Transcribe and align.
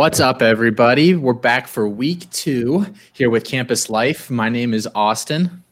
What's 0.00 0.18
up, 0.18 0.40
everybody? 0.40 1.14
We're 1.14 1.34
back 1.34 1.68
for 1.68 1.86
week 1.86 2.30
two 2.30 2.86
here 3.12 3.28
with 3.28 3.44
Campus 3.44 3.90
Life. 3.90 4.30
My 4.30 4.48
name 4.48 4.72
is 4.72 4.88
Austin. 4.94 5.62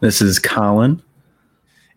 This 0.00 0.20
is 0.20 0.40
Colin. 0.40 1.00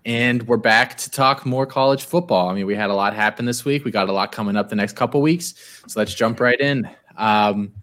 And 0.05 0.43
we're 0.43 0.57
back 0.57 0.95
to 0.97 1.09
talk 1.09 1.47
more 1.47 1.65
college 1.65 2.03
football. 2.03 2.47
I 2.47 2.53
mean, 2.53 2.67
we 2.67 2.75
had 2.75 2.91
a 2.91 2.93
lot 2.93 3.15
happen 3.15 3.45
this 3.45 3.65
week. 3.65 3.85
We 3.85 3.89
got 3.89 4.07
a 4.07 4.11
lot 4.11 4.31
coming 4.31 4.55
up 4.55 4.69
the 4.69 4.75
next 4.75 4.95
couple 4.95 5.19
weeks. 5.19 5.55
So 5.87 5.99
let's 5.99 6.13
jump 6.13 6.39
right 6.39 6.59
in. 6.59 6.87
Um, 7.17 7.73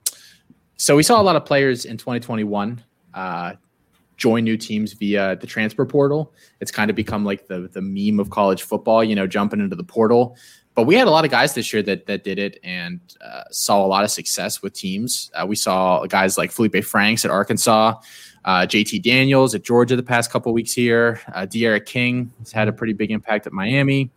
so 0.76 0.94
we 0.94 1.02
saw 1.02 1.20
a 1.20 1.24
lot 1.24 1.34
of 1.34 1.44
players 1.44 1.84
in 1.84 1.96
2021 1.96 2.84
uh, 3.14 3.54
join 4.16 4.44
new 4.44 4.56
teams 4.56 4.92
via 4.92 5.34
the 5.34 5.48
transfer 5.48 5.84
portal. 5.84 6.32
It's 6.60 6.70
kind 6.70 6.90
of 6.90 6.94
become 6.94 7.24
like 7.24 7.48
the 7.48 7.68
the 7.72 7.82
meme 7.82 8.20
of 8.20 8.30
college 8.30 8.62
football, 8.62 9.02
you 9.02 9.16
know, 9.16 9.26
jumping 9.26 9.58
into 9.58 9.74
the 9.74 9.82
portal 9.82 10.36
but 10.74 10.84
we 10.84 10.94
had 10.94 11.06
a 11.06 11.10
lot 11.10 11.24
of 11.24 11.30
guys 11.30 11.54
this 11.54 11.72
year 11.72 11.82
that 11.82 12.06
that 12.06 12.24
did 12.24 12.38
it 12.38 12.58
and 12.62 13.00
uh, 13.20 13.44
saw 13.50 13.84
a 13.84 13.88
lot 13.88 14.04
of 14.04 14.10
success 14.10 14.62
with 14.62 14.72
teams. 14.72 15.30
Uh, 15.34 15.46
we 15.46 15.56
saw 15.56 16.04
guys 16.06 16.38
like 16.38 16.50
Feleipe 16.50 16.84
Franks 16.84 17.24
at 17.24 17.30
Arkansas, 17.30 17.94
uh, 18.44 18.60
JT 18.62 19.02
Daniels 19.02 19.54
at 19.54 19.62
Georgia 19.62 19.96
the 19.96 20.02
past 20.02 20.30
couple 20.30 20.52
weeks 20.52 20.72
here. 20.72 21.20
Uh, 21.34 21.46
D'Eriq 21.46 21.86
King 21.86 22.32
has 22.38 22.52
had 22.52 22.68
a 22.68 22.72
pretty 22.72 22.92
big 22.92 23.10
impact 23.10 23.46
at 23.46 23.52
Miami. 23.52 24.10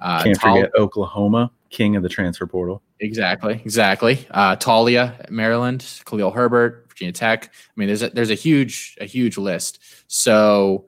Uh, 0.00 0.22
Can't 0.22 0.38
Tal- 0.38 0.54
forget 0.54 0.74
Oklahoma, 0.76 1.50
king 1.70 1.96
of 1.96 2.02
the 2.02 2.08
transfer 2.08 2.46
portal. 2.46 2.82
Exactly, 3.00 3.54
exactly. 3.64 4.26
Uh, 4.30 4.56
Taulia 4.56 5.18
at 5.20 5.30
Maryland, 5.30 5.84
Khalil 6.04 6.30
Herbert, 6.30 6.86
Virginia 6.88 7.12
Tech. 7.12 7.52
I 7.52 7.72
mean, 7.76 7.88
there's 7.88 8.02
a, 8.02 8.10
there's 8.10 8.30
a 8.30 8.34
huge 8.34 8.96
a 9.00 9.04
huge 9.04 9.36
list. 9.36 9.80
So 10.06 10.86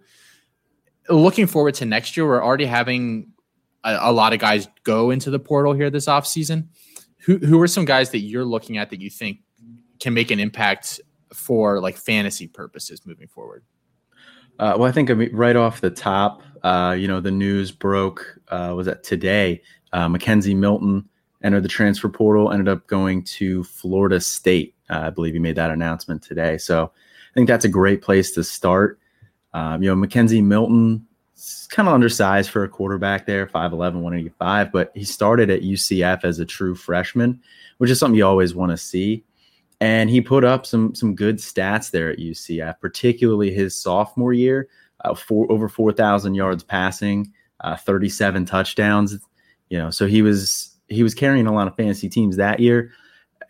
looking 1.09 1.47
forward 1.47 1.75
to 1.75 1.85
next 1.85 2.17
year, 2.17 2.27
we're 2.27 2.43
already 2.43 2.67
having 2.67 3.33
a, 3.85 3.99
a, 4.03 4.13
lot 4.13 4.33
of 4.33 4.39
guys 4.39 4.69
go 4.85 5.11
into 5.11 5.31
the 5.31 5.39
portal 5.39 5.73
here 5.73 5.91
this 5.91 6.07
offseason. 6.07 6.69
Who 7.25 7.39
who 7.39 7.61
are 7.61 7.69
some 7.69 7.85
guys 7.85 8.11
that 8.11 8.21
you're 8.21 8.45
looking 8.45 8.79
at 8.79 8.91
that 8.91 9.01
you 9.01 9.11
think 9.11 9.41
can 9.99 10.15
make 10.15 10.31
an 10.31 10.41
impact 10.41 11.01
for 11.35 11.81
like 11.81 11.97
fantasy 11.97 12.47
purposes 12.47 13.05
moving 13.05 13.29
forward? 13.29 13.63
Uh, 14.59 14.75
well, 14.79 14.89
I 14.89 14.93
think 14.93 15.11
I 15.11 15.15
mean, 15.15 15.35
right 15.35 15.57
off 15.57 15.81
the 15.81 15.91
top, 15.91 16.43
uh, 16.63 16.95
you 16.99 17.09
know, 17.09 17.21
the 17.21 17.31
news 17.31 17.73
broke 17.73 18.39
uh, 18.49 18.73
was 18.77 18.87
that 18.87 19.03
today 19.03 19.63
uh, 19.93 20.09
McKenzie 20.09 20.57
Milton 20.57 21.09
entered 21.43 21.63
the 21.63 21.69
transfer 21.69 22.09
portal, 22.09 22.53
ended 22.53 22.69
up 22.69 22.87
going 22.87 23.23
to 23.25 23.65
Florida 23.65 24.21
State. 24.21 24.75
Uh, 24.89 25.05
I 25.05 25.11
believe 25.11 25.33
he 25.33 25.39
made 25.39 25.57
that 25.57 25.71
announcement 25.71 26.23
today. 26.23 26.59
So 26.59 26.85
I 26.85 27.35
think 27.35 27.49
that's 27.49 27.65
a 27.65 27.69
great 27.69 28.03
place 28.03 28.33
to 28.33 28.45
start. 28.45 28.99
Um, 29.53 29.83
you 29.83 29.95
know, 29.95 30.07
McKenzie 30.07 30.45
Milton 30.45 31.07
kind 31.71 31.89
of 31.89 31.95
undersized 31.95 32.51
for 32.51 32.65
a 32.65 32.69
quarterback 32.69 33.27
there, 33.27 33.47
5'11, 33.47 33.73
185, 33.73 34.73
but 34.73 34.93
he 34.95 35.05
started 35.05 35.51
at 35.51 35.63
UCF 35.63 36.25
as 36.25 36.39
a 36.39 36.45
true 36.45 36.75
freshman, 36.75 37.41
which 37.79 37.91
is 37.91 37.99
something 37.99 38.17
you 38.17 38.27
always 38.27 38.55
want 38.55 38.71
to 38.71 38.77
see. 38.77 39.25
And 39.81 40.11
he 40.11 40.21
put 40.21 40.45
up 40.45 40.67
some 40.67 40.95
some 40.95 41.15
good 41.15 41.39
stats 41.39 41.91
there 41.91 42.11
at 42.11 42.19
UCF, 42.19 42.81
particularly 42.81 43.51
his 43.51 43.75
sophomore 43.75 44.35
year, 44.35 44.69
uh, 45.05 45.15
four, 45.15 45.51
over 45.51 45.69
4,000 45.69 46.35
yards 46.35 46.63
passing, 46.63 47.33
uh, 47.61 47.77
37 47.77 48.45
touchdowns. 48.45 49.19
You 49.71 49.79
know, 49.79 49.91
so 49.91 50.07
he 50.07 50.21
was 50.21 50.77
he 50.89 51.03
was 51.03 51.15
carrying 51.15 51.47
a 51.47 51.55
lot 51.55 51.67
of 51.67 51.77
fantasy 51.77 52.11
teams 52.11 52.37
that 52.37 52.61
year. 52.61 52.93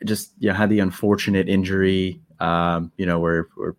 Just 0.04 0.32
you 0.38 0.48
know, 0.48 0.54
had 0.54 0.70
the 0.70 0.78
unfortunate 0.78 1.48
injury, 1.48 2.20
um, 2.38 2.92
you 2.96 3.06
know, 3.06 3.18
where, 3.18 3.48
where 3.56 3.74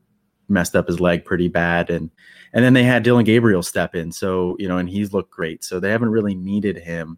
messed 0.51 0.75
up 0.75 0.87
his 0.87 0.99
leg 0.99 1.25
pretty 1.25 1.47
bad 1.47 1.89
and 1.89 2.11
and 2.53 2.65
then 2.65 2.73
they 2.73 2.83
had 2.83 3.03
Dillon 3.03 3.23
Gabriel 3.23 3.63
step 3.63 3.95
in 3.95 4.11
so 4.11 4.55
you 4.59 4.67
know 4.67 4.77
and 4.77 4.89
he's 4.89 5.13
looked 5.13 5.31
great 5.31 5.63
so 5.63 5.79
they 5.79 5.89
haven't 5.89 6.09
really 6.09 6.35
needed 6.35 6.77
him. 6.77 7.17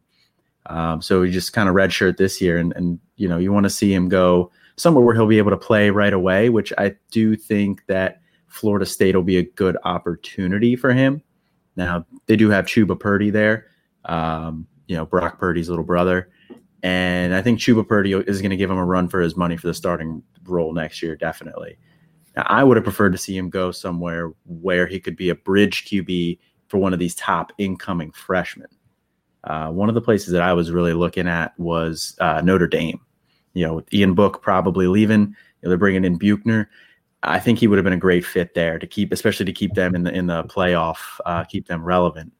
Um, 0.67 1.01
so 1.01 1.23
he 1.23 1.31
just 1.31 1.51
kind 1.51 1.67
of 1.67 1.75
redshirt 1.75 2.17
this 2.17 2.39
year 2.39 2.57
and 2.57 2.73
and 2.75 2.99
you 3.15 3.27
know 3.27 3.37
you 3.37 3.51
want 3.51 3.65
to 3.65 3.69
see 3.69 3.93
him 3.93 4.07
go 4.07 4.51
somewhere 4.77 5.03
where 5.03 5.15
he'll 5.15 5.27
be 5.27 5.37
able 5.37 5.51
to 5.51 5.57
play 5.57 5.89
right 5.89 6.13
away 6.13 6.49
which 6.49 6.71
I 6.77 6.95
do 7.11 7.35
think 7.35 7.85
that 7.87 8.21
Florida 8.47 8.85
State 8.85 9.15
will 9.15 9.23
be 9.23 9.37
a 9.37 9.43
good 9.43 9.77
opportunity 9.83 10.75
for 10.75 10.93
him. 10.93 11.21
Now 11.75 12.05
they 12.27 12.35
do 12.35 12.49
have 12.49 12.65
Chubba 12.65 12.99
Purdy 12.99 13.29
there 13.29 13.67
um, 14.05 14.67
you 14.87 14.95
know 14.95 15.05
Brock 15.05 15.39
Purdy's 15.39 15.69
little 15.69 15.85
brother 15.85 16.29
and 16.83 17.33
I 17.33 17.41
think 17.41 17.59
Chubba 17.59 17.87
Purdy 17.87 18.13
is 18.13 18.41
going 18.41 18.51
to 18.51 18.57
give 18.57 18.69
him 18.69 18.77
a 18.77 18.85
run 18.85 19.09
for 19.09 19.21
his 19.21 19.35
money 19.35 19.57
for 19.57 19.67
the 19.67 19.73
starting 19.73 20.21
role 20.45 20.73
next 20.73 21.01
year 21.01 21.15
definitely 21.15 21.77
now, 22.35 22.45
I 22.47 22.63
would 22.63 22.77
have 22.77 22.83
preferred 22.83 23.11
to 23.11 23.17
see 23.17 23.37
him 23.37 23.49
go 23.49 23.71
somewhere 23.71 24.31
where 24.45 24.87
he 24.87 24.99
could 24.99 25.15
be 25.15 25.29
a 25.29 25.35
bridge 25.35 25.85
QB 25.85 26.39
for 26.67 26.77
one 26.77 26.93
of 26.93 26.99
these 26.99 27.15
top 27.15 27.51
incoming 27.57 28.11
freshmen. 28.11 28.67
Uh, 29.43 29.69
one 29.69 29.89
of 29.89 29.95
the 29.95 30.01
places 30.01 30.31
that 30.31 30.41
I 30.41 30.53
was 30.53 30.71
really 30.71 30.93
looking 30.93 31.27
at 31.27 31.57
was 31.59 32.15
uh, 32.19 32.41
Notre 32.41 32.67
Dame. 32.67 32.99
You 33.53 33.67
know, 33.67 33.73
with 33.75 33.93
Ian 33.93 34.15
Book 34.15 34.41
probably 34.41 34.87
leaving, 34.87 35.21
you 35.21 35.27
know, 35.61 35.69
they're 35.69 35.77
bringing 35.77 36.05
in 36.05 36.17
Buchner. 36.17 36.69
I 37.21 37.39
think 37.39 37.59
he 37.59 37.67
would 37.67 37.77
have 37.77 37.83
been 37.83 37.93
a 37.93 37.97
great 37.97 38.25
fit 38.25 38.55
there 38.55 38.79
to 38.79 38.87
keep, 38.87 39.13
especially 39.13 39.45
to 39.45 39.53
keep 39.53 39.75
them 39.75 39.95
in 39.95 40.03
the 40.03 40.11
in 40.11 40.25
the 40.27 40.43
playoff, 40.45 40.97
uh, 41.25 41.43
keep 41.43 41.67
them 41.67 41.83
relevant. 41.83 42.33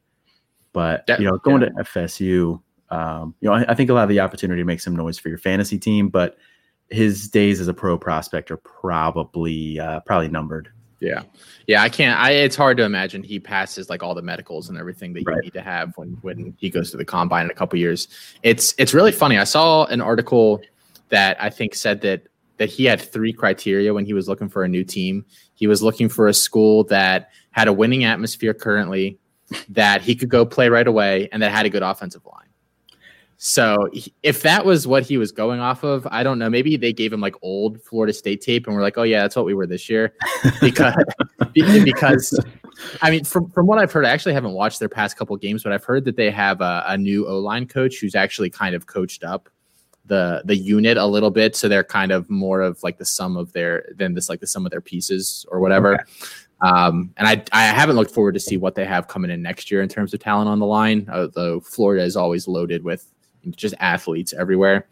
But 0.72 1.04
you 1.20 1.24
know, 1.24 1.38
going 1.38 1.62
yeah. 1.62 1.68
to 1.68 1.84
FSU, 1.84 2.60
um, 2.90 3.34
you 3.40 3.48
know, 3.48 3.54
I, 3.54 3.64
I, 3.68 3.74
think 3.74 3.90
a 3.90 3.94
lot 3.94 4.02
of 4.02 4.08
the 4.08 4.20
opportunity 4.20 4.60
to 4.60 4.66
make 4.66 4.80
some 4.80 4.96
noise 4.96 5.18
for 5.18 5.28
your 5.28 5.38
fantasy 5.38 5.78
team, 5.78 6.08
but 6.08 6.36
his 6.90 7.28
days 7.28 7.60
as 7.60 7.68
a 7.68 7.74
pro 7.74 7.98
prospect 7.98 8.50
are 8.50 8.56
probably 8.56 9.78
uh, 9.80 10.00
probably 10.00 10.28
numbered. 10.28 10.70
Yeah, 11.00 11.22
yeah. 11.66 11.82
I 11.82 11.88
can't. 11.88 12.18
I 12.18 12.30
it's 12.30 12.56
hard 12.56 12.76
to 12.78 12.84
imagine 12.84 13.22
he 13.22 13.38
passes 13.38 13.90
like 13.90 14.02
all 14.02 14.14
the 14.14 14.22
medicals 14.22 14.68
and 14.68 14.78
everything 14.78 15.12
that 15.14 15.22
you 15.22 15.40
need 15.42 15.52
to 15.52 15.62
have 15.62 15.96
when 15.96 16.16
when 16.22 16.54
he 16.58 16.70
goes 16.70 16.90
to 16.92 16.96
the 16.96 17.04
combine 17.04 17.44
in 17.44 17.50
a 17.50 17.54
couple 17.54 17.78
years. 17.78 18.08
It's 18.42 18.74
it's 18.78 18.94
really 18.94 19.12
funny. 19.12 19.38
I 19.38 19.44
saw 19.44 19.84
an 19.86 20.00
article 20.00 20.62
that 21.10 21.36
I 21.42 21.50
think 21.50 21.74
said 21.74 22.00
that 22.02 22.22
that 22.56 22.68
he 22.68 22.84
had 22.84 23.00
three 23.00 23.32
criteria 23.32 23.92
when 23.92 24.06
he 24.06 24.14
was 24.14 24.28
looking 24.28 24.48
for 24.48 24.64
a 24.64 24.68
new 24.68 24.84
team. 24.84 25.24
He 25.54 25.66
was 25.66 25.82
looking 25.82 26.08
for 26.08 26.28
a 26.28 26.34
school 26.34 26.84
that 26.84 27.30
had 27.50 27.68
a 27.68 27.72
winning 27.72 28.04
atmosphere 28.04 28.54
currently, 28.54 29.18
that 29.68 30.02
he 30.02 30.14
could 30.14 30.28
go 30.28 30.46
play 30.46 30.68
right 30.68 30.86
away, 30.86 31.28
and 31.32 31.42
that 31.42 31.52
had 31.52 31.66
a 31.66 31.70
good 31.70 31.82
offensive 31.82 32.24
line. 32.24 32.43
So 33.46 33.90
if 34.22 34.40
that 34.40 34.64
was 34.64 34.86
what 34.86 35.02
he 35.02 35.18
was 35.18 35.30
going 35.30 35.60
off 35.60 35.84
of, 35.84 36.08
I 36.10 36.22
don't 36.22 36.38
know. 36.38 36.48
Maybe 36.48 36.78
they 36.78 36.94
gave 36.94 37.12
him 37.12 37.20
like 37.20 37.34
old 37.42 37.78
Florida 37.82 38.14
State 38.14 38.40
tape, 38.40 38.66
and 38.66 38.74
we're 38.74 38.80
like, 38.80 38.96
oh 38.96 39.02
yeah, 39.02 39.20
that's 39.20 39.36
what 39.36 39.44
we 39.44 39.52
were 39.52 39.66
this 39.66 39.90
year, 39.90 40.14
because 40.62 40.94
because 41.52 42.40
I 43.02 43.10
mean, 43.10 43.22
from 43.24 43.50
from 43.50 43.66
what 43.66 43.78
I've 43.78 43.92
heard, 43.92 44.06
I 44.06 44.08
actually 44.08 44.32
haven't 44.32 44.52
watched 44.52 44.78
their 44.78 44.88
past 44.88 45.18
couple 45.18 45.36
games, 45.36 45.62
but 45.62 45.72
I've 45.72 45.84
heard 45.84 46.06
that 46.06 46.16
they 46.16 46.30
have 46.30 46.62
a, 46.62 46.84
a 46.86 46.96
new 46.96 47.26
O 47.26 47.38
line 47.38 47.68
coach 47.68 47.98
who's 48.00 48.14
actually 48.14 48.48
kind 48.48 48.74
of 48.74 48.86
coached 48.86 49.22
up 49.22 49.50
the 50.06 50.40
the 50.46 50.56
unit 50.56 50.96
a 50.96 51.04
little 51.04 51.30
bit, 51.30 51.54
so 51.54 51.68
they're 51.68 51.84
kind 51.84 52.12
of 52.12 52.30
more 52.30 52.62
of 52.62 52.82
like 52.82 52.96
the 52.96 53.04
sum 53.04 53.36
of 53.36 53.52
their 53.52 53.92
than 53.94 54.14
this 54.14 54.30
like 54.30 54.40
the 54.40 54.46
sum 54.46 54.64
of 54.64 54.70
their 54.70 54.80
pieces 54.80 55.44
or 55.50 55.60
whatever. 55.60 55.96
Okay. 55.96 56.04
Um, 56.62 57.12
and 57.18 57.28
I, 57.28 57.44
I 57.52 57.66
haven't 57.66 57.96
looked 57.96 58.12
forward 58.12 58.32
to 58.32 58.40
see 58.40 58.56
what 58.56 58.74
they 58.74 58.86
have 58.86 59.06
coming 59.06 59.30
in 59.30 59.42
next 59.42 59.70
year 59.70 59.82
in 59.82 59.88
terms 59.90 60.14
of 60.14 60.20
talent 60.20 60.48
on 60.48 60.60
the 60.60 60.66
line. 60.66 61.06
Although 61.12 61.60
Florida 61.60 62.02
is 62.02 62.16
always 62.16 62.48
loaded 62.48 62.82
with 62.82 63.12
just 63.52 63.74
athletes 63.80 64.32
everywhere. 64.32 64.88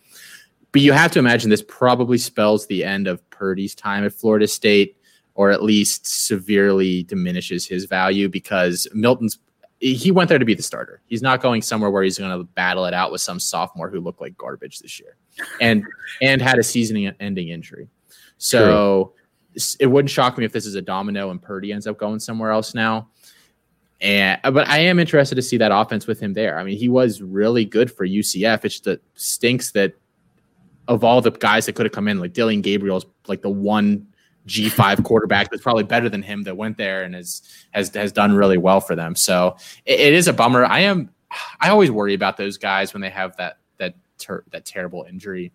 But 0.73 0.81
you 0.81 0.93
have 0.93 1.13
to 1.13 1.19
imagine 1.19 1.51
this 1.51 1.65
probably 1.67 2.19
spells 2.19 2.67
the 2.67 2.85
end 2.85 3.07
of 3.07 3.29
Purdy's 3.31 3.75
time 3.75 4.05
at 4.05 4.13
Florida 4.15 4.49
State, 4.49 4.97
or 5.35 5.51
at 5.51 5.63
least 5.63 6.07
severely 6.07 7.03
diminishes 7.05 7.67
his 7.67 7.85
value 7.85 8.29
because 8.29 8.87
Milton's 8.95 9.38
he 9.82 10.12
went 10.12 10.29
there 10.29 10.38
to 10.38 10.44
be 10.44 10.55
the 10.55 10.62
starter. 10.62 11.03
He's 11.06 11.23
not 11.23 11.43
going 11.43 11.61
somewhere 11.61 11.91
where 11.91 12.05
he's 12.05 12.17
going 12.17 12.31
to 12.38 12.44
battle 12.44 12.85
it 12.87 12.94
out 12.94 13.11
with 13.11 13.21
some 13.21 13.41
sophomore 13.41 13.91
who 13.91 13.99
looked 14.00 14.21
like 14.21 14.37
garbage 14.37 14.79
this 14.79 15.00
year, 15.00 15.17
and 15.61 15.85
and 16.21 16.41
had 16.41 16.59
a 16.59 16.62
season-ending 16.62 17.49
injury. 17.49 17.88
So 18.38 19.12
True. 19.55 19.62
it 19.81 19.87
wouldn't 19.87 20.11
shock 20.11 20.38
me 20.38 20.44
if 20.44 20.53
this 20.53 20.67
is 20.67 20.76
a 20.76 20.82
domino 20.82 21.31
and 21.31 21.43
Purdy 21.43 21.73
ends 21.73 21.88
up 21.88 21.99
going 21.99 22.21
somewhere 22.21 22.53
else 22.53 22.75
now. 22.75 23.09
And 24.02 24.40
uh, 24.43 24.50
but 24.50 24.69
I 24.69 24.81
am 24.81 24.99
interested 24.99 25.37
to 25.37 25.43
see 25.43 25.56
that 25.58 25.70
offense 25.72 26.08
with 26.08 26.19
him 26.19 26.34
there. 26.34 26.58
I 26.58 26.64
mean, 26.64 26.76
he 26.76 26.88
was 26.88 27.22
really 27.22 27.64
good 27.64 27.90
for 27.90 28.06
UCF. 28.06 28.64
It 28.64 28.69
just 28.69 28.88
stinks 29.14 29.70
that 29.72 29.94
of 30.88 31.04
all 31.04 31.20
the 31.20 31.31
guys 31.31 31.66
that 31.66 31.75
could 31.75 31.87
have 31.87 31.93
come 31.93 32.08
in, 32.08 32.19
like 32.19 32.32
Dillon 32.32 32.62
Gabriel's 32.62 33.06
like 33.28 33.43
the 33.43 33.50
one 33.50 34.08
G 34.44 34.69
five 34.69 35.02
quarterback 35.04 35.50
that's 35.50 35.62
probably 35.62 35.84
better 35.84 36.08
than 36.08 36.20
him 36.20 36.43
that 36.43 36.56
went 36.56 36.76
there 36.76 37.04
and 37.04 37.14
has 37.14 37.43
has 37.70 37.94
has 37.94 38.10
done 38.10 38.34
really 38.34 38.58
well 38.58 38.81
for 38.81 38.96
them. 38.96 39.14
So 39.14 39.56
it, 39.87 40.00
it 40.00 40.12
is 40.14 40.26
a 40.26 40.32
bummer. 40.32 40.64
I 40.64 40.81
am 40.81 41.10
I 41.60 41.70
always 41.70 41.93
worry 41.93 42.14
about 42.14 42.37
those 42.37 42.58
guys 42.58 42.93
when 42.93 43.02
they 43.02 43.10
have 43.10 43.37
that 43.37 43.58
that 43.78 43.94
ter- 44.19 44.44
that 44.50 44.64
terrible 44.64 45.06
injury 45.08 45.52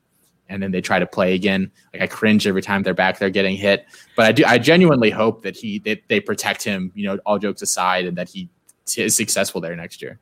and 0.49 0.61
then 0.61 0.71
they 0.71 0.81
try 0.81 0.99
to 0.99 1.05
play 1.05 1.33
again. 1.33 1.71
Like 1.93 2.01
I 2.03 2.07
cringe 2.07 2.47
every 2.47 2.61
time 2.61 2.83
they're 2.83 2.93
back 2.93 3.19
there 3.19 3.29
getting 3.29 3.55
hit. 3.55 3.85
But 4.15 4.25
I 4.25 4.31
do 4.31 4.45
I 4.45 4.57
genuinely 4.57 5.09
hope 5.09 5.43
that 5.43 5.55
he 5.55 5.79
that 5.79 6.01
they 6.07 6.19
protect 6.19 6.63
him, 6.63 6.91
you 6.95 7.07
know, 7.07 7.17
all 7.25 7.39
jokes 7.39 7.61
aside, 7.61 8.05
and 8.05 8.17
that 8.17 8.29
he 8.29 8.49
is 8.97 9.15
successful 9.15 9.61
there 9.61 9.75
next 9.75 10.01
year. 10.01 10.19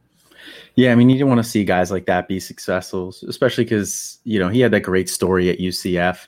Yeah, 0.76 0.92
I 0.92 0.96
mean, 0.96 1.10
you 1.10 1.18
don't 1.18 1.30
want 1.30 1.44
to 1.44 1.50
see 1.50 1.64
guys 1.64 1.92
like 1.92 2.06
that 2.08 2.28
be 2.28 2.40
successful, 2.40 3.14
especially 3.28 3.64
because 3.64 4.20
you 4.24 4.40
know 4.40 4.50
he 4.50 4.60
had 4.60 4.72
that 4.72 4.82
great 4.82 5.10
story 5.10 5.50
at 5.50 5.60
UCF. 5.60 6.28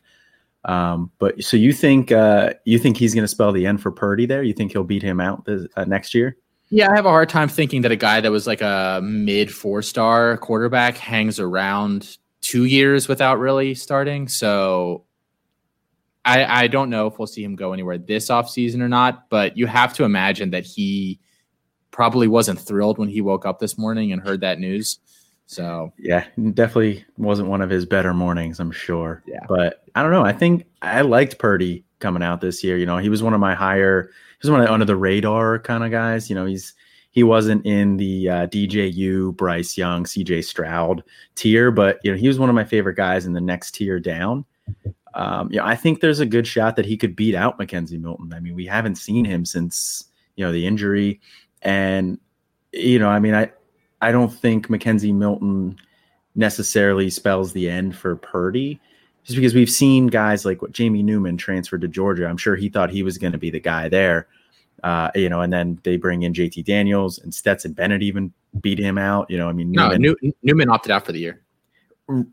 Um, 0.65 1.11
but 1.19 1.41
so 1.44 1.55
you 1.55 1.73
think 1.73 2.11
uh, 2.11 2.53
you 2.65 2.79
think 2.79 2.97
he's 2.97 3.13
going 3.13 3.23
to 3.23 3.27
spell 3.27 3.51
the 3.51 3.65
end 3.65 3.81
for 3.81 3.91
Purdy 3.91 4.25
there? 4.25 4.44
You 4.44 4.53
think 4.53 4.71
he'll 4.71 4.83
beat 4.83 5.03
him 5.03 5.19
out 5.19 5.45
this, 5.45 5.67
uh, 5.75 5.85
next 5.85 6.13
year? 6.13 6.38
Yeah, 6.69 6.91
I 6.91 6.95
have 6.95 7.05
a 7.05 7.09
hard 7.09 7.29
time 7.29 7.47
thinking 7.47 7.81
that 7.83 7.91
a 7.91 7.95
guy 7.95 8.19
that 8.19 8.31
was 8.31 8.45
like 8.45 8.61
a 8.61 8.99
mid 9.01 9.53
four 9.53 9.81
star 9.81 10.38
quarterback 10.38 10.97
hangs 10.97 11.39
around 11.39 12.17
two 12.47 12.63
years 12.63 13.09
without 13.09 13.39
really 13.39 13.75
starting. 13.75 14.29
So 14.29 15.03
I, 16.23 16.63
I 16.63 16.67
don't 16.67 16.89
know 16.89 17.05
if 17.07 17.19
we'll 17.19 17.27
see 17.27 17.44
him 17.44 17.57
go 17.57 17.73
anywhere 17.73 17.97
this 17.97 18.29
offseason 18.29 18.79
or 18.79 18.88
not, 18.88 19.29
but 19.29 19.57
you 19.57 19.67
have 19.67 19.94
to 19.95 20.05
imagine 20.05 20.51
that 20.51 20.65
he 20.65 21.19
probably 21.91 22.29
wasn't 22.29 22.57
thrilled 22.57 22.99
when 22.99 23.09
he 23.09 23.19
woke 23.19 23.45
up 23.45 23.59
this 23.59 23.77
morning 23.77 24.13
and 24.13 24.21
heard 24.21 24.39
that 24.41 24.59
news. 24.59 24.99
So 25.45 25.91
yeah, 25.97 26.25
definitely 26.53 27.03
wasn't 27.17 27.49
one 27.49 27.61
of 27.61 27.69
his 27.69 27.85
better 27.85 28.13
mornings, 28.13 28.61
I'm 28.61 28.71
sure. 28.71 29.23
Yeah. 29.27 29.45
But 29.49 29.83
I 29.95 30.01
don't 30.01 30.11
know. 30.11 30.23
I 30.23 30.31
think 30.33 30.65
I 30.81 31.01
liked 31.01 31.39
Purdy 31.39 31.83
coming 31.99 32.23
out 32.23 32.39
this 32.39 32.63
year. 32.63 32.77
You 32.77 32.85
know, 32.85 32.97
he 32.97 33.09
was 33.09 33.21
one 33.21 33.33
of 33.33 33.41
my 33.41 33.55
higher, 33.55 34.03
he 34.03 34.47
was 34.47 34.51
one 34.51 34.61
of 34.61 34.67
the 34.67 34.73
under 34.73 34.85
the 34.85 34.95
radar 34.95 35.59
kind 35.59 35.83
of 35.83 35.91
guys. 35.91 36.29
You 36.29 36.35
know, 36.35 36.45
he's 36.45 36.75
he 37.18 37.24
wasn't 37.24 37.66
in 37.66 37.98
the 37.98 38.30
uh, 38.30 38.46
DJU, 38.46 39.36
Bryce 39.36 39.75
Young, 39.75 40.04
CJ 40.04 40.46
Stroud 40.46 41.02
tier, 41.34 41.72
but 41.72 41.98
you 42.04 42.12
know, 42.12 42.18
he 42.18 42.28
was 42.28 42.38
one 42.38 42.48
of 42.48 42.54
my 42.54 42.64
favorite 42.64 42.94
guys 42.94 43.25
in 43.25 43.34
the 43.34 43.42
next 43.42 43.72
tier 43.72 44.00
down. 44.00 44.46
Um, 45.16 45.50
yeah, 45.52 45.66
I 45.66 45.75
think 45.75 46.00
there's 46.00 46.19
a 46.19 46.28
good 46.28 46.46
shot 46.46 46.75
that 46.75 46.86
he 46.86 46.96
could 46.96 47.16
beat 47.16 47.34
out 47.34 47.58
McKenzie 47.58 48.00
Milton. 48.00 48.34
I 48.34 48.40
mean, 48.40 48.54
we 48.54 48.68
haven't 48.68 49.00
seen 49.00 49.25
him 49.25 49.46
since 49.46 50.04
you 50.36 50.46
know 50.46 50.52
the 50.52 50.68
injury, 50.68 51.19
and 51.64 52.19
you 52.72 53.00
know, 53.00 53.10
I 53.10 53.18
mean, 53.18 53.34
I 53.34 53.52
I 54.00 54.12
don't 54.12 54.31
think 54.31 54.68
McKenzie 54.68 55.12
Milton 55.12 55.75
necessarily 56.36 57.10
spells 57.10 57.52
the 57.52 57.68
end 57.68 57.96
for 57.96 58.16
Purdy, 58.16 58.80
just 59.24 59.38
because 59.38 59.56
we've 59.56 59.72
seen 59.72 60.06
guys 60.06 60.46
like 60.46 60.62
what 60.62 60.72
Jamie 60.72 61.02
Newman 61.02 61.38
transferred 61.38 61.81
to 61.81 61.88
Georgia. 61.88 62.28
I'm 62.28 62.38
sure 62.38 62.56
he 62.56 62.69
thought 62.69 62.92
he 62.92 63.02
was 63.02 63.18
going 63.18 63.34
to 63.34 63.40
be 63.40 63.50
the 63.50 63.60
guy 63.60 63.90
there, 63.90 64.28
uh, 64.83 65.12
you 65.15 65.29
know, 65.29 65.41
and 65.41 65.51
then 65.51 65.79
they 65.83 65.97
bring 65.97 66.24
in 66.24 66.33
JT 66.33 66.65
Daniels 66.65 67.19
and 67.19 67.33
Stetson 67.33 67.74
Bennett 67.74 68.03
even 68.03 68.31
beat 68.62 68.79
him 68.79 68.97
out. 68.97 69.29
You 69.29 69.38
know, 69.38 69.50
I 69.50 69.53
mean, 69.53 69.71
Newman, 69.71 70.01
no, 70.01 70.15
New, 70.21 70.33
Newman 70.44 70.69
opted 70.69 70.91
out 70.91 71.06
for 71.06 71.12
the 71.12 71.19
year. 71.19 71.41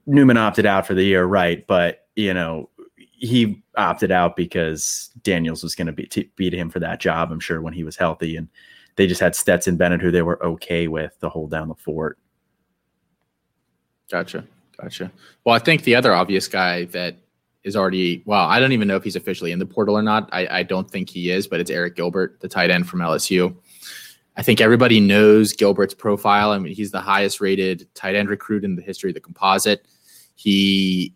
Newman 0.06 0.37
opted 0.37 0.67
out 0.67 0.87
for 0.87 0.94
the 0.94 1.02
year, 1.02 1.25
right? 1.25 1.67
But 1.67 2.06
you 2.17 2.32
know, 2.35 2.70
he 2.96 3.62
opted 3.76 4.11
out 4.11 4.37
because 4.37 5.11
Daniels 5.23 5.62
was 5.62 5.75
going 5.75 5.87
to 5.87 5.93
beat 5.93 6.37
beat 6.37 6.52
him 6.52 6.70
for 6.70 6.81
that 6.81 7.00
job. 7.00 7.32
I'm 7.32 7.41
sure 7.41 7.61
when 7.61 7.73
he 7.73 7.85
was 7.85 7.96
healthy, 7.96 8.37
and 8.37 8.49
they 8.97 9.06
just 9.06 9.20
had 9.20 9.35
Stetson 9.35 9.76
Bennett, 9.76 10.00
who 10.00 10.11
they 10.11 10.23
were 10.23 10.43
okay 10.44 10.88
with 10.88 11.19
to 11.20 11.29
hold 11.29 11.50
down 11.50 11.69
the 11.69 11.75
fort. 11.75 12.19
Gotcha, 14.11 14.44
gotcha. 14.81 15.11
Well, 15.44 15.55
I 15.55 15.58
think 15.58 15.82
the 15.82 15.97
other 15.97 16.12
obvious 16.12 16.47
guy 16.47 16.85
that 16.87 17.17
is 17.64 17.76
already 17.76 18.22
well, 18.26 18.46
I 18.46 18.61
don't 18.61 18.72
even 18.72 18.87
know 18.87 18.96
if 18.96 19.02
he's 19.02 19.16
officially 19.16 19.50
in 19.50 19.58
the 19.58 19.66
portal 19.66 19.96
or 19.96 20.02
not. 20.02 20.28
I, 20.32 20.46
I 20.58 20.62
don't 20.62 20.90
think 20.90 21.08
he 21.08 21.31
is, 21.31 21.49
but 21.49 21.61
it's 21.61 21.70
Arik 21.70 21.96
Gilbert, 21.96 22.40
the 22.40 22.49
tight 22.49 22.70
end 22.70 22.88
from 22.88 23.00
LSU. 23.00 23.56
I 24.37 24.43
think 24.43 24.61
everybody 24.61 25.00
knows 25.00 25.52
Gilbert's 25.52 25.94
profile. 25.94 26.50
I 26.50 26.58
mean, 26.58 26.75
he's 26.75 26.90
the 26.90 27.00
highest 27.00 27.40
rated 27.40 27.88
tight 27.94 28.14
end 28.14 28.28
recruit 28.28 28.64
in 28.64 28.76
the 28.76 28.82
history 28.82 29.11
of 29.11 29.14
the 29.14 29.20
composite. 29.20 29.87
He 30.34 31.14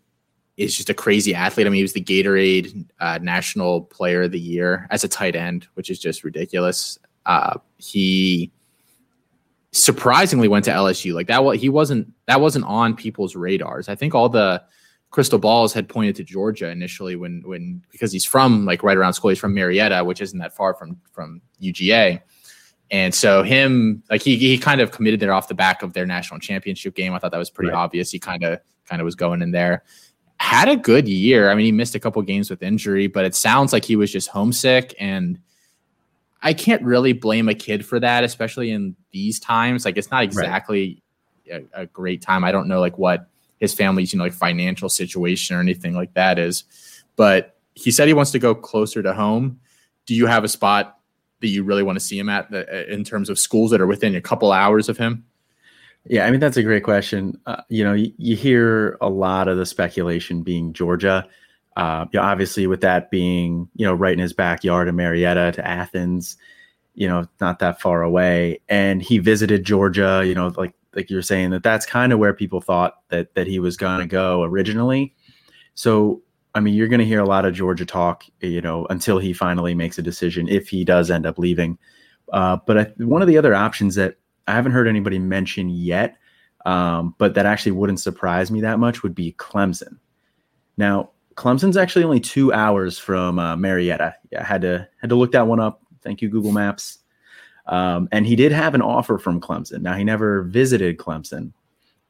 is 0.57 0.75
just 0.75 0.89
a 0.89 0.93
crazy 0.93 1.35
athlete. 1.35 1.67
I 1.67 1.69
mean, 1.69 1.77
he 1.77 1.83
was 1.83 1.93
the 1.93 2.03
Gatorade 2.03 2.85
uh, 2.99 3.19
National 3.21 3.81
Player 3.83 4.23
of 4.23 4.31
the 4.31 4.39
Year 4.39 4.87
as 4.89 5.03
a 5.03 5.07
tight 5.07 5.35
end, 5.35 5.67
which 5.75 5.89
is 5.89 5.99
just 5.99 6.23
ridiculous. 6.23 6.97
Uh, 7.25 7.57
he 7.77 8.51
surprisingly 9.71 10.47
went 10.47 10.65
to 10.65 10.71
LSU. 10.71 11.13
Like 11.13 11.27
that, 11.27 11.43
he 11.55 11.69
wasn't 11.69 12.11
that 12.25 12.41
wasn't 12.41 12.65
on 12.65 12.95
people's 12.95 13.35
radars. 13.35 13.89
I 13.89 13.95
think 13.95 14.15
all 14.15 14.29
the 14.29 14.63
crystal 15.11 15.39
balls 15.39 15.73
had 15.73 15.89
pointed 15.89 16.15
to 16.15 16.23
Georgia 16.23 16.69
initially 16.69 17.15
when 17.15 17.41
when 17.45 17.83
because 17.91 18.11
he's 18.11 18.25
from 18.25 18.65
like 18.65 18.83
right 18.83 18.97
around 18.97 19.13
school. 19.13 19.29
He's 19.29 19.39
from 19.39 19.53
Marietta, 19.53 20.03
which 20.03 20.21
isn't 20.21 20.39
that 20.39 20.55
far 20.55 20.73
from 20.73 20.97
from 21.11 21.41
UGA. 21.61 22.21
And 22.91 23.13
so 23.13 23.43
him, 23.43 24.03
like 24.09 24.21
he 24.21 24.37
he 24.37 24.57
kind 24.57 24.81
of 24.81 24.91
committed 24.91 25.19
there 25.19 25.33
off 25.33 25.47
the 25.47 25.53
back 25.53 25.83
of 25.83 25.93
their 25.93 26.05
national 26.05 26.39
championship 26.39 26.95
game. 26.95 27.13
I 27.13 27.19
thought 27.19 27.31
that 27.31 27.37
was 27.37 27.49
pretty 27.49 27.71
right. 27.71 27.77
obvious. 27.77 28.11
He 28.11 28.19
kind 28.19 28.43
of 28.43 28.59
kind 28.85 29.01
of 29.01 29.05
was 29.05 29.15
going 29.15 29.41
in 29.41 29.51
there. 29.51 29.83
Had 30.37 30.69
a 30.69 30.77
good 30.77 31.07
year. 31.07 31.49
I 31.49 31.55
mean, 31.55 31.65
he 31.65 31.71
missed 31.71 31.95
a 31.95 31.99
couple 31.99 32.21
games 32.21 32.49
with 32.49 32.63
injury, 32.63 33.07
but 33.07 33.25
it 33.25 33.35
sounds 33.35 33.73
like 33.73 33.83
he 33.83 33.95
was 33.95 34.11
just 34.11 34.29
homesick. 34.29 34.95
And 34.97 35.37
I 36.41 36.53
can't 36.53 36.81
really 36.81 37.11
blame 37.11 37.49
a 37.49 37.53
kid 37.53 37.85
for 37.85 37.99
that, 37.99 38.23
especially 38.23 38.71
in 38.71 38.95
these 39.11 39.39
times. 39.39 39.83
Like 39.83 39.97
it's 39.97 40.09
not 40.09 40.23
exactly 40.23 41.03
right. 41.51 41.67
a, 41.73 41.81
a 41.81 41.85
great 41.87 42.21
time. 42.21 42.43
I 42.43 42.51
don't 42.51 42.67
know 42.67 42.79
like 42.79 42.97
what 42.97 43.27
his 43.59 43.73
family's, 43.73 44.13
you 44.13 44.17
know, 44.17 44.25
like 44.25 44.33
financial 44.33 44.89
situation 44.89 45.55
or 45.55 45.59
anything 45.59 45.93
like 45.93 46.13
that 46.13 46.39
is. 46.39 46.63
But 47.15 47.57
he 47.73 47.91
said 47.91 48.07
he 48.07 48.13
wants 48.13 48.31
to 48.31 48.39
go 48.39 48.55
closer 48.55 49.03
to 49.03 49.13
home. 49.13 49.59
Do 50.05 50.15
you 50.15 50.25
have 50.25 50.43
a 50.43 50.47
spot 50.49 50.99
that 51.41 51.47
you 51.47 51.63
really 51.63 51.83
want 51.83 51.97
to 51.97 52.03
see 52.03 52.17
him 52.17 52.29
at 52.29 52.53
uh, 52.53 52.65
in 52.87 53.03
terms 53.03 53.29
of 53.29 53.39
schools 53.39 53.71
that 53.71 53.81
are 53.81 53.87
within 53.87 54.15
a 54.15 54.21
couple 54.21 54.51
hours 54.51 54.89
of 54.89 54.97
him? 54.97 55.25
Yeah, 56.05 56.25
I 56.25 56.31
mean 56.31 56.39
that's 56.39 56.57
a 56.57 56.63
great 56.63 56.83
question. 56.83 57.39
Uh, 57.45 57.61
you 57.69 57.83
know, 57.83 57.93
you, 57.93 58.11
you, 58.17 58.35
hear 58.35 58.97
a 59.01 59.09
lot 59.09 59.47
of 59.47 59.57
the 59.57 59.65
speculation 59.65 60.43
being 60.43 60.73
Georgia. 60.73 61.27
Uh, 61.75 62.05
you 62.11 62.19
know, 62.19 62.25
obviously, 62.25 62.67
with 62.67 62.81
that 62.81 63.11
being 63.11 63.69
you 63.75 63.85
know 63.85 63.93
right 63.93 64.13
in 64.13 64.19
his 64.19 64.33
backyard 64.33 64.87
in 64.87 64.95
Marietta 64.95 65.51
to 65.53 65.67
Athens, 65.67 66.37
you 66.95 67.07
know, 67.07 67.27
not 67.39 67.59
that 67.59 67.81
far 67.81 68.01
away, 68.01 68.59
and 68.69 69.01
he 69.01 69.19
visited 69.19 69.65
Georgia. 69.65 70.23
You 70.25 70.35
know, 70.35 70.53
like 70.55 70.73
like 70.95 71.09
you're 71.09 71.21
saying 71.21 71.51
that 71.51 71.63
that's 71.63 71.85
kind 71.85 72.11
of 72.11 72.19
where 72.19 72.33
people 72.33 72.61
thought 72.61 72.95
that 73.09 73.33
that 73.35 73.47
he 73.47 73.59
was 73.59 73.77
going 73.77 73.99
to 73.99 74.07
go 74.07 74.43
originally. 74.43 75.15
So 75.75 76.21
I 76.55 76.59
mean, 76.61 76.73
you're 76.73 76.87
going 76.87 76.99
to 76.99 77.05
hear 77.05 77.19
a 77.19 77.27
lot 77.27 77.45
of 77.45 77.53
Georgia 77.53 77.85
talk, 77.85 78.23
you 78.41 78.61
know, 78.61 78.87
until 78.89 79.19
he 79.19 79.33
finally 79.33 79.75
makes 79.75 79.97
a 79.97 80.01
decision 80.01 80.47
if 80.47 80.67
he 80.67 80.83
does 80.83 81.11
end 81.11 81.25
up 81.25 81.37
leaving. 81.37 81.77
Uh, 82.33 82.57
but 82.65 82.77
I, 82.77 82.83
one 82.97 83.21
of 83.21 83.27
the 83.27 83.37
other 83.37 83.53
options 83.53 83.95
that 83.95 84.15
I 84.47 84.53
haven't 84.53 84.71
heard 84.71 84.87
anybody 84.87 85.19
mention 85.19 85.69
yet, 85.69 86.17
um, 86.65 87.13
but 87.17 87.35
that 87.35 87.45
actually 87.45 87.73
wouldn't 87.73 87.99
surprise 87.99 88.51
me 88.51 88.61
that 88.61 88.79
much 88.79 89.03
would 89.03 89.15
be 89.15 89.33
Clemson. 89.33 89.97
Now, 90.77 91.11
Clemson's 91.35 91.77
actually 91.77 92.03
only 92.03 92.19
two 92.19 92.51
hours 92.51 92.97
from 92.97 93.39
uh, 93.39 93.55
Marietta. 93.55 94.15
Yeah, 94.31 94.41
I 94.41 94.43
had 94.43 94.61
to 94.63 94.87
had 94.99 95.09
to 95.09 95.15
look 95.15 95.31
that 95.31 95.47
one 95.47 95.59
up. 95.59 95.81
Thank 96.03 96.21
you, 96.21 96.29
Google 96.29 96.51
Maps. 96.51 96.98
Um, 97.69 98.09
and 98.11 98.25
he 98.25 98.35
did 98.35 98.51
have 98.51 98.75
an 98.75 98.81
offer 98.81 99.17
from 99.17 99.39
Clemson. 99.39 99.81
Now 99.81 99.93
he 99.93 100.03
never 100.03 100.43
visited 100.43 100.97
Clemson, 100.97 101.53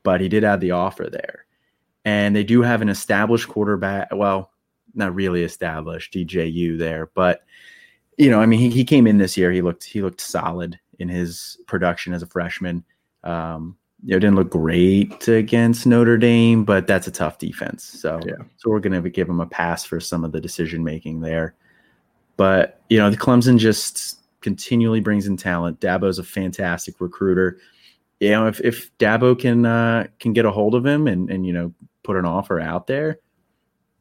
but 0.04 0.22
he 0.22 0.30
did 0.30 0.44
have 0.44 0.62
the 0.62 0.72
offer 0.72 1.10
there 1.10 1.46
and 2.06 2.36
they 2.36 2.44
do 2.44 2.62
have 2.62 2.82
an 2.82 2.90
established 2.90 3.48
quarterback. 3.48 4.10
Well, 4.12 4.52
not 4.94 5.14
really 5.14 5.44
established, 5.44 6.14
DJU 6.14 6.78
there, 6.78 7.10
but 7.14 7.44
you 8.18 8.30
know, 8.30 8.42
I 8.42 8.46
mean, 8.46 8.60
he, 8.60 8.70
he 8.70 8.84
came 8.84 9.08
in 9.08 9.18
this 9.18 9.38
year. 9.38 9.52
He 9.52 9.62
looked 9.62 9.84
he 9.84 10.02
looked 10.02 10.22
solid 10.22 10.80
in 11.00 11.08
his 11.08 11.58
production 11.68 12.14
as 12.14 12.24
a 12.24 12.28
freshman. 12.28 12.84
Um, 13.24 13.78
you 14.04 14.14
know, 14.14 14.20
didn't 14.20 14.36
look 14.36 14.50
great 14.50 15.28
against 15.28 15.86
Notre 15.86 16.18
Dame, 16.18 16.64
but 16.64 16.88
that's 16.88 17.08
a 17.08 17.12
tough 17.12 17.38
defense. 17.38 17.84
So, 17.84 18.20
yeah. 18.26 18.36
so 18.56 18.70
we're 18.70 18.80
going 18.80 19.02
to 19.02 19.10
give 19.10 19.28
him 19.28 19.42
a 19.42 19.46
pass 19.46 19.84
for 19.84 20.00
some 20.00 20.24
of 20.24 20.32
the 20.32 20.40
decision 20.40 20.86
making 20.86 21.20
there. 21.20 21.54
But 22.38 22.82
you 22.90 22.98
know, 22.98 23.10
the 23.10 23.18
Clemson 23.18 23.58
just 23.58 24.19
continually 24.42 25.00
brings 25.00 25.28
in 25.28 25.38
talent. 25.38 25.80
Dabo's 25.80 26.20
a 26.20 26.24
fantastic 26.24 27.00
recruiter. 27.00 27.58
You 28.20 28.32
know, 28.32 28.48
if 28.48 28.60
if 28.62 28.96
Dabo 28.98 29.38
can 29.38 29.66
uh, 29.66 30.08
can 30.20 30.34
get 30.34 30.46
a 30.46 30.52
hold 30.52 30.76
of 30.76 30.86
him 30.86 31.08
and 31.08 31.30
and 31.30 31.46
you 31.46 31.54
know 31.54 31.74
put 32.04 32.18
an 32.18 32.26
offer 32.26 32.60
out 32.60 32.88
there, 32.88 33.20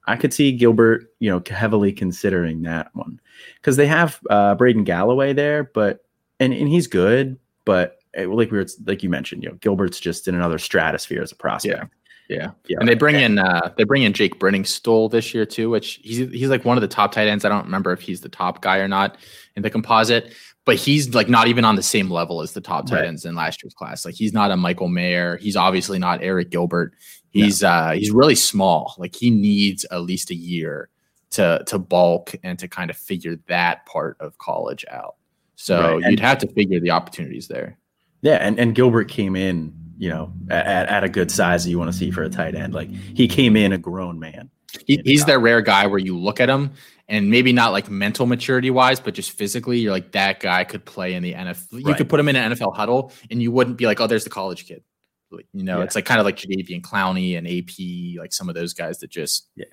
I 0.06 0.16
could 0.16 0.32
see 0.32 0.52
Gilbert, 0.52 1.12
you 1.20 1.30
know, 1.30 1.42
heavily 1.48 1.92
considering 1.92 2.62
that 2.62 2.88
one 2.94 3.20
because 3.56 3.76
they 3.76 3.86
have 3.86 4.20
uh, 4.30 4.54
Braden 4.54 4.84
Galloway 4.84 5.32
there, 5.32 5.64
but 5.64 6.00
and 6.40 6.52
and 6.52 6.68
he's 6.68 6.86
good, 6.86 7.38
but 7.64 7.98
eh, 8.14 8.24
like 8.26 8.50
we 8.50 8.58
were 8.58 8.66
like 8.86 9.02
you 9.02 9.10
mentioned, 9.10 9.42
you 9.42 9.50
know, 9.50 9.56
Gilbert's 9.56 10.00
just 10.00 10.26
in 10.26 10.34
another 10.34 10.58
stratosphere 10.58 11.22
as 11.22 11.30
a 11.30 11.36
prospect. 11.36 11.78
Yeah. 11.78 11.97
Yeah. 12.28 12.50
yeah. 12.68 12.76
And 12.78 12.88
they 12.88 12.94
bring 12.94 13.16
in 13.16 13.38
uh 13.38 13.72
they 13.76 13.84
bring 13.84 14.02
in 14.02 14.12
Jake 14.12 14.38
Briningstool 14.38 15.10
this 15.10 15.32
year 15.32 15.46
too, 15.46 15.70
which 15.70 15.98
he's 16.02 16.30
he's 16.30 16.48
like 16.48 16.64
one 16.64 16.76
of 16.76 16.82
the 16.82 16.88
top 16.88 17.12
tight 17.12 17.26
ends. 17.26 17.44
I 17.44 17.48
don't 17.48 17.64
remember 17.64 17.92
if 17.92 18.00
he's 18.00 18.20
the 18.20 18.28
top 18.28 18.60
guy 18.60 18.78
or 18.78 18.88
not 18.88 19.16
in 19.56 19.62
the 19.62 19.70
composite, 19.70 20.34
but 20.66 20.76
he's 20.76 21.14
like 21.14 21.28
not 21.28 21.48
even 21.48 21.64
on 21.64 21.76
the 21.76 21.82
same 21.82 22.10
level 22.10 22.42
as 22.42 22.52
the 22.52 22.60
top 22.60 22.86
tight 22.86 23.06
ends 23.06 23.24
in 23.24 23.34
last 23.34 23.62
year's 23.62 23.72
class. 23.72 24.04
Like 24.04 24.14
he's 24.14 24.34
not 24.34 24.50
a 24.50 24.56
Michael 24.56 24.88
Mayer. 24.88 25.38
He's 25.38 25.56
obviously 25.56 25.98
not 25.98 26.20
Arik 26.20 26.50
Gilbert. 26.50 26.92
He's 27.30 27.62
uh 27.62 27.92
he's 27.92 28.10
really 28.10 28.34
small. 28.34 28.94
Like 28.98 29.14
he 29.14 29.30
needs 29.30 29.86
at 29.90 30.02
least 30.02 30.30
a 30.30 30.34
year 30.34 30.90
to 31.30 31.62
to 31.66 31.78
bulk 31.78 32.34
and 32.42 32.58
to 32.58 32.68
kind 32.68 32.90
of 32.90 32.96
figure 32.96 33.38
that 33.48 33.86
part 33.86 34.18
of 34.20 34.36
college 34.36 34.84
out. 34.90 35.16
So 35.56 35.98
right. 35.98 36.10
you'd 36.10 36.20
have 36.20 36.38
to 36.38 36.46
figure 36.46 36.78
the 36.78 36.90
opportunities 36.90 37.48
there. 37.48 37.78
Yeah, 38.20 38.36
and, 38.36 38.58
and 38.58 38.74
Gilbert 38.74 39.08
came 39.08 39.36
in, 39.36 39.72
you 39.98 40.08
know, 40.08 40.32
at, 40.48 40.88
at 40.88 41.04
a 41.04 41.08
good 41.08 41.30
size 41.30 41.64
that 41.64 41.70
you 41.70 41.78
want 41.78 41.90
to 41.92 41.96
see 41.96 42.10
for 42.10 42.22
a 42.22 42.30
tight 42.30 42.54
end. 42.54 42.72
Like 42.72 42.88
he 42.90 43.28
came 43.28 43.56
in 43.56 43.72
a 43.72 43.78
grown 43.78 44.18
man. 44.18 44.50
He, 44.86 45.00
he's 45.04 45.24
that 45.24 45.40
rare 45.40 45.60
guy 45.60 45.86
where 45.86 45.98
you 45.98 46.16
look 46.16 46.40
at 46.40 46.48
him 46.48 46.72
and 47.08 47.30
maybe 47.30 47.52
not 47.52 47.72
like 47.72 47.90
mental 47.90 48.26
maturity 48.26 48.70
wise, 48.70 49.00
but 49.00 49.14
just 49.14 49.32
physically, 49.32 49.78
you're 49.78 49.92
like 49.92 50.12
that 50.12 50.40
guy 50.40 50.64
could 50.64 50.84
play 50.84 51.14
in 51.14 51.22
the 51.22 51.32
NFL. 51.32 51.72
You 51.72 51.86
right. 51.86 51.96
could 51.96 52.08
put 52.08 52.20
him 52.20 52.28
in 52.28 52.36
an 52.36 52.52
NFL 52.52 52.76
huddle, 52.76 53.12
and 53.30 53.42
you 53.42 53.50
wouldn't 53.50 53.78
be 53.78 53.86
like, 53.86 54.00
oh, 54.00 54.06
there's 54.06 54.24
the 54.24 54.30
college 54.30 54.66
kid. 54.66 54.82
You 55.30 55.64
know, 55.64 55.78
yeah. 55.78 55.84
it's 55.84 55.94
like 55.94 56.04
kind 56.04 56.20
of 56.20 56.26
like 56.26 56.36
Jadeveon 56.36 56.82
Clowney 56.82 57.36
and 57.36 57.46
AP, 57.46 58.20
like 58.20 58.32
some 58.32 58.48
of 58.48 58.54
those 58.54 58.72
guys 58.74 58.98
that 59.00 59.10
just, 59.10 59.48
yeah, 59.56 59.64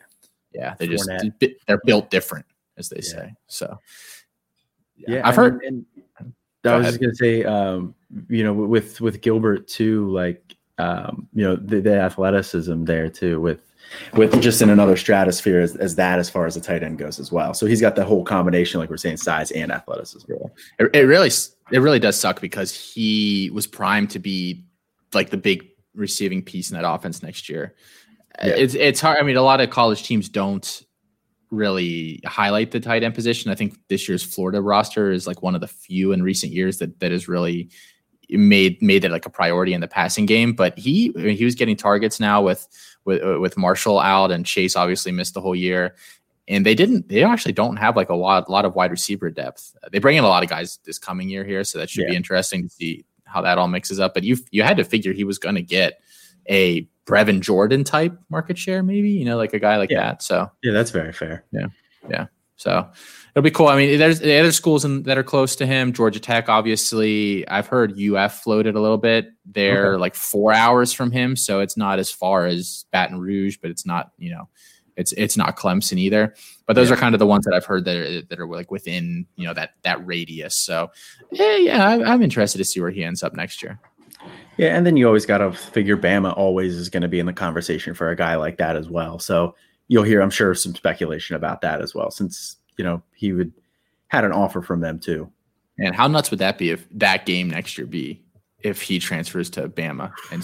yeah, 0.53 0.75
they 0.77 0.87
just 0.87 1.09
they're 1.67 1.81
built 1.85 2.09
different, 2.09 2.45
as 2.77 2.89
they 2.89 2.97
yeah. 2.97 3.09
say. 3.09 3.33
So, 3.47 3.79
yeah, 4.95 5.15
yeah 5.15 5.27
I've 5.27 5.35
heard. 5.35 5.61
And, 5.63 5.85
and 6.19 6.33
I 6.65 6.77
was 6.77 6.87
just 6.87 6.99
gonna 6.99 7.15
say, 7.15 7.43
um, 7.43 7.95
you 8.29 8.43
know, 8.43 8.53
with 8.53 9.01
with 9.01 9.21
Gilbert 9.21 9.67
too, 9.67 10.09
like 10.11 10.55
um, 10.77 11.27
you 11.33 11.43
know, 11.43 11.55
the, 11.55 11.79
the, 11.79 11.99
athleticism 11.99 12.83
there 12.83 13.09
too 13.09 13.39
with 13.39 13.61
with 14.13 14.41
just 14.41 14.61
in 14.61 14.69
another 14.69 14.97
stratosphere 14.97 15.61
as, 15.61 15.75
as 15.77 15.95
that 15.95 16.19
as 16.19 16.29
far 16.29 16.45
as 16.45 16.55
the 16.55 16.61
tight 16.61 16.83
end 16.83 16.97
goes 16.97 17.19
as 17.19 17.31
well. 17.31 17.53
So 17.53 17.65
he's 17.65 17.79
got 17.79 17.95
the 17.95 18.03
whole 18.03 18.23
combination, 18.23 18.79
like 18.79 18.89
we're 18.89 18.97
saying, 18.97 19.17
size 19.17 19.51
and 19.51 19.71
athleticism. 19.71 20.31
It, 20.79 20.89
it 20.93 21.01
really 21.01 21.29
it 21.71 21.79
really 21.79 21.99
does 21.99 22.19
suck 22.19 22.41
because 22.41 22.73
he 22.73 23.49
was 23.53 23.67
primed 23.67 24.09
to 24.11 24.19
be 24.19 24.65
like 25.13 25.29
the 25.29 25.37
big 25.37 25.65
receiving 25.93 26.41
piece 26.41 26.71
in 26.71 26.77
that 26.77 26.87
offense 26.87 27.23
next 27.23 27.47
year. 27.47 27.75
Yeah. 28.43 28.55
It's 28.55 28.73
it's 28.73 28.99
hard. 28.99 29.17
I 29.17 29.23
mean, 29.23 29.37
a 29.37 29.41
lot 29.41 29.61
of 29.61 29.69
college 29.69 30.03
teams 30.03 30.27
don't 30.27 30.83
really 31.51 32.21
highlight 32.25 32.71
the 32.71 32.79
tight 32.79 33.03
end 33.03 33.15
position. 33.15 33.51
I 33.51 33.55
think 33.55 33.77
this 33.87 34.09
year's 34.09 34.23
Florida 34.23 34.61
roster 34.61 35.11
is 35.11 35.25
like 35.25 35.41
one 35.41 35.55
of 35.55 35.61
the 35.61 35.67
few 35.67 36.11
in 36.11 36.21
recent 36.21 36.51
years 36.51 36.79
that 36.79 36.99
that 36.99 37.11
is 37.11 37.27
really 37.27 37.69
made 38.29 38.81
made 38.81 39.05
it 39.05 39.11
like 39.11 39.25
a 39.25 39.29
priority 39.29 39.73
in 39.73 39.81
the 39.81 39.87
passing 39.87 40.25
game. 40.25 40.53
But 40.53 40.77
he 40.77 41.11
I 41.17 41.21
mean, 41.21 41.37
he 41.37 41.45
was 41.45 41.55
getting 41.55 41.75
targets 41.75 42.19
now 42.19 42.41
with 42.41 42.67
with 43.05 43.23
uh, 43.23 43.39
with 43.39 43.57
Marshall 43.57 43.99
out 43.99 44.31
and 44.31 44.45
Chase 44.45 44.75
obviously 44.75 45.11
missed 45.11 45.33
the 45.33 45.41
whole 45.41 45.55
year. 45.55 45.95
And 46.47 46.63
they 46.63 46.75
didn't. 46.75 47.09
They 47.09 47.23
actually 47.23 47.53
don't 47.53 47.77
have 47.77 47.95
like 47.95 48.09
a 48.09 48.15
lot, 48.15 48.47
a 48.47 48.51
lot 48.51 48.65
of 48.65 48.75
wide 48.75 48.91
receiver 48.91 49.31
depth. 49.31 49.75
They 49.91 49.97
bring 49.97 50.15
in 50.15 50.23
a 50.23 50.27
lot 50.27 50.43
of 50.43 50.49
guys 50.49 50.77
this 50.85 50.99
coming 50.99 51.27
year 51.27 51.43
here, 51.43 51.63
so 51.63 51.79
that 51.79 51.89
should 51.89 52.03
yeah. 52.03 52.11
be 52.11 52.15
interesting 52.15 52.63
to 52.63 52.69
see 52.69 53.03
how 53.23 53.41
that 53.41 53.57
all 53.57 53.67
mixes 53.67 53.99
up. 53.99 54.13
But 54.13 54.23
you 54.23 54.37
you 54.51 54.61
had 54.61 54.77
to 54.77 54.83
figure 54.83 55.11
he 55.11 55.23
was 55.23 55.39
going 55.39 55.55
to 55.55 55.63
get 55.63 55.99
a 56.47 56.87
Brevin 57.07 57.39
Jordan 57.39 57.83
type 57.83 58.15
market 58.29 58.59
share, 58.59 58.83
maybe 58.83 59.09
you 59.09 59.25
know, 59.25 59.37
like 59.37 59.53
a 59.53 59.59
guy 59.59 59.77
like 59.77 59.89
yeah. 59.89 60.01
that. 60.01 60.21
So 60.21 60.51
yeah, 60.61 60.71
that's 60.71 60.91
very 60.91 61.13
fair. 61.13 61.45
Yeah, 61.51 61.67
yeah. 62.09 62.27
So 62.57 62.89
it'll 63.35 63.43
be 63.43 63.51
cool. 63.51 63.67
I 63.67 63.75
mean, 63.75 63.99
there's 63.99 64.19
the 64.19 64.37
other 64.39 64.51
schools 64.51 64.85
in, 64.85 65.03
that 65.03 65.17
are 65.17 65.23
close 65.23 65.55
to 65.57 65.65
him. 65.65 65.91
Georgia 65.91 66.19
Tech, 66.19 66.47
obviously. 66.47 67.47
I've 67.49 67.67
heard 67.67 67.99
UF 67.99 68.41
floated 68.41 68.75
a 68.75 68.81
little 68.81 68.97
bit. 68.97 69.33
They're 69.45 69.93
okay. 69.93 69.99
like 69.99 70.15
four 70.15 70.53
hours 70.53 70.93
from 70.93 71.11
him, 71.11 71.35
so 71.35 71.59
it's 71.59 71.75
not 71.75 71.99
as 71.99 72.09
far 72.09 72.45
as 72.45 72.85
Baton 72.91 73.19
Rouge, 73.19 73.57
but 73.61 73.71
it's 73.71 73.85
not 73.85 74.11
you 74.17 74.31
know, 74.31 74.47
it's 74.95 75.11
it's 75.13 75.35
not 75.35 75.57
Clemson 75.57 75.97
either. 75.97 76.33
But 76.65 76.75
those 76.75 76.89
yeah. 76.89 76.95
are 76.95 76.97
kind 76.97 77.13
of 77.13 77.19
the 77.19 77.27
ones 77.27 77.45
that 77.45 77.53
I've 77.53 77.65
heard 77.65 77.85
that 77.85 77.97
are, 77.97 78.21
that 78.21 78.39
are 78.39 78.47
like 78.47 78.71
within 78.71 79.25
you 79.35 79.45
know 79.45 79.53
that 79.53 79.71
that 79.83 80.05
radius. 80.05 80.57
So 80.57 80.91
eh, 81.33 81.35
yeah, 81.37 81.55
yeah, 81.57 81.87
I, 81.87 82.13
I'm 82.13 82.21
interested 82.21 82.57
to 82.59 82.65
see 82.65 82.79
where 82.79 82.91
he 82.91 83.03
ends 83.03 83.21
up 83.21 83.33
next 83.33 83.61
year. 83.61 83.79
Yeah, 84.57 84.75
and 84.75 84.85
then 84.85 84.95
you 84.95 85.05
always 85.05 85.25
got 85.25 85.39
to 85.39 85.51
figure 85.51 85.97
Bama 85.97 86.35
always 86.35 86.75
is 86.75 86.89
going 86.89 87.03
to 87.03 87.09
be 87.09 87.19
in 87.19 87.25
the 87.25 87.33
conversation 87.33 87.93
for 87.93 88.09
a 88.09 88.15
guy 88.15 88.35
like 88.35 88.57
that 88.57 88.77
as 88.77 88.89
well. 88.89 89.19
So 89.19 89.53
you'll 89.89 90.03
hear, 90.03 90.21
I'm 90.21 90.29
sure, 90.29 90.55
some 90.55 90.73
speculation 90.73 91.35
about 91.35 91.61
that 91.61 91.81
as 91.81 91.93
well, 91.93 92.09
since 92.09 92.57
you 92.77 92.83
know 92.85 93.01
he 93.13 93.33
would 93.33 93.51
had 94.07 94.25
an 94.25 94.31
offer 94.31 94.61
from 94.61 94.81
them 94.81 94.99
too. 94.99 95.31
And 95.77 95.95
how 95.95 96.07
nuts 96.07 96.31
would 96.31 96.39
that 96.39 96.57
be 96.57 96.71
if 96.71 96.87
that 96.91 97.25
game 97.25 97.49
next 97.49 97.77
year 97.77 97.87
be 97.87 98.21
if 98.61 98.81
he 98.81 98.99
transfers 98.99 99.49
to 99.51 99.67
Bama 99.67 100.11
and 100.31 100.43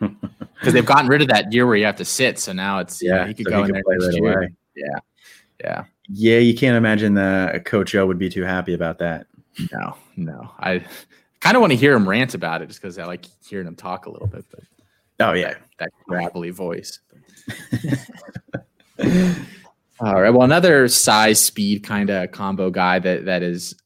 because 0.00 0.72
they've 0.72 0.86
gotten 0.86 1.08
rid 1.08 1.22
of 1.22 1.28
that 1.28 1.52
year 1.52 1.66
where 1.66 1.76
you 1.76 1.84
have 1.84 1.96
to 1.96 2.04
sit, 2.04 2.38
so 2.38 2.52
now 2.52 2.78
it's 2.78 3.02
yeah 3.02 3.12
you 3.12 3.20
know, 3.20 3.26
he 3.26 3.34
could 3.34 3.46
so 3.46 3.50
go 3.50 3.56
he 3.58 3.64
in 3.64 3.72
there 3.72 3.82
right 3.86 4.18
away. 4.18 4.48
Yeah, 4.76 4.98
yeah, 5.62 5.84
yeah. 6.08 6.38
You 6.38 6.54
can't 6.54 6.76
imagine 6.76 7.14
that 7.14 7.64
Coach 7.64 7.94
O 7.94 8.06
would 8.06 8.18
be 8.18 8.28
too 8.28 8.42
happy 8.42 8.74
about 8.74 8.98
that. 8.98 9.26
No, 9.72 9.96
no. 10.16 10.50
I 10.58 10.84
kind 11.40 11.56
of 11.56 11.60
want 11.60 11.72
to 11.72 11.76
hear 11.76 11.94
him 11.94 12.08
rant 12.08 12.34
about 12.34 12.62
it 12.62 12.66
just 12.66 12.80
because 12.80 12.98
I 12.98 13.04
like 13.04 13.26
hearing 13.46 13.66
him 13.66 13.76
talk 13.76 14.06
a 14.06 14.10
little 14.10 14.26
bit. 14.26 14.44
But 14.50 14.60
oh 15.20 15.32
yeah, 15.32 15.54
that, 15.54 15.60
that 15.78 15.90
gravelly 16.06 16.50
voice. 16.50 17.00
All 20.00 20.20
right. 20.20 20.30
Well, 20.30 20.42
another 20.42 20.88
size 20.88 21.40
speed 21.40 21.84
kind 21.84 22.10
of 22.10 22.32
combo 22.32 22.70
guy 22.70 22.98
that 22.98 23.26
that 23.26 23.42
is 23.42 23.76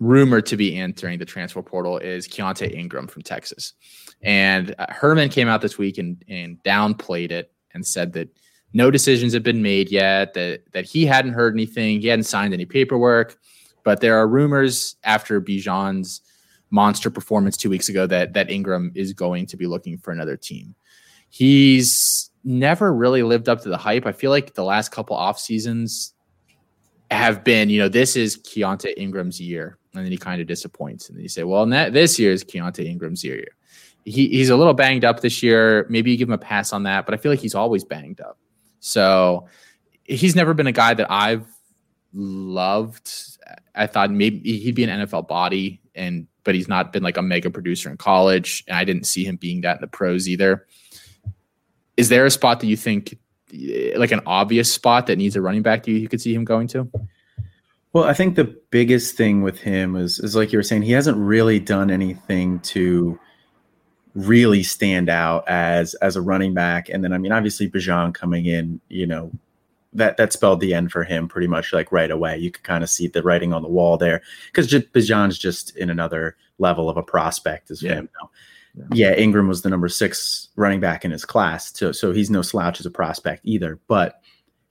rumored 0.00 0.46
to 0.46 0.56
be 0.56 0.76
entering 0.76 1.18
the 1.18 1.24
transfer 1.24 1.62
portal 1.62 1.98
is 1.98 2.28
Keaontay 2.28 2.72
Ingram 2.72 3.06
from 3.06 3.22
Texas. 3.22 3.74
And 4.22 4.74
uh, 4.78 4.86
Herman 4.88 5.28
came 5.28 5.48
out 5.48 5.60
this 5.60 5.76
week 5.76 5.98
and, 5.98 6.22
and 6.28 6.62
downplayed 6.62 7.30
it 7.30 7.52
and 7.74 7.84
said 7.84 8.12
that 8.14 8.28
no 8.72 8.90
decisions 8.90 9.32
have 9.32 9.42
been 9.42 9.62
made 9.62 9.90
yet, 9.90 10.34
that, 10.34 10.62
that 10.72 10.84
he 10.84 11.04
hadn't 11.04 11.32
heard 11.32 11.54
anything, 11.54 12.00
he 12.00 12.08
hadn't 12.08 12.24
signed 12.24 12.54
any 12.54 12.64
paperwork. 12.64 13.38
But 13.84 14.00
there 14.00 14.18
are 14.18 14.28
rumors 14.28 14.96
after 15.04 15.40
Bijan's 15.40 16.20
monster 16.70 17.10
performance 17.10 17.56
two 17.56 17.70
weeks 17.70 17.88
ago 17.88 18.06
that 18.06 18.34
that 18.34 18.50
Ingram 18.50 18.92
is 18.94 19.12
going 19.12 19.46
to 19.46 19.56
be 19.56 19.66
looking 19.66 19.98
for 19.98 20.12
another 20.12 20.36
team. 20.36 20.74
He's 21.30 22.27
never 22.48 22.92
really 22.92 23.22
lived 23.22 23.48
up 23.48 23.60
to 23.60 23.68
the 23.68 23.76
hype. 23.76 24.06
I 24.06 24.12
feel 24.12 24.30
like 24.30 24.54
the 24.54 24.64
last 24.64 24.90
couple 24.90 25.14
off 25.14 25.38
seasons 25.38 26.14
have 27.10 27.44
been, 27.44 27.68
you 27.68 27.78
know, 27.78 27.88
this 27.88 28.16
is 28.16 28.38
Keaontay 28.38 28.94
Ingram's 28.96 29.40
year, 29.40 29.78
and 29.94 30.04
then 30.04 30.10
he 30.10 30.18
kind 30.18 30.40
of 30.40 30.46
disappoints, 30.46 31.08
and 31.08 31.16
then 31.16 31.22
you 31.22 31.28
say, 31.28 31.44
well, 31.44 31.66
this 31.66 32.18
year 32.18 32.32
is 32.32 32.44
Keaontay 32.44 32.86
Ingram's 32.86 33.22
year. 33.22 33.44
He, 34.04 34.28
he's 34.28 34.48
a 34.48 34.56
little 34.56 34.74
banged 34.74 35.04
up 35.04 35.20
this 35.20 35.42
year. 35.42 35.86
Maybe 35.90 36.10
you 36.10 36.16
give 36.16 36.28
him 36.28 36.34
a 36.34 36.38
pass 36.38 36.72
on 36.72 36.84
that, 36.84 37.04
but 37.04 37.14
I 37.14 37.18
feel 37.18 37.30
like 37.30 37.40
he's 37.40 37.54
always 37.54 37.84
banged 37.84 38.20
up. 38.22 38.38
So 38.80 39.46
he's 40.04 40.34
never 40.34 40.54
been 40.54 40.66
a 40.66 40.72
guy 40.72 40.94
that 40.94 41.10
I've 41.10 41.46
loved. 42.14 43.10
I 43.74 43.86
thought 43.86 44.10
maybe 44.10 44.58
he'd 44.58 44.74
be 44.74 44.84
an 44.84 45.06
NFL 45.06 45.28
body, 45.28 45.82
and 45.94 46.26
but 46.44 46.54
he's 46.54 46.68
not 46.68 46.94
been 46.94 47.02
like 47.02 47.18
a 47.18 47.22
mega 47.22 47.50
producer 47.50 47.90
in 47.90 47.98
college, 47.98 48.64
and 48.66 48.78
I 48.78 48.84
didn't 48.84 49.04
see 49.04 49.24
him 49.24 49.36
being 49.36 49.60
that 49.62 49.76
in 49.76 49.80
the 49.82 49.88
pros 49.88 50.28
either. 50.28 50.66
Is 51.98 52.08
there 52.08 52.24
a 52.24 52.30
spot 52.30 52.60
that 52.60 52.66
you 52.68 52.76
think, 52.76 53.18
eh, 53.52 53.92
like 53.96 54.12
an 54.12 54.20
obvious 54.24 54.72
spot 54.72 55.08
that 55.08 55.18
needs 55.18 55.36
a 55.36 55.42
running 55.42 55.62
back 55.62 55.82
that 55.82 55.90
you, 55.90 55.98
you 55.98 56.08
could 56.08 56.20
see 56.20 56.32
him 56.32 56.44
going 56.44 56.68
to? 56.68 56.88
Well, 57.92 58.04
I 58.04 58.14
think 58.14 58.36
the 58.36 58.56
biggest 58.70 59.16
thing 59.16 59.42
with 59.42 59.58
him 59.58 59.96
is 59.96 60.20
is 60.20 60.36
like 60.36 60.52
you 60.52 60.58
were 60.58 60.62
saying, 60.62 60.82
he 60.82 60.92
hasn't 60.92 61.18
really 61.18 61.58
done 61.58 61.90
anything 61.90 62.60
to 62.60 63.18
really 64.14 64.62
stand 64.62 65.08
out 65.08 65.46
as 65.48 65.94
as 65.94 66.14
a 66.14 66.22
running 66.22 66.54
back. 66.54 66.88
And 66.88 67.02
then 67.02 67.12
I 67.12 67.18
mean, 67.18 67.32
obviously 67.32 67.68
Bijan 67.68 68.14
coming 68.14 68.46
in, 68.46 68.80
you 68.88 69.06
know, 69.06 69.32
that 69.94 70.16
that 70.18 70.32
spelled 70.32 70.60
the 70.60 70.74
end 70.74 70.92
for 70.92 71.02
him 71.02 71.28
pretty 71.28 71.48
much 71.48 71.72
like 71.72 71.90
right 71.90 72.10
away. 72.10 72.38
You 72.38 72.50
could 72.50 72.64
kind 72.64 72.84
of 72.84 72.90
see 72.90 73.08
the 73.08 73.22
writing 73.22 73.52
on 73.52 73.62
the 73.62 73.68
wall 73.68 73.96
there 73.96 74.22
because 74.46 74.68
Bijan's 74.68 75.38
just 75.38 75.76
in 75.76 75.90
another 75.90 76.36
level 76.58 76.88
of 76.88 76.96
a 76.96 77.02
prospect 77.02 77.70
as 77.70 77.82
yeah. 77.82 77.94
him 77.94 78.08
now. 78.20 78.30
Yeah. 78.92 79.14
Ingram 79.14 79.48
was 79.48 79.62
the 79.62 79.70
number 79.70 79.88
six 79.88 80.48
running 80.56 80.80
back 80.80 81.04
in 81.04 81.10
his 81.10 81.24
class, 81.24 81.72
so 81.76 81.92
so 81.92 82.12
he's 82.12 82.30
no 82.30 82.42
slouch 82.42 82.80
as 82.80 82.86
a 82.86 82.90
prospect 82.90 83.42
either. 83.44 83.78
But 83.88 84.20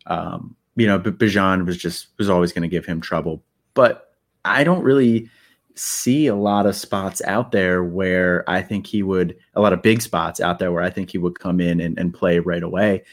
um, 0.05 0.55
you 0.75 0.87
know, 0.87 0.99
Bijan 0.99 1.65
was 1.65 1.77
just 1.77 2.07
was 2.17 2.29
always 2.29 2.51
going 2.51 2.61
to 2.63 2.67
give 2.67 2.85
him 2.85 3.01
trouble. 3.01 3.43
But 3.73 4.13
I 4.45 4.63
don't 4.63 4.83
really 4.83 5.29
see 5.75 6.27
a 6.27 6.35
lot 6.35 6.65
of 6.65 6.75
spots 6.75 7.21
out 7.25 7.51
there 7.51 7.83
where 7.83 8.43
I 8.49 8.61
think 8.61 8.87
he 8.87 9.03
would 9.03 9.35
a 9.55 9.61
lot 9.61 9.73
of 9.73 9.81
big 9.81 10.01
spots 10.01 10.39
out 10.39 10.59
there 10.59 10.71
where 10.71 10.83
I 10.83 10.89
think 10.89 11.11
he 11.11 11.17
would 11.17 11.39
come 11.39 11.59
in 11.59 11.79
and, 11.79 11.97
and 11.99 12.13
play 12.13 12.39
right 12.39 12.63
away. 12.63 13.03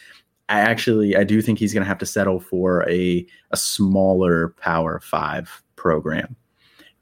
I 0.49 0.61
actually 0.61 1.17
I 1.17 1.25
do 1.25 1.41
think 1.41 1.59
he's 1.59 1.73
going 1.73 1.83
to 1.83 1.89
have 1.89 1.99
to 1.99 2.07
settle 2.07 2.41
for 2.41 2.89
a 2.89 3.27
a 3.51 3.57
smaller 3.57 4.55
Power 4.59 5.01
Five 5.01 5.63
program, 5.77 6.37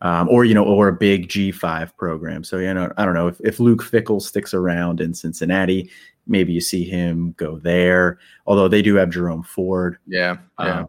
um, 0.02 0.28
or 0.28 0.44
you 0.44 0.54
know, 0.54 0.64
or 0.64 0.88
a 0.88 0.92
big 0.92 1.28
G 1.28 1.50
five 1.50 1.96
program. 1.96 2.44
So 2.44 2.58
you 2.58 2.72
know, 2.74 2.92
I 2.96 3.04
don't 3.04 3.14
know 3.14 3.28
if 3.28 3.40
if 3.40 3.58
Luke 3.58 3.82
Fickell 3.82 4.20
sticks 4.20 4.52
around 4.52 5.00
in 5.00 5.14
Cincinnati, 5.14 5.90
maybe 6.26 6.52
you 6.52 6.60
see 6.60 6.84
him 6.84 7.34
go 7.38 7.58
there. 7.58 8.18
Although 8.46 8.68
they 8.68 8.82
do 8.82 8.94
have 8.96 9.10
Jerome 9.10 9.42
Ford. 9.42 9.98
Yeah, 10.06 10.36
yeah. 10.60 10.80
Um, 10.80 10.88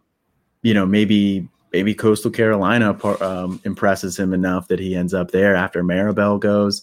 you 0.62 0.74
know, 0.74 0.84
maybe 0.84 1.48
maybe 1.72 1.94
Coastal 1.94 2.30
Carolina 2.30 2.96
um, 3.22 3.60
impresses 3.64 4.18
him 4.18 4.34
enough 4.34 4.68
that 4.68 4.78
he 4.78 4.94
ends 4.94 5.14
up 5.14 5.30
there 5.30 5.54
after 5.56 5.82
Marable 5.82 6.38
goes. 6.38 6.82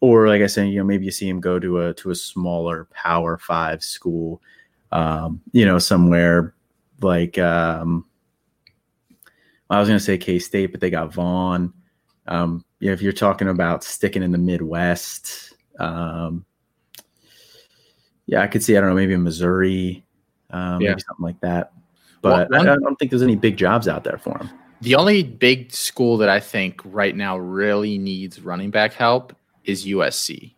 Or 0.00 0.26
like 0.28 0.42
I 0.42 0.46
said, 0.48 0.68
you 0.68 0.78
know, 0.78 0.84
maybe 0.84 1.04
you 1.04 1.10
see 1.12 1.28
him 1.28 1.40
go 1.40 1.58
to 1.58 1.82
a 1.82 1.94
to 1.94 2.10
a 2.10 2.14
smaller 2.14 2.88
Power 2.92 3.38
Five 3.38 3.82
school 3.82 4.42
um, 4.92 5.40
you 5.52 5.64
know, 5.64 5.78
somewhere 5.78 6.54
like 7.00 7.38
um, 7.38 8.04
I 9.72 9.80
was 9.80 9.88
going 9.88 9.98
to 9.98 10.04
say 10.04 10.18
K 10.18 10.38
State, 10.38 10.66
but 10.66 10.80
they 10.80 10.90
got 10.90 11.12
Vaughn. 11.12 11.72
Um, 12.26 12.64
you 12.78 12.88
know, 12.88 12.92
if 12.92 13.02
you're 13.02 13.12
talking 13.12 13.48
about 13.48 13.84
sticking 13.84 14.22
in 14.22 14.32
the 14.32 14.38
Midwest, 14.38 15.54
um, 15.78 16.44
yeah, 18.26 18.42
I 18.42 18.46
could 18.46 18.62
see. 18.62 18.76
I 18.76 18.80
don't 18.80 18.90
know, 18.90 18.96
maybe 18.96 19.16
Missouri, 19.16 20.04
um, 20.50 20.80
yeah. 20.80 20.90
maybe 20.90 21.02
something 21.06 21.24
like 21.24 21.40
that. 21.40 21.72
But 22.20 22.50
well, 22.50 22.60
one, 22.60 22.68
I 22.68 22.76
don't 22.76 22.96
think 22.96 23.10
there's 23.10 23.22
any 23.22 23.36
big 23.36 23.56
jobs 23.56 23.88
out 23.88 24.04
there 24.04 24.18
for 24.18 24.38
him. 24.38 24.50
The 24.80 24.94
only 24.94 25.22
big 25.22 25.72
school 25.72 26.16
that 26.18 26.28
I 26.28 26.40
think 26.40 26.80
right 26.84 27.14
now 27.14 27.38
really 27.38 27.98
needs 27.98 28.40
running 28.40 28.70
back 28.70 28.92
help 28.92 29.34
is 29.64 29.86
USC 29.86 30.54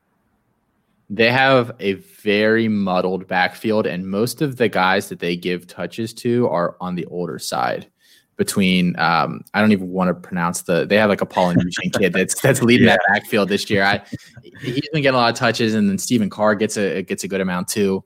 they 1.11 1.31
have 1.31 1.73
a 1.81 1.95
very 1.95 2.69
muddled 2.69 3.27
backfield, 3.27 3.87
and 3.87 4.07
most 4.07 4.43
of 4.43 4.57
the 4.57 4.69
guys 4.69 5.09
that 5.09 5.19
they 5.19 5.37
give 5.37 5.67
touches 5.67 6.15
to 6.15 6.49
are 6.49 6.77
on 6.81 6.95
the 6.95 7.05
older 7.07 7.39
side. 7.39 7.89
Between 8.37 8.99
um, 8.99 9.43
I 9.55 9.61
don't 9.61 9.71
even 9.71 9.91
want 9.91 10.09
to 10.09 10.15
pronounce 10.15 10.63
the 10.63 10.85
they 10.85 10.97
have 10.97 11.09
like 11.09 11.21
a 11.21 11.27
Polynesian 11.27 11.91
kid 11.91 12.13
that's 12.13 12.41
that's 12.41 12.63
leading 12.63 12.89
yeah. 12.89 12.97
that 12.97 13.01
backfield 13.13 13.49
this 13.49 13.71
year. 13.71 13.85
I 13.85 14.03
he's 14.61 14.89
been 14.93 15.03
getting 15.03 15.15
a 15.15 15.21
lot 15.21 15.33
of 15.33 15.39
touches, 15.39 15.75
and 15.75 15.89
then 15.89 15.99
Stephen 15.99 16.29
Carr 16.31 16.57
gets 16.57 16.77
a 16.77 17.03
gets 17.03 17.23
a 17.23 17.29
good 17.29 17.41
amount 17.41 17.69
too. 17.69 18.05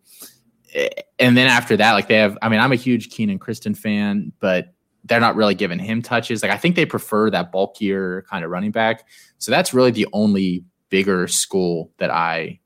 And 1.19 1.37
then 1.37 1.47
after 1.47 1.79
that, 1.79 1.93
like 1.93 2.09
they 2.09 2.17
have, 2.17 2.37
I 2.43 2.51
mean, 2.51 2.61
I'm 2.61 2.73
a 2.73 2.77
huge 2.77 3.11
Kenan 3.11 3.39
Christon 3.39 3.75
fan, 3.75 4.33
but 4.39 4.75
they're 5.05 5.19
not 5.19 5.35
really 5.35 5.55
giving 5.55 5.79
him 5.79 6.03
touches. 6.03 6.43
Like 6.43 6.53
I 6.53 6.59
think 6.59 6.77
they 6.77 6.85
prefer 6.85 7.31
that 7.31 7.51
bulkier 7.51 8.23
kind 8.29 8.45
of 8.45 8.51
running 8.51 8.71
back. 8.71 9.07
So 9.39 9.51
that's 9.51 9.73
really 9.73 9.91
the 9.91 10.07
only 10.13 10.65
bigger 10.91 11.27
school 11.27 11.91
that 11.99 12.11
I 12.11 12.61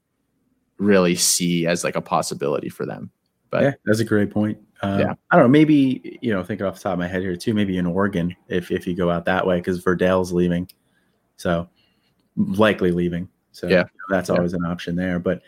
really 0.79 1.15
see 1.15 1.67
as 1.67 1.85
like 1.85 1.97
a 1.97 2.01
possibility 2.01 2.69
for 2.69 2.85
them. 2.85 3.11
But 3.51 3.63
yeah, 3.63 3.73
that's 3.85 4.01
a 4.01 4.05
great 4.05 4.31
point. 4.31 4.59
Uh, 4.83 4.97
Yeah. 5.01 5.15
I 5.31 5.37
don't 5.37 5.45
know. 5.45 5.49
Maybe 5.51 6.19
you 6.23 6.33
know, 6.33 6.43
thinking 6.43 6.67
off 6.67 6.75
the 6.77 6.81
top 6.81 6.95
of 6.95 6.99
my 6.99 7.07
head 7.09 7.23
here 7.23 7.37
too. 7.37 7.55
Maybe 7.55 7.79
in 7.79 7.87
Oregon, 7.87 8.35
if 8.49 8.71
if 8.71 8.87
you 8.87 8.95
go 8.95 9.11
out 9.11 9.25
that 9.27 9.47
way, 9.47 9.59
because 9.59 9.83
Verdell's 9.83 10.33
leaving, 10.33 10.69
so 11.37 11.69
likely 12.37 12.91
leaving. 12.91 13.29
So 13.53 13.69
Yeah. 13.69 13.85
that's 14.09 14.29
Yeah. 14.29 14.37
always 14.37 14.55
an 14.55 14.65
option 14.65 14.97
there. 14.97 15.19
But 15.19 15.43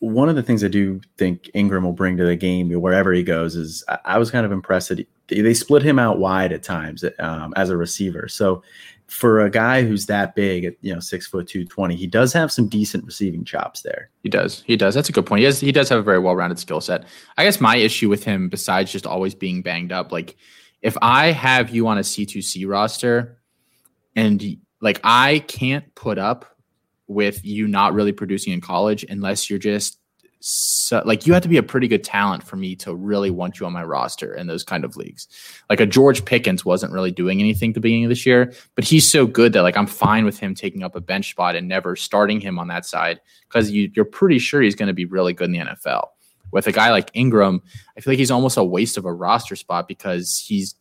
one 0.00 0.28
of 0.28 0.36
the 0.36 0.42
things 0.42 0.62
I 0.62 0.68
do 0.68 1.00
think 1.16 1.48
Ingram 1.54 1.84
will 1.84 1.92
bring 1.92 2.16
to 2.18 2.24
the 2.26 2.36
game 2.36 2.70
wherever 2.70 3.12
he 3.12 3.22
goes 3.22 3.56
is 3.56 3.82
I, 3.88 3.98
I 4.04 4.18
was 4.18 4.30
kind 4.30 4.44
of 4.44 4.52
impressed 4.52 4.90
that 4.90 4.98
he, 5.28 5.40
they 5.40 5.54
split 5.54 5.82
him 5.82 5.98
out 5.98 6.18
wide 6.18 6.52
at 6.52 6.62
times 6.62 7.04
um, 7.20 7.54
as 7.56 7.70
a 7.70 7.76
receiver. 7.76 8.28
So 8.28 8.62
for 9.06 9.40
a 9.40 9.50
guy 9.50 9.82
who's 9.82 10.06
that 10.06 10.34
big 10.34 10.64
at 10.64 10.74
you 10.80 10.92
know 10.92 11.00
six 11.00 11.26
foot 11.26 11.46
two 11.46 11.64
twenty, 11.64 11.94
he 11.94 12.06
does 12.06 12.32
have 12.32 12.50
some 12.50 12.68
decent 12.68 13.04
receiving 13.04 13.44
chops 13.44 13.82
there. 13.82 14.10
He 14.22 14.28
does. 14.28 14.62
He 14.66 14.76
does. 14.76 14.94
That's 14.94 15.08
a 15.08 15.12
good 15.12 15.26
point. 15.26 15.40
He 15.40 15.44
has. 15.44 15.60
He 15.60 15.72
does 15.72 15.88
have 15.88 15.98
a 15.98 16.02
very 16.02 16.18
well-rounded 16.18 16.58
skill 16.58 16.80
set. 16.80 17.04
I 17.36 17.44
guess 17.44 17.60
my 17.60 17.76
issue 17.76 18.08
with 18.08 18.24
him, 18.24 18.48
besides 18.48 18.90
just 18.90 19.06
always 19.06 19.34
being 19.34 19.62
banged 19.62 19.92
up, 19.92 20.12
like 20.12 20.36
if 20.82 20.96
I 21.00 21.32
have 21.32 21.70
you 21.70 21.86
on 21.86 21.98
a 21.98 22.02
C2C 22.02 22.68
roster, 22.68 23.38
and 24.16 24.56
like 24.80 25.00
I 25.04 25.40
can't 25.48 25.94
put 25.94 26.18
up 26.18 26.56
with 27.06 27.44
you 27.44 27.68
not 27.68 27.94
really 27.94 28.12
producing 28.12 28.52
in 28.52 28.60
college 28.60 29.04
unless 29.08 29.50
you're 29.50 29.58
just 29.58 29.98
so, 30.46 31.02
like 31.06 31.26
you 31.26 31.32
have 31.32 31.42
to 31.44 31.48
be 31.48 31.56
a 31.56 31.62
pretty 31.62 31.88
good 31.88 32.04
talent 32.04 32.42
for 32.42 32.56
me 32.56 32.76
to 32.76 32.94
really 32.94 33.30
want 33.30 33.58
you 33.58 33.64
on 33.64 33.72
my 33.72 33.82
roster 33.82 34.34
in 34.34 34.46
those 34.46 34.62
kind 34.62 34.84
of 34.84 34.94
leagues. 34.94 35.26
Like 35.70 35.80
a 35.80 35.86
George 35.86 36.22
Pickens 36.22 36.66
wasn't 36.66 36.92
really 36.92 37.10
doing 37.10 37.40
anything 37.40 37.70
at 37.70 37.74
the 37.74 37.80
beginning 37.80 38.04
of 38.04 38.10
this 38.10 38.26
year, 38.26 38.52
but 38.74 38.84
he's 38.84 39.10
so 39.10 39.26
good 39.26 39.54
that 39.54 39.62
like 39.62 39.78
I'm 39.78 39.86
fine 39.86 40.26
with 40.26 40.38
him 40.38 40.54
taking 40.54 40.82
up 40.82 40.96
a 40.96 41.00
bench 41.00 41.30
spot 41.30 41.56
and 41.56 41.66
never 41.66 41.96
starting 41.96 42.42
him 42.42 42.58
on 42.58 42.68
that 42.68 42.84
side 42.84 43.22
because 43.48 43.70
you, 43.70 43.90
you're 43.94 44.04
pretty 44.04 44.38
sure 44.38 44.60
he's 44.60 44.74
going 44.74 44.88
to 44.88 44.92
be 44.92 45.06
really 45.06 45.32
good 45.32 45.46
in 45.46 45.52
the 45.52 45.60
NFL. 45.60 46.08
With 46.52 46.66
a 46.66 46.72
guy 46.72 46.90
like 46.90 47.10
Ingram, 47.14 47.62
I 47.96 48.02
feel 48.02 48.10
like 48.12 48.18
he's 48.18 48.30
almost 48.30 48.58
a 48.58 48.64
waste 48.64 48.98
of 48.98 49.06
a 49.06 49.14
roster 49.14 49.56
spot 49.56 49.88
because 49.88 50.36
he's 50.46 50.74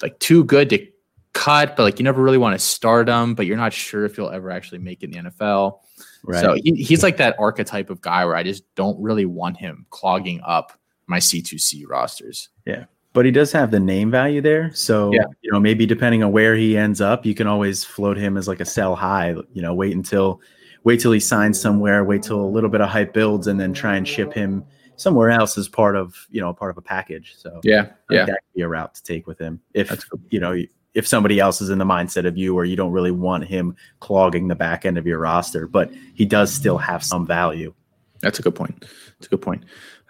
like 0.00 0.18
too 0.20 0.42
good 0.42 0.70
to 0.70 0.86
cut, 1.32 1.76
but 1.76 1.84
like 1.84 1.98
you 1.98 2.04
never 2.04 2.22
really 2.22 2.38
want 2.38 2.58
to 2.58 2.64
start 2.64 3.08
him, 3.08 3.34
but 3.34 3.46
you're 3.46 3.56
not 3.56 3.72
sure 3.72 4.04
if 4.04 4.16
you'll 4.16 4.30
ever 4.30 4.50
actually 4.50 4.78
make 4.78 5.02
it 5.02 5.14
in 5.14 5.24
the 5.24 5.30
NFL. 5.30 5.80
Right. 6.24 6.40
So 6.40 6.54
he, 6.54 6.74
he's 6.82 7.02
like 7.02 7.16
that 7.18 7.36
archetype 7.38 7.90
of 7.90 8.00
guy 8.00 8.24
where 8.24 8.36
I 8.36 8.42
just 8.42 8.62
don't 8.74 9.00
really 9.00 9.26
want 9.26 9.56
him 9.56 9.86
clogging 9.90 10.40
up 10.44 10.72
my 11.06 11.18
C2C 11.18 11.84
rosters. 11.88 12.48
Yeah. 12.66 12.84
But 13.12 13.24
he 13.24 13.32
does 13.32 13.50
have 13.52 13.70
the 13.72 13.80
name 13.80 14.10
value 14.10 14.40
there. 14.40 14.72
So, 14.72 15.12
Yeah. 15.12 15.24
you 15.42 15.50
know, 15.50 15.58
maybe 15.58 15.84
depending 15.84 16.22
on 16.22 16.30
where 16.30 16.54
he 16.54 16.76
ends 16.76 17.00
up, 17.00 17.26
you 17.26 17.34
can 17.34 17.46
always 17.46 17.84
float 17.84 18.16
him 18.16 18.36
as 18.36 18.46
like 18.46 18.60
a 18.60 18.64
sell 18.64 18.94
high, 18.94 19.34
you 19.52 19.62
know, 19.62 19.74
wait 19.74 19.94
until 19.96 20.40
wait 20.84 21.00
till 21.00 21.12
he 21.12 21.20
signs 21.20 21.60
somewhere, 21.60 22.04
wait 22.04 22.22
till 22.22 22.40
a 22.40 22.46
little 22.46 22.70
bit 22.70 22.80
of 22.80 22.88
hype 22.88 23.12
builds 23.12 23.46
and 23.48 23.60
then 23.60 23.74
try 23.74 23.96
and 23.96 24.08
ship 24.08 24.32
him 24.32 24.64
somewhere 24.96 25.30
else 25.30 25.58
as 25.58 25.68
part 25.68 25.96
of, 25.96 26.14
you 26.30 26.40
know, 26.40 26.52
part 26.54 26.70
of 26.70 26.78
a 26.78 26.82
package. 26.82 27.34
So 27.36 27.60
Yeah. 27.64 27.88
Yeah. 28.08 28.24
that 28.26 28.34
could 28.34 28.54
be 28.54 28.62
a 28.62 28.68
route 28.68 28.94
to 28.94 29.02
take 29.02 29.26
with 29.26 29.38
him. 29.38 29.60
If 29.74 29.88
That's 29.88 30.06
you 30.30 30.40
know, 30.40 30.56
if 30.94 31.06
somebody 31.06 31.38
else 31.38 31.60
is 31.60 31.70
in 31.70 31.78
the 31.78 31.84
mindset 31.84 32.26
of 32.26 32.36
you 32.36 32.56
or 32.56 32.64
you 32.64 32.76
don't 32.76 32.92
really 32.92 33.10
want 33.10 33.44
him 33.44 33.76
clogging 34.00 34.48
the 34.48 34.54
back 34.54 34.84
end 34.84 34.98
of 34.98 35.06
your 35.06 35.18
roster, 35.18 35.66
but 35.66 35.90
he 36.14 36.24
does 36.24 36.52
still 36.52 36.78
have 36.78 37.04
some 37.04 37.26
value. 37.26 37.72
That's 38.22 38.38
a 38.38 38.42
good 38.42 38.54
point. 38.54 38.80
That's 38.80 39.26
a 39.26 39.30
good 39.30 39.42
point. 39.42 39.64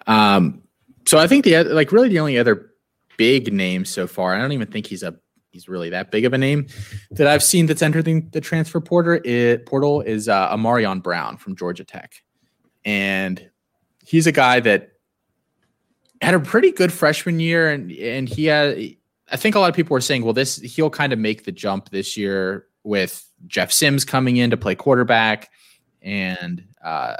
Um, 0.06 0.62
so 1.06 1.18
I 1.18 1.26
think 1.26 1.44
the 1.44 1.64
like 1.64 1.92
really 1.92 2.08
the 2.08 2.20
only 2.20 2.38
other 2.38 2.72
big 3.16 3.52
name 3.52 3.84
so 3.84 4.06
far, 4.06 4.34
I 4.34 4.40
don't 4.40 4.52
even 4.52 4.68
think 4.68 4.86
he's 4.86 5.02
a 5.02 5.14
he's 5.50 5.68
really 5.68 5.90
that 5.90 6.10
big 6.10 6.24
of 6.24 6.32
a 6.32 6.38
name 6.38 6.66
that 7.10 7.26
I've 7.26 7.42
seen 7.42 7.66
that's 7.66 7.82
entering 7.82 8.28
the, 8.30 8.40
transfer 8.40 8.80
portal. 8.80 9.20
It, 9.24 9.66
portal 9.66 10.00
is 10.00 10.28
uh, 10.28 10.54
Ahmarean 10.54 11.02
Brown 11.02 11.36
from 11.36 11.56
Georgia 11.56 11.84
Tech, 11.84 12.22
and 12.84 13.50
he's 14.04 14.26
a 14.26 14.32
guy 14.32 14.60
that 14.60 14.92
had 16.22 16.34
a 16.34 16.40
pretty 16.40 16.70
good 16.70 16.92
freshman 16.92 17.40
year, 17.40 17.70
and 17.70 17.90
and 17.92 18.28
he 18.28 18.46
had. 18.46 18.78
I 19.30 19.36
think 19.36 19.54
a 19.54 19.60
lot 19.60 19.70
of 19.70 19.76
people 19.76 19.94
were 19.94 20.00
saying, 20.00 20.24
well, 20.24 20.32
this 20.32 20.56
he'll 20.56 20.90
kind 20.90 21.12
of 21.12 21.18
make 21.18 21.44
the 21.44 21.52
jump 21.52 21.90
this 21.90 22.16
year 22.16 22.66
with 22.82 23.24
Jeff 23.46 23.72
Sims 23.72 24.04
coming 24.04 24.36
in 24.36 24.50
to 24.50 24.56
play 24.56 24.74
quarterback 24.74 25.50
and 26.02 26.64
uh, 26.82 27.16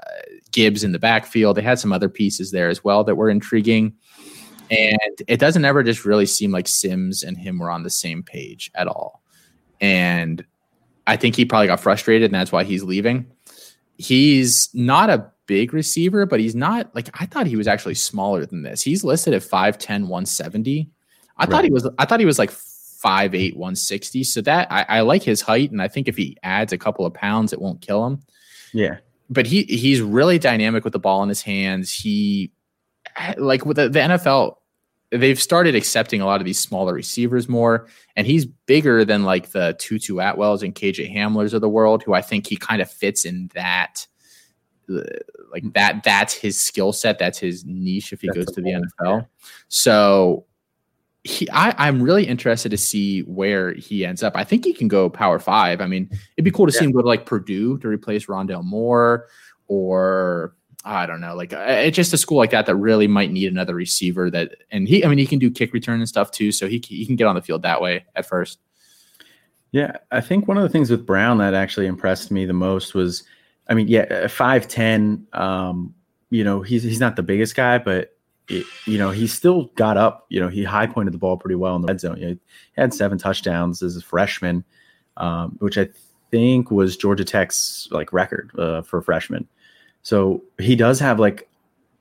Gibbs 0.53 0.85
in 0.85 0.93
the 0.93 0.99
backfield. 0.99 1.57
They 1.57 1.63
had 1.63 1.79
some 1.79 1.93
other 1.93 2.09
pieces 2.09 2.51
there 2.51 2.69
as 2.69 2.83
well 2.83 3.05
that 3.05 3.17
were 3.17 3.31
intriguing. 3.31 3.95
And 4.71 5.23
it 5.27 5.39
doesn't 5.39 5.65
ever 5.65 5.83
just 5.83 6.05
really 6.05 6.27
seem 6.27 6.53
like 6.53 6.69
Sims 6.69 7.23
and 7.23 7.37
him 7.37 7.59
were 7.59 7.71
on 7.71 7.83
the 7.83 7.91
same 7.91 8.23
page 8.23 8.71
at 8.75 8.87
all. 8.87 9.23
And 9.81 10.45
I 11.07 11.17
think 11.17 11.35
he 11.35 11.45
probably 11.45 11.67
got 11.67 11.81
frustrated 11.81 12.27
and 12.27 12.35
that's 12.35 12.53
why 12.53 12.65
he's 12.65 12.85
leaving. 12.85 13.27
He's 13.99 14.71
not 14.73 15.11
a 15.11 15.31
big 15.47 15.75
receiver, 15.75 16.25
but 16.25 16.41
he's 16.41 16.55
not 16.55 16.95
like 16.95 17.11
I 17.21 17.27
thought 17.27 17.47
he 17.47 17.57
was 17.57 17.67
actually 17.67 17.97
smaller 17.97 18.47
than 18.47 18.63
this. 18.63 18.83
He's 18.83 19.03
listed 19.03 19.35
at 19.35 19.43
5'10, 19.43 20.03
170. 20.03 20.89
I 21.41 21.47
thought 21.47 21.65
he 21.65 21.71
was 21.71 21.89
I 21.99 22.05
thought 22.05 22.21
he 22.21 22.27
was 22.27 22.39
like 22.39 22.51
5'8, 22.51 23.57
160. 23.57 24.25
So 24.25 24.41
that 24.43 24.71
I, 24.71 24.85
I 24.89 25.01
like 25.01 25.23
his 25.23 25.41
height, 25.41 25.71
and 25.71 25.81
I 25.83 25.89
think 25.89 26.07
if 26.07 26.17
he 26.17 26.37
adds 26.43 26.73
a 26.73 26.79
couple 26.79 27.05
of 27.07 27.15
pounds, 27.15 27.53
it 27.53 27.61
won't 27.61 27.81
kill 27.81 28.07
him 28.07 28.23
Yeah. 28.73 28.99
but 29.31 29.47
he 29.47 29.63
he's 29.65 30.01
really 30.01 30.39
dynamic 30.39 30.85
with 30.85 30.93
the 30.93 30.99
ball 30.99 31.23
in 31.23 31.29
his 31.29 31.43
hands. 31.43 31.93
He 31.93 32.53
like 33.39 33.65
with 33.67 33.77
the, 33.77 33.89
the 33.89 33.99
NFL, 34.01 34.57
they've 35.11 35.41
started 35.41 35.75
accepting 35.75 36.21
a 36.21 36.27
lot 36.27 36.41
of 36.41 36.45
these 36.45 36.59
smaller 36.59 36.95
receivers 36.95 37.49
more, 37.49 37.89
and 38.17 38.27
he's 38.27 38.45
bigger 38.47 39.05
than 39.05 39.25
like 39.25 39.51
the 39.51 39.75
Tutu 39.79 40.17
Atwells 40.17 40.63
and 40.63 40.75
KJ 40.75 41.15
Hamlers 41.15 41.53
of 41.55 41.61
the 41.61 41.69
world, 41.69 42.03
who 42.03 42.13
I 42.15 42.23
think 42.23 42.47
he 42.47 42.57
kind 42.57 42.81
of 42.83 42.91
fits 42.91 43.25
in 43.25 43.51
that. 43.55 44.07
uh, 44.89 45.01
Like 45.53 45.73
that, 45.73 46.03
that's 46.05 46.35
his 46.35 46.61
skill 46.61 46.93
set. 46.93 47.19
That's 47.19 47.39
his 47.39 47.65
niche 47.65 48.13
if 48.13 48.21
he 48.21 48.29
That's 48.29 48.45
goes 48.47 48.55
to 48.55 48.61
the 48.61 48.71
NFL. 49.03 49.27
So 49.69 50.45
he, 51.25 51.49
I, 51.51 51.75
I'm 51.77 52.03
really 52.03 52.27
interested 52.27 52.71
to 52.71 52.79
see 52.79 53.21
where 53.21 53.75
he 53.75 54.07
ends 54.07 54.23
up. 54.23 54.37
I 54.37 54.45
think 54.45 54.65
he 54.65 54.73
can 54.73 54.89
go 54.89 55.11
power 55.11 55.39
five. 55.39 55.81
I 55.81 55.87
mean, 55.87 56.09
it'd 56.37 56.45
be 56.45 56.51
cool 56.51 56.67
to 56.67 56.73
see 56.73 56.85
him 56.85 56.93
go 56.93 57.03
to 57.03 57.07
like 57.07 57.27
Purdue 57.27 57.79
to 57.79 57.89
replace 57.89 58.27
Rondale 58.27 58.65
Moore, 58.65 59.27
or 59.69 60.55
I 60.85 61.05
don't 61.05 61.21
know, 61.21 61.37
like 61.37 61.53
uh, 61.53 61.59
it's 61.69 61.97
just 61.97 62.15
a 62.15 62.19
school 62.19 62.39
like 62.39 62.53
that 62.53 62.65
that 62.67 62.77
really 62.77 63.07
might 63.07 63.31
need 63.31 63.53
another 63.53 63.75
receiver. 63.75 64.31
That 64.31 64.57
and 64.71 64.89
he, 64.89 65.05
I 65.05 65.09
mean, 65.09 65.19
he 65.19 65.27
can 65.27 65.39
do 65.39 65.51
kick 65.51 65.75
return 65.75 66.01
and 66.01 66.09
stuff 66.09 66.31
too, 66.31 66.53
so 66.53 66.69
he 66.69 66.83
he 66.87 67.05
can 67.05 67.17
get 67.17 67.27
on 67.27 67.35
the 67.35 67.43
field 67.43 67.63
that 67.63 67.83
way 67.83 68.07
at 68.17 68.25
first. 68.25 68.59
Yeah, 69.73 69.99
I 70.11 70.23
think 70.23 70.49
one 70.49 70.57
of 70.57 70.63
the 70.63 70.71
things 70.71 70.91
with 70.91 71.07
Brown 71.07 71.39
that 71.39 71.55
actually 71.55 71.87
impressed 71.87 72.31
me 72.31 72.45
the 72.45 72.53
most 72.53 72.95
was, 72.95 73.23
I 73.69 73.75
mean, 73.75 73.89
yeah, 73.89 74.27
five 74.27 74.69
ten. 74.69 75.27
Um, 75.35 75.95
you 76.31 76.45
know, 76.45 76.63
he's 76.63 76.83
he's 76.83 77.01
not 77.01 77.17
the 77.17 77.23
biggest 77.23 77.55
guy, 77.55 77.77
but 77.77 78.17
it, 78.51 78.67
you 78.87 78.99
know, 78.99 79.11
he 79.11 79.27
still 79.27 79.65
got 79.77 79.97
up. 79.97 80.27
You 80.29 80.41
know, 80.41 80.49
he 80.49 80.65
high 80.65 80.87
pointed 80.87 81.15
the 81.15 81.19
ball 81.19 81.37
pretty 81.37 81.55
well 81.55 81.77
in 81.77 81.83
the 81.83 81.89
red 81.89 82.01
zone. 82.01 82.17
You 82.19 82.29
know, 82.29 82.33
he 82.33 82.81
had 82.81 82.93
seven 82.93 83.19
touchdowns 83.19 83.83
as 83.83 83.97
a 83.97 84.03
freshman, 84.03 84.65
um, 85.17 85.57
which 85.61 85.79
I 85.79 85.89
think 86.31 86.71
was 86.71 86.97
Georgia 86.97 87.25
Tech's 87.25 87.89
like 87.91 88.13
record 88.13 88.51
uh, 88.59 88.83
for 88.83 89.01
freshmen. 89.01 89.49
So 90.03 90.43
he 90.59 90.77
does 90.77 91.01
have 91.01 91.19
like 91.19 91.49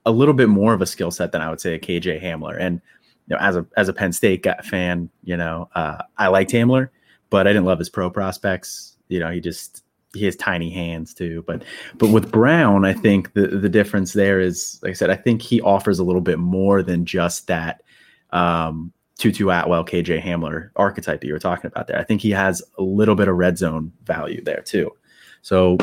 a 0.05 0.11
little 0.11 0.33
bit 0.33 0.49
more 0.49 0.73
of 0.73 0.81
a 0.81 0.85
skill 0.85 1.11
set 1.11 1.31
than 1.31 1.41
I 1.41 1.49
would 1.49 1.61
say 1.61 1.75
a 1.75 1.79
KJ 1.79 2.21
Hamler. 2.21 2.57
And 2.59 2.81
you 3.27 3.35
know, 3.35 3.41
as 3.41 3.55
a 3.55 3.65
as 3.77 3.87
a 3.89 3.93
Penn 3.93 4.11
State 4.13 4.45
fan, 4.65 5.09
you 5.23 5.37
know, 5.37 5.69
uh, 5.75 6.03
I 6.17 6.27
liked 6.27 6.51
Hamler 6.51 6.89
but 7.29 7.47
I 7.47 7.51
didn't 7.51 7.65
love 7.65 7.79
his 7.79 7.89
pro 7.89 8.09
prospects. 8.09 8.97
You 9.07 9.19
know, 9.19 9.31
he 9.31 9.39
just 9.39 9.83
he 10.13 10.25
has 10.25 10.35
tiny 10.35 10.69
hands 10.69 11.13
too. 11.13 11.43
But 11.45 11.63
but 11.97 12.09
with 12.09 12.31
Brown, 12.31 12.85
I 12.85 12.93
think 12.93 13.33
the 13.33 13.47
the 13.47 13.69
difference 13.69 14.13
there 14.13 14.39
is, 14.39 14.79
like 14.81 14.91
I 14.91 14.93
said, 14.93 15.09
I 15.09 15.15
think 15.15 15.41
he 15.41 15.61
offers 15.61 15.99
a 15.99 16.03
little 16.03 16.21
bit 16.21 16.39
more 16.39 16.81
than 16.81 17.05
just 17.05 17.47
that 17.47 17.83
um, 18.31 18.91
Tutu 19.17 19.49
Atwell, 19.49 19.85
KJ 19.85 20.21
Hamler 20.21 20.71
archetype 20.75 21.21
that 21.21 21.27
you 21.27 21.33
were 21.33 21.39
talking 21.39 21.67
about 21.67 21.87
there. 21.87 21.99
I 21.99 22.03
think 22.03 22.21
he 22.21 22.31
has 22.31 22.61
a 22.77 22.83
little 22.83 23.15
bit 23.15 23.27
of 23.27 23.35
red 23.35 23.57
zone 23.57 23.91
value 24.05 24.43
there 24.43 24.61
too. 24.61 24.91
So 25.41 25.77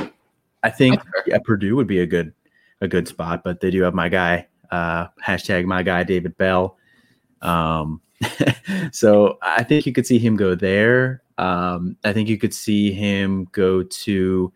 I 0.63 0.71
think 0.71 1.01
yeah, 1.27 1.39
Purdue 1.45 1.77
would 1.77 1.87
be 1.87 2.01
a 2.01 2.07
good 2.07 2.33
a 2.81 2.89
good 2.89 3.09
spot, 3.09 3.43
but 3.45 3.61
they 3.61 3.71
do 3.71 3.83
have 3.83 3.95
my 3.95 4.09
guy 4.09 4.47
uh, 4.71 5.07
hashtag 5.25 5.65
my 5.67 5.83
guy 5.83 6.03
David 6.03 6.37
Bell. 6.37 6.77
Um, 7.43 8.01
so 8.93 9.39
I 9.43 9.63
think 9.63 9.87
you 9.87 9.93
could 9.93 10.07
see 10.07 10.19
him 10.19 10.37
go 10.37 10.55
there. 10.55 11.23
Um, 11.39 11.97
I 12.05 12.13
think 12.13 12.29
you 12.29 12.39
could 12.39 12.55
see 12.55 12.93
him 12.93 13.49
go 13.53 13.83
to. 13.83 14.53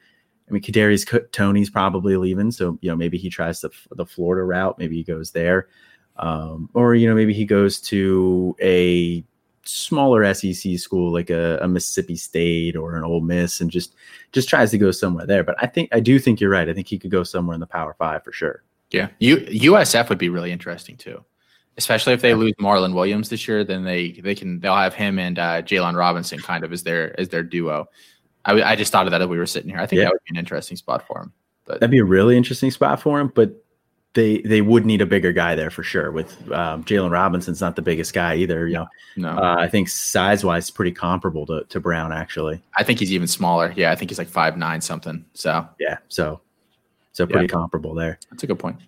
I 0.48 0.52
mean, 0.52 0.62
Kadarius 0.62 1.30
Toney's 1.30 1.70
probably 1.70 2.16
leaving, 2.16 2.50
so 2.50 2.78
you 2.80 2.90
know 2.90 2.96
maybe 2.96 3.18
he 3.18 3.30
tries 3.30 3.60
the 3.60 3.70
the 3.92 4.06
Florida 4.06 4.44
route. 4.44 4.78
Maybe 4.78 4.96
he 4.96 5.04
goes 5.04 5.30
there, 5.30 5.68
um, 6.16 6.68
or 6.74 6.94
you 6.94 7.08
know 7.08 7.14
maybe 7.14 7.34
he 7.34 7.44
goes 7.44 7.80
to 7.82 8.56
a 8.60 9.24
smaller 9.64 10.32
SEC 10.34 10.78
school 10.78 11.12
like 11.12 11.30
a, 11.30 11.58
a 11.62 11.68
Mississippi 11.68 12.16
State 12.16 12.76
or 12.76 12.96
an 12.96 13.04
Ole 13.04 13.20
Miss, 13.20 13.60
and 13.60 13.70
just 13.70 13.94
just 14.32 14.48
tries 14.48 14.70
to 14.72 14.78
go 14.78 14.90
somewhere 14.90 15.26
there. 15.26 15.44
But 15.44 15.56
I 15.62 15.66
think 15.66 15.90
I 15.92 16.00
do 16.00 16.18
think 16.18 16.40
you're 16.40 16.50
right. 16.50 16.68
I 16.68 16.74
think 16.74 16.88
he 16.88 16.98
could 16.98 17.10
go 17.10 17.22
somewhere 17.22 17.54
in 17.54 17.60
the 17.60 17.66
Power 17.66 17.94
Five 17.98 18.24
for 18.24 18.32
sure. 18.32 18.62
Yeah, 18.90 19.08
U, 19.20 19.36
USF 19.36 20.08
would 20.08 20.18
be 20.18 20.30
really 20.30 20.50
interesting 20.50 20.96
too, 20.96 21.24
especially 21.80 22.12
if 22.12 22.20
they 22.20 22.34
lose 22.34 22.52
Marlon 22.60 22.94
Williams 22.94 23.30
this 23.30 23.48
year. 23.48 23.64
Then 23.64 23.84
they 23.84 24.12
they 24.12 24.34
can 24.34 24.60
they'll 24.60 24.76
have 24.76 24.94
him 24.94 25.18
and 25.18 25.38
uh, 25.38 25.62
Jaylon 25.62 25.96
Robinson 25.96 26.38
kind 26.38 26.62
of 26.62 26.72
as 26.72 26.82
their 26.82 27.18
as 27.18 27.30
their 27.30 27.42
duo. 27.42 27.88
I, 28.44 28.62
I 28.62 28.76
just 28.76 28.92
thought 28.92 29.06
of 29.06 29.10
that 29.10 29.20
as 29.22 29.28
we 29.28 29.38
were 29.38 29.46
sitting 29.46 29.70
here. 29.70 29.80
I 29.80 29.86
think 29.86 29.98
Yeah. 29.98 30.04
that 30.04 30.12
would 30.12 30.24
be 30.24 30.30
an 30.34 30.38
interesting 30.38 30.76
spot 30.76 31.06
for 31.06 31.20
him. 31.20 31.32
But 31.66 31.80
that'd 31.80 31.90
be 31.90 31.98
a 31.98 32.04
really 32.04 32.36
interesting 32.36 32.70
spot 32.70 33.00
for 33.00 33.18
him. 33.18 33.28
But 33.34 33.64
they 34.14 34.38
they 34.38 34.60
would 34.60 34.84
need 34.84 35.00
a 35.00 35.06
bigger 35.06 35.32
guy 35.32 35.54
there 35.54 35.70
for 35.70 35.82
sure. 35.82 36.10
With 36.10 36.30
um, 36.52 36.84
Jaylon 36.84 37.10
Robinson's 37.10 37.60
not 37.60 37.76
the 37.76 37.82
biggest 37.82 38.12
guy 38.12 38.34
either. 38.36 38.66
You 38.66 38.74
know, 38.74 38.86
no, 39.16 39.28
uh, 39.30 39.56
I 39.58 39.68
think 39.68 39.88
size 39.88 40.44
wise, 40.44 40.70
pretty 40.70 40.92
comparable 40.92 41.46
to, 41.46 41.64
to 41.68 41.80
Brown 41.80 42.12
actually. 42.12 42.60
I 42.76 42.82
think 42.82 42.98
he's 42.98 43.12
even 43.12 43.28
smaller. 43.28 43.72
Yeah, 43.76 43.92
I 43.92 43.96
think 43.96 44.10
he's 44.10 44.18
like 44.18 44.28
five 44.28 44.56
nine 44.56 44.80
something. 44.80 45.24
So 45.34 45.66
yeah, 45.78 45.98
so 46.08 46.40
so 47.12 47.26
pretty 47.26 47.44
yeah. 47.46 47.58
comparable 47.58 47.94
there. 47.94 48.18
That's 48.30 48.42
a 48.42 48.46
good 48.46 48.58
point. 48.58 48.78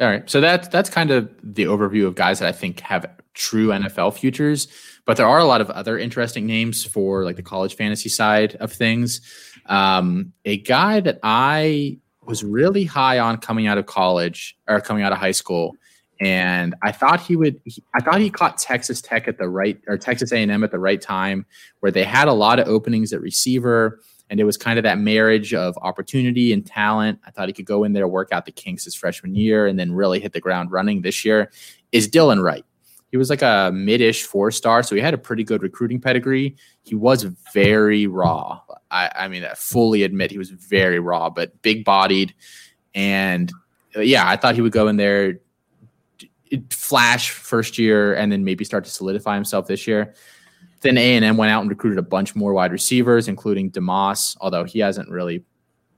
All 0.00 0.06
right, 0.06 0.28
so 0.28 0.40
that's 0.40 0.68
that's 0.68 0.90
kind 0.90 1.10
of 1.10 1.30
the 1.42 1.64
overview 1.64 2.06
of 2.06 2.14
guys 2.14 2.38
that 2.38 2.48
I 2.48 2.52
think 2.52 2.80
have 2.80 3.06
true 3.34 3.68
NFL 3.68 4.14
futures. 4.14 4.68
But 5.04 5.16
there 5.16 5.26
are 5.26 5.38
a 5.38 5.44
lot 5.44 5.60
of 5.60 5.70
other 5.70 5.98
interesting 5.98 6.46
names 6.46 6.84
for 6.84 7.24
like 7.24 7.36
the 7.36 7.42
college 7.42 7.74
fantasy 7.74 8.08
side 8.08 8.56
of 8.56 8.72
things. 8.72 9.20
Um, 9.66 10.32
a 10.44 10.58
guy 10.58 11.00
that 11.00 11.18
I 11.22 11.98
was 12.22 12.44
really 12.44 12.84
high 12.84 13.18
on 13.18 13.38
coming 13.38 13.66
out 13.66 13.78
of 13.78 13.86
college 13.86 14.56
or 14.68 14.80
coming 14.80 15.02
out 15.02 15.12
of 15.12 15.18
high 15.18 15.32
school 15.32 15.76
and 16.20 16.74
I 16.82 16.92
thought 16.92 17.20
he 17.20 17.36
would. 17.36 17.60
He, 17.64 17.82
I 17.94 18.00
thought 18.00 18.20
he 18.20 18.30
caught 18.30 18.58
Texas 18.58 19.00
Tech 19.00 19.28
at 19.28 19.38
the 19.38 19.48
right 19.48 19.78
or 19.86 19.96
Texas 19.96 20.32
A&M 20.32 20.64
at 20.64 20.70
the 20.70 20.78
right 20.78 21.00
time, 21.00 21.46
where 21.80 21.92
they 21.92 22.04
had 22.04 22.28
a 22.28 22.32
lot 22.32 22.58
of 22.58 22.66
openings 22.66 23.12
at 23.12 23.20
receiver, 23.20 24.00
and 24.30 24.40
it 24.40 24.44
was 24.44 24.56
kind 24.56 24.78
of 24.78 24.82
that 24.82 24.98
marriage 24.98 25.54
of 25.54 25.78
opportunity 25.78 26.52
and 26.52 26.64
talent. 26.66 27.18
I 27.26 27.30
thought 27.30 27.48
he 27.48 27.52
could 27.52 27.66
go 27.66 27.84
in 27.84 27.92
there, 27.92 28.06
work 28.06 28.30
out 28.32 28.44
the 28.46 28.52
kinks 28.52 28.84
his 28.84 28.94
freshman 28.94 29.34
year, 29.34 29.66
and 29.66 29.78
then 29.78 29.92
really 29.92 30.20
hit 30.20 30.32
the 30.32 30.40
ground 30.40 30.70
running 30.70 31.02
this 31.02 31.24
year. 31.24 31.50
Is 31.92 32.08
Dylan 32.08 32.42
Wright? 32.42 32.64
He 33.10 33.16
was 33.16 33.30
like 33.30 33.40
a 33.40 33.70
mid-ish 33.72 34.24
four 34.24 34.50
star, 34.50 34.82
so 34.82 34.94
he 34.94 35.00
had 35.00 35.14
a 35.14 35.18
pretty 35.18 35.42
good 35.42 35.62
recruiting 35.62 36.00
pedigree. 36.00 36.56
He 36.82 36.94
was 36.94 37.22
very 37.54 38.06
raw. 38.06 38.60
I, 38.90 39.10
I 39.14 39.28
mean, 39.28 39.44
I 39.44 39.54
fully 39.54 40.02
admit 40.02 40.30
he 40.30 40.38
was 40.38 40.50
very 40.50 40.98
raw, 40.98 41.30
but 41.30 41.62
big 41.62 41.84
bodied. 41.84 42.34
And 42.94 43.50
uh, 43.96 44.00
yeah, 44.00 44.28
I 44.28 44.36
thought 44.36 44.54
he 44.54 44.60
would 44.60 44.72
go 44.72 44.88
in 44.88 44.98
there, 44.98 45.40
flash 46.70 47.30
first 47.30 47.78
year, 47.78 48.14
and 48.14 48.30
then 48.30 48.44
maybe 48.44 48.64
start 48.64 48.84
to 48.84 48.90
solidify 48.90 49.34
himself 49.34 49.66
this 49.66 49.86
year. 49.86 50.14
Then 50.80 50.96
A 50.96 51.16
and 51.16 51.24
M 51.24 51.36
went 51.36 51.50
out 51.50 51.60
and 51.60 51.70
recruited 51.70 51.98
a 51.98 52.02
bunch 52.02 52.36
more 52.36 52.52
wide 52.52 52.72
receivers, 52.72 53.28
including 53.28 53.70
Demas, 53.70 54.36
although 54.40 54.64
he 54.64 54.78
hasn't 54.78 55.08
really 55.10 55.44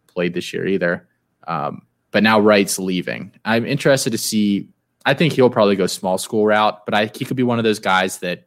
played 0.07 0.35
this 0.35 0.53
year 0.53 0.66
either. 0.66 1.09
Um, 1.47 1.83
but 2.11 2.23
now 2.23 2.40
Wright's 2.40 2.79
leaving. 2.79 3.33
I'm 3.45 3.66
interested 3.66 4.11
to 4.11 4.19
see. 4.19 4.69
I 5.07 5.14
think 5.14 5.33
he'll 5.33 5.51
probably 5.51 5.77
go 5.77 5.87
small 5.87 6.19
school 6.19 6.47
route, 6.47 6.85
but 6.85 6.95
I, 6.95 7.11
he 7.14 7.25
could 7.25 7.37
be 7.37 7.43
one 7.43 7.59
of 7.59 7.64
those 7.64 7.79
guys 7.79 8.19
that 8.19 8.47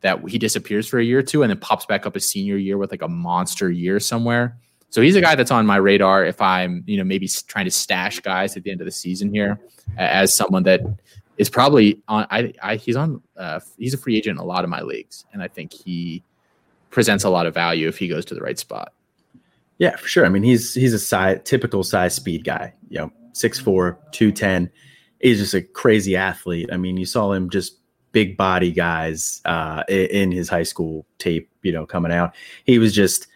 that 0.00 0.28
he 0.28 0.38
disappears 0.38 0.88
for 0.88 0.98
a 0.98 1.04
year 1.04 1.20
or 1.20 1.22
two 1.22 1.42
and 1.42 1.50
then 1.50 1.58
pops 1.58 1.86
back 1.86 2.06
up 2.06 2.16
a 2.16 2.20
senior 2.20 2.56
year 2.56 2.76
with 2.76 2.90
like 2.90 3.02
a 3.02 3.08
monster 3.08 3.70
year 3.70 4.00
somewhere. 4.00 4.58
So 4.90 5.00
he's 5.00 5.16
a 5.16 5.20
guy 5.20 5.36
that's 5.36 5.50
on 5.50 5.64
my 5.64 5.76
radar 5.76 6.24
if 6.24 6.40
I'm, 6.42 6.82
you 6.86 6.98
know, 6.98 7.04
maybe 7.04 7.28
trying 7.46 7.64
to 7.64 7.70
stash 7.70 8.20
guys 8.20 8.56
at 8.56 8.64
the 8.64 8.70
end 8.70 8.80
of 8.80 8.84
the 8.84 8.90
season 8.90 9.32
here 9.32 9.58
as 9.96 10.34
someone 10.34 10.64
that 10.64 10.80
is 11.42 11.50
probably 11.50 12.00
on. 12.08 12.26
I, 12.30 12.52
I 12.62 12.76
he's 12.76 12.96
on. 12.96 13.20
Uh, 13.36 13.60
he's 13.76 13.92
a 13.92 13.98
free 13.98 14.16
agent 14.16 14.38
in 14.38 14.40
a 14.40 14.46
lot 14.46 14.64
of 14.64 14.70
my 14.70 14.80
leagues, 14.80 15.26
and 15.32 15.42
I 15.42 15.48
think 15.48 15.72
he 15.72 16.22
presents 16.90 17.24
a 17.24 17.30
lot 17.30 17.46
of 17.46 17.52
value 17.52 17.88
if 17.88 17.98
he 17.98 18.08
goes 18.08 18.24
to 18.26 18.34
the 18.34 18.40
right 18.40 18.58
spot. 18.58 18.92
Yeah, 19.78 19.96
for 19.96 20.06
sure. 20.06 20.24
I 20.24 20.28
mean, 20.28 20.44
he's 20.44 20.72
he's 20.72 20.94
a 20.94 20.98
size, 20.98 21.40
typical 21.44 21.82
size 21.82 22.14
speed 22.14 22.44
guy. 22.44 22.72
You 22.88 22.98
know, 22.98 23.12
6'4", 23.34 23.96
210. 24.12 24.70
He's 25.20 25.38
just 25.38 25.54
a 25.54 25.62
crazy 25.62 26.16
athlete. 26.16 26.68
I 26.72 26.76
mean, 26.76 26.96
you 26.96 27.06
saw 27.06 27.32
him 27.32 27.50
just 27.50 27.78
big 28.12 28.36
body 28.36 28.70
guys 28.70 29.40
uh, 29.44 29.82
in 29.88 30.30
his 30.30 30.48
high 30.48 30.62
school 30.62 31.06
tape, 31.18 31.50
you 31.62 31.72
know, 31.72 31.86
coming 31.86 32.12
out. 32.12 32.34
He 32.64 32.78
was 32.78 32.94
just 32.94 33.26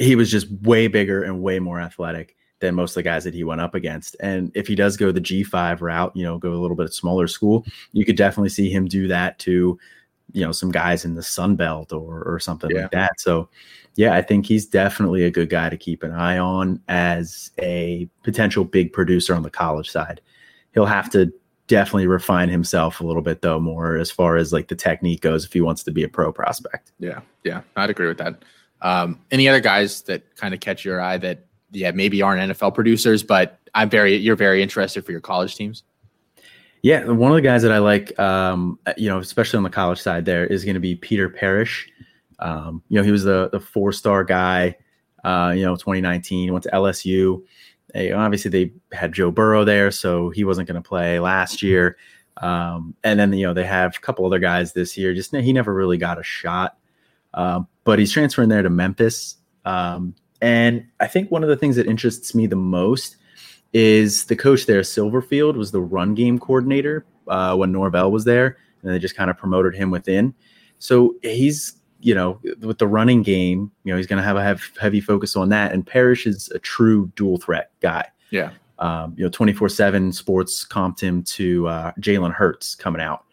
he 0.00 0.16
was 0.16 0.30
just 0.30 0.50
way 0.62 0.88
bigger 0.88 1.22
and 1.22 1.40
way 1.40 1.60
more 1.60 1.80
athletic 1.80 2.36
than 2.60 2.74
most 2.74 2.92
of 2.92 2.94
the 2.96 3.02
guys 3.02 3.24
that 3.24 3.34
he 3.34 3.44
went 3.44 3.60
up 3.60 3.74
against. 3.74 4.16
And 4.20 4.50
if 4.54 4.66
he 4.66 4.74
does 4.74 4.96
go 4.96 5.12
the 5.12 5.20
G5 5.20 5.80
route, 5.80 6.12
you 6.14 6.24
know, 6.24 6.38
go 6.38 6.52
a 6.52 6.54
little 6.54 6.76
bit 6.76 6.86
of 6.86 6.94
smaller 6.94 7.28
school, 7.28 7.64
you 7.92 8.04
could 8.04 8.16
definitely 8.16 8.48
see 8.48 8.70
him 8.70 8.86
do 8.86 9.06
that 9.08 9.38
to, 9.40 9.78
you 10.32 10.44
know, 10.44 10.52
some 10.52 10.70
guys 10.70 11.04
in 11.04 11.14
the 11.14 11.22
Sun 11.22 11.56
Belt 11.56 11.92
or 11.92 12.22
or 12.24 12.40
something 12.40 12.70
yeah. 12.70 12.82
like 12.82 12.90
that. 12.90 13.20
So 13.20 13.48
yeah, 13.94 14.14
I 14.14 14.22
think 14.22 14.46
he's 14.46 14.66
definitely 14.66 15.24
a 15.24 15.30
good 15.30 15.50
guy 15.50 15.68
to 15.68 15.76
keep 15.76 16.02
an 16.02 16.12
eye 16.12 16.38
on 16.38 16.80
as 16.88 17.50
a 17.60 18.08
potential 18.22 18.64
big 18.64 18.92
producer 18.92 19.34
on 19.34 19.42
the 19.42 19.50
college 19.50 19.90
side. 19.90 20.20
He'll 20.72 20.86
have 20.86 21.10
to 21.10 21.32
definitely 21.68 22.06
refine 22.06 22.48
himself 22.48 23.00
a 23.00 23.06
little 23.06 23.22
bit 23.22 23.42
though 23.42 23.60
more 23.60 23.96
as 23.96 24.10
far 24.10 24.36
as 24.36 24.52
like 24.52 24.68
the 24.68 24.74
technique 24.74 25.20
goes 25.20 25.44
if 25.44 25.52
he 25.52 25.60
wants 25.60 25.84
to 25.84 25.90
be 25.90 26.02
a 26.02 26.08
pro 26.08 26.32
prospect 26.32 26.92
yeah 26.98 27.20
yeah 27.44 27.60
i'd 27.76 27.90
agree 27.90 28.08
with 28.08 28.16
that 28.16 28.42
um, 28.80 29.20
any 29.30 29.48
other 29.48 29.60
guys 29.60 30.02
that 30.02 30.34
kind 30.36 30.54
of 30.54 30.60
catch 30.60 30.84
your 30.84 31.00
eye 31.00 31.18
that 31.18 31.47
yeah 31.70 31.90
maybe 31.90 32.22
aren't 32.22 32.50
nfl 32.50 32.74
producers 32.74 33.22
but 33.22 33.58
i'm 33.74 33.88
very 33.88 34.16
you're 34.16 34.36
very 34.36 34.62
interested 34.62 35.04
for 35.04 35.12
your 35.12 35.20
college 35.20 35.56
teams 35.56 35.82
yeah 36.82 37.04
one 37.06 37.30
of 37.30 37.36
the 37.36 37.42
guys 37.42 37.62
that 37.62 37.72
i 37.72 37.78
like 37.78 38.18
um, 38.18 38.78
you 38.96 39.08
know 39.08 39.18
especially 39.18 39.56
on 39.56 39.62
the 39.62 39.70
college 39.70 40.00
side 40.00 40.24
there 40.24 40.46
is 40.46 40.64
going 40.64 40.74
to 40.74 40.80
be 40.80 40.94
peter 40.94 41.28
parrish 41.28 41.88
um, 42.40 42.82
you 42.88 42.96
know 42.96 43.02
he 43.02 43.10
was 43.10 43.24
the 43.24 43.48
the 43.50 43.60
four 43.60 43.92
star 43.92 44.24
guy 44.24 44.76
uh, 45.24 45.52
you 45.54 45.64
know 45.64 45.74
2019 45.74 46.52
went 46.52 46.62
to 46.62 46.70
lsu 46.70 47.42
they, 47.94 48.12
obviously, 48.12 48.50
they 48.50 48.72
had 48.92 49.12
Joe 49.12 49.30
Burrow 49.30 49.64
there, 49.64 49.90
so 49.90 50.30
he 50.30 50.44
wasn't 50.44 50.68
going 50.68 50.80
to 50.80 50.86
play 50.86 51.18
last 51.20 51.62
year. 51.62 51.96
Um, 52.36 52.94
and 53.02 53.18
then 53.18 53.32
you 53.32 53.46
know 53.46 53.54
they 53.54 53.64
have 53.64 53.96
a 53.96 54.00
couple 54.00 54.24
other 54.24 54.38
guys 54.38 54.72
this 54.72 54.96
year. 54.96 55.14
Just 55.14 55.34
he 55.34 55.52
never 55.52 55.74
really 55.74 55.98
got 55.98 56.20
a 56.20 56.22
shot, 56.22 56.76
um, 57.34 57.66
but 57.84 57.98
he's 57.98 58.12
transferring 58.12 58.48
there 58.48 58.62
to 58.62 58.70
Memphis. 58.70 59.36
Um, 59.64 60.14
and 60.40 60.86
I 61.00 61.06
think 61.06 61.30
one 61.30 61.42
of 61.42 61.48
the 61.48 61.56
things 61.56 61.76
that 61.76 61.86
interests 61.86 62.34
me 62.34 62.46
the 62.46 62.56
most 62.56 63.16
is 63.72 64.26
the 64.26 64.36
coach 64.36 64.66
there, 64.66 64.80
Silverfield, 64.80 65.56
was 65.56 65.70
the 65.70 65.80
run 65.80 66.14
game 66.14 66.38
coordinator 66.38 67.04
uh, 67.26 67.54
when 67.56 67.72
Norvell 67.72 68.10
was 68.10 68.24
there, 68.24 68.56
and 68.82 68.92
they 68.92 68.98
just 68.98 69.16
kind 69.16 69.30
of 69.30 69.36
promoted 69.36 69.74
him 69.74 69.90
within. 69.90 70.34
So 70.78 71.16
he's 71.22 71.78
you 72.00 72.14
know, 72.14 72.40
with 72.60 72.78
the 72.78 72.86
running 72.86 73.22
game, 73.22 73.70
you 73.84 73.92
know, 73.92 73.96
he's 73.96 74.06
going 74.06 74.18
to 74.18 74.22
have 74.22 74.36
a 74.36 74.42
have 74.42 74.62
heavy 74.80 75.00
focus 75.00 75.36
on 75.36 75.48
that. 75.48 75.72
And 75.72 75.86
Parrish 75.86 76.26
is 76.26 76.48
a 76.54 76.58
true 76.58 77.10
dual 77.16 77.38
threat 77.38 77.72
guy. 77.80 78.06
Yeah. 78.30 78.50
Um, 78.78 79.14
you 79.16 79.24
know, 79.24 79.30
24 79.30 79.68
7 79.68 80.12
sports 80.12 80.64
comped 80.64 81.00
him 81.00 81.22
to 81.24 81.66
uh, 81.66 81.92
Jalen 82.00 82.32
Hurts 82.32 82.76
coming 82.76 83.02
out. 83.02 83.24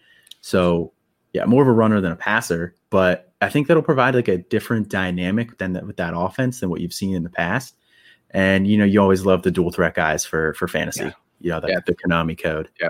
So, 0.41 0.93
yeah, 1.33 1.45
more 1.45 1.61
of 1.61 1.67
a 1.67 1.71
runner 1.71 2.01
than 2.01 2.11
a 2.11 2.15
passer, 2.15 2.75
but 2.89 3.33
I 3.45 3.49
think 3.49 3.67
that'll 3.67 3.83
provide 3.83 4.15
like 4.15 4.27
a 4.27 4.37
different 4.37 4.89
dynamic 4.89 5.57
than 5.57 5.73
that 5.73 5.85
with 5.85 5.97
that 5.97 6.13
offense 6.15 6.59
than 6.59 6.69
what 6.69 6.81
you've 6.81 6.93
seen 6.93 7.15
in 7.15 7.23
the 7.23 7.29
past. 7.29 7.75
And, 8.31 8.67
you 8.67 8.77
know, 8.77 8.85
you 8.85 8.99
always 9.01 9.25
love 9.25 9.43
the 9.43 9.51
dual 9.51 9.71
threat 9.71 9.93
guys 9.93 10.25
for 10.25 10.53
for 10.55 10.67
fantasy, 10.67 11.05
yeah. 11.05 11.11
you 11.39 11.51
know, 11.51 11.59
the, 11.59 11.67
yeah. 11.69 11.79
the 11.85 11.95
Konami 11.95 12.37
code. 12.37 12.69
Yeah. 12.81 12.89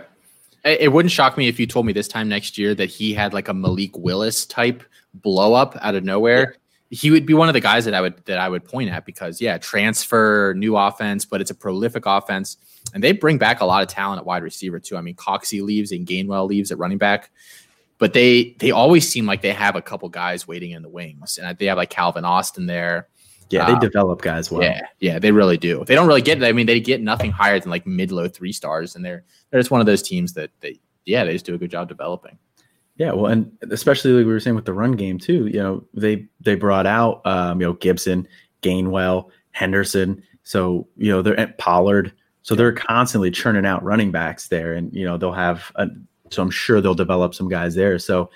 It 0.64 0.92
wouldn't 0.92 1.12
shock 1.12 1.38
me 1.38 1.48
if 1.48 1.60
you 1.60 1.68
told 1.68 1.86
me 1.86 1.94
this 1.94 2.08
time 2.08 2.28
next 2.28 2.58
year 2.58 2.74
that 2.74 2.90
he 2.90 3.14
had 3.14 3.34
like 3.34 3.48
a 3.50 3.54
Malik 3.54 3.96
Willis 3.96 4.48
type 4.48 4.84
blow 5.14 5.54
up 5.54 5.78
out 5.82 5.94
of 5.94 6.04
nowhere. 6.04 6.56
Yeah. 6.90 6.98
He 6.98 7.12
would 7.12 7.26
be 7.26 7.36
one 7.36 7.50
of 7.50 7.54
the 7.54 7.62
guys 7.62 7.86
that 7.86 7.94
I 7.94 8.02
would 8.02 8.24
that 8.26 8.40
I 8.40 8.50
would 8.50 8.64
point 8.64 8.90
at 8.90 9.06
because 9.06 9.42
yeah, 9.42 9.58
transfer, 9.58 10.56
new 10.58 10.78
offense, 10.78 11.26
but 11.26 11.42
it's 11.42 11.52
a 11.52 11.56
prolific 11.56 12.06
offense, 12.06 12.58
and 12.94 13.04
they 13.04 13.12
bring 13.12 13.38
back 13.38 13.60
a 13.62 13.66
lot 13.66 13.84
of 13.84 13.90
talent 13.90 14.20
at 14.20 14.26
wide 14.26 14.44
receiver 14.44 14.80
too. 14.80 14.96
I 14.96 15.02
mean, 15.02 15.16
Coxie 15.16 15.62
leaves 15.62 15.92
and 15.92 16.08
Gainwell 16.08 16.48
leaves 16.48 16.72
at 16.72 16.78
running 16.78 17.00
back, 17.00 17.32
but 18.06 18.14
they 18.14 18.56
they 18.60 18.70
always 18.70 19.10
seem 19.10 19.26
like 19.26 19.42
they 19.42 19.52
have 19.52 19.76
a 19.76 19.82
couple 19.82 20.08
guys 20.10 20.48
waiting 20.48 20.70
in 20.70 20.84
the 20.84 20.90
wings, 20.90 21.40
and 21.40 21.58
they 21.58 21.66
have 21.66 21.78
like 21.78 21.90
Calvin 21.90 22.24
Austin 22.24 22.68
there. 22.68 23.08
Yeah, 23.50 23.66
they 23.66 23.74
um, 23.74 23.80
develop 23.80 24.22
guys 24.22 24.52
well. 24.52 24.62
Yeah, 24.62 24.82
yeah, 25.00 25.18
they 25.18 25.32
really 25.32 25.58
do. 25.58 25.84
They 25.86 25.96
don't 25.96 26.06
really 26.06 26.22
get. 26.22 26.44
I 26.44 26.52
mean, 26.52 26.68
they 26.68 26.80
get 26.80 27.02
nothing 27.02 27.32
higher 27.32 27.60
than 27.60 27.72
like 27.72 27.88
mid 27.88 28.12
low 28.12 28.28
three 28.28 28.52
stars, 28.52 28.96
and 28.96 29.04
they're 29.04 29.24
they're 29.50 29.60
just 29.60 29.72
one 29.72 29.80
of 29.82 29.88
those 29.88 30.04
teams 30.04 30.34
that 30.34 30.52
they 30.60 30.80
yeah 31.06 31.24
they 31.24 31.34
just 31.34 31.48
do 31.48 31.56
a 31.56 31.58
good 31.58 31.72
job 31.72 31.90
developing. 31.90 32.38
Yeah, 32.96 33.12
well, 33.14 33.32
and 33.32 33.52
especially 33.72 34.12
like 34.12 34.28
we 34.28 34.34
were 34.34 34.40
saying 34.40 34.56
with 34.56 34.66
the 34.66 34.74
run 34.74 34.92
game 34.92 35.18
too. 35.18 35.48
You 35.48 35.64
know, 35.64 35.84
they 35.96 36.28
they 36.42 36.54
brought 36.54 36.86
out 36.86 37.26
um, 37.26 37.60
you 37.60 37.66
know 37.66 37.74
Gibson, 37.74 38.28
Gainwell, 38.62 39.32
Henderson. 39.50 40.22
So 40.44 40.88
you 40.96 41.12
know 41.12 41.24
they're 41.24 41.40
at 41.40 41.58
Pollard. 41.58 42.14
So 42.44 42.54
they're 42.54 42.72
constantly 42.72 43.32
churning 43.32 43.66
out 43.66 43.84
running 43.84 44.12
backs 44.12 44.50
there, 44.50 44.74
and 44.74 44.94
you 44.94 45.08
know 45.08 45.18
they'll 45.18 45.32
have. 45.32 45.72
A, 45.74 45.88
so 46.32 46.42
I'm 46.42 46.50
sure 46.50 46.82
they'll 46.82 46.94
develop 46.94 47.34
some 47.34 47.50
guys 47.50 47.76
there. 47.76 48.00
So 48.00 48.30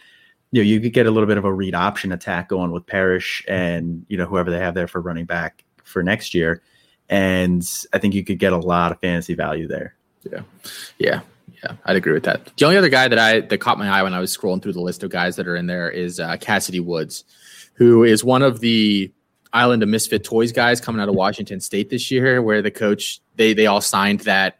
you 0.51 0.61
know, 0.61 0.67
you 0.67 0.79
could 0.79 0.93
get 0.93 1.05
a 1.05 1.11
little 1.11 1.27
bit 1.27 1.37
of 1.37 1.45
a 1.45 1.53
read 1.53 1.75
option 1.75 2.11
attack 2.11 2.49
going 2.49 2.71
with 2.71 2.85
Parrish 2.85 3.45
and 3.47 4.05
you 4.09 4.17
know 4.17 4.25
whoever 4.25 4.49
they 4.49 4.59
have 4.59 4.73
there 4.73 4.87
for 4.87 5.01
running 5.01 5.25
back 5.25 5.63
for 5.83 6.01
next 6.01 6.33
year, 6.33 6.61
and 7.07 7.63
I 7.93 7.99
think 7.99 8.13
you 8.13 8.23
could 8.23 8.39
get 8.39 8.53
a 8.53 8.57
lot 8.57 8.91
of 8.91 8.99
fantasy 8.99 9.35
value 9.35 9.67
there. 9.67 9.95
Yeah, 10.23 10.41
yeah, 10.97 11.21
yeah. 11.63 11.73
I'd 11.85 11.95
agree 11.95 12.13
with 12.13 12.23
that. 12.23 12.51
The 12.57 12.65
only 12.65 12.77
other 12.77 12.89
guy 12.89 13.07
that 13.07 13.19
I 13.19 13.41
that 13.41 13.59
caught 13.59 13.77
my 13.77 13.89
eye 13.89 14.01
when 14.01 14.13
I 14.13 14.19
was 14.19 14.35
scrolling 14.35 14.61
through 14.61 14.73
the 14.73 14.81
list 14.81 15.03
of 15.03 15.11
guys 15.11 15.35
that 15.35 15.47
are 15.47 15.55
in 15.55 15.67
there 15.67 15.89
is 15.89 16.19
uh, 16.19 16.37
Kassidy 16.37 16.83
Woods, 16.83 17.25
who 17.73 18.03
is 18.03 18.23
one 18.23 18.41
of 18.41 18.59
the 18.59 19.11
Island 19.53 19.83
of 19.83 19.89
Misfit 19.89 20.23
Toys 20.23 20.51
guys 20.51 20.81
coming 20.81 20.99
out 20.99 21.09
of 21.09 21.15
Washington 21.15 21.59
State 21.59 21.91
this 21.91 22.09
year, 22.09 22.41
where 22.41 22.63
the 22.63 22.71
coach 22.71 23.21
they 23.35 23.53
they 23.53 23.67
all 23.67 23.81
signed 23.81 24.21
that 24.21 24.59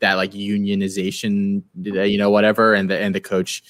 that 0.00 0.14
like 0.14 0.32
unionization, 0.32 1.62
you 1.74 2.18
know, 2.18 2.30
whatever, 2.30 2.74
and 2.74 2.90
the 2.90 2.98
and 2.98 3.14
the 3.14 3.20
coach 3.20 3.62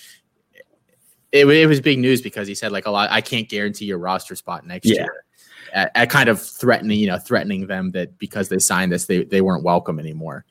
it, 1.33 1.47
it 1.47 1.67
was 1.67 1.81
big 1.81 1.99
news 1.99 2.21
because 2.23 2.49
he 2.49 2.55
said 2.55 2.73
like 2.73 2.87
a 2.87 2.91
lot. 2.91 3.11
I 3.11 3.21
can't 3.21 3.49
guarantee 3.49 3.85
your 3.85 3.99
roster 3.99 4.35
spot 4.35 4.67
next 4.67 4.87
yeah. 4.87 5.03
year. 5.03 5.25
at, 5.73 5.93
at, 5.95 6.11
kind 6.11 6.29
of 6.29 6.41
threatening, 6.41 6.99
you 6.99 7.07
know, 7.07 7.19
threatening 7.19 7.67
them 7.67 7.93
that 7.93 8.19
because 8.19 8.49
they 8.49 8.59
signed 8.59 8.93
this, 8.93 9.07
they 9.07 9.25
they 9.25 9.41
weren't 9.41 9.63
welcome 9.63 9.99
anymore. 9.99 10.45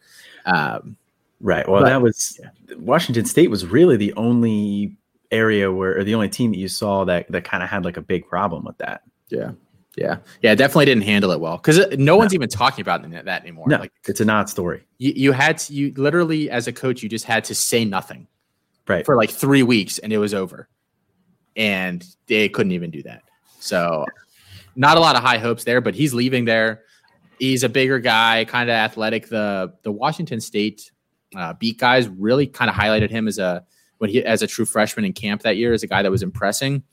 Um, 0.45 0.95
right. 1.41 1.67
Well, 1.67 1.81
but, 1.81 1.89
that 1.89 2.01
was 2.01 2.39
yeah. 2.41 2.75
Washington 2.77 3.25
State 3.25 3.49
was 3.49 3.65
really 3.65 3.97
the 3.97 4.13
only 4.13 4.95
area 5.31 5.71
where, 5.71 5.97
or 5.97 6.03
the 6.03 6.15
only 6.15 6.29
team 6.29 6.51
that 6.51 6.57
you 6.57 6.67
saw 6.67 7.03
that 7.05 7.29
that 7.31 7.43
kind 7.43 7.61
of 7.61 7.69
had 7.69 7.83
like 7.83 7.97
a 7.97 8.01
big 8.01 8.27
problem 8.27 8.63
with 8.63 8.77
that. 8.77 9.01
Yeah. 9.29 9.51
Yeah, 9.99 10.17
yeah, 10.41 10.55
definitely 10.55 10.85
didn't 10.85 11.03
handle 11.03 11.31
it 11.31 11.39
well 11.39 11.57
because 11.57 11.97
no 11.97 12.15
one's 12.15 12.33
even 12.33 12.47
talking 12.47 12.81
about 12.81 13.09
that 13.11 13.41
anymore. 13.41 13.67
No, 13.67 13.77
like 13.79 13.91
it's 14.07 14.21
a 14.21 14.25
not 14.25 14.49
story. 14.49 14.85
You, 14.97 15.11
you 15.15 15.31
had 15.33 15.57
to, 15.59 15.73
you 15.73 15.93
literally 15.97 16.49
as 16.49 16.67
a 16.67 16.73
coach, 16.73 17.03
you 17.03 17.09
just 17.09 17.25
had 17.25 17.43
to 17.45 17.55
say 17.55 17.83
nothing, 17.83 18.27
right, 18.87 19.05
for 19.05 19.17
like 19.17 19.29
three 19.29 19.63
weeks, 19.63 19.97
and 19.97 20.13
it 20.13 20.17
was 20.17 20.33
over, 20.33 20.69
and 21.57 22.05
they 22.27 22.47
couldn't 22.47 22.71
even 22.71 22.91
do 22.91 23.03
that. 23.03 23.23
So, 23.59 24.05
not 24.75 24.95
a 24.95 25.01
lot 25.01 25.17
of 25.17 25.21
high 25.21 25.37
hopes 25.37 25.65
there. 25.65 25.81
But 25.81 25.95
he's 25.95 26.13
leaving 26.13 26.45
there. 26.45 26.83
He's 27.37 27.63
a 27.63 27.69
bigger 27.69 27.99
guy, 27.99 28.45
kind 28.45 28.69
of 28.69 28.75
athletic. 28.75 29.27
The 29.27 29.73
the 29.83 29.91
Washington 29.91 30.39
State 30.39 30.91
uh, 31.35 31.53
beat 31.53 31.77
guys 31.77 32.07
really 32.07 32.47
kind 32.47 32.69
of 32.69 32.75
highlighted 32.75 33.09
him 33.09 33.27
as 33.27 33.37
a 33.37 33.65
when 33.97 34.09
he 34.09 34.23
as 34.23 34.41
a 34.41 34.47
true 34.47 34.65
freshman 34.65 35.03
in 35.03 35.11
camp 35.11 35.41
that 35.41 35.57
year 35.57 35.73
as 35.73 35.83
a 35.83 35.87
guy 35.87 36.01
that 36.01 36.11
was 36.11 36.23
impressing 36.23 36.83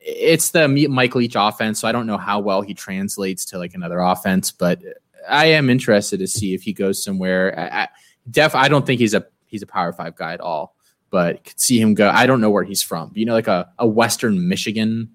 it's 0.00 0.50
the 0.50 0.66
Mike 0.68 1.14
Leach 1.14 1.34
offense, 1.36 1.80
so 1.80 1.88
I 1.88 1.92
don't 1.92 2.06
know 2.06 2.16
how 2.16 2.40
well 2.40 2.62
he 2.62 2.74
translates 2.74 3.44
to 3.46 3.58
like 3.58 3.74
another 3.74 4.00
offense, 4.00 4.50
but 4.50 4.82
I 5.28 5.46
am 5.46 5.68
interested 5.68 6.18
to 6.20 6.26
see 6.26 6.54
if 6.54 6.62
he 6.62 6.72
goes 6.72 7.02
somewhere. 7.02 7.58
I, 7.58 7.82
I, 7.82 7.88
def, 8.30 8.54
I 8.54 8.68
don't 8.68 8.86
think 8.86 9.00
he's 9.00 9.14
a 9.14 9.26
he's 9.46 9.62
a 9.62 9.66
Power 9.66 9.92
Five 9.92 10.16
guy 10.16 10.32
at 10.32 10.40
all, 10.40 10.74
but 11.10 11.44
could 11.44 11.60
see 11.60 11.80
him 11.80 11.94
go. 11.94 12.08
I 12.08 12.26
don't 12.26 12.40
know 12.40 12.50
where 12.50 12.64
he's 12.64 12.82
from. 12.82 13.12
You 13.14 13.26
know, 13.26 13.34
like 13.34 13.48
a, 13.48 13.70
a 13.78 13.86
Western 13.86 14.48
Michigan 14.48 15.10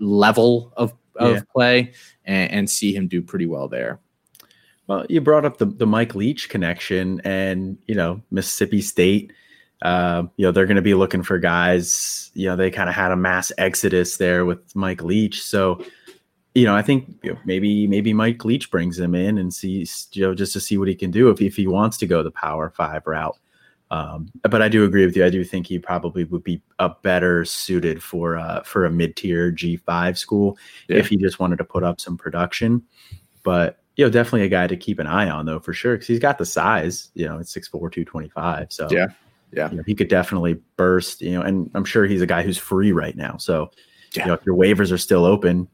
level 0.00 0.72
of 0.76 0.92
of 1.16 1.36
yeah. 1.36 1.42
play, 1.52 1.92
and, 2.24 2.50
and 2.50 2.70
see 2.70 2.94
him 2.94 3.06
do 3.06 3.22
pretty 3.22 3.46
well 3.46 3.68
there. 3.68 4.00
Well, 4.88 5.06
you 5.08 5.20
brought 5.20 5.44
up 5.44 5.58
the 5.58 5.66
the 5.66 5.86
Mike 5.86 6.16
Leach 6.16 6.48
connection, 6.48 7.20
and 7.24 7.78
you 7.86 7.94
know 7.94 8.22
Mississippi 8.32 8.82
State 8.82 9.32
uh, 9.84 10.24
you 10.36 10.46
know, 10.46 10.50
they're 10.50 10.66
going 10.66 10.76
to 10.76 10.82
be 10.82 10.94
looking 10.94 11.22
for 11.22 11.38
guys. 11.38 12.30
You 12.34 12.48
know, 12.48 12.56
they 12.56 12.70
kind 12.70 12.88
of 12.88 12.94
had 12.94 13.12
a 13.12 13.16
mass 13.16 13.52
exodus 13.58 14.16
there 14.16 14.44
with 14.46 14.74
Mike 14.74 15.02
Leach. 15.02 15.42
So, 15.42 15.84
you 16.54 16.64
know, 16.64 16.74
I 16.74 16.80
think 16.82 17.18
you 17.22 17.34
know, 17.34 17.38
maybe 17.44 17.86
maybe 17.86 18.14
Mike 18.14 18.44
Leach 18.44 18.70
brings 18.70 18.98
him 18.98 19.14
in 19.14 19.36
and 19.36 19.52
sees, 19.52 20.08
you 20.12 20.22
know, 20.22 20.34
just 20.34 20.54
to 20.54 20.60
see 20.60 20.78
what 20.78 20.88
he 20.88 20.94
can 20.94 21.10
do 21.10 21.28
if 21.28 21.40
if 21.40 21.54
he 21.54 21.66
wants 21.66 21.98
to 21.98 22.06
go 22.06 22.22
the 22.22 22.30
Power 22.30 22.70
Five 22.70 23.06
route. 23.06 23.36
Um, 23.90 24.30
but 24.42 24.62
I 24.62 24.68
do 24.68 24.84
agree 24.84 25.04
with 25.04 25.16
you. 25.16 25.24
I 25.24 25.30
do 25.30 25.44
think 25.44 25.66
he 25.66 25.78
probably 25.78 26.24
would 26.24 26.42
be 26.42 26.62
a 26.78 26.88
better 26.88 27.44
suited 27.44 28.02
for 28.02 28.38
uh, 28.38 28.62
for 28.62 28.86
a 28.86 28.90
mid 28.90 29.16
tier 29.16 29.50
G 29.50 29.76
five 29.76 30.18
school 30.18 30.56
yeah. 30.88 30.96
if 30.96 31.08
he 31.08 31.16
just 31.18 31.38
wanted 31.38 31.56
to 31.58 31.64
put 31.64 31.84
up 31.84 32.00
some 32.00 32.16
production. 32.16 32.82
But 33.42 33.80
you 33.96 34.04
know, 34.04 34.10
definitely 34.10 34.46
a 34.46 34.48
guy 34.48 34.66
to 34.66 34.76
keep 34.76 34.98
an 34.98 35.06
eye 35.06 35.28
on 35.28 35.44
though 35.44 35.60
for 35.60 35.74
sure 35.74 35.94
because 35.94 36.06
he's 36.06 36.18
got 36.18 36.38
the 36.38 36.46
size. 36.46 37.10
You 37.14 37.26
know, 37.26 37.38
it's 37.38 37.52
six 37.52 37.68
four 37.68 37.90
two 37.90 38.04
twenty 38.04 38.30
five. 38.30 38.72
So 38.72 38.88
yeah, 38.90 39.08
yeah, 39.54 39.70
you 39.70 39.76
know, 39.76 39.82
he 39.86 39.94
could 39.94 40.08
definitely 40.08 40.60
burst. 40.76 41.20
You 41.20 41.32
know, 41.32 41.42
and 41.42 41.70
I'm 41.74 41.84
sure 41.84 42.06
he's 42.06 42.22
a 42.22 42.26
guy 42.26 42.42
who's 42.42 42.58
free 42.58 42.92
right 42.92 43.16
now. 43.16 43.36
So, 43.36 43.70
yeah. 44.14 44.22
you 44.22 44.28
know, 44.28 44.34
if 44.34 44.44
your 44.44 44.56
waivers 44.56 44.92
are 44.92 44.98
still 44.98 45.24
open, 45.24 45.68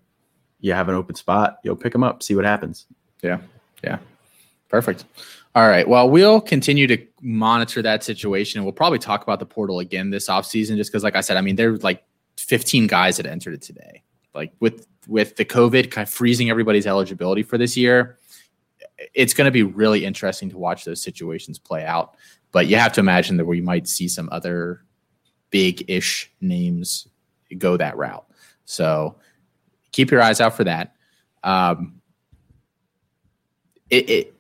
you 0.61 0.73
have 0.73 0.89
an 0.89 0.95
open 0.95 1.15
spot. 1.15 1.59
You'll 1.65 1.77
pick 1.77 1.95
him 1.95 2.03
up, 2.03 2.23
see 2.23 2.35
what 2.35 2.45
happens. 2.45 2.87
Yeah, 3.23 3.39
yeah, 3.83 3.99
perfect. 4.69 5.05
All 5.55 5.69
right. 5.69 5.89
Well, 5.89 6.09
we'll 6.09 6.41
continue 6.41 6.87
to 6.87 6.99
monitor 7.21 7.83
that 7.83 8.05
situation. 8.05 8.59
And 8.59 8.65
we'll 8.65 8.73
probably 8.73 9.01
talk 9.01 9.23
about 9.23 9.41
the 9.41 9.47
portal 9.47 9.81
again 9.81 10.11
this 10.11 10.29
offseason, 10.29 10.77
just 10.77 10.93
because, 10.93 11.03
like 11.03 11.17
I 11.17 11.23
said, 11.23 11.37
I 11.37 11.41
mean, 11.41 11.57
there's 11.57 11.83
like 11.83 12.05
15 12.37 12.87
guys 12.87 13.17
that 13.17 13.27
entered 13.27 13.55
it 13.55 13.63
today. 13.63 14.03
Like 14.35 14.53
with 14.61 14.87
with 15.09 15.37
the 15.37 15.45
COVID 15.45 15.91
kind 15.91 16.07
of 16.07 16.13
freezing 16.13 16.51
everybody's 16.51 16.87
eligibility 16.87 17.43
for 17.43 17.59
this 17.59 17.77
year, 17.77 18.19
it's 19.15 19.35
going 19.35 19.47
to 19.47 19.51
be 19.51 19.63
really 19.63 20.05
interesting 20.05 20.51
to 20.51 20.59
watch 20.59 20.85
those 20.85 21.03
situations 21.03 21.59
play 21.59 21.85
out. 21.85 22.17
But 22.53 22.67
you 22.67 22.77
have 22.77 22.93
to 22.95 23.01
imagine 23.01 23.37
that 23.37 23.45
we 23.45 23.61
might 23.61 23.87
see 23.87 24.09
some 24.09 24.29
other 24.33 24.85
big 25.51 25.89
ish 25.89 26.31
names 26.41 27.07
go 27.59 27.77
that 27.77 27.97
route. 27.97 28.25
So 28.65 29.17
keep 29.93 30.11
your 30.11 30.23
eyes 30.23 30.41
out 30.41 30.57
for 30.57 30.65
that. 30.65 30.95
Um, 31.43 32.01
it, 33.89 34.11
it, 34.11 34.35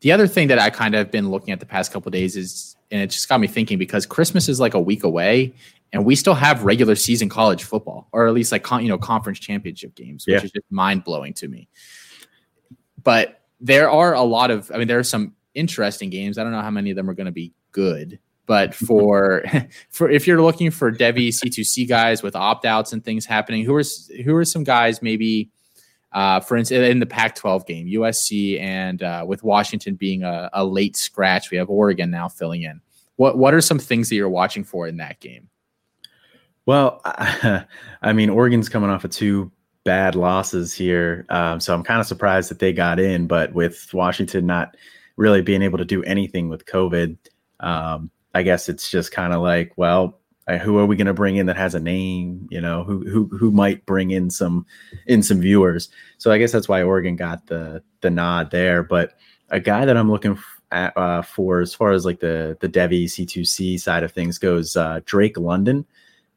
the 0.00 0.12
other 0.12 0.26
thing 0.26 0.48
that 0.48 0.58
I 0.58 0.70
kind 0.70 0.94
of 0.94 1.10
been 1.10 1.30
looking 1.30 1.52
at 1.52 1.60
the 1.60 1.66
past 1.66 1.92
couple 1.92 2.10
days 2.10 2.36
is, 2.36 2.76
and 2.90 3.02
it 3.02 3.10
just 3.10 3.28
got 3.28 3.40
me 3.40 3.46
thinking 3.46 3.78
because 3.78 4.06
Christmas 4.06 4.48
is 4.48 4.58
like 4.58 4.74
a 4.74 4.80
week 4.80 5.04
away, 5.04 5.54
and 5.92 6.04
we 6.04 6.16
still 6.16 6.34
have 6.34 6.64
regular 6.64 6.94
season 6.94 7.28
college 7.28 7.64
football, 7.64 8.08
or 8.12 8.26
at 8.26 8.32
least 8.32 8.52
like 8.52 8.66
you 8.70 8.88
know 8.88 8.96
conference 8.96 9.38
championship 9.38 9.94
games, 9.94 10.26
which 10.26 10.34
yeah. 10.34 10.42
is 10.42 10.50
just 10.50 10.64
mind 10.70 11.04
blowing 11.04 11.34
to 11.34 11.48
me. 11.48 11.68
But 13.02 13.42
there 13.60 13.90
are 13.90 14.14
a 14.14 14.22
lot 14.22 14.50
of, 14.50 14.70
I 14.72 14.78
mean, 14.78 14.88
there 14.88 14.98
are 14.98 15.04
some 15.04 15.34
interesting 15.54 16.10
games. 16.10 16.38
I 16.38 16.42
don't 16.42 16.52
know 16.52 16.62
how 16.62 16.70
many 16.70 16.90
of 16.90 16.96
them 16.96 17.08
are 17.08 17.14
going 17.14 17.26
to 17.26 17.32
be 17.32 17.52
good, 17.72 18.18
but 18.46 18.74
for 18.74 19.44
for 19.90 20.10
if 20.10 20.26
you're 20.26 20.42
looking 20.42 20.70
for 20.70 20.92
Devy 20.92 21.28
C2C 21.28 21.88
guys 21.88 22.22
with 22.22 22.36
opt 22.36 22.64
outs 22.64 22.92
and 22.92 23.04
things 23.04 23.26
happening, 23.26 23.64
who 23.64 23.74
are 23.74 23.84
who 24.24 24.34
are 24.34 24.44
some 24.44 24.64
guys 24.64 25.02
maybe? 25.02 25.50
Uh, 26.12 26.40
for 26.40 26.56
instance, 26.56 26.88
in 26.88 26.98
the 26.98 27.06
Pac-12 27.06 27.66
game, 27.68 27.86
USC 27.86 28.60
and 28.60 29.00
uh, 29.00 29.24
with 29.24 29.44
Washington 29.44 29.94
being 29.94 30.24
a, 30.24 30.50
a 30.52 30.64
late 30.64 30.96
scratch, 30.96 31.52
we 31.52 31.56
have 31.56 31.70
Oregon 31.70 32.10
now 32.10 32.28
filling 32.28 32.64
in. 32.64 32.80
What 33.14 33.38
what 33.38 33.54
are 33.54 33.60
some 33.60 33.78
things 33.78 34.08
that 34.08 34.16
you're 34.16 34.28
watching 34.28 34.64
for 34.64 34.88
in 34.88 34.96
that 34.96 35.20
game? 35.20 35.48
Well, 36.66 37.00
I 37.04 38.12
mean, 38.12 38.30
Oregon's 38.30 38.68
coming 38.68 38.90
off 38.90 39.04
of 39.04 39.10
two 39.10 39.52
bad 39.84 40.14
losses 40.14 40.72
here, 40.72 41.26
um, 41.28 41.60
so 41.60 41.74
I'm 41.74 41.82
kind 41.82 42.00
of 42.00 42.06
surprised 42.06 42.50
that 42.50 42.58
they 42.58 42.72
got 42.72 42.98
in. 42.98 43.26
But 43.26 43.52
with 43.52 43.92
Washington 43.92 44.46
not 44.46 44.76
really 45.20 45.42
being 45.42 45.60
able 45.60 45.78
to 45.78 45.84
do 45.84 46.02
anything 46.04 46.48
with 46.48 46.64
COVID. 46.64 47.16
Um, 47.60 48.10
I 48.34 48.42
guess 48.42 48.68
it's 48.68 48.90
just 48.90 49.12
kind 49.12 49.34
of 49.34 49.42
like, 49.42 49.72
well, 49.76 50.18
who 50.62 50.78
are 50.78 50.86
we 50.86 50.96
going 50.96 51.06
to 51.06 51.14
bring 51.14 51.36
in 51.36 51.46
that 51.46 51.56
has 51.56 51.74
a 51.74 51.80
name? 51.80 52.48
You 52.50 52.60
know, 52.60 52.82
who 52.82 53.08
who 53.08 53.26
who 53.26 53.50
might 53.52 53.84
bring 53.86 54.10
in 54.10 54.30
some 54.30 54.66
in 55.06 55.22
some 55.22 55.40
viewers? 55.40 55.90
So 56.18 56.32
I 56.32 56.38
guess 56.38 56.50
that's 56.50 56.68
why 56.68 56.82
Oregon 56.82 57.16
got 57.16 57.46
the 57.46 57.82
the 58.00 58.10
nod 58.10 58.50
there. 58.50 58.82
But 58.82 59.12
a 59.50 59.60
guy 59.60 59.84
that 59.84 59.96
I'm 59.96 60.10
looking 60.10 60.38
at, 60.72 60.96
uh, 60.96 61.22
for 61.22 61.60
as 61.60 61.74
far 61.74 61.92
as 61.92 62.04
like 62.04 62.20
the 62.20 62.56
the 62.60 62.68
Devy 62.68 63.04
C2C 63.04 63.78
side 63.78 64.02
of 64.02 64.12
things 64.12 64.38
goes, 64.38 64.74
uh, 64.74 65.00
Drake 65.04 65.38
London 65.38 65.86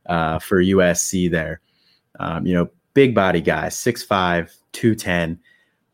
uh, 0.05 0.39
for 0.39 0.61
USC 0.61 1.31
there. 1.31 1.61
Um, 2.19 2.45
you 2.45 2.53
know, 2.53 2.69
big 2.93 3.15
body 3.15 3.41
guy, 3.41 3.67
6'5", 3.67 4.55
210. 4.73 5.39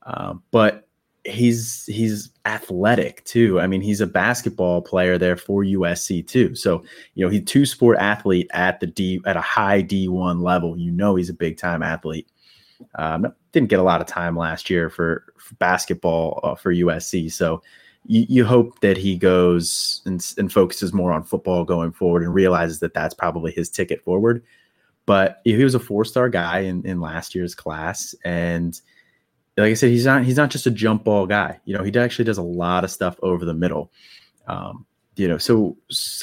Um, 0.04 0.44
but 0.52 0.89
he's 1.26 1.86
he's 1.86 2.30
athletic 2.46 3.24
too. 3.26 3.60
I 3.60 3.68
mean, 3.68 3.82
he's 3.82 4.02
a 4.02 4.08
basketball 4.08 4.82
player 4.82 5.18
there 5.18 5.36
for 5.36 5.64
USC 5.64 6.26
too. 6.26 6.56
So, 6.56 6.84
you 7.16 7.26
know, 7.26 7.32
he's 7.32 7.46
two 7.46 7.66
sport 7.66 7.98
athlete 8.00 8.50
at 8.54 8.80
the 8.80 8.88
D 8.88 9.22
at 9.26 9.38
a 9.38 9.42
high 9.42 9.84
D1 9.84 10.42
level. 10.42 10.78
You 10.78 10.92
know, 10.92 11.16
he's 11.16 11.30
a 11.30 11.34
big 11.34 11.58
time 11.58 11.84
athlete. 11.84 12.28
Um, 12.96 13.28
didn't 13.52 13.70
get 13.70 13.80
a 13.80 13.84
lot 13.84 14.02
of 14.02 14.08
time 14.08 14.38
last 14.38 14.70
year 14.70 14.90
for, 14.90 15.26
for 15.38 15.56
basketball 15.56 16.40
uh, 16.44 16.56
for 16.56 16.74
USC. 16.74 17.32
So, 17.32 17.62
you, 18.06 18.26
you 18.30 18.46
hope 18.46 18.80
that 18.80 18.98
he 18.98 19.18
goes 19.18 20.02
and, 20.06 20.26
and 20.38 20.52
focuses 20.52 20.94
more 20.94 21.12
on 21.12 21.24
football 21.24 21.66
going 21.66 21.92
forward 21.92 22.24
and 22.24 22.34
realizes 22.34 22.80
that 22.80 22.94
that's 22.94 23.14
probably 23.14 23.52
his 23.52 23.70
ticket 23.70 24.04
forward. 24.04 24.44
But 25.06 25.42
he 25.44 25.64
was 25.64 25.76
a 25.76 25.80
four 25.80 26.06
star 26.06 26.30
guy 26.30 26.60
in, 26.60 26.86
in 26.86 27.02
last 27.02 27.36
year's 27.36 27.56
class 27.56 28.16
and 28.24 28.80
like 29.62 29.72
I 29.72 29.74
said, 29.74 29.90
he's 29.90 30.06
not 30.06 30.24
he's 30.24 30.38
not 30.38 30.50
just 30.50 30.68
a 30.68 30.72
jump 30.72 31.04
ball 31.04 31.26
guy. 31.26 31.60
You 31.66 31.78
know, 31.78 31.84
he 31.84 31.98
actually 31.98 32.26
does 32.26 32.38
a 32.38 32.44
lot 32.44 32.84
of 32.84 32.92
stuff 32.92 33.18
over 33.22 33.46
the 33.46 33.54
middle. 33.54 33.92
Um, 34.48 34.86
you 35.16 35.28
know, 35.28 35.38
so 35.38 35.76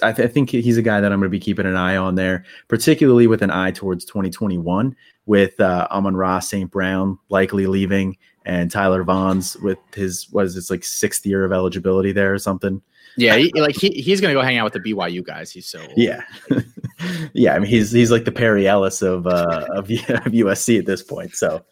I, 0.03 0.12
th- 0.12 0.27
I, 0.27 0.33
think 0.33 0.49
he's 0.49 0.79
a 0.79 0.83
guy 0.83 1.03
that 1.03 1.12
I'm 1.12 1.18
going 1.20 1.27
to 1.27 1.31
be 1.31 1.38
keeping 1.38 1.66
an 1.66 1.77
eye 1.77 1.96
on 1.96 2.14
there, 2.14 2.46
particularly 2.66 3.27
with 3.27 3.42
an 3.42 3.51
eye 3.51 3.70
towards 3.70 4.07
2021 4.07 4.96
with 5.27 5.61
uh, 5.61 5.87
Amon-Ra 5.90 6.38
St. 6.38 6.70
Brown 6.70 7.18
likely 7.29 7.66
leaving 7.66 8.16
and 8.46 8.70
Tyler 8.70 9.05
Vaughns 9.05 9.61
with 9.61 9.79
his 9.94 10.29
what 10.31 10.46
is 10.46 10.55
this 10.55 10.70
like 10.70 10.85
sixth 10.85 11.27
year 11.27 11.44
of 11.44 11.53
eligibility 11.53 12.12
there 12.12 12.33
or 12.33 12.38
something. 12.38 12.81
Yeah, 13.17 13.37
he, 13.37 13.51
like 13.55 13.75
he, 13.77 13.91
he's 13.91 14.21
gonna 14.21 14.35
go 14.35 14.43
hang 14.43 14.59
out 14.59 14.65
with 14.65 14.83
the 14.83 14.93
BYU 14.93 15.25
guys. 15.25 15.51
He's 15.51 15.67
so 15.67 15.81
old. 15.81 15.93
yeah, 15.97 16.23
yeah. 17.33 17.55
I 17.55 17.59
mean, 17.59 17.71
he's 17.71 17.91
he's 17.91 18.11
like 18.11 18.25
the 18.25 18.33
Perry 18.33 18.69
Ellis 18.69 19.01
of 19.03 19.27
uh, 19.27 19.67
of, 19.71 19.91
of 19.91 20.33
USC 20.33 20.79
at 20.79 20.87
this 20.87 21.03
point. 21.03 21.35
So 21.35 21.65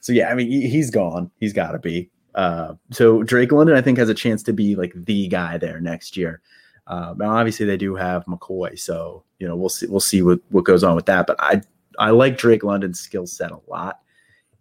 so 0.00 0.12
yeah, 0.12 0.30
I 0.30 0.34
mean, 0.34 0.50
he's 0.50 0.90
gone. 0.90 1.30
He's 1.38 1.52
got 1.52 1.72
to 1.72 1.78
be. 1.78 2.10
Uh, 2.34 2.74
so 2.90 3.22
Drake 3.22 3.52
London, 3.52 3.76
I 3.76 3.82
think, 3.82 3.98
has 3.98 4.08
a 4.08 4.14
chance 4.14 4.42
to 4.44 4.52
be 4.52 4.76
like 4.76 4.92
the 4.94 5.28
guy 5.28 5.58
there 5.58 5.80
next 5.80 6.16
year. 6.16 6.40
Uh, 6.86 7.14
now, 7.18 7.36
obviously, 7.36 7.66
they 7.66 7.76
do 7.76 7.94
have 7.94 8.24
McCoy, 8.24 8.78
so 8.78 9.24
you 9.38 9.46
know 9.46 9.56
we'll 9.56 9.68
see. 9.68 9.86
We'll 9.86 10.00
see 10.00 10.22
what 10.22 10.40
what 10.48 10.64
goes 10.64 10.84
on 10.84 10.96
with 10.96 11.06
that. 11.06 11.26
But 11.26 11.36
I 11.38 11.60
I 11.98 12.10
like 12.10 12.38
Drake 12.38 12.64
London's 12.64 13.00
skill 13.00 13.26
set 13.26 13.50
a 13.50 13.58
lot. 13.68 14.00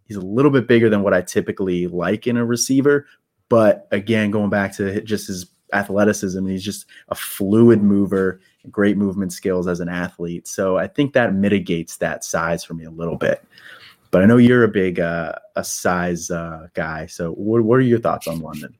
He's 0.06 0.18
a 0.18 0.22
little 0.22 0.52
bit 0.52 0.68
bigger 0.68 0.90
than 0.90 1.04
what 1.04 1.13
I 1.13 1.22
typically 1.22 1.88
like 1.88 2.28
in 2.28 2.38
a 2.38 2.46
receiver, 2.46 3.06
but 3.50 3.88
again, 3.92 4.32
going 4.32 4.50
back 4.50 4.74
to 4.78 5.02
just 5.02 5.28
his 5.28 5.46
athleticism, 5.73 6.45
he's 6.47 6.63
just 6.63 6.86
a 7.10 7.15
fluid 7.15 7.82
mover, 7.84 8.41
great 8.71 8.97
movement 8.97 9.34
skills 9.34 9.67
as 9.67 9.80
an 9.80 9.89
athlete. 9.89 10.47
So 10.47 10.77
I 10.77 10.88
think 10.88 11.13
that 11.13 11.34
mitigates 11.34 11.97
that 11.97 12.23
size 12.23 12.63
for 12.63 12.73
me 12.73 12.86
a 12.86 12.91
little 12.91 13.17
bit. 13.17 13.43
But 14.12 14.22
I 14.22 14.26
know 14.26 14.38
you're 14.38 14.63
a 14.63 14.70
big 14.70 15.00
uh, 15.00 15.34
a 15.56 15.63
size 15.63 16.32
uh, 16.32 16.67
guy. 16.74 17.06
So 17.08 17.32
what, 17.32 17.63
what 17.63 17.76
are 17.76 17.82
your 17.82 18.00
thoughts 18.00 18.28
on 18.28 18.39
London? 18.39 18.76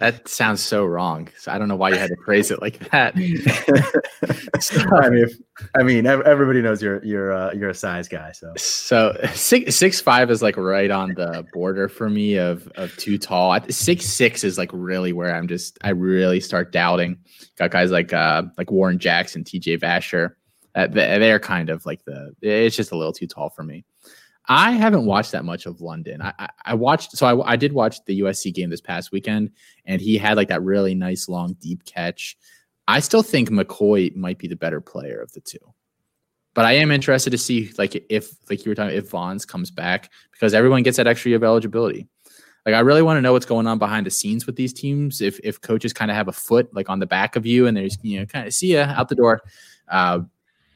That 0.00 0.28
sounds 0.28 0.62
so 0.62 0.86
wrong. 0.86 1.28
So 1.36 1.52
I 1.52 1.58
don't 1.58 1.68
know 1.68 1.76
why 1.76 1.90
you 1.90 1.96
had 1.96 2.08
to 2.08 2.16
phrase 2.24 2.50
it 2.50 2.62
like 2.62 2.78
that. 2.90 3.14
so, 4.60 4.80
I 4.96 5.10
mean, 5.10 5.24
if, 5.24 5.34
I 5.78 5.82
mean, 5.82 6.06
everybody 6.06 6.62
knows 6.62 6.82
you're 6.82 7.04
you're 7.04 7.32
uh, 7.32 7.52
you're 7.52 7.68
a 7.68 7.74
size 7.74 8.08
guy. 8.08 8.32
So 8.32 8.50
so 8.56 9.14
six 9.34 9.76
six 9.76 10.00
five 10.00 10.30
is 10.30 10.40
like 10.40 10.56
right 10.56 10.90
on 10.90 11.10
the 11.10 11.44
border 11.52 11.86
for 11.86 12.08
me 12.08 12.36
of 12.36 12.66
of 12.76 12.96
too 12.96 13.18
tall. 13.18 13.58
Six 13.68 14.06
six 14.06 14.42
is 14.42 14.56
like 14.56 14.70
really 14.72 15.12
where 15.12 15.34
I'm 15.34 15.46
just 15.46 15.76
I 15.82 15.90
really 15.90 16.40
start 16.40 16.72
doubting. 16.72 17.18
Got 17.58 17.70
guys 17.70 17.90
like 17.90 18.14
uh 18.14 18.44
like 18.56 18.70
Warren 18.70 18.98
Jackson, 18.98 19.44
T.J. 19.44 19.78
Vasher. 19.78 20.30
Uh, 20.74 20.86
they're 20.86 21.40
kind 21.40 21.68
of 21.68 21.84
like 21.84 22.02
the 22.06 22.34
it's 22.40 22.76
just 22.76 22.92
a 22.92 22.96
little 22.96 23.12
too 23.12 23.26
tall 23.26 23.50
for 23.50 23.64
me. 23.64 23.84
I 24.52 24.72
haven't 24.72 25.06
watched 25.06 25.30
that 25.30 25.44
much 25.44 25.66
of 25.66 25.80
London. 25.80 26.20
I, 26.20 26.32
I, 26.36 26.48
I 26.66 26.74
watched, 26.74 27.16
so 27.16 27.24
I, 27.24 27.52
I, 27.52 27.56
did 27.56 27.72
watch 27.72 28.04
the 28.04 28.20
USC 28.22 28.52
game 28.52 28.68
this 28.68 28.80
past 28.80 29.12
weekend, 29.12 29.52
and 29.84 30.00
he 30.00 30.18
had 30.18 30.36
like 30.36 30.48
that 30.48 30.60
really 30.60 30.92
nice 30.92 31.28
long 31.28 31.52
deep 31.60 31.84
catch. 31.84 32.36
I 32.88 32.98
still 32.98 33.22
think 33.22 33.48
McCoy 33.48 34.14
might 34.16 34.38
be 34.38 34.48
the 34.48 34.56
better 34.56 34.80
player 34.80 35.20
of 35.20 35.30
the 35.30 35.40
two, 35.40 35.60
but 36.52 36.64
I 36.64 36.72
am 36.72 36.90
interested 36.90 37.30
to 37.30 37.38
see 37.38 37.70
like 37.78 38.04
if 38.10 38.32
like 38.50 38.64
you 38.64 38.72
were 38.72 38.74
talking 38.74 38.96
if 38.96 39.08
Vaughns 39.08 39.46
comes 39.46 39.70
back 39.70 40.10
because 40.32 40.52
everyone 40.52 40.82
gets 40.82 40.96
that 40.96 41.06
extra 41.06 41.28
year 41.28 41.36
of 41.36 41.44
eligibility. 41.44 42.08
Like 42.66 42.74
I 42.74 42.80
really 42.80 43.02
want 43.02 43.18
to 43.18 43.22
know 43.22 43.32
what's 43.32 43.46
going 43.46 43.68
on 43.68 43.78
behind 43.78 44.04
the 44.04 44.10
scenes 44.10 44.46
with 44.46 44.56
these 44.56 44.72
teams. 44.72 45.20
If 45.20 45.38
if 45.44 45.60
coaches 45.60 45.92
kind 45.92 46.10
of 46.10 46.16
have 46.16 46.26
a 46.26 46.32
foot 46.32 46.74
like 46.74 46.90
on 46.90 46.98
the 46.98 47.06
back 47.06 47.36
of 47.36 47.46
you 47.46 47.68
and 47.68 47.76
there's 47.76 47.96
you 48.02 48.18
know 48.18 48.26
kind 48.26 48.48
of 48.48 48.52
see 48.52 48.74
ya 48.74 48.92
out 48.96 49.08
the 49.08 49.14
door. 49.14 49.42
Uh, 49.88 50.22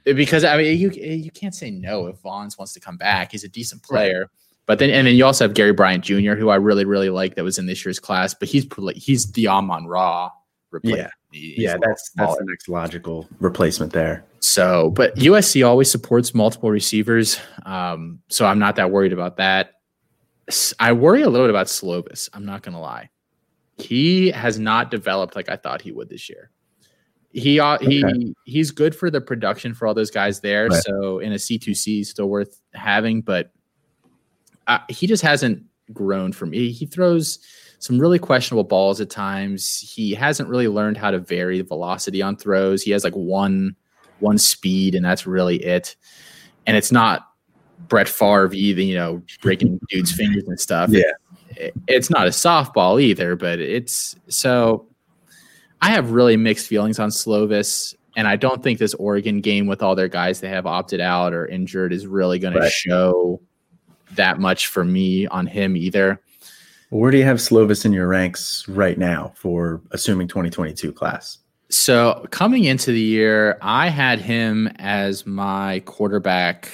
because 0.05 0.45
I 0.45 0.57
mean 0.57 0.79
you 0.79 0.91
you 0.91 1.31
can't 1.31 1.55
say 1.55 1.71
no 1.71 2.07
if 2.07 2.21
Vaughns 2.23 2.59
wants 2.59 2.73
to 2.75 2.81
come 2.81 2.97
back. 2.97 3.33
He's 3.33 3.45
a 3.45 3.49
decent 3.49 3.83
player. 3.83 4.21
Right. 4.21 4.29
But 4.67 4.79
then 4.79 4.91
and 4.91 5.07
then 5.07 5.15
you 5.15 5.25
also 5.25 5.45
have 5.45 5.55
Gary 5.55 5.73
Bryant 5.73 6.05
Jr., 6.05 6.33
who 6.35 6.49
I 6.49 6.57
really 6.57 6.85
really 6.85 7.11
like 7.11 7.35
that 7.35 7.45
was 7.45 7.59
in 7.59 7.67
this 7.67 7.85
year's 7.85 7.99
class. 7.99 8.35
But 8.35 8.49
he's 8.49 8.67
he's 8.95 9.33
the 9.33 9.49
Amon 9.49 9.87
Ra. 9.87 10.31
Yeah, 10.83 11.09
he's 11.31 11.59
yeah, 11.59 11.77
that's 11.81 12.11
that's 12.17 12.37
the 12.37 12.45
next 12.45 12.69
logical 12.69 13.29
replacement 13.39 13.93
there. 13.93 14.25
So, 14.41 14.91
but 14.91 15.15
USC 15.17 15.67
always 15.67 15.91
supports 15.91 16.35
multiple 16.35 16.71
receivers, 16.71 17.39
um, 17.65 18.21
so 18.29 18.45
I'm 18.45 18.59
not 18.59 18.77
that 18.77 18.91
worried 18.91 19.13
about 19.13 19.37
that. 19.37 19.75
I 20.81 20.93
worry 20.93 21.23
a 21.23 21.31
little 21.31 21.47
bit 21.47 21.51
about 21.51 21.67
Slovis. 21.69 22.29
I'm 22.33 22.45
not 22.45 22.63
gonna 22.63 22.81
lie, 22.81 23.09
he 23.79 24.31
has 24.31 24.59
not 24.59 24.91
developed 24.91 25.37
like 25.37 25.49
I 25.49 25.57
thought 25.57 25.81
he 25.81 25.93
would 25.93 26.09
this 26.09 26.29
year. 26.29 26.51
He 27.35 27.59
uh, 27.59 27.75
okay. 27.75 27.87
he 27.87 28.35
he's 28.45 28.71
good 28.71 28.95
for 28.95 29.11
the 29.11 29.21
production 29.21 29.75
for 29.75 29.89
all 29.89 29.95
those 29.95 30.11
guys 30.11 30.41
there. 30.41 30.69
Right. 30.69 30.83
So 30.85 31.19
in 31.19 31.33
a 31.33 31.39
C 31.39 31.59
two 31.59 31.75
C, 31.75 32.05
still 32.05 32.29
worth 32.29 32.61
having, 32.75 33.23
but 33.23 33.51
uh, 34.69 34.79
he 34.89 35.09
just 35.09 35.23
hasn't 35.23 35.65
grown 35.93 36.33
for 36.33 36.47
me. 36.47 36.71
He 36.71 36.87
throws 36.87 37.41
some 37.81 37.99
really 37.99 38.21
questionable 38.21 38.63
balls 38.63 39.01
at 39.01 39.11
times. 39.11 39.81
He 39.81 40.15
hasn't 40.15 40.49
really 40.49 40.69
learned 40.69 40.97
how 40.97 41.11
to 41.11 41.19
vary 41.19 41.59
the 41.59 41.65
velocity 41.65 42.23
on 42.23 42.37
throws. 42.37 42.83
He 42.83 42.93
has 42.93 43.03
like 43.03 43.15
one 43.15 43.75
one 44.21 44.39
speed, 44.39 44.95
and 44.95 45.05
that's 45.05 45.27
really 45.27 45.57
it. 45.57 45.97
And 46.69 46.77
it's 46.77 46.93
not 46.93 47.29
Brett 47.89 48.09
Favre 48.09 48.55
either, 48.55 48.81
you 48.81 48.95
know, 48.95 49.23
breaking 49.43 49.81
dudes' 49.89 50.13
fingers 50.13 50.45
and 50.47 50.59
stuff. 50.59 50.91
Yeah. 50.95 51.03
It, 51.57 51.75
it's 51.87 52.11
not 52.11 52.27
a 52.27 52.31
softball 52.31 53.01
either, 53.01 53.37
but 53.37 53.61
it's 53.61 54.17
so 54.27 54.89
I 55.85 55.89
have 55.89 56.13
really 56.13 56.39
mixed 56.39 56.67
feelings 56.67 56.99
on 56.99 57.11
Slovis, 57.11 57.95
and 58.17 58.27
I 58.27 58.37
don't 58.37 58.63
think 58.63 58.79
this 58.79 58.95
Oregon 58.95 59.43
game 59.43 59.67
with 59.67 59.83
all 59.83 59.95
their 59.95 60.09
guys 60.09 60.41
they 60.41 60.49
have 60.49 60.65
opted 60.65 60.99
out 60.99 61.35
or 61.35 61.47
injured 61.47 61.93
is 61.93 62.07
really 62.07 62.39
going 62.39 62.55
right. 62.55 62.65
to 62.65 62.71
show 62.71 63.39
that 64.13 64.41
much 64.41 64.69
for 64.69 64.83
me 64.83 65.27
on 65.27 65.47
him 65.47 65.77
either. 65.77 66.23
Where 66.89 67.11
do 67.11 67.19
you 67.19 67.25
have 67.25 67.37
Slovis 67.37 67.85
in 67.85 67.93
your 67.93 68.09
ranks 68.09 68.67
right 68.67 68.97
now 68.97 69.35
for 69.37 69.83
assuming 69.91 70.27
2022 70.27 70.91
class? 70.91 71.37
So 71.69 72.27
coming 72.31 72.65
into 72.65 72.91
the 72.91 72.99
year, 72.99 73.59
I 73.61 73.91
had 73.91 74.21
him 74.21 74.69
as 74.77 75.27
my 75.27 75.81
quarterback. 75.81 76.71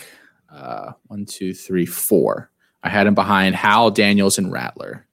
Uh, 0.49 0.93
one, 1.09 1.27
two, 1.27 1.53
three, 1.53 1.85
four. 1.85 2.49
I 2.85 2.89
had 2.89 3.09
him 3.09 3.17
behind 3.17 3.57
Howell 3.57 3.91
Daniels, 3.91 4.39
and 4.39 4.53
Rattler. 4.53 5.05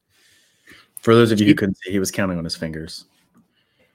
For 1.01 1.15
those 1.15 1.31
of 1.31 1.39
you 1.39 1.47
who 1.47 1.55
couldn't 1.55 1.79
see, 1.79 1.89
he 1.89 1.99
was 1.99 2.11
counting 2.11 2.37
on 2.37 2.43
his 2.43 2.55
fingers. 2.55 3.05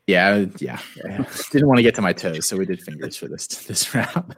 Yeah, 0.07 0.47
yeah, 0.59 0.81
yeah. 0.97 1.25
Didn't 1.51 1.69
want 1.69 1.79
to 1.79 1.83
get 1.83 1.95
to 1.95 2.03
my 2.03 2.13
toes, 2.13 2.47
so 2.47 2.57
we 2.57 2.67
did 2.67 2.83
fingers 2.83 3.17
for 3.17 3.29
this 3.29 3.47
this 3.47 3.95
round. 3.95 4.35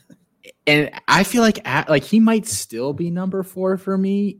and 0.66 0.90
I 1.08 1.24
feel 1.24 1.42
like 1.42 1.66
at, 1.66 1.90
like 1.90 2.04
he 2.04 2.20
might 2.20 2.46
still 2.46 2.92
be 2.92 3.10
number 3.10 3.42
four 3.42 3.76
for 3.76 3.98
me, 3.98 4.38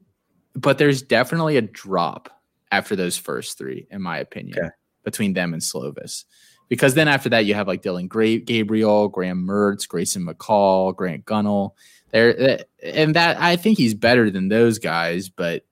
but 0.55 0.79
there's 0.79 1.03
definitely 1.03 1.59
a 1.59 1.63
drop 1.63 2.31
after 2.73 2.97
those 2.97 3.17
first 3.17 3.59
three, 3.59 3.87
in 3.91 4.01
my 4.01 4.19
opinion, 4.19 4.59
okay. 4.59 4.69
between 5.05 5.35
them 5.35 5.53
and 5.53 5.63
Slovis. 5.63 6.25
Because 6.69 6.95
then 6.95 7.09
after 7.09 7.29
that, 7.31 7.45
you 7.47 7.55
have 7.55 7.67
like 7.67 7.83
Dillon 7.83 8.09
Gra- 8.09 8.39
Gabriel, 8.39 9.09
Graham 9.09 9.47
Mertz, 9.47 9.89
Grayson 9.89 10.27
McCall, 10.27 10.95
Grant 10.95 11.25
Gunnell. 11.25 11.73
There, 12.11 12.65
and 12.83 13.15
that 13.17 13.41
I 13.41 13.57
think 13.57 13.77
he's 13.77 13.95
better 13.95 14.31
than 14.31 14.49
those 14.49 14.79
guys, 14.79 15.29
but 15.29 15.65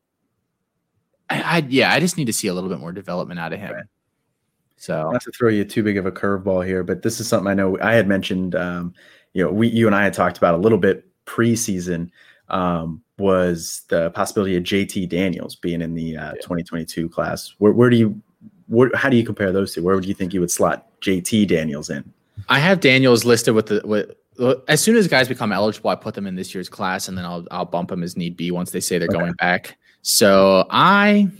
I, 1.31 1.41
I, 1.41 1.67
yeah, 1.69 1.91
I 1.93 2.01
just 2.01 2.19
need 2.19 2.27
to 2.27 2.33
see 2.33 2.49
a 2.49 2.55
little 2.55 2.69
bit 2.69 2.79
more 2.79 2.93
development 2.93 3.41
out 3.41 3.55
of 3.55 3.59
him. 3.59 3.73
Right. 3.73 3.85
So 4.77 5.11
not 5.11 5.23
to 5.23 5.33
throw 5.33 5.49
you 5.49 5.65
too 5.65 5.83
big 5.83 5.97
of 5.97 6.07
a 6.07 6.13
curveball 6.13 6.67
here, 6.67 6.85
but 6.85 7.03
this 7.03 7.21
is 7.21 7.29
something 7.29 7.51
I 7.51 7.55
know 7.55 7.79
I 7.81 7.95
had 7.95 8.07
mentioned. 8.07 8.55
Um, 8.55 8.95
you 9.33 9.43
know, 9.43 9.51
we 9.51 9.69
you 9.69 9.87
and 9.87 9.95
I 9.95 10.05
had 10.05 10.13
talked 10.13 10.39
about 10.39 10.55
a 10.55 10.59
little 10.59 10.79
bit 10.79 11.07
preseason. 11.27 12.11
Um, 12.49 13.03
was 13.19 13.83
the 13.89 14.11
possibility 14.11 14.57
of 14.57 14.63
JT 14.63 15.09
Daniels 15.09 15.57
being 15.57 15.81
in 15.81 15.95
the 15.95 16.17
uh, 16.17 16.33
yeah. 16.35 16.41
2022 16.43 17.09
class? 17.09 17.55
Where, 17.59 17.73
where 17.73 17.91
do 17.91 17.97
you, 17.97 18.21
where, 18.69 18.91
how 18.95 19.09
do 19.09 19.17
you 19.17 19.25
compare 19.25 19.51
those 19.53 19.75
two? 19.75 19.83
Where 19.83 19.95
would 19.95 20.05
you 20.05 20.15
think 20.15 20.35
you 20.35 20.41
would 20.41 20.51
slot 20.51 20.87
JT 21.01 21.49
Daniels 21.49 21.91
in? 21.91 22.13
I 22.49 22.59
have 22.59 22.81
Daniels 22.81 23.25
listed 23.25 23.55
with 23.55 23.67
the 23.67 23.81
with 23.85 24.13
as 24.69 24.83
soon 24.83 24.97
as 24.97 25.09
guys 25.09 25.29
become 25.29 25.53
eligible, 25.53 25.91
I 25.91 25.95
put 25.95 26.15
them 26.15 26.27
in 26.27 26.35
this 26.35 26.55
year's 26.55 26.69
class, 26.69 27.09
and 27.09 27.17
then 27.17 27.25
I'll 27.25 27.47
I'll 27.51 27.65
bump 27.65 27.89
them 27.89 28.03
as 28.03 28.17
need 28.17 28.37
be 28.37 28.51
once 28.51 28.71
they 28.71 28.81
say 28.81 28.99
they're 28.99 29.09
okay. 29.09 29.19
going 29.19 29.33
back. 29.35 29.77
So 30.03 30.67
I 30.71 31.31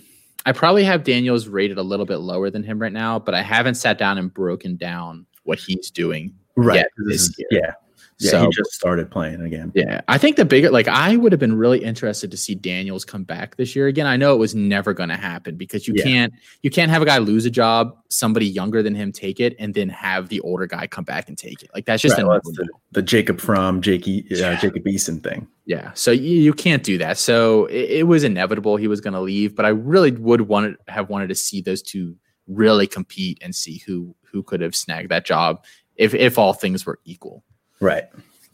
I 0.47 0.53
probably 0.53 0.85
have 0.85 1.03
Daniels 1.03 1.49
rated 1.49 1.77
a 1.77 1.83
little 1.83 2.07
bit 2.07 2.19
lower 2.19 2.51
than 2.51 2.63
him 2.63 2.81
right 2.81 2.93
now, 2.93 3.19
but 3.19 3.35
I 3.35 3.43
haven't 3.43 3.75
sat 3.75 3.99
down 3.99 4.17
and 4.17 4.33
broken 4.33 4.77
down 4.77 5.27
what 5.43 5.59
he's 5.59 5.91
doing 5.91 6.33
right 6.57 6.87
this 6.99 7.37
year. 7.37 7.49
Yeah. 7.51 7.73
Yeah, 8.19 8.31
so, 8.31 8.41
he 8.45 8.49
just 8.51 8.73
started 8.73 9.11
playing 9.11 9.43
again. 9.43 9.73
Yeah, 9.75 10.01
I 10.09 10.17
think 10.17 10.37
the 10.37 10.47
bigger, 10.47 10.71
like, 10.71 10.89
I 10.89 11.17
would 11.17 11.33
have 11.33 11.39
been 11.39 11.57
really 11.57 11.85
interested 11.85 12.31
to 12.31 12.37
see 12.39 12.55
Daniels 12.55 13.05
come 13.05 13.25
back 13.25 13.57
this 13.57 13.77
year 13.77 13.89
again. 13.89 14.07
I 14.07 14.17
know 14.17 14.35
it 14.35 14.39
was 14.39 14.55
never 14.55 14.95
going 14.95 15.11
to 15.11 15.17
happen 15.17 15.57
because 15.57 15.87
you 15.87 15.93
yeah. 15.97 16.05
can't, 16.05 16.35
you 16.63 16.71
can't 16.71 16.91
have 16.91 17.03
a 17.03 17.05
guy 17.05 17.19
lose 17.19 17.45
a 17.45 17.51
job, 17.51 17.95
somebody 18.09 18.47
younger 18.47 18.83
than 18.83 18.95
him 18.95 19.13
take 19.13 19.39
it, 19.39 19.55
and 19.59 19.75
then 19.75 19.91
have 19.91 20.31
the 20.31 20.41
older 20.41 20.67
guy 20.67 20.87
come 20.87 21.05
back 21.05 21.29
and 21.29 21.37
take 21.37 21.63
it. 21.63 21.71
Like 21.75 21.85
that's 21.85 22.03
just 22.03 22.17
right, 22.17 22.27
well, 22.27 22.41
the, 22.43 22.69
the, 22.93 23.03
Jacob 23.03 23.39
Fromm 23.39 23.83
Jake, 23.83 24.09
uh, 24.09 24.23
yeah. 24.31 24.59
Jacob 24.59 24.85
Eason 24.85 25.23
thing. 25.23 25.47
Yeah, 25.67 25.93
so 25.93 26.11
you, 26.11 26.41
you 26.41 26.55
can't 26.55 26.83
do 26.83 26.97
that. 26.97 27.19
So 27.19 27.67
it, 27.67 27.91
it 27.91 28.07
was 28.07 28.25
inevitable 28.25 28.77
he 28.77 28.89
was 28.89 29.03
going 29.03 29.15
to 29.15 29.21
leave, 29.21 29.55
but 29.55 29.67
I 29.67 29.71
really 29.71 30.13
would 30.13 30.43
want 30.43 30.79
to 30.87 30.93
have 30.93 31.11
wanted 31.11 31.29
to 31.29 31.35
see 31.35 31.61
those 31.61 31.83
two 31.83 32.17
really 32.47 32.87
compete 32.87 33.39
and 33.43 33.55
see 33.55 33.83
who 33.87 34.15
who 34.23 34.43
could 34.43 34.61
have 34.61 34.75
snagged 34.75 35.11
that 35.11 35.27
job 35.27 35.65
if 35.97 36.15
if 36.15 36.39
all 36.39 36.55
things 36.55 36.87
were 36.87 36.99
equal. 37.05 37.43
Right. 37.81 38.05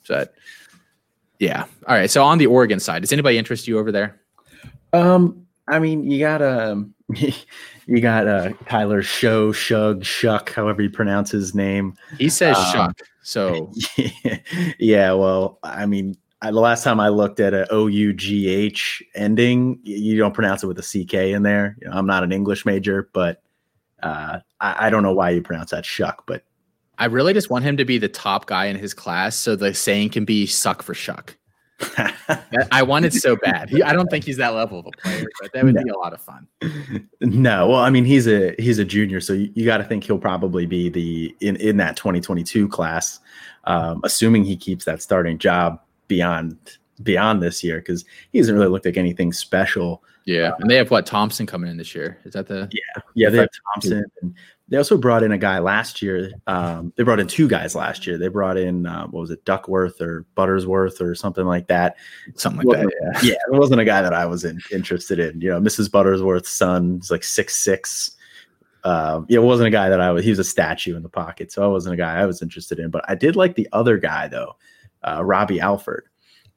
But 0.09 0.35
yeah. 1.39 1.65
All 1.87 1.95
right. 1.95 2.11
So 2.11 2.23
on 2.25 2.39
the 2.39 2.47
Oregon 2.47 2.81
side, 2.81 3.03
does 3.03 3.13
anybody 3.13 3.39
interest 3.39 3.67
you 3.67 3.79
over 3.79 3.93
there? 3.93 4.21
Um, 4.93 5.47
I 5.69 5.79
mean, 5.79 6.11
you 6.11 6.19
got 6.19 6.43
um 6.43 6.95
you 7.87 8.01
got 8.01 8.27
uh 8.27 8.53
Tyler 8.69 9.03
Show, 9.03 9.53
Shug, 9.53 10.05
Shuck, 10.05 10.53
however 10.53 10.83
you 10.83 10.91
pronounce 10.91 11.31
his 11.31 11.55
name. 11.55 11.95
He 12.19 12.29
says 12.29 12.57
um, 12.57 12.73
Shuck. 12.73 13.03
So 13.23 13.73
yeah, 14.79 15.13
well, 15.13 15.59
I 15.63 15.87
mean, 15.87 16.17
I, 16.43 16.51
the 16.51 16.61
last 16.61 16.83
time 16.83 16.99
I 16.99 17.09
looked 17.09 17.39
at 17.39 17.55
a 17.55 17.73
O 17.73 17.87
U 17.87 18.13
G 18.13 18.49
H 18.49 19.03
ending, 19.15 19.79
you 19.85 20.17
don't 20.19 20.35
pronounce 20.35 20.65
it 20.65 20.67
with 20.67 20.79
a 20.79 20.83
C 20.83 21.05
K 21.05 21.33
in 21.33 21.43
there. 21.43 21.77
You 21.81 21.89
know, 21.89 21.97
I'm 21.97 22.07
not 22.07 22.25
an 22.25 22.33
English 22.33 22.67
major, 22.67 23.09
but 23.13 23.43
uh, 24.03 24.41
I, 24.61 24.87
I, 24.87 24.91
don't 24.91 25.05
know 25.05 25.15
why 25.15 25.31
you 25.31 25.41
pronounce 25.43 25.71
that 25.71 25.87
Shuck, 25.87 26.25
but 26.27 26.43
I 27.03 27.07
really 27.07 27.35
just 27.35 27.51
want 27.51 27.65
him 27.65 27.77
to 27.79 27.85
be 27.85 27.99
the 27.99 28.09
top 28.09 28.47
guy 28.47 28.67
in 28.67 28.77
his 28.77 28.95
class, 28.95 29.35
so 29.35 29.57
the 29.57 29.75
saying 29.75 30.11
can 30.11 30.25
be 30.25 30.47
"suck 30.47 30.85
for 30.85 30.95
shuck." 30.95 31.37
I 32.71 32.85
want 32.85 33.07
it 33.07 33.13
so 33.13 33.35
bad. 33.35 33.71
He, 33.71 33.83
I 33.83 33.93
don't 33.93 34.07
think 34.07 34.25
he's 34.25 34.37
that 34.37 34.51
level 34.51 34.79
of 34.79 34.87
a 34.87 34.91
player, 34.93 35.27
but 35.41 35.53
that 35.53 35.65
would 35.65 35.75
no. 35.75 35.83
be 35.83 35.91
a 35.91 35.99
lot 35.99 36.13
of 36.13 36.21
fun. 36.21 36.47
No, 37.21 37.71
well, 37.71 37.81
I 37.81 37.91
mean, 37.91 38.05
he's 38.05 38.29
a 38.29 38.55
he's 38.57 38.79
a 38.79 38.85
junior, 38.85 39.21
so 39.21 39.33
you, 39.33 39.51
you 39.53 39.67
got 39.67 39.79
to 39.79 39.85
think 39.85 40.05
he'll 40.05 40.17
probably 40.17 40.65
be 40.65 40.91
the 40.91 41.35
in 41.41 41.57
in 41.57 41.77
that 41.79 41.97
2022 41.97 42.69
class, 42.69 43.19
um, 43.65 44.01
assuming 44.05 44.45
he 44.45 44.57
keeps 44.57 44.85
that 44.85 45.03
starting 45.03 45.39
job 45.39 45.81
beyond 46.07 46.57
beyond 47.03 47.43
this 47.43 47.65
year 47.65 47.81
because 47.81 48.05
he 48.31 48.39
hasn't 48.39 48.57
really 48.57 48.71
looked 48.71 48.87
like 48.87 48.97
anything 48.97 49.33
special 49.33 50.05
Yeah, 50.25 50.53
and 50.59 50.71
they 50.71 50.77
have 50.77 50.91
what 50.91 51.07
Thompson 51.07 51.47
coming 51.47 51.71
in 51.71 51.77
this 51.77 51.95
year. 51.95 52.19
Is 52.25 52.33
that 52.35 52.47
the? 52.47 52.69
Yeah, 52.71 53.03
yeah, 53.15 53.29
they 53.29 53.39
have 53.39 53.49
Thompson, 53.75 54.05
and 54.21 54.35
they 54.69 54.77
also 54.79 54.97
brought 54.97 55.23
in 55.23 55.33
a 55.33 55.39
guy 55.39 55.59
last 55.59 56.01
year. 56.01 56.31
Um, 56.47 56.93
they 56.97 57.03
brought 57.03 57.21
in 57.21 57.27
two 57.27 57.49
guys 57.49 57.75
last 57.75 58.07
year. 58.07 58.17
They 58.17 58.29
brought 58.29 58.57
in 58.57 58.87
uh, 58.87 59.07
what 59.09 59.21
was 59.21 59.31
it, 59.31 59.45
Duckworth 59.45 60.01
or 60.01 60.25
Buttersworth 60.37 61.01
or 61.01 61.15
something 61.15 61.45
like 61.45 61.67
that. 61.67 61.97
Something 62.37 62.67
like 62.67 62.79
that. 62.79 62.93
Yeah. 63.03 63.21
yeah, 63.33 63.39
it 63.53 63.59
wasn't 63.59 63.81
a 63.81 63.85
guy 63.85 64.01
that 64.01 64.15
I 64.15 64.25
was 64.25 64.45
in, 64.45 64.61
interested 64.73 65.19
in. 65.19 65.41
You 65.41 65.51
know, 65.51 65.61
Mrs. 65.61 65.91
Buttersworth's 65.91 66.49
son 66.49 67.01
is 67.03 67.11
like 67.11 67.25
six 67.25 67.57
six. 67.57 68.13
Uh, 68.85 69.23
it 69.29 69.41
wasn't 69.41 69.69
a 69.69 69.71
guy 69.71 69.89
that 69.89 70.01
I 70.01 70.11
was. 70.11 70.25
He 70.25 70.31
was 70.31 70.39
a 70.39 70.45
statue 70.45 70.97
in 70.97 71.03
the 71.03 71.09
pocket, 71.09 71.53
so 71.53 71.63
I 71.63 71.67
wasn't 71.67 71.95
a 71.95 71.99
guy 71.99 72.21
I 72.21 72.27
was 72.27 72.43
interested 72.43 72.79
in. 72.79 72.91
But 72.91 73.05
I 73.09 73.15
did 73.15 73.37
like 73.37 73.57
the 73.57 73.69
other 73.73 73.99
guy 73.99 74.29
though, 74.29 74.57
uh, 75.03 75.23
Robby 75.25 75.61
Ashford. 75.61 76.07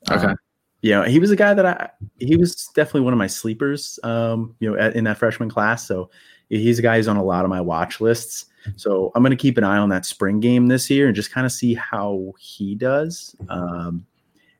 Okay. 0.09 0.27
Um, 0.27 0.37
you 0.85 0.91
know, 0.91 1.01
he 1.01 1.17
was 1.17 1.31
a 1.31 1.35
guy 1.35 1.55
that 1.55 1.65
I 1.65 1.89
he 2.19 2.37
was 2.37 2.67
definitely 2.75 3.01
one 3.01 3.13
of 3.13 3.17
my 3.17 3.25
sleepers. 3.25 3.99
Um, 4.03 4.55
you 4.59 4.69
know, 4.69 4.77
at, 4.77 4.95
in 4.95 5.03
that 5.05 5.17
freshman 5.17 5.49
class. 5.49 5.87
So 5.87 6.11
he's 6.49 6.77
a 6.77 6.83
guy 6.83 6.97
who's 6.97 7.07
on 7.07 7.17
a 7.17 7.23
lot 7.23 7.43
of 7.43 7.49
my 7.49 7.59
watch 7.59 7.99
lists. 7.99 8.45
So 8.75 9.11
I'm 9.15 9.23
going 9.23 9.31
to 9.31 9.35
keep 9.35 9.57
an 9.57 9.63
eye 9.63 9.79
on 9.79 9.89
that 9.89 10.05
spring 10.05 10.39
game 10.39 10.67
this 10.67 10.87
year 10.91 11.07
and 11.07 11.15
just 11.15 11.31
kind 11.31 11.43
of 11.43 11.51
see 11.51 11.73
how 11.73 12.33
he 12.37 12.75
does. 12.75 13.35
Um, 13.49 14.05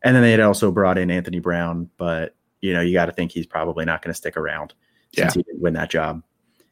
and 0.02 0.16
then 0.16 0.24
they 0.24 0.32
had 0.32 0.40
also 0.40 0.72
brought 0.72 0.98
in 0.98 1.12
Anthony 1.12 1.40
Brown, 1.40 1.92
but 1.98 2.36
you 2.60 2.74
know, 2.74 2.82
you 2.82 2.94
got 2.94 3.06
to 3.06 3.12
think 3.12 3.32
he's 3.32 3.46
probably 3.46 3.86
not 3.86 4.02
going 4.02 4.12
to 4.12 4.18
stick 4.18 4.36
around 4.36 4.74
Yeah. 5.12 5.26
since 5.26 5.36
he 5.36 5.44
didn't 5.44 5.62
win 5.62 5.74
that 5.76 5.92
job. 5.92 6.24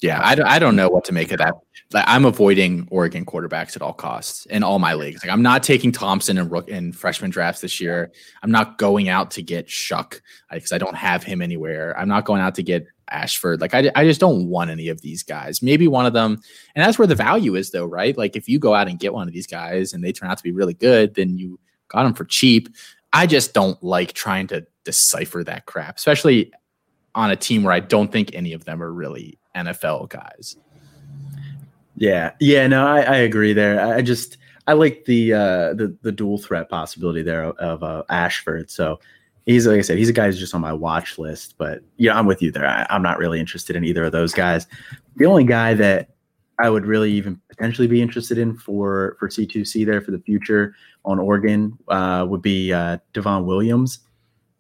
Yeah, 0.04 0.20
I 0.22 0.36
don't, 0.36 0.48
I 0.48 0.60
don't 0.60 0.76
know 0.76 0.90
what 0.90 1.06
to 1.06 1.14
make 1.14 1.32
of 1.32 1.38
that. 1.38 1.56
Like, 1.94 2.04
I'm 2.08 2.26
avoiding 2.26 2.90
Oregon 2.92 3.26
quarterbacks 3.26 3.78
at 3.78 3.82
all 3.82 3.94
costs 3.94 4.46
in 4.48 4.62
all 4.62 4.78
my 4.78 4.96
leagues. 4.96 5.24
Like 5.24 5.32
I'm 5.32 5.42
not 5.42 5.64
taking 5.64 5.94
Thompson 5.94 6.38
and 6.38 6.52
rook- 6.52 6.68
in 6.68 6.92
freshman 6.92 7.32
drafts 7.32 7.62
this 7.62 7.80
year. 7.80 8.12
I'm 8.42 8.52
not 8.52 8.78
going 8.78 9.08
out 9.08 9.32
to 9.32 9.42
get 9.42 9.70
Shuck 9.70 10.22
because 10.52 10.74
I 10.74 10.78
don't 10.78 10.98
have 10.98 11.24
him 11.24 11.42
anywhere. 11.42 11.98
I'm 11.98 12.10
not 12.10 12.26
going 12.26 12.42
out 12.42 12.54
to 12.56 12.64
get 12.64 12.86
Ashford. 13.12 13.62
Like 13.62 13.74
I, 13.74 13.90
I 13.96 14.04
just 14.04 14.20
don't 14.20 14.50
want 14.50 14.72
any 14.72 14.90
of 14.90 15.00
these 15.00 15.24
guys. 15.24 15.62
Maybe 15.62 15.88
one 15.88 16.06
of 16.06 16.12
them, 16.12 16.42
and 16.76 16.84
that's 16.84 17.00
where 17.00 17.08
the 17.08 17.16
value 17.16 17.56
is, 17.56 17.72
though, 17.72 17.86
right? 17.86 18.18
Like 18.18 18.36
if 18.36 18.50
you 18.50 18.60
go 18.60 18.74
out 18.74 18.90
and 18.90 19.00
get 19.00 19.14
one 19.14 19.30
of 19.30 19.34
these 19.34 19.48
guys 19.48 19.94
and 19.94 20.04
they 20.04 20.12
turn 20.12 20.30
out 20.30 20.38
to 20.38 20.44
be 20.44 20.52
really 20.52 20.74
good, 20.74 21.16
then 21.16 21.38
you 21.38 21.62
got 21.88 22.04
them 22.04 22.14
for 22.14 22.26
cheap. 22.26 22.68
I 23.14 23.26
just 23.26 23.54
don't 23.54 23.82
like 23.82 24.12
trying 24.12 24.48
to 24.48 24.66
decipher 24.84 25.46
that 25.46 25.66
crap, 25.66 25.96
especially 25.96 26.52
on 27.16 27.32
a 27.32 27.38
team 27.38 27.64
where 27.64 27.74
I 27.74 27.80
don't 27.80 28.12
think 28.12 28.32
any 28.34 28.52
of 28.52 28.66
them 28.66 28.84
are 28.84 28.92
really 28.92 29.40
NFL 29.56 30.10
guys. 30.10 30.58
Yeah, 31.96 32.32
yeah, 32.40 32.68
no, 32.68 32.86
I, 32.86 33.02
I 33.02 33.16
agree 33.18 33.54
there. 33.54 33.80
I 33.80 34.02
just 34.02 34.38
I 34.68 34.74
like 34.74 35.06
the 35.06 35.34
uh, 35.34 35.74
the 35.74 35.96
the 36.02 36.12
dual 36.12 36.38
threat 36.38 36.70
possibility 36.70 37.22
there 37.22 37.44
of, 37.44 37.58
of 37.58 37.84
uh, 37.84 38.04
Ashford. 38.10 38.72
So 38.72 39.00
he's 39.46 39.68
like 39.68 39.78
I 39.78 39.82
said, 39.82 39.98
he's 39.98 40.10
a 40.10 40.14
guy 40.14 40.26
who's 40.26 40.40
just 40.40 40.56
on 40.56 40.62
my 40.62 40.74
watch 40.74 41.18
list. 41.20 41.56
But 41.58 41.82
yeah, 41.98 42.06
you 42.06 42.10
know, 42.10 42.16
I'm 42.20 42.26
with 42.26 42.42
you 42.42 42.52
there. 42.52 42.68
I, 42.68 42.88
I'm 42.90 43.04
not 43.04 43.18
really 43.18 43.40
interested 43.40 43.76
in 43.76 43.84
either 43.84 44.06
of 44.06 44.12
those 44.12 44.34
guys. 44.34 44.68
The 45.18 45.26
only 45.26 45.44
guy 45.44 45.74
that 45.76 46.10
I 46.60 46.70
would 46.70 46.86
really 46.86 47.12
even 47.12 47.40
potentially 47.50 47.88
be 47.88 48.02
interested 48.02 48.38
in 48.38 48.56
for 48.56 49.18
for 49.20 49.28
C2C 49.28 49.86
there 49.86 50.02
for 50.02 50.12
the 50.12 50.20
future 50.20 50.76
on 51.06 51.20
Oregon 51.20 51.78
uh, 51.90 52.26
would 52.28 52.42
be 52.42 52.72
uh, 52.72 52.98
Devon 53.14 53.46
Williams. 53.46 54.00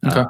Okay. 0.06 0.20
Uh, 0.20 0.28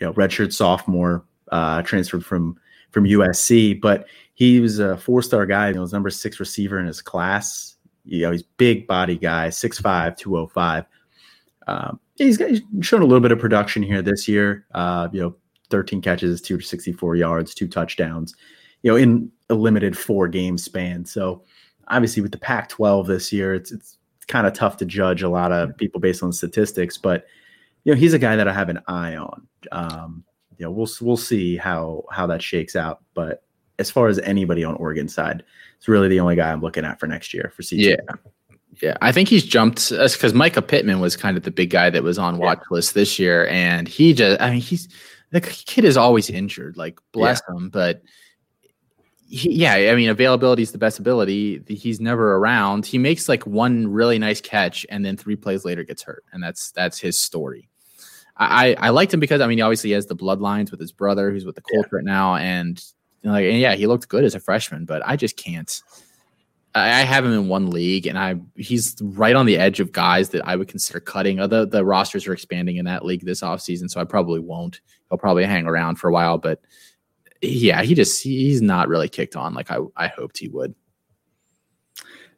you 0.00 0.06
know, 0.06 0.12
redshirt 0.12 0.52
sophomore, 0.52 1.24
uh, 1.50 1.80
transferred 1.82 2.24
from 2.24 2.58
from 2.90 3.04
USC, 3.04 3.80
but 3.80 4.06
he 4.34 4.60
was 4.60 4.78
a 4.78 4.96
four 4.96 5.22
star 5.22 5.46
guy. 5.46 5.72
He 5.72 5.78
was 5.78 5.92
number 5.92 6.10
six 6.10 6.38
receiver 6.40 6.78
in 6.78 6.86
his 6.86 7.00
class. 7.00 7.76
You 8.04 8.22
know, 8.22 8.32
he's 8.32 8.42
big 8.42 8.86
body 8.86 9.16
guy, 9.16 9.48
6'5, 9.48 10.16
205. 10.16 10.84
Um, 11.66 11.98
he's, 12.16 12.36
got, 12.36 12.50
he's 12.50 12.62
shown 12.80 13.02
a 13.02 13.04
little 13.04 13.20
bit 13.20 13.32
of 13.32 13.38
production 13.38 13.82
here 13.82 14.02
this 14.02 14.28
year. 14.28 14.66
Uh, 14.74 15.08
you 15.12 15.20
know, 15.20 15.36
13 15.70 16.00
catches, 16.00 16.40
264 16.40 17.16
yards, 17.16 17.54
two 17.54 17.66
touchdowns, 17.66 18.34
you 18.82 18.90
know, 18.90 18.96
in 18.96 19.30
a 19.50 19.54
limited 19.54 19.98
four 19.98 20.28
game 20.28 20.58
span. 20.58 21.04
So 21.04 21.42
obviously 21.88 22.22
with 22.22 22.32
the 22.32 22.38
Pac 22.38 22.68
12 22.68 23.06
this 23.06 23.32
year, 23.32 23.54
it's, 23.54 23.72
it's 23.72 23.96
kind 24.28 24.46
of 24.46 24.52
tough 24.52 24.76
to 24.78 24.84
judge 24.84 25.22
a 25.22 25.28
lot 25.28 25.50
of 25.50 25.76
people 25.76 26.00
based 26.00 26.22
on 26.22 26.32
statistics, 26.32 26.96
but 26.98 27.26
you 27.84 27.92
know, 27.92 27.98
he's 27.98 28.14
a 28.14 28.18
guy 28.18 28.36
that 28.36 28.48
I 28.48 28.52
have 28.52 28.68
an 28.68 28.80
eye 28.88 29.16
on. 29.16 29.46
Um, 29.72 30.24
you 30.58 30.64
know, 30.64 30.70
we'll, 30.70 30.88
we'll 31.00 31.16
see 31.16 31.56
how, 31.56 32.04
how 32.10 32.26
that 32.26 32.42
shakes 32.42 32.76
out, 32.76 33.02
but 33.14 33.42
as 33.78 33.90
far 33.90 34.08
as 34.08 34.18
anybody 34.20 34.64
on 34.64 34.74
Oregon 34.76 35.08
side, 35.08 35.44
it's 35.76 35.88
really 35.88 36.08
the 36.08 36.20
only 36.20 36.36
guy 36.36 36.50
I'm 36.50 36.60
looking 36.60 36.84
at 36.84 36.98
for 36.98 37.06
next 37.06 37.34
year 37.34 37.52
for 37.54 37.62
CT. 37.62 37.78
Yeah. 37.78 37.96
Yeah, 38.82 38.96
I 39.00 39.10
think 39.10 39.30
he's 39.30 39.44
jumped 39.44 39.90
us 39.92 40.16
because 40.16 40.34
Mycah 40.34 40.66
Pittman 40.66 41.00
was 41.00 41.16
kind 41.16 41.38
of 41.38 41.44
the 41.44 41.50
big 41.50 41.70
guy 41.70 41.88
that 41.88 42.02
was 42.02 42.18
on 42.18 42.36
watch 42.36 42.58
yeah. 42.58 42.74
list 42.74 42.92
this 42.92 43.18
year, 43.18 43.46
and 43.48 43.88
he 43.88 44.12
just, 44.12 44.38
I 44.38 44.50
mean, 44.50 44.60
he's 44.60 44.86
the 45.30 45.40
kid 45.40 45.84
is 45.84 45.96
always 45.96 46.28
injured, 46.28 46.76
like 46.76 47.00
bless 47.12 47.40
yeah. 47.48 47.56
him, 47.56 47.70
but 47.70 48.02
he, 49.28 49.52
yeah, 49.52 49.72
I 49.74 49.94
mean, 49.94 50.08
availability 50.08 50.62
is 50.62 50.72
the 50.72 50.78
best 50.78 50.98
ability. 50.98 51.62
He's 51.68 52.00
never 52.00 52.36
around. 52.36 52.86
He 52.86 52.98
makes 52.98 53.28
like 53.28 53.46
one 53.46 53.88
really 53.88 54.18
nice 54.18 54.40
catch, 54.40 54.86
and 54.90 55.04
then 55.04 55.16
three 55.16 55.36
plays 55.36 55.64
later 55.64 55.82
gets 55.82 56.02
hurt, 56.02 56.24
and 56.32 56.42
that's 56.42 56.70
that's 56.72 56.98
his 56.98 57.18
story. 57.18 57.68
I 58.38 58.74
I 58.78 58.90
liked 58.90 59.14
him 59.14 59.20
because 59.20 59.40
I 59.40 59.46
mean, 59.46 59.60
obviously 59.60 59.90
he 59.90 59.94
has 59.94 60.06
the 60.06 60.16
bloodlines 60.16 60.70
with 60.70 60.80
his 60.80 60.92
brother, 60.92 61.30
who's 61.30 61.44
with 61.44 61.54
the 61.54 61.62
Colts 61.62 61.88
yeah. 61.90 61.96
right 61.96 62.04
now, 62.04 62.36
and 62.36 62.82
like, 63.24 63.44
and 63.44 63.58
yeah, 63.58 63.74
he 63.74 63.86
looked 63.86 64.08
good 64.08 64.24
as 64.24 64.34
a 64.34 64.40
freshman, 64.40 64.84
but 64.84 65.02
I 65.04 65.16
just 65.16 65.36
can't. 65.36 65.82
I 66.74 67.04
have 67.04 67.24
him 67.24 67.32
in 67.32 67.48
one 67.48 67.70
league, 67.70 68.06
and 68.06 68.18
I 68.18 68.36
he's 68.54 68.96
right 69.00 69.34
on 69.34 69.46
the 69.46 69.56
edge 69.56 69.80
of 69.80 69.92
guys 69.92 70.28
that 70.30 70.46
I 70.46 70.56
would 70.56 70.68
consider 70.68 71.00
cutting. 71.00 71.38
The 71.38 71.66
the 71.66 71.84
rosters 71.84 72.26
are 72.26 72.34
expanding 72.34 72.76
in 72.76 72.84
that 72.84 73.04
league 73.04 73.24
this 73.24 73.40
offseason, 73.40 73.88
so 73.90 74.00
I 74.00 74.04
probably 74.04 74.40
won't. 74.40 74.80
He'll 75.08 75.18
probably 75.18 75.44
hang 75.44 75.66
around 75.66 75.96
for 75.96 76.08
a 76.08 76.12
while, 76.12 76.36
but 76.36 76.60
yeah, 77.40 77.82
he 77.82 77.94
just 77.94 78.22
he's 78.22 78.60
not 78.60 78.88
really 78.88 79.08
kicked 79.08 79.36
on 79.36 79.54
like 79.54 79.70
I 79.70 79.78
I 79.96 80.08
hoped 80.08 80.36
he 80.36 80.48
would. 80.48 80.74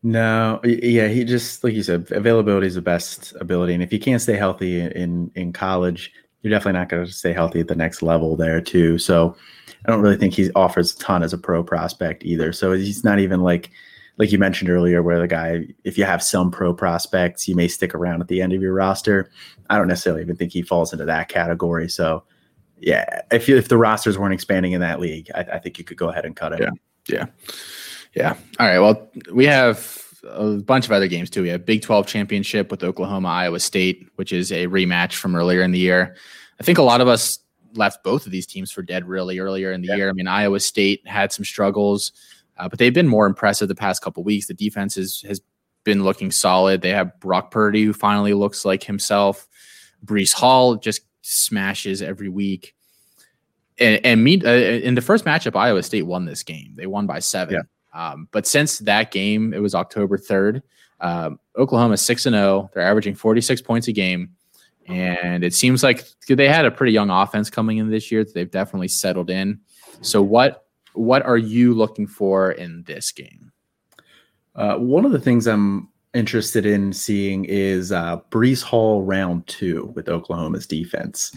No, 0.03 0.61
yeah, 0.64 1.09
he 1.09 1.24
just 1.24 1.64
like 1.64 1.74
you 1.74 1.82
said, 1.82 2.11
availability 2.12 2.66
is 2.66 2.76
the 2.76 2.82
best 2.82 3.34
ability, 3.40 3.74
and 3.74 3.82
if 3.82 3.92
you 3.92 3.99
can't 3.99 4.22
stay 4.22 4.36
healthy 4.36 4.80
in 4.80 5.30
in 5.34 5.53
college, 5.53 6.12
you're 6.42 6.51
definitely 6.51 6.78
not 6.78 6.88
going 6.88 7.05
to 7.05 7.12
stay 7.12 7.32
healthy 7.32 7.61
at 7.61 7.68
the 7.68 7.74
next 7.74 8.03
level 8.03 8.36
there 8.36 8.61
too. 8.61 8.99
So 8.99 9.36
I 9.84 9.90
don't 9.90 10.01
really 10.01 10.16
think 10.16 10.34
he 10.34 10.51
offers 10.53 10.94
a 10.94 10.99
ton 10.99 11.22
as 11.22 11.32
a 11.32 11.38
pro 11.38 11.64
prospect 11.64 12.24
either. 12.24 12.53
So 12.53 12.72
he's 12.72 13.03
not 13.03 13.18
even 13.18 13.40
like 13.40 13.70
like 14.18 14.32
you 14.32 14.38
mentioned 14.38 14.68
earlier, 14.68 15.03
where 15.03 15.20
the 15.20 15.28
guy, 15.28 15.66
if 15.84 15.96
you 15.96 16.05
have 16.05 16.22
some 16.22 16.51
pro 16.51 16.74
prospects, 16.74 17.46
you 17.49 17.55
may 17.55 17.68
stick 17.68 17.94
around 17.94 18.20
at 18.20 18.28
the 18.28 18.42
end 18.42 18.53
of 18.53 18.61
your 18.61 18.74
roster. 18.74 19.30
I 19.70 19.78
don't 19.78 19.86
necessarily 19.86 20.22
even 20.22 20.36
think 20.36 20.53
he 20.53 20.62
falls 20.62 20.92
into 20.92 21.05
that 21.05 21.28
category. 21.28 21.88
So, 21.88 22.24
yeah, 22.80 23.22
if 23.30 23.49
you, 23.49 23.57
if 23.57 23.68
the 23.68 23.78
rosters 23.78 24.18
weren't 24.18 24.34
expanding 24.34 24.72
in 24.72 24.80
that 24.80 24.99
league, 24.99 25.30
I, 25.36 25.40
I 25.40 25.59
think 25.61 25.78
you 25.78 25.84
could 25.84 25.96
go 25.96 26.09
ahead 26.09 26.24
and 26.24 26.34
cut 26.34 26.53
him. 26.53 26.61
Yeah, 27.09 27.14
yeah, 27.14 27.26
yeah. 28.18 28.34
All 28.58 28.66
right. 28.66 28.80
Well, 28.80 29.08
we 29.32 29.46
have 29.46 30.04
a 30.24 30.56
bunch 30.56 30.86
of 30.86 30.92
other 30.92 31.06
games 31.06 31.30
too. 31.30 31.42
We 31.42 31.48
have 31.50 31.64
Big 31.64 31.82
12 31.82 32.06
championship 32.06 32.70
with 32.70 32.82
Oklahoma, 32.82 33.28
Iowa 33.28 33.60
State, 33.60 34.08
which 34.16 34.32
is 34.32 34.50
a 34.50 34.66
rematch 34.66 35.14
from 35.14 35.36
earlier 35.36 35.62
in 35.62 35.70
the 35.70 35.78
year. 35.78 36.16
I 36.60 36.64
think 36.64 36.78
a 36.78 36.82
lot 36.82 37.00
of 37.00 37.06
us 37.06 37.38
left 37.74 38.02
both 38.02 38.26
of 38.26 38.32
these 38.32 38.46
teams 38.46 38.72
for 38.72 38.82
dead 38.82 39.06
really 39.06 39.38
earlier 39.38 39.70
in 39.70 39.82
the 39.82 39.88
yeah. 39.88 39.96
year. 39.96 40.10
I 40.10 40.12
mean, 40.12 40.26
Iowa 40.26 40.58
State 40.58 41.06
had 41.06 41.32
some 41.32 41.44
struggles. 41.44 42.12
Uh, 42.56 42.68
but 42.68 42.80
they've 42.80 42.94
been 42.94 43.06
more 43.06 43.26
impressive 43.26 43.68
the 43.68 43.74
past 43.76 44.02
couple 44.02 44.24
weeks. 44.24 44.48
The 44.48 44.54
defense 44.54 44.96
is, 44.96 45.22
has 45.22 45.40
been 45.84 46.02
looking 46.02 46.32
solid. 46.32 46.82
They 46.82 46.90
have 46.90 47.20
Brock 47.20 47.52
Purdy, 47.52 47.84
who 47.84 47.92
finally 47.92 48.34
looks 48.34 48.64
like 48.64 48.82
himself. 48.82 49.46
Breece 50.04 50.34
Hall 50.34 50.74
just 50.74 51.02
smashes 51.22 52.02
every 52.02 52.28
week. 52.28 52.74
And, 53.78 54.04
and 54.04 54.24
meet, 54.24 54.44
uh, 54.44 54.48
in 54.48 54.96
the 54.96 55.00
first 55.00 55.24
matchup, 55.24 55.54
Iowa 55.54 55.84
State 55.84 56.02
won 56.02 56.24
this 56.24 56.42
game. 56.42 56.72
They 56.74 56.86
won 56.86 57.06
by 57.06 57.20
seven. 57.20 57.54
Yeah. 57.54 57.62
Um, 57.93 58.28
but 58.32 58.47
since 58.47 58.78
that 58.80 59.11
game, 59.11 59.53
it 59.53 59.61
was 59.61 59.74
October 59.74 60.18
3rd. 60.18 60.62
Um, 61.01 61.39
Oklahoma 61.57 61.97
6 61.97 62.26
and 62.26 62.34
0. 62.34 62.70
They're 62.72 62.82
averaging 62.82 63.14
46 63.14 63.62
points 63.62 63.89
a 63.89 63.93
game. 63.93 64.30
And 64.86 65.45
it 65.45 65.55
seems 65.55 65.82
like 65.82 66.05
they 66.28 66.49
had 66.49 66.64
a 66.64 66.70
pretty 66.70 66.93
young 66.93 67.11
offense 67.11 67.51
coming 67.51 67.78
in 67.78 67.91
this 67.91 68.11
year. 68.11 68.24
They've 68.24 68.51
definitely 68.51 68.89
settled 68.89 69.30
in. 69.30 69.61
So, 70.01 70.22
what 70.22 70.64
what 70.95 71.24
are 71.24 71.36
you 71.36 71.74
looking 71.74 72.07
for 72.07 72.53
in 72.53 72.82
this 72.84 73.12
game? 73.12 73.53
Uh, 74.55 74.76
one 74.76 75.05
of 75.05 75.12
the 75.12 75.20
things 75.20 75.47
I'm 75.47 75.89
interested 76.14 76.64
in 76.64 76.93
seeing 76.95 77.45
is 77.45 77.93
uh, 77.93 78.18
Breece 78.30 78.62
Hall 78.62 79.03
round 79.03 79.47
two 79.47 79.93
with 79.95 80.09
Oklahoma's 80.09 80.66
defense. 80.66 81.36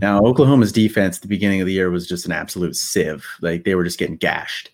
Now, 0.00 0.20
Oklahoma's 0.20 0.70
defense 0.70 1.16
at 1.16 1.22
the 1.22 1.28
beginning 1.28 1.60
of 1.60 1.66
the 1.66 1.72
year 1.72 1.90
was 1.90 2.06
just 2.06 2.26
an 2.26 2.32
absolute 2.32 2.76
sieve. 2.76 3.26
Like 3.40 3.64
they 3.64 3.74
were 3.74 3.84
just 3.84 3.98
getting 3.98 4.16
gashed 4.16 4.70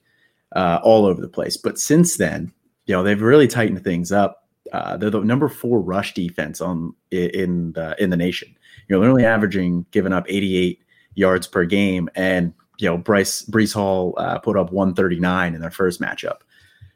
uh, 0.57 0.81
all 0.83 1.05
over 1.05 1.21
the 1.21 1.29
place. 1.29 1.57
But 1.57 1.79
since 1.79 2.17
then, 2.17 2.51
you 2.87 2.95
know, 2.95 3.03
they've 3.03 3.21
really 3.21 3.47
tightened 3.47 3.85
things 3.85 4.11
up. 4.11 4.49
Uh, 4.73 4.97
they're 4.97 5.11
the 5.11 5.21
number 5.21 5.49
four 5.49 5.81
rush 5.81 6.15
defense 6.15 6.61
on 6.61 6.93
in 7.11 7.73
the 7.73 7.95
in 8.03 8.11
the 8.11 8.17
nation. 8.17 8.57
You 8.89 8.97
know, 8.97 9.01
they're 9.01 9.11
only 9.11 9.25
averaging 9.25 9.87
giving 9.91 10.13
up 10.13 10.25
88 10.29 10.83
yards 11.15 11.47
per 11.47 11.65
game, 11.65 12.09
and 12.17 12.53
you 12.79 12.89
know, 12.89 12.97
Bryce 12.97 13.43
Breece 13.43 13.75
Hall 13.75 14.15
uh, 14.17 14.39
put 14.39 14.57
up 14.57 14.73
139 14.73 15.55
in 15.55 15.61
their 15.61 15.71
first 15.71 16.01
matchup. 16.01 16.39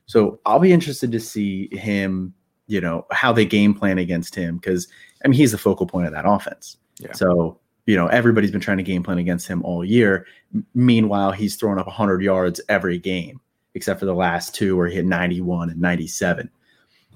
So 0.06 0.40
I'll 0.44 0.58
be 0.58 0.72
interested 0.72 1.12
to 1.12 1.20
see 1.20 1.68
him, 1.70 2.34
you 2.66 2.80
know, 2.80 3.06
how 3.12 3.32
they 3.32 3.44
game 3.44 3.74
plan 3.74 3.98
against 3.98 4.34
him 4.34 4.56
because 4.56 4.88
I 5.24 5.28
mean 5.28 5.36
he's 5.36 5.52
the 5.52 5.58
focal 5.58 5.86
point 5.86 6.06
of 6.06 6.12
that 6.12 6.26
offense. 6.26 6.78
Yeah. 6.98 7.12
So 7.12 7.60
you 7.86 7.96
know, 7.96 8.06
everybody's 8.06 8.50
been 8.50 8.60
trying 8.60 8.76
to 8.76 8.82
game 8.82 9.02
plan 9.02 9.18
against 9.18 9.48
him 9.48 9.62
all 9.64 9.84
year. 9.84 10.26
Meanwhile, 10.74 11.32
he's 11.32 11.56
throwing 11.56 11.78
up 11.78 11.86
100 11.86 12.22
yards 12.22 12.60
every 12.68 12.98
game, 12.98 13.40
except 13.74 14.00
for 14.00 14.06
the 14.06 14.14
last 14.14 14.54
two 14.54 14.76
where 14.76 14.88
he 14.88 14.96
hit 14.96 15.04
91 15.04 15.70
and 15.70 15.80
97. 15.80 16.50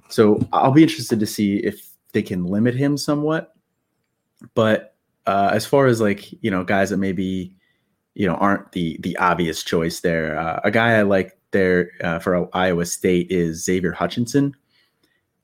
So 0.08 0.46
I'll 0.52 0.72
be 0.72 0.82
interested 0.82 1.20
to 1.20 1.26
see 1.26 1.56
if 1.56 1.88
they 2.12 2.22
can 2.22 2.44
limit 2.44 2.74
him 2.74 2.96
somewhat. 2.96 3.54
But 4.54 4.94
uh, 5.26 5.50
as 5.52 5.66
far 5.66 5.86
as 5.86 6.00
like 6.00 6.32
you 6.42 6.50
know, 6.50 6.64
guys 6.64 6.90
that 6.90 6.98
maybe 6.98 7.54
you 8.14 8.28
know 8.28 8.34
aren't 8.34 8.72
the 8.72 8.98
the 9.00 9.16
obvious 9.16 9.62
choice 9.62 10.00
there, 10.00 10.38
uh, 10.38 10.60
a 10.64 10.70
guy 10.70 10.98
I 10.98 11.02
like 11.02 11.38
there 11.50 11.90
uh, 12.02 12.18
for 12.18 12.48
Iowa 12.54 12.84
State 12.84 13.30
is 13.30 13.64
Xavier 13.64 13.92
Hutchinson. 13.92 14.54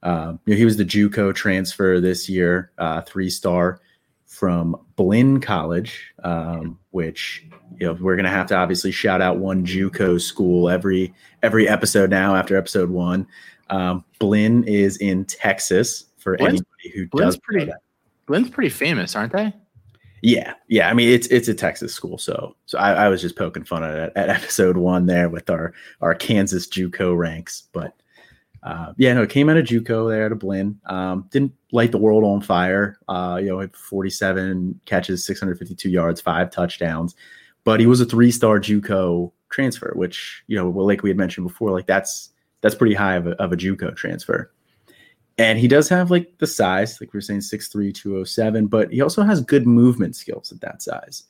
Uh, 0.02 0.34
you 0.46 0.54
know, 0.54 0.58
he 0.58 0.64
was 0.64 0.76
the 0.76 0.84
JUCO 0.84 1.34
transfer 1.34 2.00
this 2.00 2.28
year, 2.28 2.72
uh, 2.78 3.02
three 3.02 3.30
star 3.30 3.80
from 4.30 4.76
Blinn 4.94 5.40
College, 5.40 6.14
um, 6.22 6.78
which 6.92 7.44
you 7.78 7.86
know 7.86 7.98
we're 8.00 8.14
gonna 8.14 8.30
have 8.30 8.46
to 8.46 8.56
obviously 8.56 8.92
shout 8.92 9.20
out 9.20 9.38
one 9.38 9.66
JUCO 9.66 10.20
school 10.20 10.70
every 10.70 11.12
every 11.42 11.68
episode 11.68 12.10
now 12.10 12.36
after 12.36 12.56
episode 12.56 12.90
one. 12.90 13.26
Um, 13.70 14.04
Blinn 14.20 14.64
is 14.64 14.96
in 14.98 15.24
Texas 15.24 16.06
for 16.18 16.36
Blinn's, 16.36 16.60
anybody 16.60 16.90
who 16.94 17.08
Blinn's 17.08 17.34
does 17.34 17.40
pretty. 17.42 17.72
Blinn's 18.26 18.50
pretty 18.50 18.70
famous, 18.70 19.16
aren't 19.16 19.32
they? 19.32 19.52
Yeah, 20.22 20.54
yeah. 20.68 20.88
I 20.88 20.94
mean, 20.94 21.08
it's 21.08 21.26
it's 21.26 21.48
a 21.48 21.54
Texas 21.54 21.92
school, 21.92 22.16
so 22.16 22.54
so 22.66 22.78
I, 22.78 22.92
I 22.92 23.08
was 23.08 23.20
just 23.20 23.36
poking 23.36 23.64
fun 23.64 23.82
at 23.82 23.94
it 23.96 24.12
at 24.14 24.28
episode 24.30 24.76
one 24.76 25.06
there 25.06 25.28
with 25.28 25.50
our 25.50 25.74
our 26.00 26.14
Kansas 26.14 26.68
JUCO 26.68 27.18
ranks, 27.18 27.68
but 27.72 27.99
uh, 28.62 28.92
yeah, 28.96 29.14
no, 29.14 29.22
it 29.22 29.30
came 29.30 29.48
out 29.48 29.56
of 29.56 29.64
JUCO 29.64 30.10
there 30.10 30.28
to 30.28 30.34
Blinn. 30.34 30.78
Um, 30.86 31.26
didn't 31.30 31.52
light 31.72 31.92
the 31.92 31.98
world 31.98 32.24
on 32.24 32.42
fire. 32.42 32.98
Uh, 33.08 33.38
you 33.40 33.48
know, 33.48 33.66
47 33.72 34.80
catches, 34.84 35.24
652 35.24 35.88
yards, 35.88 36.20
five 36.20 36.50
touchdowns, 36.50 37.14
but 37.64 37.80
he 37.80 37.86
was 37.86 38.00
a 38.00 38.04
three 38.04 38.30
star 38.30 38.60
JUCO 38.60 39.32
transfer, 39.48 39.92
which 39.96 40.42
you 40.46 40.56
know, 40.56 40.68
like 40.68 41.02
we 41.02 41.10
had 41.10 41.16
mentioned 41.16 41.46
before, 41.46 41.70
like 41.70 41.86
that's 41.86 42.30
that's 42.60 42.74
pretty 42.74 42.94
high 42.94 43.16
of 43.16 43.26
a, 43.26 43.30
of 43.42 43.52
a 43.52 43.56
JUCO 43.56 43.96
transfer. 43.96 44.52
And 45.38 45.58
he 45.58 45.68
does 45.68 45.88
have 45.88 46.10
like 46.10 46.36
the 46.38 46.46
size, 46.46 47.00
like 47.00 47.14
we 47.14 47.18
are 47.18 47.22
saying, 47.22 47.40
6'3, 47.40 47.94
207, 47.94 48.66
but 48.66 48.92
he 48.92 49.00
also 49.00 49.22
has 49.22 49.40
good 49.40 49.66
movement 49.66 50.14
skills 50.14 50.52
at 50.52 50.60
that 50.60 50.82
size. 50.82 51.24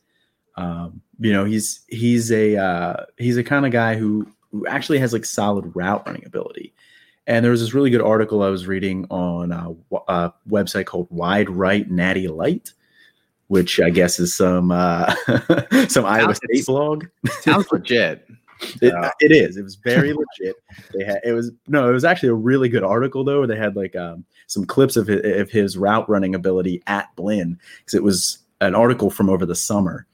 Um, 0.56 1.00
you 1.20 1.32
know, 1.32 1.44
he's 1.44 1.82
he's 1.88 2.32
a 2.32 2.56
uh, 2.56 3.04
he's 3.18 3.36
a 3.36 3.44
kind 3.44 3.64
of 3.64 3.72
guy 3.72 3.94
who 3.94 4.26
who 4.50 4.66
actually 4.66 4.98
has 4.98 5.12
like 5.12 5.24
solid 5.24 5.70
route 5.76 6.04
running 6.06 6.24
ability. 6.26 6.74
And 7.26 7.44
there 7.44 7.52
was 7.52 7.60
this 7.60 7.74
really 7.74 7.90
good 7.90 8.00
article 8.00 8.42
I 8.42 8.48
was 8.48 8.66
reading 8.66 9.06
on 9.10 9.52
a, 9.52 9.74
a 10.08 10.32
website 10.48 10.86
called 10.86 11.06
Wide 11.10 11.50
Right 11.50 11.88
Natty 11.90 12.28
Light, 12.28 12.72
which 13.48 13.78
I 13.80 13.90
guess 13.90 14.18
is 14.18 14.34
some 14.34 14.70
uh, 14.70 15.14
some 15.88 16.04
Iowa 16.04 16.34
State 16.34 16.66
blog. 16.66 17.06
Sounds 17.40 17.70
legit. 17.70 18.26
It, 18.82 18.92
it 19.20 19.32
is. 19.32 19.56
It 19.56 19.62
was 19.62 19.76
very 19.76 20.12
legit. 20.12 20.54
They 20.92 21.02
had 21.02 21.20
it 21.24 21.32
was 21.32 21.50
no, 21.66 21.88
it 21.88 21.94
was 21.94 22.04
actually 22.04 22.28
a 22.28 22.34
really 22.34 22.68
good 22.68 22.84
article 22.84 23.24
though. 23.24 23.38
Where 23.38 23.46
they 23.46 23.56
had 23.56 23.74
like 23.74 23.96
um, 23.96 24.26
some 24.48 24.66
clips 24.66 24.96
of 24.96 25.06
his, 25.06 25.40
of 25.40 25.50
his 25.50 25.78
route 25.78 26.06
running 26.10 26.34
ability 26.34 26.82
at 26.86 27.08
Blinn 27.16 27.58
because 27.78 27.94
it 27.94 28.02
was 28.02 28.40
an 28.60 28.74
article 28.74 29.08
from 29.08 29.30
over 29.30 29.46
the 29.46 29.54
summer 29.54 30.06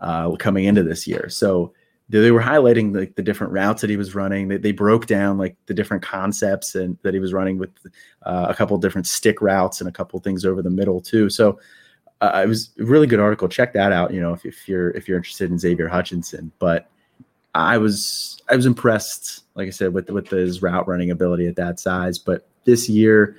uh, 0.00 0.32
coming 0.32 0.64
into 0.64 0.82
this 0.82 1.06
year. 1.06 1.28
So 1.28 1.72
they 2.20 2.30
were 2.30 2.42
highlighting 2.42 2.92
the, 2.92 3.10
the 3.16 3.22
different 3.22 3.52
routes 3.52 3.80
that 3.80 3.88
he 3.88 3.96
was 3.96 4.14
running. 4.14 4.48
They, 4.48 4.58
they 4.58 4.72
broke 4.72 5.06
down 5.06 5.38
like 5.38 5.56
the 5.66 5.72
different 5.72 6.02
concepts 6.02 6.74
and 6.74 6.98
that 7.02 7.14
he 7.14 7.20
was 7.20 7.32
running 7.32 7.56
with 7.58 7.70
uh, 8.24 8.46
a 8.50 8.54
couple 8.54 8.76
different 8.76 9.06
stick 9.06 9.40
routes 9.40 9.80
and 9.80 9.88
a 9.88 9.92
couple 9.92 10.20
things 10.20 10.44
over 10.44 10.60
the 10.60 10.70
middle 10.70 11.00
too. 11.00 11.30
So 11.30 11.58
uh, 12.20 12.42
it 12.44 12.48
was 12.48 12.70
a 12.78 12.84
really 12.84 13.06
good 13.06 13.18
article. 13.18 13.48
Check 13.48 13.72
that 13.72 13.92
out. 13.92 14.12
You 14.12 14.20
know, 14.20 14.34
if, 14.34 14.44
if 14.44 14.68
you're 14.68 14.90
if 14.90 15.08
you're 15.08 15.16
interested 15.16 15.50
in 15.50 15.58
Xavier 15.58 15.88
Hutchinson, 15.88 16.52
but 16.58 16.90
I 17.54 17.78
was 17.78 18.40
I 18.48 18.56
was 18.56 18.66
impressed, 18.66 19.44
like 19.54 19.66
I 19.66 19.70
said, 19.70 19.94
with 19.94 20.10
with 20.10 20.28
his 20.28 20.60
route 20.60 20.86
running 20.86 21.10
ability 21.10 21.46
at 21.46 21.56
that 21.56 21.80
size. 21.80 22.18
But 22.18 22.46
this 22.64 22.88
year, 22.88 23.36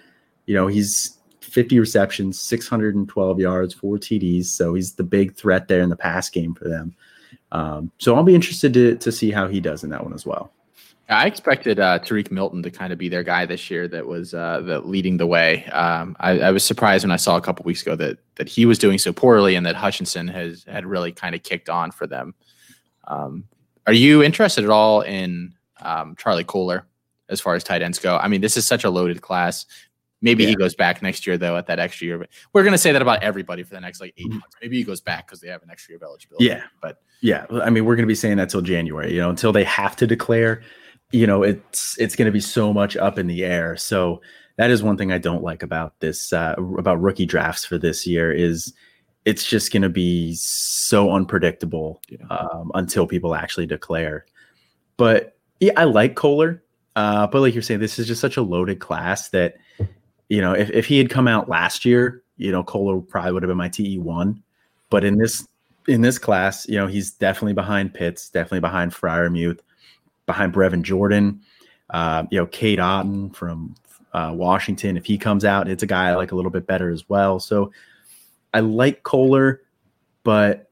you 0.47 0.55
know, 0.55 0.67
he's 0.67 1.19
50 1.41 1.79
receptions, 1.79 2.39
612 2.39 3.39
yards, 3.39 3.73
four 3.73 3.97
TDs. 3.97 4.45
So 4.45 4.73
he's 4.73 4.93
the 4.93 5.03
big 5.03 5.35
threat 5.35 5.67
there 5.67 5.81
in 5.81 5.89
the 5.89 5.95
pass 5.95 6.29
game 6.29 6.55
for 6.55 6.67
them. 6.67 6.95
Um, 7.53 7.91
so 7.99 8.15
I'll 8.15 8.23
be 8.23 8.35
interested 8.35 8.73
to 8.73 8.95
to 8.95 9.11
see 9.11 9.31
how 9.31 9.47
he 9.47 9.61
does 9.61 9.83
in 9.83 9.89
that 9.91 10.03
one 10.03 10.13
as 10.13 10.25
well. 10.25 10.51
I 11.09 11.27
expected 11.27 11.79
uh, 11.79 11.99
Tarique 11.99 12.31
Milton 12.31 12.63
to 12.63 12.71
kind 12.71 12.91
of 12.91 12.97
be 12.97 13.09
their 13.09 13.23
guy 13.23 13.45
this 13.45 13.69
year 13.69 13.87
that 13.89 14.07
was 14.07 14.33
uh, 14.33 14.61
the 14.61 14.79
leading 14.79 15.17
the 15.17 15.27
way. 15.27 15.65
Um, 15.65 16.15
I, 16.19 16.39
I, 16.39 16.51
was 16.51 16.63
surprised 16.63 17.03
when 17.03 17.11
I 17.11 17.17
saw 17.17 17.35
a 17.35 17.41
couple 17.41 17.65
weeks 17.65 17.81
ago 17.81 17.95
that 17.97 18.17
that 18.35 18.47
he 18.47 18.65
was 18.65 18.79
doing 18.79 18.97
so 18.97 19.11
poorly 19.11 19.55
and 19.55 19.65
that 19.65 19.75
Hutchinson 19.75 20.27
has 20.29 20.63
had 20.63 20.85
really 20.85 21.11
kind 21.11 21.35
of 21.35 21.43
kicked 21.43 21.69
on 21.69 21.91
for 21.91 22.07
them. 22.07 22.33
Um, 23.07 23.43
are 23.85 23.93
you 23.93 24.23
interested 24.23 24.63
at 24.63 24.69
all 24.69 25.01
in 25.01 25.53
um, 25.81 26.15
Charlie 26.15 26.45
Kolar 26.45 26.87
as 27.29 27.41
far 27.41 27.53
as 27.55 27.63
tight 27.63 27.81
ends 27.81 27.99
go? 27.99 28.17
I 28.17 28.27
mean, 28.29 28.41
this 28.41 28.55
is 28.57 28.65
such 28.65 28.85
a 28.85 28.89
loaded 28.89 29.21
class. 29.21 29.65
Maybe 30.23 30.43
yeah. 30.43 30.49
he 30.49 30.55
goes 30.55 30.73
back 30.73 31.01
next 31.01 31.27
year 31.27 31.37
though 31.37 31.55
at 31.57 31.67
that 31.67 31.79
extra 31.79 32.07
year. 32.07 32.17
But 32.17 32.29
we're 32.53 32.63
gonna 32.63 32.77
say 32.77 32.91
that 32.91 33.01
about 33.01 33.21
everybody 33.21 33.61
for 33.61 33.75
the 33.75 33.81
next 33.81 34.01
like 34.01 34.13
8 34.17 34.25
mm-hmm. 34.25 34.39
months. 34.39 34.55
Maybe 34.61 34.77
he 34.77 34.83
goes 34.83 35.01
back 35.01 35.27
because 35.27 35.41
they 35.41 35.49
have 35.49 35.61
an 35.63 35.69
extra 35.69 35.91
year 35.91 35.97
of 35.97 36.03
eligibility. 36.03 36.45
Yeah, 36.45 36.63
but 36.81 37.01
yeah, 37.21 37.45
I 37.51 37.69
mean, 37.69 37.85
we're 37.85 37.95
gonna 37.95 38.07
be 38.07 38.15
saying 38.15 38.37
that 38.37 38.49
till 38.49 38.61
January. 38.61 39.13
You 39.13 39.19
know, 39.19 39.29
until 39.29 39.51
they 39.51 39.65
have 39.65 39.95
to 39.97 40.07
declare. 40.07 40.63
You 41.11 41.27
know, 41.27 41.43
it's 41.43 41.95
it's 41.99 42.15
gonna 42.15 42.31
be 42.31 42.39
so 42.39 42.73
much 42.73 42.97
up 42.97 43.19
in 43.19 43.27
the 43.27 43.45
air. 43.45 43.77
So 43.77 44.21
that 44.57 44.71
is 44.71 44.81
one 44.81 44.97
thing 44.97 45.11
I 45.11 45.17
don't 45.17 45.43
like 45.43 45.61
about 45.61 45.99
this 45.99 46.33
uh, 46.33 46.55
about 46.77 47.01
rookie 47.01 47.25
drafts 47.25 47.65
for 47.65 47.77
this 47.77 48.07
year 48.07 48.31
is 48.31 48.73
it's 49.25 49.45
just 49.47 49.71
going 49.71 49.83
to 49.83 49.89
be 49.89 50.35
so 50.35 51.11
unpredictable 51.11 52.01
yeah. 52.09 52.25
um, 52.29 52.71
until 52.73 53.07
people 53.07 53.35
actually 53.35 53.65
declare. 53.65 54.25
But 54.97 55.37
yeah, 55.59 55.73
I 55.77 55.85
like 55.85 56.15
Kolar, 56.15 56.61
Uh, 56.95 57.27
but 57.27 57.41
like 57.41 57.53
you're 57.53 57.63
saying, 57.63 57.79
this 57.79 57.97
is 57.97 58.07
just 58.07 58.21
such 58.21 58.37
a 58.37 58.41
loaded 58.41 58.79
class 58.79 59.29
that, 59.29 59.55
you 60.33 60.41
know, 60.41 60.53
if, 60.53 60.71
if 60.71 60.87
he 60.87 60.97
had 60.97 61.11
come 61.11 61.27
out 61.27 61.47
last 61.47 61.85
year, 61.85 62.23
you 62.37 62.51
know, 62.51 62.63
Kolar 62.63 63.01
probably 63.01 63.33
would 63.33 63.43
have 63.43 63.49
been 63.49 63.57
my 63.57 63.69
TE 63.69 63.99
one. 63.99 64.41
But 64.89 65.03
in 65.03 65.19
this 65.19 65.47
in 65.87 66.01
this 66.01 66.17
class, 66.17 66.67
you 66.67 66.75
know, 66.75 66.87
he's 66.87 67.11
definitely 67.11 67.53
behind 67.53 67.93
Pitts, 67.93 68.29
definitely 68.29 68.61
behind 68.61 68.93
Freiermuth, 68.93 69.59
behind 70.25 70.51
Brevin 70.51 70.81
Jordan, 70.81 71.41
uh, 71.91 72.23
you 72.31 72.39
know, 72.39 72.47
Cade 72.47 72.79
Otton 72.79 73.35
from 73.35 73.75
uh, 74.13 74.31
Washington. 74.33 74.97
If 74.97 75.05
he 75.05 75.19
comes 75.19 75.45
out, 75.45 75.67
it's 75.67 75.83
a 75.83 75.87
guy 75.87 76.09
I 76.09 76.15
like 76.15 76.31
a 76.31 76.35
little 76.35 76.49
bit 76.49 76.65
better 76.65 76.89
as 76.89 77.07
well. 77.07 77.39
So 77.39 77.71
I 78.55 78.61
like 78.61 79.03
Kolar, 79.03 79.61
but 80.23 80.71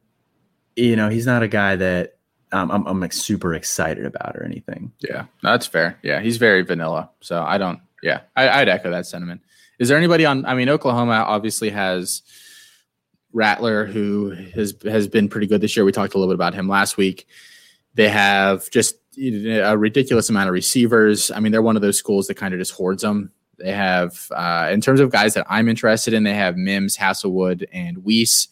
you 0.75 0.95
know 0.95 1.09
he's 1.09 1.27
not 1.27 1.43
a 1.43 1.47
guy 1.47 1.75
that 1.75 2.17
um, 2.51 2.71
I'm 2.71 2.87
I'm 2.87 2.99
like 2.99 3.13
super 3.13 3.53
excited 3.53 4.07
about 4.07 4.35
or 4.35 4.43
anything. 4.43 4.91
Yeah, 5.01 5.25
that's 5.43 5.67
fair. 5.67 5.99
Yeah, 6.01 6.19
he's 6.19 6.37
very 6.37 6.63
vanilla. 6.63 7.11
So 7.19 7.43
I 7.43 7.59
don't. 7.59 7.79
Yeah, 8.01 8.21
I, 8.35 8.61
would 8.61 8.69
echo 8.69 8.89
that 8.89 9.05
sentiment. 9.05 9.41
Is 9.81 9.87
there 9.89 9.97
anybody 9.97 10.27
on? 10.27 10.45
I 10.45 10.53
mean, 10.53 10.69
Oklahoma 10.69 11.25
obviously 11.27 11.71
has 11.71 12.21
Rattler, 13.33 13.87
who 13.87 14.29
has 14.53 14.75
has 14.83 15.07
been 15.07 15.27
pretty 15.27 15.47
good 15.47 15.59
this 15.59 15.75
year. 15.75 15.83
We 15.83 15.91
talked 15.91 16.13
a 16.13 16.19
little 16.19 16.31
bit 16.31 16.35
about 16.35 16.53
him 16.53 16.69
last 16.69 16.97
week. 16.97 17.25
They 17.95 18.07
have 18.07 18.69
just 18.69 18.97
a 19.17 19.75
ridiculous 19.75 20.29
amount 20.29 20.49
of 20.49 20.53
receivers. 20.53 21.31
I 21.31 21.39
mean, 21.39 21.51
they're 21.51 21.63
one 21.63 21.75
of 21.75 21.81
those 21.81 21.97
schools 21.97 22.27
that 22.27 22.35
kind 22.35 22.53
of 22.53 22.59
just 22.59 22.73
hoards 22.73 23.01
them. 23.01 23.31
They 23.57 23.71
have, 23.71 24.27
uh, 24.35 24.69
in 24.71 24.81
terms 24.81 24.99
of 24.99 25.09
guys 25.09 25.33
that 25.33 25.47
I'm 25.49 25.67
interested 25.67 26.13
in, 26.13 26.21
they 26.23 26.35
have 26.35 26.57
Mims, 26.57 26.95
Haselwood, 26.95 27.65
and 27.73 28.03
Wease. 28.03 28.49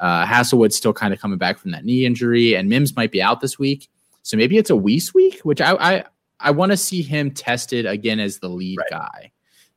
Uh, 0.00 0.26
Haselwood's 0.26 0.74
still 0.74 0.92
kind 0.92 1.14
of 1.14 1.20
coming 1.20 1.38
back 1.38 1.58
from 1.58 1.70
that 1.70 1.84
knee 1.84 2.04
injury, 2.04 2.56
and 2.56 2.68
Mims 2.68 2.96
might 2.96 3.12
be 3.12 3.22
out 3.22 3.40
this 3.40 3.56
week. 3.56 3.88
So 4.22 4.36
maybe 4.36 4.58
it's 4.58 4.70
a 4.70 4.76
Wease 4.76 5.14
week, 5.14 5.38
which 5.42 5.60
I 5.60 5.76
I, 5.76 6.04
I 6.40 6.50
want 6.50 6.72
to 6.72 6.76
see 6.76 7.02
him 7.02 7.30
tested 7.30 7.86
again 7.86 8.18
as 8.18 8.40
the 8.40 8.48
lead 8.48 8.78
right. 8.78 8.90
guy 8.90 9.32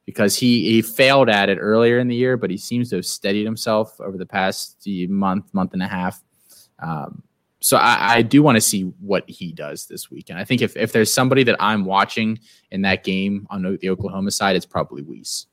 because 0.09 0.35
he 0.35 0.71
he 0.71 0.81
failed 0.81 1.29
at 1.29 1.49
it 1.49 1.59
earlier 1.59 1.99
in 1.99 2.07
the 2.07 2.15
year, 2.15 2.35
but 2.35 2.49
he 2.49 2.57
seems 2.57 2.89
to 2.89 2.95
have 2.95 3.05
steadied 3.05 3.45
himself 3.45 4.01
over 4.01 4.17
the 4.17 4.25
past 4.25 4.81
month, 5.07 5.53
month 5.53 5.73
and 5.73 5.83
a 5.83 5.87
half. 5.87 6.23
Um, 6.79 7.21
so 7.59 7.77
I, 7.77 8.15
I 8.15 8.21
do 8.23 8.41
want 8.41 8.55
to 8.55 8.61
see 8.61 8.91
what 9.01 9.29
he 9.29 9.53
does 9.53 9.85
this 9.85 10.09
weekend. 10.09 10.39
I 10.39 10.45
think 10.45 10.63
if, 10.63 10.75
if 10.75 10.93
there's 10.93 11.13
somebody 11.13 11.43
that 11.43 11.57
I'm 11.59 11.85
watching 11.85 12.39
in 12.71 12.81
that 12.81 13.03
game 13.03 13.45
on 13.51 13.77
the 13.79 13.89
Oklahoma 13.91 14.31
side, 14.31 14.55
it's 14.55 14.65
probably 14.65 15.03
Wease. 15.03 15.45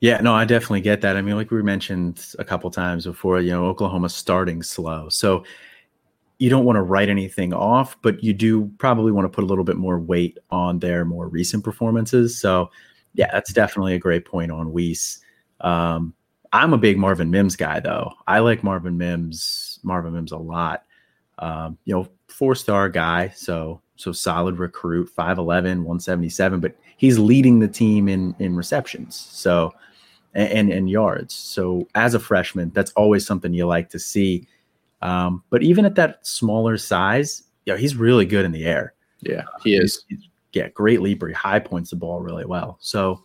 Yeah, 0.00 0.20
no, 0.20 0.34
I 0.34 0.44
definitely 0.44 0.80
get 0.80 1.00
that. 1.02 1.16
I 1.16 1.22
mean, 1.22 1.36
like 1.36 1.52
we 1.52 1.62
mentioned 1.62 2.34
a 2.40 2.44
couple 2.44 2.72
times 2.72 3.04
before, 3.04 3.40
you 3.40 3.52
know, 3.52 3.66
Oklahoma 3.66 4.08
starting 4.08 4.64
slow. 4.64 5.08
So 5.10 5.44
you 6.38 6.50
don't 6.50 6.64
want 6.64 6.76
to 6.76 6.82
write 6.82 7.08
anything 7.08 7.54
off, 7.54 7.96
but 8.02 8.24
you 8.24 8.32
do 8.32 8.68
probably 8.78 9.12
want 9.12 9.26
to 9.26 9.28
put 9.28 9.44
a 9.44 9.46
little 9.46 9.64
bit 9.64 9.76
more 9.76 10.00
weight 10.00 10.38
on 10.50 10.80
their 10.80 11.04
more 11.04 11.28
recent 11.28 11.62
performances. 11.62 12.40
So 12.40 12.70
yeah, 13.14 13.30
that's 13.32 13.52
definitely 13.52 13.94
a 13.94 13.98
great 13.98 14.24
point 14.24 14.50
on 14.50 14.72
Wease. 14.72 15.20
Um, 15.60 16.14
I'm 16.52 16.72
a 16.72 16.78
big 16.78 16.98
Marvin 16.98 17.30
Mims 17.30 17.56
guy, 17.56 17.80
though. 17.80 18.12
I 18.26 18.38
like 18.38 18.64
Marvin 18.64 18.96
Mims, 18.96 19.80
Marvin 19.82 20.14
Mims 20.14 20.32
a 20.32 20.38
lot. 20.38 20.84
Um, 21.38 21.78
you 21.84 21.94
know, 21.94 22.08
four 22.28 22.54
star 22.54 22.88
guy, 22.88 23.28
so 23.28 23.80
so 23.96 24.12
solid 24.12 24.58
recruit, 24.58 25.10
5'11, 25.16 25.82
177, 25.82 26.60
but 26.60 26.76
he's 26.96 27.18
leading 27.18 27.58
the 27.58 27.68
team 27.68 28.08
in 28.08 28.34
in 28.38 28.56
receptions. 28.56 29.16
So 29.16 29.72
and, 30.34 30.70
and, 30.70 30.90
yards. 30.90 31.34
So 31.34 31.88
as 31.94 32.14
a 32.14 32.20
freshman, 32.20 32.70
that's 32.70 32.92
always 32.92 33.26
something 33.26 33.52
you 33.52 33.66
like 33.66 33.88
to 33.90 33.98
see. 33.98 34.46
Um, 35.02 35.42
but 35.50 35.62
even 35.62 35.84
at 35.84 35.94
that 35.96 36.24
smaller 36.26 36.76
size, 36.76 37.44
yeah, 37.64 37.76
he's 37.76 37.96
really 37.96 38.26
good 38.26 38.44
in 38.44 38.52
the 38.52 38.64
air. 38.64 38.94
Yeah, 39.20 39.44
he 39.64 39.76
is. 39.76 40.04
He's, 40.08 40.27
yeah, 40.52 40.68
great 40.68 41.00
leaper. 41.00 41.32
High 41.32 41.58
points 41.58 41.90
the 41.90 41.96
ball 41.96 42.20
really 42.20 42.44
well. 42.44 42.78
So, 42.80 43.22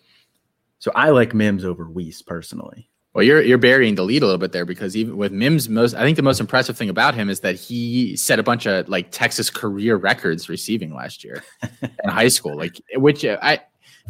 so 0.80 0.92
I 0.96 1.10
like 1.10 1.34
Mims 1.34 1.66
over 1.66 1.90
Wease 1.90 2.22
personally. 2.22 2.90
Well, 3.14 3.24
you're 3.24 3.44
you're 3.44 3.60
burying 3.60 3.94
the 3.94 4.04
lead 4.04 4.24
a 4.24 4.26
little 4.26 4.40
bit 4.40 4.54
there 4.54 4.66
because 4.66 4.98
even 4.98 5.18
with 5.18 5.32
Mims, 5.32 5.70
most 5.70 5.94
I 5.94 6.02
think 6.02 6.18
the 6.18 6.24
most 6.24 6.40
impressive 6.40 6.76
thing 6.76 6.90
about 6.90 7.14
him 7.14 7.30
is 7.30 7.42
that 7.42 7.56
he 7.56 8.16
set 8.18 8.40
a 8.40 8.44
bunch 8.44 8.66
of 8.66 8.90
like 8.90 9.12
Texas 9.12 9.52
career 9.52 9.98
records 9.98 10.50
receiving 10.50 10.94
last 10.94 11.24
year 11.24 11.44
in 11.82 12.10
high 12.10 12.28
school. 12.28 12.58
Like, 12.58 12.82
which 12.96 13.24
uh, 13.24 13.38
I 13.42 13.60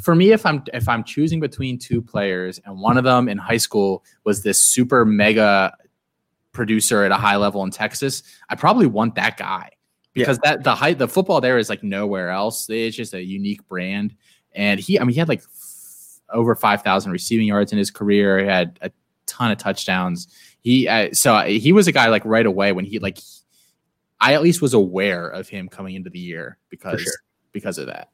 for 0.02 0.16
me, 0.16 0.32
if 0.32 0.46
I'm 0.46 0.64
if 0.74 0.88
I'm 0.88 1.04
choosing 1.04 1.42
between 1.42 1.78
two 1.78 2.02
players 2.02 2.62
and 2.66 2.80
one 2.80 2.98
of 2.98 3.04
them 3.04 3.28
in 3.28 3.38
high 3.38 3.58
school 3.58 4.06
was 4.24 4.42
this 4.42 4.64
super 4.64 5.06
mega 5.06 5.74
producer 6.54 7.04
at 7.04 7.12
a 7.12 7.16
high 7.16 7.36
level 7.36 7.62
in 7.64 7.72
Texas, 7.72 8.24
I 8.50 8.56
probably 8.56 8.88
want 8.88 9.16
that 9.16 9.36
guy 9.36 9.72
because 10.14 10.40
yeah. 10.44 10.52
that 10.52 10.64
the 10.64 10.76
height 10.76 10.98
the 10.98 11.08
football 11.08 11.42
there 11.42 11.58
is 11.58 11.70
like 11.70 11.84
nowhere 11.84 12.30
else. 12.30 12.70
It's 12.70 12.96
just 12.96 13.14
a 13.14 13.24
unique 13.24 13.68
brand, 13.68 14.16
and 14.54 14.80
he 14.80 15.00
I 15.00 15.04
mean 15.04 15.14
he 15.14 15.20
had 15.20 15.30
like 15.30 15.42
f- 15.42 16.20
over 16.34 16.56
five 16.56 16.82
thousand 16.82 17.12
receiving 17.12 17.48
yards 17.48 17.72
in 17.72 17.78
his 17.78 17.92
career. 17.92 18.40
He 18.40 18.46
had 18.46 18.80
a 18.82 18.92
ton 19.26 19.52
of 19.52 19.58
touchdowns. 19.58 20.28
He 20.62 20.88
uh, 20.88 21.10
so 21.14 21.40
he 21.40 21.72
was 21.74 21.88
a 21.88 21.92
guy 21.92 22.08
like 22.08 22.24
right 22.26 22.46
away 22.46 22.72
when 22.72 22.86
he 22.86 23.00
like 23.00 23.20
I 24.20 24.34
at 24.34 24.42
least 24.42 24.62
was 24.62 24.74
aware 24.74 25.28
of 25.28 25.50
him 25.50 25.68
coming 25.68 25.96
into 25.96 26.10
the 26.10 26.20
year 26.20 26.58
because 26.70 27.02
sure. 27.02 27.14
because 27.52 27.78
of 27.78 27.88
that. 27.88 28.10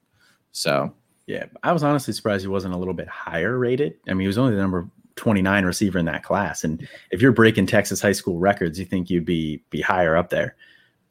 So 0.52 0.92
yeah, 1.26 1.44
I 1.62 1.72
was 1.72 1.84
honestly 1.84 2.12
surprised 2.12 2.42
he 2.42 2.48
wasn't 2.48 2.74
a 2.74 2.76
little 2.76 2.94
bit 2.94 3.06
higher 3.06 3.56
rated. 3.56 3.94
I 4.08 4.14
mean, 4.14 4.22
he 4.22 4.26
was 4.26 4.38
only 4.38 4.54
the 4.54 4.60
number 4.60 4.88
29 5.14 5.64
receiver 5.64 5.98
in 5.98 6.06
that 6.06 6.24
class, 6.24 6.64
and 6.64 6.88
if 7.10 7.22
you're 7.22 7.30
breaking 7.30 7.66
Texas 7.66 8.00
high 8.00 8.12
school 8.12 8.38
records, 8.38 8.78
you 8.78 8.84
think 8.84 9.10
you'd 9.10 9.24
be 9.24 9.62
be 9.70 9.80
higher 9.80 10.16
up 10.16 10.30
there. 10.30 10.56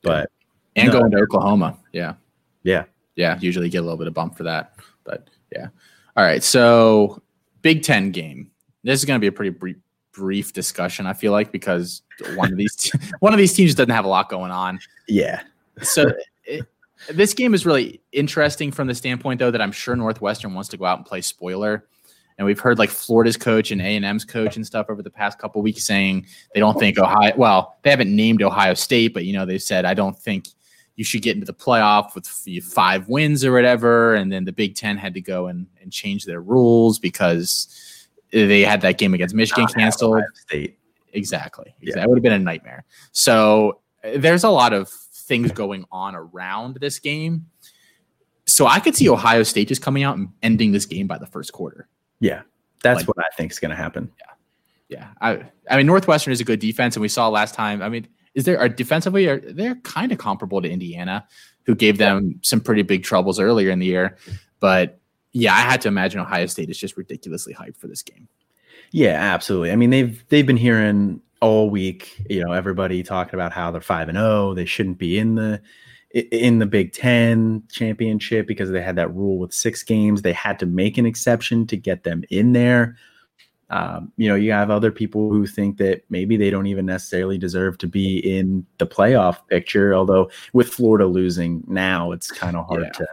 But 0.01 0.31
and 0.79 0.93
no. 0.93 0.99
going 0.99 1.11
to 1.11 1.17
Oklahoma, 1.17 1.77
yeah, 1.93 2.13
yeah, 2.63 2.85
yeah. 3.15 3.37
Usually 3.39 3.69
get 3.69 3.79
a 3.79 3.81
little 3.81 3.97
bit 3.97 4.07
of 4.07 4.13
bump 4.13 4.37
for 4.37 4.43
that, 4.43 4.75
but 5.03 5.29
yeah. 5.51 5.67
All 6.15 6.23
right, 6.23 6.43
so 6.43 7.21
Big 7.61 7.83
Ten 7.83 8.11
game. 8.11 8.51
This 8.83 8.99
is 8.99 9.05
going 9.05 9.17
to 9.17 9.21
be 9.21 9.27
a 9.27 9.31
pretty 9.31 9.51
brief, 9.51 9.77
brief 10.13 10.53
discussion. 10.53 11.05
I 11.05 11.13
feel 11.13 11.31
like 11.31 11.51
because 11.51 12.01
one 12.35 12.51
of 12.51 12.57
these 12.57 12.91
one 13.19 13.33
of 13.33 13.37
these 13.37 13.53
teams 13.53 13.75
doesn't 13.75 13.91
have 13.91 14.05
a 14.05 14.09
lot 14.09 14.29
going 14.29 14.51
on. 14.51 14.79
Yeah. 15.07 15.41
So 15.81 16.11
it, 16.45 16.65
this 17.09 17.33
game 17.33 17.53
is 17.53 17.65
really 17.65 18.01
interesting 18.11 18.71
from 18.71 18.87
the 18.87 18.95
standpoint, 18.95 19.39
though, 19.39 19.51
that 19.51 19.61
I'm 19.61 19.71
sure 19.71 19.95
Northwestern 19.95 20.53
wants 20.53 20.69
to 20.69 20.77
go 20.77 20.85
out 20.85 20.97
and 20.97 21.05
play 21.05 21.21
spoiler. 21.21 21.85
And 22.37 22.45
we've 22.45 22.59
heard 22.59 22.79
like 22.79 22.89
Florida's 22.89 23.35
coach 23.35 23.71
and 23.71 23.81
A 23.81 23.95
and 23.95 24.05
M's 24.05 24.23
coach 24.23 24.55
and 24.55 24.65
stuff 24.65 24.85
over 24.89 25.01
the 25.01 25.09
past 25.09 25.39
couple 25.39 25.61
weeks 25.61 25.83
saying 25.83 26.25
they 26.53 26.61
don't 26.61 26.79
think 26.79 26.97
Ohio. 26.97 27.33
Well, 27.35 27.77
they 27.83 27.89
haven't 27.89 28.15
named 28.15 28.41
Ohio 28.41 28.73
State, 28.73 29.13
but 29.13 29.25
you 29.25 29.33
know 29.33 29.45
they've 29.45 29.61
said 29.61 29.83
I 29.83 29.93
don't 29.93 30.17
think 30.17 30.47
you 30.99 31.05
should 31.05 31.21
get 31.21 31.33
into 31.33 31.45
the 31.45 31.53
playoff 31.53 32.13
with 32.13 32.27
five 32.61 33.07
wins 33.07 33.45
or 33.45 33.53
whatever. 33.53 34.15
And 34.15 34.29
then 34.29 34.43
the 34.43 34.51
Big 34.51 34.75
Ten 34.75 34.97
had 34.97 35.13
to 35.13 35.21
go 35.21 35.47
and, 35.47 35.65
and 35.81 35.93
change 35.93 36.25
their 36.25 36.41
rules 36.41 36.99
because 36.99 38.09
they 38.33 38.63
had 38.63 38.81
that 38.81 38.97
game 38.97 39.13
against 39.13 39.33
Michigan 39.33 39.63
Not 39.63 39.75
canceled. 39.75 40.21
State. 40.33 40.77
Exactly. 41.13 41.73
Yeah. 41.79 41.95
That 41.95 42.09
would 42.09 42.17
have 42.17 42.21
been 42.21 42.33
a 42.33 42.39
nightmare. 42.39 42.83
So 43.13 43.79
uh, 44.03 44.09
there's 44.17 44.43
a 44.43 44.49
lot 44.49 44.73
of 44.73 44.89
things 44.89 45.53
going 45.53 45.85
on 45.89 46.15
around 46.15 46.79
this 46.81 46.99
game. 46.99 47.45
So 48.45 48.67
I 48.67 48.81
could 48.81 48.93
see 48.93 49.07
Ohio 49.07 49.43
State 49.43 49.69
just 49.69 49.81
coming 49.81 50.03
out 50.03 50.17
and 50.17 50.27
ending 50.43 50.73
this 50.73 50.85
game 50.85 51.07
by 51.07 51.17
the 51.17 51.27
first 51.27 51.53
quarter. 51.53 51.87
Yeah, 52.19 52.41
that's 52.83 52.97
like, 52.97 53.07
what 53.07 53.19
I 53.19 53.33
think 53.37 53.53
is 53.53 53.59
going 53.59 53.69
to 53.69 53.77
happen. 53.77 54.11
Yeah, 54.19 54.97
yeah. 54.97 55.07
I, 55.21 55.49
I 55.73 55.77
mean, 55.77 55.85
Northwestern 55.85 56.33
is 56.33 56.41
a 56.41 56.43
good 56.43 56.59
defense, 56.59 56.97
and 56.97 57.01
we 57.01 57.07
saw 57.07 57.29
last 57.29 57.55
time. 57.55 57.81
I 57.81 57.87
mean, 57.87 58.05
is 58.35 58.45
there 58.45 58.59
are 58.59 58.69
defensively 58.69 59.27
are 59.27 59.39
they're 59.39 59.75
kind 59.75 60.11
of 60.11 60.17
comparable 60.17 60.61
to 60.61 60.69
Indiana, 60.69 61.27
who 61.63 61.75
gave 61.75 61.97
them 61.97 62.39
some 62.41 62.61
pretty 62.61 62.81
big 62.81 63.03
troubles 63.03 63.39
earlier 63.39 63.69
in 63.69 63.79
the 63.79 63.85
year. 63.85 64.17
But 64.59 64.99
yeah, 65.31 65.53
I 65.53 65.61
had 65.61 65.81
to 65.81 65.87
imagine 65.87 66.19
Ohio 66.19 66.45
State 66.47 66.69
is 66.69 66.77
just 66.77 66.97
ridiculously 66.97 67.53
hyped 67.53 67.77
for 67.77 67.87
this 67.87 68.01
game. 68.01 68.27
Yeah, 68.91 69.13
absolutely. 69.13 69.71
I 69.71 69.75
mean, 69.75 69.89
they've 69.89 70.23
they've 70.29 70.47
been 70.47 70.57
hearing 70.57 71.21
all 71.41 71.69
week, 71.69 72.21
you 72.29 72.43
know, 72.43 72.53
everybody 72.53 73.03
talking 73.03 73.35
about 73.35 73.53
how 73.53 73.71
they're 73.71 73.81
five 73.81 74.09
and 74.09 74.17
zero. 74.17 74.49
Oh, 74.49 74.53
they 74.53 74.65
shouldn't 74.65 74.97
be 74.97 75.17
in 75.17 75.35
the 75.35 75.61
in 76.11 76.59
the 76.59 76.65
Big 76.65 76.93
Ten 76.93 77.63
championship 77.71 78.47
because 78.47 78.71
they 78.71 78.81
had 78.81 78.95
that 78.95 79.13
rule 79.13 79.37
with 79.37 79.53
six 79.53 79.83
games. 79.83 80.21
They 80.21 80.33
had 80.33 80.57
to 80.59 80.65
make 80.65 80.97
an 80.97 81.05
exception 81.05 81.67
to 81.67 81.77
get 81.77 82.03
them 82.03 82.23
in 82.29 82.53
there. 82.53 82.97
Um, 83.71 84.11
you 84.17 84.27
know, 84.27 84.35
you 84.35 84.51
have 84.51 84.71
other 84.71 84.91
people 84.91 85.29
who 85.29 85.45
think 85.45 85.77
that 85.77 86.03
maybe 86.09 86.37
they 86.37 86.49
don't 86.49 86.65
even 86.65 86.85
necessarily 86.85 87.37
deserve 87.37 87.77
to 87.79 87.87
be 87.87 88.17
in 88.17 88.65
the 88.79 88.87
playoff 88.87 89.37
picture. 89.47 89.93
Although 89.93 90.31
with 90.53 90.69
Florida 90.69 91.05
losing 91.05 91.63
now, 91.67 92.11
it's 92.11 92.31
kind 92.31 92.57
of 92.57 92.65
hard 92.65 92.83
yeah. 92.83 92.89
to 92.91 93.07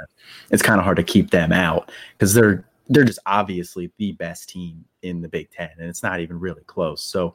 it's 0.51 0.63
kind 0.63 0.79
of 0.79 0.85
hard 0.85 0.97
to 0.97 1.03
keep 1.03 1.31
them 1.31 1.53
out 1.53 1.93
because 2.13 2.33
they're 2.33 2.65
they're 2.89 3.05
just 3.05 3.19
obviously 3.27 3.91
the 3.99 4.13
best 4.13 4.49
team 4.49 4.85
in 5.03 5.21
the 5.21 5.29
Big 5.29 5.51
Ten, 5.51 5.71
and 5.79 5.89
it's 5.89 6.03
not 6.03 6.21
even 6.21 6.39
really 6.39 6.63
close. 6.65 7.03
So 7.03 7.35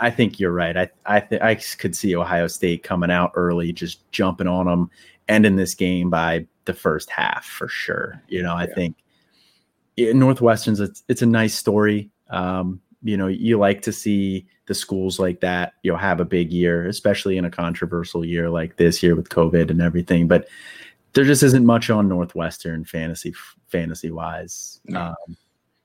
I 0.00 0.10
think 0.10 0.38
you're 0.38 0.52
right. 0.52 0.76
I 0.76 0.90
I 1.06 1.20
th- 1.20 1.42
I 1.42 1.54
could 1.54 1.96
see 1.96 2.16
Ohio 2.16 2.48
State 2.48 2.82
coming 2.82 3.10
out 3.10 3.32
early, 3.34 3.72
just 3.72 4.10
jumping 4.12 4.48
on 4.48 4.66
them, 4.66 4.90
ending 5.28 5.56
this 5.56 5.74
game 5.74 6.10
by 6.10 6.46
the 6.66 6.74
first 6.74 7.10
half 7.10 7.46
for 7.46 7.68
sure. 7.68 8.22
You 8.28 8.42
know, 8.42 8.54
I 8.54 8.66
yeah. 8.66 8.74
think 8.74 8.96
Northwestern's 9.96 10.80
it's, 10.80 11.02
it's 11.08 11.22
a 11.22 11.26
nice 11.26 11.54
story. 11.54 12.10
Um, 12.30 12.80
you 13.02 13.16
know, 13.16 13.28
you 13.28 13.58
like 13.58 13.82
to 13.82 13.92
see 13.92 14.46
the 14.66 14.74
schools 14.74 15.18
like 15.18 15.40
that, 15.40 15.74
you 15.82 15.92
know, 15.92 15.98
have 15.98 16.20
a 16.20 16.24
big 16.24 16.52
year, 16.52 16.86
especially 16.88 17.36
in 17.36 17.44
a 17.44 17.50
controversial 17.50 18.24
year 18.24 18.50
like 18.50 18.76
this 18.76 19.02
year 19.02 19.14
with 19.14 19.28
COVID 19.28 19.70
and 19.70 19.80
everything. 19.80 20.26
But 20.26 20.48
there 21.12 21.24
just 21.24 21.42
isn't 21.42 21.64
much 21.64 21.88
on 21.88 22.08
Northwestern 22.08 22.84
fantasy 22.84 23.34
fantasy 23.68 24.10
wise. 24.10 24.80
No. 24.86 25.00
Um, 25.00 25.36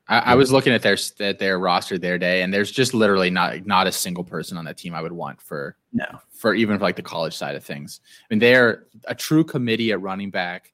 I, 0.08 0.20
I, 0.20 0.36
was 0.36 0.52
looking 0.52 0.74
at 0.74 0.82
their 0.82 0.98
at 1.22 1.40
their 1.40 1.58
roster 1.58 1.98
their 1.98 2.18
day, 2.18 2.42
and 2.42 2.54
there's 2.54 2.70
just 2.70 2.94
literally 2.94 3.30
not 3.30 3.66
not 3.66 3.88
a 3.88 3.92
single 3.94 4.26
person 4.26 4.58
on 4.58 4.66
that 4.66 4.78
team 4.78 4.94
I 4.94 5.02
would 5.02 5.14
want 5.14 5.42
for 5.42 5.78
no 5.94 6.06
for 6.34 6.54
even 6.54 6.78
for 6.78 6.84
like 6.84 6.98
the 6.98 7.02
college 7.02 7.36
side 7.36 7.56
of 7.56 7.64
things. 7.64 8.02
I 8.24 8.34
mean, 8.34 8.40
they're 8.40 8.88
a 9.06 9.16
true 9.16 9.46
committee 9.46 9.94
at 9.94 10.02
running 10.02 10.30
back. 10.30 10.74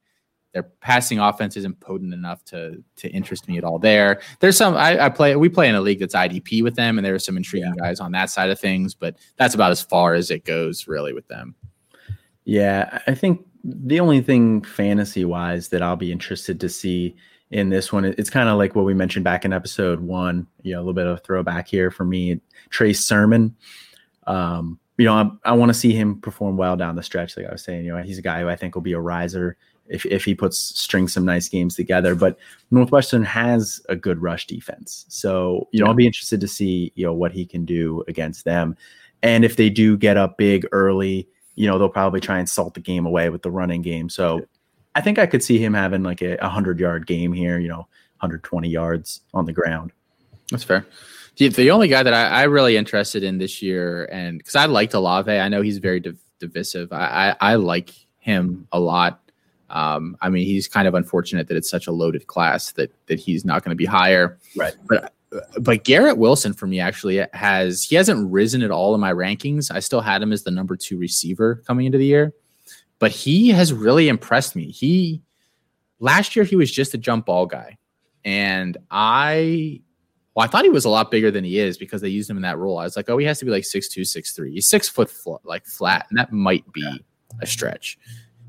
Their 0.58 0.64
passing 0.80 1.20
offense 1.20 1.56
isn't 1.56 1.78
potent 1.78 2.12
enough 2.12 2.44
to 2.46 2.82
to 2.96 3.08
interest 3.10 3.46
me 3.46 3.58
at 3.58 3.62
all. 3.62 3.78
There, 3.78 4.20
there's 4.40 4.56
some 4.56 4.74
I, 4.74 5.04
I 5.04 5.08
play. 5.08 5.36
We 5.36 5.48
play 5.48 5.68
in 5.68 5.76
a 5.76 5.80
league 5.80 6.00
that's 6.00 6.16
IDP 6.16 6.64
with 6.64 6.74
them, 6.74 6.98
and 6.98 7.04
there 7.04 7.14
are 7.14 7.20
some 7.20 7.36
intriguing 7.36 7.74
yeah. 7.76 7.86
guys 7.86 8.00
on 8.00 8.10
that 8.10 8.28
side 8.28 8.50
of 8.50 8.58
things. 8.58 8.92
But 8.92 9.14
that's 9.36 9.54
about 9.54 9.70
as 9.70 9.80
far 9.80 10.14
as 10.14 10.32
it 10.32 10.44
goes, 10.44 10.88
really, 10.88 11.12
with 11.12 11.28
them. 11.28 11.54
Yeah, 12.44 13.00
I 13.06 13.14
think 13.14 13.46
the 13.62 14.00
only 14.00 14.20
thing 14.20 14.62
fantasy 14.62 15.24
wise 15.24 15.68
that 15.68 15.80
I'll 15.80 15.94
be 15.94 16.10
interested 16.10 16.58
to 16.58 16.68
see 16.68 17.14
in 17.52 17.68
this 17.68 17.92
one. 17.92 18.04
It's 18.04 18.30
kind 18.30 18.48
of 18.48 18.58
like 18.58 18.74
what 18.74 18.84
we 18.84 18.94
mentioned 18.94 19.24
back 19.24 19.44
in 19.44 19.52
episode 19.52 20.00
one. 20.00 20.44
You 20.62 20.72
know, 20.72 20.78
a 20.78 20.82
little 20.82 20.92
bit 20.92 21.06
of 21.06 21.22
throwback 21.22 21.68
here 21.68 21.92
for 21.92 22.04
me. 22.04 22.40
Trey 22.70 22.92
Sermon. 22.94 23.54
Um, 24.26 24.80
you 24.98 25.04
know, 25.04 25.14
I, 25.14 25.50
I 25.50 25.52
want 25.52 25.70
to 25.70 25.74
see 25.74 25.92
him 25.92 26.20
perform 26.20 26.56
well 26.56 26.76
down 26.76 26.96
the 26.96 27.02
stretch. 27.04 27.36
Like 27.36 27.46
I 27.46 27.52
was 27.52 27.62
saying, 27.62 27.84
you 27.84 27.94
know, 27.94 28.02
he's 28.02 28.18
a 28.18 28.22
guy 28.22 28.40
who 28.40 28.48
I 28.48 28.56
think 28.56 28.74
will 28.74 28.82
be 28.82 28.92
a 28.92 29.00
riser 29.00 29.56
if, 29.88 30.06
if 30.06 30.24
he 30.24 30.34
puts 30.34 30.58
string 30.58 31.08
some 31.08 31.24
nice 31.24 31.48
games 31.48 31.74
together. 31.74 32.14
But 32.14 32.38
Northwestern 32.70 33.24
has 33.24 33.80
a 33.88 33.96
good 33.96 34.20
rush 34.20 34.46
defense, 34.46 35.06
so 35.08 35.68
you 35.72 35.80
know, 35.80 35.86
I'll 35.86 35.94
be 35.94 36.06
interested 36.06 36.40
to 36.40 36.48
see 36.48 36.92
you 36.94 37.04
know 37.04 37.14
what 37.14 37.32
he 37.32 37.44
can 37.44 37.64
do 37.64 38.04
against 38.08 38.44
them. 38.44 38.76
And 39.22 39.44
if 39.44 39.56
they 39.56 39.70
do 39.70 39.96
get 39.96 40.16
up 40.16 40.38
big 40.38 40.66
early, 40.72 41.28
you 41.54 41.66
know, 41.66 41.78
they'll 41.78 41.88
probably 41.88 42.20
try 42.20 42.38
and 42.38 42.48
salt 42.48 42.74
the 42.74 42.80
game 42.80 43.04
away 43.04 43.30
with 43.30 43.42
the 43.42 43.50
running 43.50 43.82
game. 43.82 44.08
So 44.08 44.42
I 44.94 45.00
think 45.00 45.18
I 45.18 45.26
could 45.26 45.42
see 45.42 45.58
him 45.58 45.74
having 45.74 46.02
like 46.02 46.22
a, 46.22 46.36
a 46.36 46.48
hundred 46.48 46.78
yard 46.78 47.06
game 47.06 47.32
here, 47.32 47.58
you 47.58 47.68
know, 47.68 47.88
120 48.20 48.68
yards 48.68 49.22
on 49.34 49.44
the 49.44 49.52
ground. 49.52 49.92
That's 50.50 50.64
fair. 50.64 50.86
The, 51.36 51.48
the 51.48 51.70
only 51.70 51.88
guy 51.88 52.02
that 52.02 52.14
I, 52.14 52.28
I 52.28 52.42
really 52.44 52.76
interested 52.76 53.22
in 53.22 53.38
this 53.38 53.62
year, 53.62 54.06
and 54.06 54.38
because 54.38 54.56
I 54.56 54.66
liked 54.66 54.94
Olave, 54.94 55.30
I 55.30 55.48
know 55.48 55.62
he's 55.62 55.78
very 55.78 56.00
div- 56.00 56.18
divisive. 56.40 56.92
I, 56.92 57.36
I, 57.40 57.52
I 57.52 57.54
like 57.56 57.90
him 58.18 58.66
a 58.72 58.80
lot. 58.80 59.27
Um, 59.70 60.16
I 60.20 60.28
mean, 60.28 60.46
he's 60.46 60.68
kind 60.68 60.88
of 60.88 60.94
unfortunate 60.94 61.48
that 61.48 61.56
it's 61.56 61.70
such 61.70 61.86
a 61.86 61.92
loaded 61.92 62.26
class 62.26 62.72
that 62.72 62.92
that 63.06 63.18
he's 63.18 63.44
not 63.44 63.64
going 63.64 63.70
to 63.70 63.76
be 63.76 63.84
higher. 63.84 64.38
Right. 64.56 64.74
But 64.88 65.12
but 65.60 65.84
Garrett 65.84 66.16
Wilson 66.16 66.54
for 66.54 66.66
me 66.66 66.80
actually 66.80 67.24
has 67.34 67.84
he 67.84 67.96
hasn't 67.96 68.30
risen 68.30 68.62
at 68.62 68.70
all 68.70 68.94
in 68.94 69.00
my 69.00 69.12
rankings. 69.12 69.70
I 69.70 69.80
still 69.80 70.00
had 70.00 70.22
him 70.22 70.32
as 70.32 70.42
the 70.42 70.50
number 70.50 70.76
two 70.76 70.98
receiver 70.98 71.62
coming 71.66 71.86
into 71.86 71.98
the 71.98 72.06
year 72.06 72.32
but 72.98 73.10
he 73.10 73.48
has 73.48 73.72
really 73.72 74.08
impressed 74.08 74.56
me. 74.56 74.70
He 74.70 75.22
last 76.00 76.36
year 76.36 76.44
he 76.44 76.56
was 76.56 76.70
just 76.70 76.94
a 76.94 76.98
jump 76.98 77.26
ball 77.26 77.46
guy, 77.46 77.78
and 78.24 78.76
I 78.90 79.82
well, 80.34 80.44
I 80.44 80.48
thought 80.48 80.64
he 80.64 80.70
was 80.70 80.84
a 80.84 80.90
lot 80.90 81.10
bigger 81.10 81.30
than 81.30 81.44
he 81.44 81.58
is 81.58 81.78
because 81.78 82.00
they 82.00 82.08
used 82.08 82.28
him 82.28 82.36
in 82.36 82.42
that 82.42 82.58
role. 82.58 82.78
I 82.78 82.84
was 82.84 82.96
like, 82.96 83.08
oh, 83.10 83.18
he 83.18 83.26
has 83.26 83.38
to 83.40 83.44
be 83.44 83.50
like 83.50 83.64
six 83.64 83.88
two, 83.88 84.04
six 84.04 84.32
three. 84.32 84.52
He's 84.52 84.68
six 84.68 84.88
foot 84.88 85.10
fl- 85.10 85.36
like 85.44 85.66
flat, 85.66 86.06
and 86.10 86.18
that 86.18 86.32
might 86.32 86.70
be 86.72 87.04
a 87.40 87.46
stretch. 87.46 87.98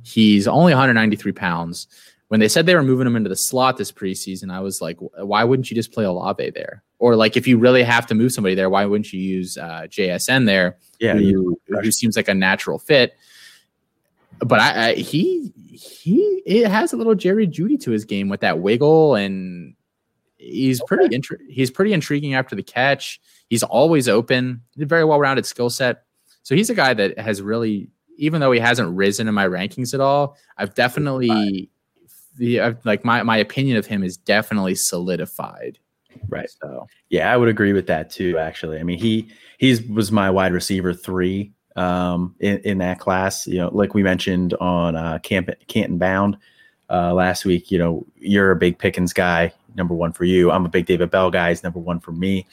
He's 0.10 0.48
only 0.48 0.74
193 0.74 1.32
pounds. 1.34 1.88
When 2.30 2.40
they 2.40 2.48
said 2.48 2.66
they 2.66 2.76
were 2.76 2.84
moving 2.84 3.08
him 3.08 3.16
into 3.16 3.30
the 3.30 3.36
slot 3.36 3.78
this 3.78 3.92
preseason, 3.92 4.52
I 4.52 4.60
was 4.60 4.82
like, 4.82 4.98
why 5.00 5.44
wouldn't 5.44 5.70
you 5.72 5.76
just 5.76 5.92
play 5.92 6.06
Olave 6.06 6.52
there? 6.52 6.84
or 7.02 7.16
like 7.16 7.38
if 7.38 7.48
you 7.48 7.58
really 7.58 7.82
have 7.82 8.06
to 8.08 8.14
move 8.14 8.30
somebody 8.34 8.56
there, 8.56 8.70
why 8.70 8.84
wouldn't 8.86 9.14
you 9.14 9.22
use 9.22 9.58
uh, 9.58 9.88
JSN 9.90 10.46
there? 10.46 10.78
Yeah, 11.00 11.14
who, 11.16 11.58
who 11.68 11.92
seems 11.94 12.18
like 12.18 12.28
a 12.28 12.34
natural 12.34 12.78
fit. 12.78 13.16
But 14.40 14.60
I, 14.60 14.90
I 14.90 14.94
he 14.96 15.54
he 15.72 16.42
it 16.46 16.68
has 16.70 16.92
a 16.92 16.98
little 16.98 17.16
Jerry 17.16 17.48
Jeudy 17.48 17.80
to 17.84 17.92
his 17.92 18.04
game 18.06 18.28
with 18.28 18.42
that 18.42 18.60
wiggle, 18.60 19.16
and 19.16 19.76
he's 20.38 20.82
Okay. 20.82 20.88
pretty 20.98 21.18
intri- 21.18 21.50
he's 21.50 21.72
pretty 21.72 21.94
intriguing 21.94 22.34
after 22.34 22.54
the 22.56 22.64
catch. 22.64 23.22
He's 23.50 23.64
always 23.64 24.10
open, 24.10 24.62
very 24.76 25.06
well 25.06 25.20
rounded 25.20 25.46
skill 25.46 25.70
set. 25.70 26.04
So 26.44 26.54
he's 26.54 26.70
a 26.70 26.76
guy 26.76 26.94
that 26.94 27.18
has 27.18 27.42
really, 27.42 27.90
even 28.20 28.42
though 28.42 28.52
he 28.52 28.60
hasn't 28.60 28.96
risen 28.96 29.28
in 29.28 29.34
my 29.34 29.48
rankings 29.48 29.94
at 29.94 30.00
all, 30.00 30.38
I've 30.58 30.76
definitely 30.76 31.70
the 32.38 32.62
I've, 32.62 32.86
like 32.86 33.04
my 33.04 33.24
my 33.24 33.38
opinion 33.38 33.78
of 33.78 33.86
him 33.86 34.04
is 34.04 34.18
definitely 34.18 34.76
solidified. 34.76 35.80
right. 36.28 36.50
So 36.62 36.88
Yeah, 37.10 37.32
I 37.32 37.38
would 37.38 37.50
agree 37.50 37.74
with 37.74 37.88
that 37.88 38.10
too. 38.10 38.38
Actually, 38.38 38.80
I 38.80 38.84
mean 38.84 39.00
he 39.00 39.30
he's 39.58 39.82
was 39.84 40.12
my 40.12 40.30
wide 40.30 40.54
receiver 40.54 40.94
three 40.94 41.52
um, 41.76 42.36
in 42.40 42.60
in 42.60 42.78
that 42.80 43.00
class. 43.00 43.48
You 43.48 43.60
know, 43.60 43.70
like 43.74 43.94
we 43.94 44.04
mentioned 44.04 44.54
on 44.56 44.96
uh, 44.96 45.20
Camp 45.20 45.50
Canton 45.68 45.98
Bound 45.98 46.38
uh, 46.90 47.14
last 47.14 47.46
week. 47.46 47.72
You 47.72 47.80
know, 47.80 48.06
you're 48.16 48.52
a 48.52 48.56
big 48.56 48.78
Pickens 48.80 49.14
guy, 49.14 49.54
number 49.76 49.94
one 49.94 50.12
for 50.12 50.26
you. 50.26 50.52
I'm 50.52 50.66
a 50.66 50.70
big 50.70 50.86
David 50.86 51.12
Bell 51.12 51.32
guy, 51.32 51.50
he's 51.50 51.64
number 51.64 51.80
one 51.80 52.00
for 52.00 52.12
me. 52.12 52.46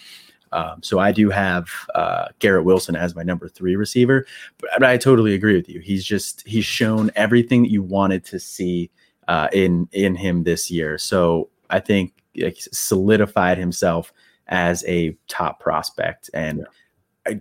Um, 0.53 0.83
so 0.83 0.99
I 0.99 1.13
do 1.13 1.31
have 1.31 1.69
uh, 1.95 2.29
Garrett 2.39 2.65
Wilson 2.65 2.97
as 2.97 3.15
my 3.15 3.23
number 3.23 3.49
three 3.49 3.77
receiver, 3.77 4.27
but, 4.59 4.71
but 4.79 4.89
I 4.89 4.97
totally 4.97 5.35
agree 5.35 5.57
with 5.57 5.69
you. 5.69 5.81
He's 5.81 6.05
just 6.05 6.47
he's 6.47 6.65
shown 6.65 7.11
everything 7.17 7.63
that 7.63 7.71
you 7.71 7.83
wanted 7.83 8.25
to 8.27 8.39
see 8.39 8.91
uh, 9.29 9.49
in 9.53 9.89
in 9.93 10.15
him 10.15 10.45
this 10.45 10.71
year. 10.71 10.99
So 10.99 11.51
I 11.71 11.81
think 11.81 12.13
like, 12.37 12.59
solidified 12.73 13.59
himself 13.59 14.13
as 14.49 14.85
a 14.87 15.17
top 15.29 15.61
prospect, 15.61 16.31
and 16.33 16.67
I 17.27 17.41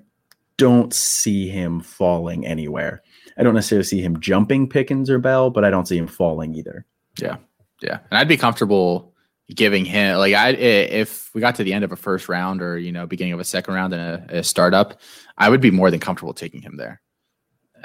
don't 0.58 0.94
see 0.94 1.48
him 1.48 1.82
falling 1.82 2.46
anywhere. 2.46 3.04
I 3.38 3.44
don't 3.44 3.54
necessarily 3.54 3.84
see 3.84 4.02
him 4.02 4.20
jumping 4.20 4.68
Pickens 4.68 5.10
or 5.10 5.20
Bell, 5.20 5.50
but 5.50 5.64
I 5.64 5.70
don't 5.70 5.88
see 5.88 5.98
him 5.98 6.08
falling 6.08 6.56
either. 6.56 6.86
Yeah, 7.20 7.38
yeah, 7.82 8.00
and 8.10 8.18
I'd 8.18 8.28
be 8.28 8.38
comfortable 8.38 9.14
giving 9.54 9.86
him 9.86 10.18
like 10.18 10.34
I 10.34 10.50
if 10.50 11.34
we 11.36 11.42
got 11.42 11.56
to 11.56 11.64
the 11.64 11.74
end 11.74 11.84
of 11.84 11.92
a 11.92 11.96
first 11.96 12.28
round 12.30 12.62
or 12.62 12.78
you 12.78 12.92
know 12.92 13.06
beginning 13.06 13.34
of 13.34 13.40
a 13.40 13.44
second 13.44 13.74
round 13.74 13.94
in 13.94 14.00
a, 14.00 14.26
a 14.30 14.44
startup, 14.44 15.00
I 15.38 15.50
would 15.50 15.62
be 15.62 15.72
more 15.72 15.92
than 15.92 16.00
comfortable 16.00 16.34
taking 16.34 16.62
him 16.62 16.78
there. 16.78 17.02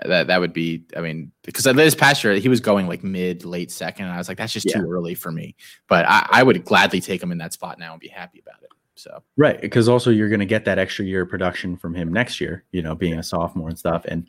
That 0.06 0.28
that 0.28 0.40
would 0.40 0.54
be, 0.54 0.84
I 0.96 1.00
mean, 1.00 1.30
because 1.42 1.64
this 1.64 1.94
past 1.94 2.24
year 2.24 2.34
he 2.34 2.48
was 2.48 2.60
going 2.60 2.88
like 2.88 3.04
mid 3.04 3.44
late 3.44 3.70
second, 3.70 4.06
and 4.06 4.14
I 4.14 4.18
was 4.18 4.28
like, 4.28 4.38
that's 4.38 4.52
just 4.52 4.66
Yeah. 4.66 4.80
too 4.80 4.90
early 4.90 5.14
for 5.14 5.30
me. 5.30 5.54
But 5.88 6.06
I, 6.08 6.26
I 6.30 6.42
would 6.42 6.64
gladly 6.64 7.02
take 7.02 7.22
him 7.22 7.32
in 7.32 7.38
that 7.38 7.52
spot 7.52 7.78
now 7.78 7.92
and 7.92 8.00
be 8.00 8.08
happy 8.08 8.40
about 8.40 8.62
it. 8.62 8.70
So 8.94 9.22
Right, 9.36 9.60
because 9.60 9.88
also 9.88 10.10
you're 10.10 10.30
going 10.30 10.40
to 10.40 10.46
get 10.46 10.64
that 10.64 10.78
extra 10.78 11.04
year 11.04 11.22
of 11.22 11.28
production 11.28 11.76
from 11.76 11.94
him 11.94 12.10
next 12.12 12.40
year. 12.40 12.64
You 12.72 12.80
know, 12.80 12.94
being 12.94 13.18
a 13.18 13.22
sophomore 13.22 13.68
and 13.68 13.78
stuff. 13.78 14.06
And 14.06 14.26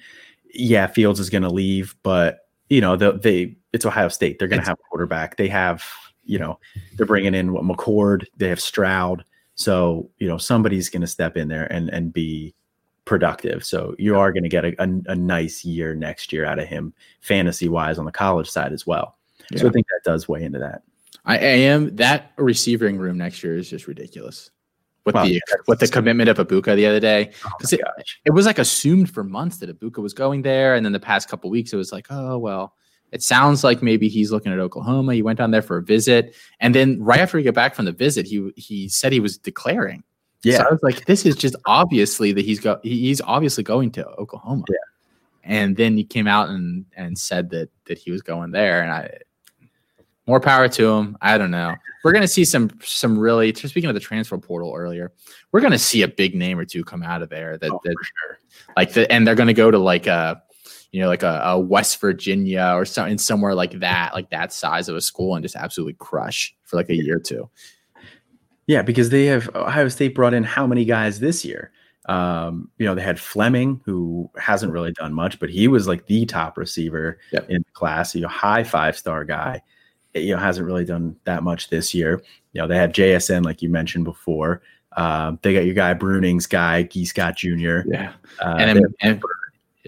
yeah, 0.54 0.88
Fields 0.88 1.22
is 1.22 1.30
going 1.30 1.44
to 1.44 1.50
leave, 1.50 1.96
but 2.04 2.48
you 2.68 2.82
know, 2.82 2.98
they, 2.98 3.12
they 3.12 3.56
it's 3.72 3.86
Ohio 3.86 4.10
State. 4.10 4.40
They're 4.40 4.50
going 4.50 4.62
to 4.62 4.68
have 4.68 4.78
a 4.80 4.90
quarterback. 4.90 5.38
They 5.38 5.48
have, 5.48 5.86
you 6.26 6.40
know, 6.40 6.60
they're 6.96 7.06
bringing 7.06 7.34
in 7.34 7.54
what 7.54 7.64
McCord. 7.64 8.26
They 8.38 8.50
have 8.50 8.60
Stroud. 8.62 9.24
So 9.56 10.10
you 10.18 10.28
know, 10.28 10.38
somebody's 10.38 10.90
going 10.90 11.02
to 11.02 11.08
step 11.08 11.38
in 11.38 11.48
there 11.48 11.66
and 11.72 11.90
and 11.90 12.14
be 12.14 12.54
productive. 13.06 13.64
So 13.66 13.96
you 13.98 14.18
are 14.18 14.32
going 14.32 14.44
to 14.44 14.50
get 14.50 14.64
a, 14.66 14.76
a, 14.82 14.88
a 15.08 15.16
nice 15.16 15.66
year 15.66 15.96
next 15.96 16.32
year 16.32 16.46
out 16.46 16.60
of 16.60 16.68
him, 16.68 16.94
fantasy 17.22 17.68
wise, 17.68 17.98
on 18.00 18.06
the 18.06 18.12
college 18.12 18.50
side 18.50 18.74
as 18.74 18.86
well. 18.88 19.18
So 19.56 19.68
I 19.68 19.72
think 19.72 19.88
that 19.88 20.10
does 20.10 20.30
weigh 20.30 20.44
into 20.44 20.60
that. 20.60 20.84
I, 21.26 21.36
I 21.36 21.40
am 21.40 21.96
that 21.98 22.32
receiving 22.38 22.98
room 22.98 23.18
next 23.18 23.44
year 23.44 23.58
is 23.58 23.70
just 23.70 23.88
ridiculous. 23.88 24.50
With 25.04 25.16
Wow, 25.16 25.24
the 25.26 25.32
yeah, 25.34 25.40
with 25.68 25.80
the 25.80 25.88
commitment 25.88 26.30
of 26.30 26.38
Egbuka 26.38 26.76
the 26.76 26.86
other 26.86 27.00
day, 27.00 27.32
Oh 27.44 27.50
Because 27.58 27.72
my 27.74 27.80
it- 27.98 28.06
it 28.26 28.32
was 28.32 28.46
like 28.46 28.60
assumed 28.60 29.12
for 29.12 29.24
months 29.24 29.58
that 29.58 29.80
Egbuka 29.80 29.98
was 29.98 30.14
going 30.14 30.44
there, 30.44 30.76
and 30.76 30.86
then 30.86 30.94
the 30.94 31.00
past 31.00 31.28
couple 31.28 31.50
weeks 31.50 31.74
it 31.74 31.78
was 31.78 31.92
like, 31.92 32.06
oh 32.12 32.38
well, 32.38 32.76
it 33.12 33.22
sounds 33.24 33.64
like 33.64 33.82
maybe 33.82 34.08
he's 34.08 34.32
looking 34.32 34.52
at 34.54 34.60
Oklahoma. 34.60 35.14
He 35.14 35.22
went 35.22 35.38
down 35.38 35.52
there 35.52 35.62
for 35.62 35.78
a 35.78 35.84
visit, 35.84 36.34
and 36.60 36.74
then 36.74 37.02
right 37.02 37.20
after 37.20 37.38
he 37.38 37.44
got 37.44 37.54
back 37.54 37.76
from 37.76 37.86
the 37.86 37.92
visit, 37.92 38.26
he 38.26 38.52
he 38.56 38.88
said 38.90 39.12
he 39.12 39.20
was 39.20 39.38
declaring. 39.38 40.04
Yeah. 40.44 40.58
so 40.58 40.64
I 40.64 40.72
was 40.72 40.82
like, 40.82 41.06
this 41.06 41.26
is 41.26 41.36
just 41.36 41.56
obviously 41.68 42.32
that 42.34 42.44
he's 42.44 42.60
go 42.60 42.80
he- 42.84 43.00
he's 43.02 43.22
obviously 43.22 43.64
going 43.64 43.92
to 43.92 44.08
Oklahoma. 44.08 44.64
Yeah. 44.70 44.76
and 45.44 45.76
then 45.78 45.96
he 45.98 46.04
came 46.04 46.28
out 46.28 46.50
and 46.50 46.86
and 46.96 47.18
said 47.18 47.50
that 47.52 47.70
that 47.86 47.98
he 47.98 48.12
was 48.12 48.22
going 48.22 48.52
there, 48.52 48.82
and 48.82 48.92
I 48.92 49.18
more 50.28 50.40
power 50.40 50.68
to 50.70 50.92
him. 50.94 51.18
I 51.22 51.38
don't 51.38 51.52
know. 51.52 51.76
We're 52.04 52.14
gonna 52.14 52.28
see 52.28 52.46
some 52.46 52.70
some 52.82 53.18
really 53.20 53.54
speaking 53.54 53.90
of 53.90 53.94
the 53.94 54.00
transfer 54.00 54.38
portal 54.38 54.74
earlier. 54.76 55.12
We're 55.52 55.62
gonna 55.62 55.78
see 55.78 56.04
a 56.04 56.08
big 56.08 56.34
name 56.36 56.58
or 56.58 56.66
two 56.66 56.84
come 56.84 57.04
out 57.04 57.22
of 57.22 57.30
there 57.30 57.58
that, 57.58 57.72
Oh, 57.72 57.80
that 57.84 57.96
for 57.98 58.04
sure. 58.04 58.40
like 58.78 58.94
the 58.94 59.12
and 59.12 59.28
they're 59.28 59.36
gonna 59.36 59.54
go 59.54 59.70
to 59.70 59.78
like 59.80 60.08
a 60.08 60.42
you 60.92 61.02
know 61.02 61.08
like 61.08 61.24
a, 61.24 61.42
a 61.46 61.60
West 61.60 62.00
Virginia 62.02 62.72
or 62.76 62.86
something 62.86 63.18
somewhere 63.18 63.56
like 63.56 63.80
that, 63.80 64.14
like 64.14 64.30
that 64.30 64.52
size 64.54 64.90
of 64.90 64.96
a 64.96 65.02
school, 65.02 65.36
and 65.36 65.44
just 65.44 65.56
absolutely 65.56 65.96
crush 66.00 66.56
for 66.64 66.76
like 66.78 66.90
a 66.90 66.96
year 66.96 67.18
or 67.18 67.20
two. 67.20 67.50
Yeah, 68.68 68.82
because 68.82 69.10
they 69.10 69.26
have 69.26 69.50
Ohio 69.56 69.88
State 69.90 70.16
brought 70.16 70.34
in 70.34 70.44
how 70.44 70.66
many 70.68 70.86
guys 70.86 71.20
this 71.20 71.44
year? 71.44 71.72
Um, 72.08 72.70
you 72.78 72.86
know, 72.86 72.96
they 72.96 73.02
had 73.02 73.20
Fleming, 73.20 73.82
who 73.86 74.30
hasn't 74.38 74.72
really 74.72 74.92
done 74.94 75.14
much, 75.14 75.40
but 75.40 75.50
he 75.50 75.68
was 75.68 75.88
like 75.88 76.06
the 76.08 76.26
top 76.26 76.58
receiver 76.58 77.20
Yep. 77.32 77.50
in 77.50 77.58
the 77.62 77.72
class. 77.74 78.16
You 78.16 78.22
know, 78.22 78.28
high 78.28 78.64
five 78.64 78.98
star 78.98 79.24
guy. 79.26 79.62
You 80.14 80.36
know, 80.36 80.42
hasn't 80.42 80.66
really 80.68 80.84
done 80.86 81.16
that 81.24 81.42
much 81.44 81.70
this 81.70 81.94
year. 81.94 82.22
You 82.54 82.62
know, 82.62 82.68
they 82.68 82.76
have 82.76 82.92
JSN, 82.92 83.46
like 83.46 83.62
you 83.62 83.70
mentioned 83.70 84.04
before. 84.04 84.62
Um, 84.98 85.40
they 85.42 85.54
got 85.54 85.64
your 85.66 85.74
guy 85.74 85.94
Bruning's 85.94 86.48
guy, 86.48 86.84
Gee 86.84 87.06
Scott 87.06 87.38
Jr. 87.38 87.82
Yeah, 87.88 88.14
Uh, 88.42 88.56
and, 88.60 88.86
and 89.00 89.24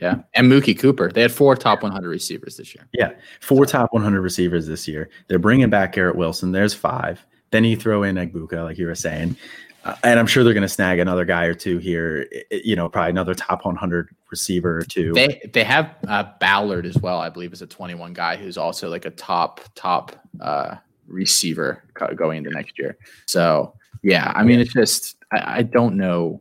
yeah, 0.01 0.21
and 0.33 0.51
Mookie 0.51 0.77
Cooper. 0.77 1.11
They 1.11 1.21
had 1.21 1.31
four 1.31 1.55
top 1.55 1.83
100 1.83 2.07
receivers 2.07 2.57
this 2.57 2.73
year. 2.73 2.87
Yeah. 2.93 3.11
four 3.41 3.65
top 3.65 3.93
100 3.93 4.21
receivers 4.21 4.67
this 4.67 4.87
year. 4.87 5.09
They're 5.27 5.39
bringing 5.39 5.69
back 5.69 5.93
Garrett 5.93 6.15
Wilson. 6.15 6.51
There's 6.51 6.73
five. 6.73 7.25
Then 7.51 7.63
you 7.63 7.77
throw 7.77 8.03
in 8.03 8.15
Egbuka, 8.15 8.63
like 8.63 8.77
you 8.77 8.87
were 8.87 8.95
saying. 8.95 9.37
Uh, 9.85 9.95
and 10.03 10.19
I'm 10.19 10.27
sure 10.27 10.43
they're 10.43 10.53
going 10.53 10.61
to 10.61 10.69
snag 10.69 10.99
another 10.99 11.25
guy 11.25 11.45
or 11.45 11.53
two 11.53 11.77
here. 11.77 12.27
You 12.51 12.75
know, 12.75 12.87
probably 12.87 13.11
another 13.11 13.35
top 13.35 13.65
100 13.65 14.09
receiver 14.31 14.77
or 14.79 14.83
two. 14.83 15.11
They 15.13 15.41
they 15.53 15.63
have 15.63 15.95
uh, 16.07 16.25
Ballard 16.39 16.85
as 16.85 16.97
well. 16.97 17.19
I 17.19 17.29
believe 17.29 17.53
is 17.53 17.61
a 17.61 17.67
21 17.67 18.13
guy 18.13 18.37
who's 18.37 18.57
also 18.57 18.89
like 18.89 19.05
a 19.05 19.11
top 19.11 19.61
top 19.75 20.15
uh, 20.39 20.75
receiver 21.07 21.83
going 22.15 22.37
into 22.39 22.49
next 22.49 22.79
year. 22.79 22.97
So 23.25 23.73
yeah, 24.03 24.31
I 24.35 24.43
mean 24.43 24.59
it's 24.59 24.73
just 24.73 25.17
I, 25.33 25.57
I 25.59 25.61
don't 25.63 25.97
know. 25.97 26.39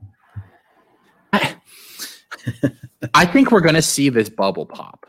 I, 2.46 2.70
I 3.14 3.26
think 3.26 3.50
we're 3.50 3.60
gonna 3.60 3.82
see 3.82 4.08
this 4.08 4.28
bubble 4.28 4.66
pop. 4.66 5.06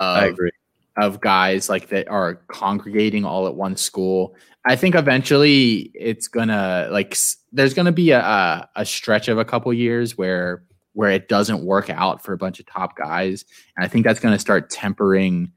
I 0.00 0.26
Of, 0.26 0.32
agree. 0.34 0.50
of 0.96 1.20
guys 1.20 1.68
like 1.68 1.88
that 1.88 2.08
are 2.08 2.36
congregating 2.48 3.24
all 3.24 3.46
at 3.46 3.54
one 3.54 3.76
school. 3.76 4.34
I 4.66 4.76
think 4.76 4.94
eventually 4.94 5.90
it's 5.94 6.28
gonna 6.28 6.88
like 6.90 7.16
there's 7.52 7.74
gonna 7.74 7.92
be 7.92 8.10
a 8.10 8.20
a, 8.20 8.68
a 8.76 8.84
stretch 8.84 9.28
of 9.28 9.38
a 9.38 9.44
couple 9.44 9.72
years 9.72 10.16
where 10.18 10.64
where 10.94 11.10
it 11.10 11.28
doesn't 11.28 11.64
work 11.64 11.90
out 11.90 12.22
for 12.22 12.32
a 12.32 12.38
bunch 12.38 12.60
of 12.60 12.66
top 12.66 12.96
guys, 12.96 13.44
and 13.76 13.84
I 13.84 13.88
think 13.88 14.04
that's 14.04 14.20
gonna 14.20 14.38
start 14.38 14.70
tempering 14.70 15.52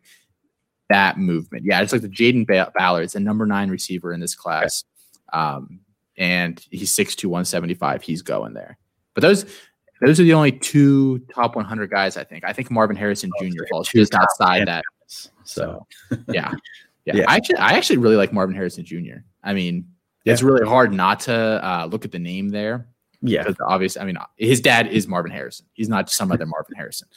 that 0.89 1.17
movement. 1.17 1.65
Yeah, 1.65 1.81
it's 1.81 1.91
like 1.91 2.01
the 2.01 2.09
Jaden 2.09 2.47
ba- 2.47 2.71
Ballard. 2.75 3.03
It's 3.03 3.15
a 3.15 3.19
number 3.19 3.45
nine 3.45 3.69
receiver 3.69 4.13
in 4.13 4.19
this 4.19 4.35
class, 4.35 4.83
um, 5.33 5.81
and 6.17 6.63
he's 6.71 6.95
6'2", 6.95 7.25
175. 7.25 8.01
He's 8.03 8.21
going 8.21 8.53
there. 8.53 8.77
But 9.13 9.21
those 9.21 9.45
those 10.01 10.19
are 10.19 10.23
the 10.23 10.33
only 10.33 10.51
two 10.51 11.19
top 11.33 11.55
100 11.55 11.89
guys. 11.89 12.17
I 12.17 12.23
think. 12.23 12.43
I 12.43 12.53
think 12.53 12.71
Marvin 12.71 12.95
Harrison 12.95 13.31
Oh, 13.39 13.45
Jr. 13.45 13.63
falls 13.69 13.89
just 13.89 14.13
outside 14.13 14.59
10 14.59 14.65
that. 14.67 14.83
So 15.43 15.85
Yeah. 16.29 16.53
Yeah. 17.05 17.15
Yeah. 17.15 17.25
I 17.27 17.35
actually 17.35 17.57
I 17.57 17.71
actually 17.71 17.97
really 17.97 18.15
like 18.15 18.33
Marvin 18.33 18.55
Harrison 18.55 18.83
Jr. 18.85 19.19
I 19.43 19.53
mean, 19.53 19.87
it's 20.25 20.43
really 20.43 20.67
hard 20.67 20.91
not 20.91 21.21
to 21.21 21.33
uh, 21.33 21.85
look 21.89 22.03
at 22.03 22.11
the 22.11 22.19
name 22.19 22.49
there 22.49 22.87
yeah, 23.21 23.43
because 23.43 23.57
obviously, 23.65 24.01
I 24.01 24.05
mean, 24.05 24.17
his 24.37 24.61
dad 24.61 24.87
is 24.87 25.07
Marvin 25.07 25.31
Harrison. 25.31 25.65
He's 25.73 25.89
not 25.89 26.09
some 26.09 26.31
other 26.31 26.45
Marvin 26.45 26.75
Harrison. 26.75 27.07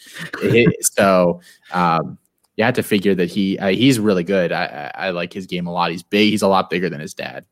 So 0.80 1.40
um, 1.72 2.18
you 2.56 2.64
have 2.64 2.74
to 2.74 2.82
figure 2.82 3.14
that 3.14 3.30
he 3.30 3.58
uh, 3.58 3.68
he's 3.68 3.98
really 3.98 4.24
good. 4.24 4.52
I, 4.52 4.92
I 4.94 5.06
I 5.06 5.10
like 5.10 5.32
his 5.32 5.46
game 5.46 5.66
a 5.66 5.72
lot. 5.72 5.90
He's 5.90 6.02
big. 6.02 6.30
He's 6.30 6.42
a 6.42 6.48
lot 6.48 6.70
bigger 6.70 6.88
than 6.88 7.00
his 7.00 7.14
dad. 7.14 7.44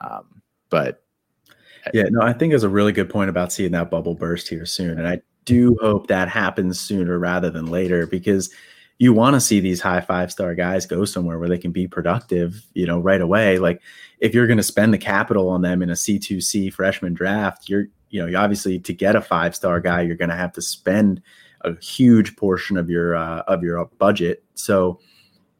Um, 0.00 0.42
but 0.68 1.02
yeah. 1.92 2.04
No, 2.10 2.22
I 2.22 2.32
think 2.32 2.52
it's 2.52 2.64
a 2.64 2.68
really 2.68 2.92
good 2.92 3.10
point 3.10 3.30
about 3.30 3.52
seeing 3.52 3.72
that 3.72 3.90
bubble 3.90 4.14
burst 4.14 4.48
here 4.48 4.66
soon, 4.66 4.98
and 4.98 5.06
I 5.06 5.20
do 5.44 5.76
hope 5.80 6.08
that 6.08 6.28
happens 6.28 6.78
sooner 6.78 7.18
rather 7.18 7.50
than 7.50 7.66
later 7.66 8.06
because 8.06 8.50
you 8.98 9.12
want 9.12 9.34
to 9.34 9.40
see 9.40 9.60
these 9.60 9.80
high 9.80 10.00
five 10.00 10.32
star 10.32 10.54
guys 10.54 10.86
go 10.86 11.04
somewhere 11.04 11.38
where 11.38 11.48
they 11.48 11.58
can 11.58 11.70
be 11.70 11.86
productive, 11.86 12.64
you 12.74 12.86
know, 12.86 12.98
right 12.98 13.20
away. 13.20 13.58
Like 13.58 13.80
if 14.20 14.34
you're 14.34 14.46
going 14.46 14.56
to 14.56 14.62
spend 14.62 14.92
the 14.92 14.98
capital 14.98 15.48
on 15.48 15.62
them 15.62 15.82
in 15.82 15.90
a 15.90 15.94
C2C 15.94 16.72
freshman 16.72 17.14
draft, 17.14 17.68
you're, 17.68 17.86
you 18.10 18.20
know, 18.20 18.26
you 18.26 18.36
obviously 18.36 18.78
to 18.80 18.92
get 18.92 19.16
a 19.16 19.20
five 19.20 19.54
star 19.54 19.80
guy, 19.80 20.02
you're 20.02 20.16
going 20.16 20.30
to 20.30 20.36
have 20.36 20.52
to 20.52 20.62
spend 20.62 21.22
a 21.62 21.78
huge 21.80 22.36
portion 22.36 22.76
of 22.76 22.88
your 22.88 23.16
uh, 23.16 23.40
of 23.46 23.62
your 23.62 23.84
budget. 23.98 24.42
So, 24.54 25.00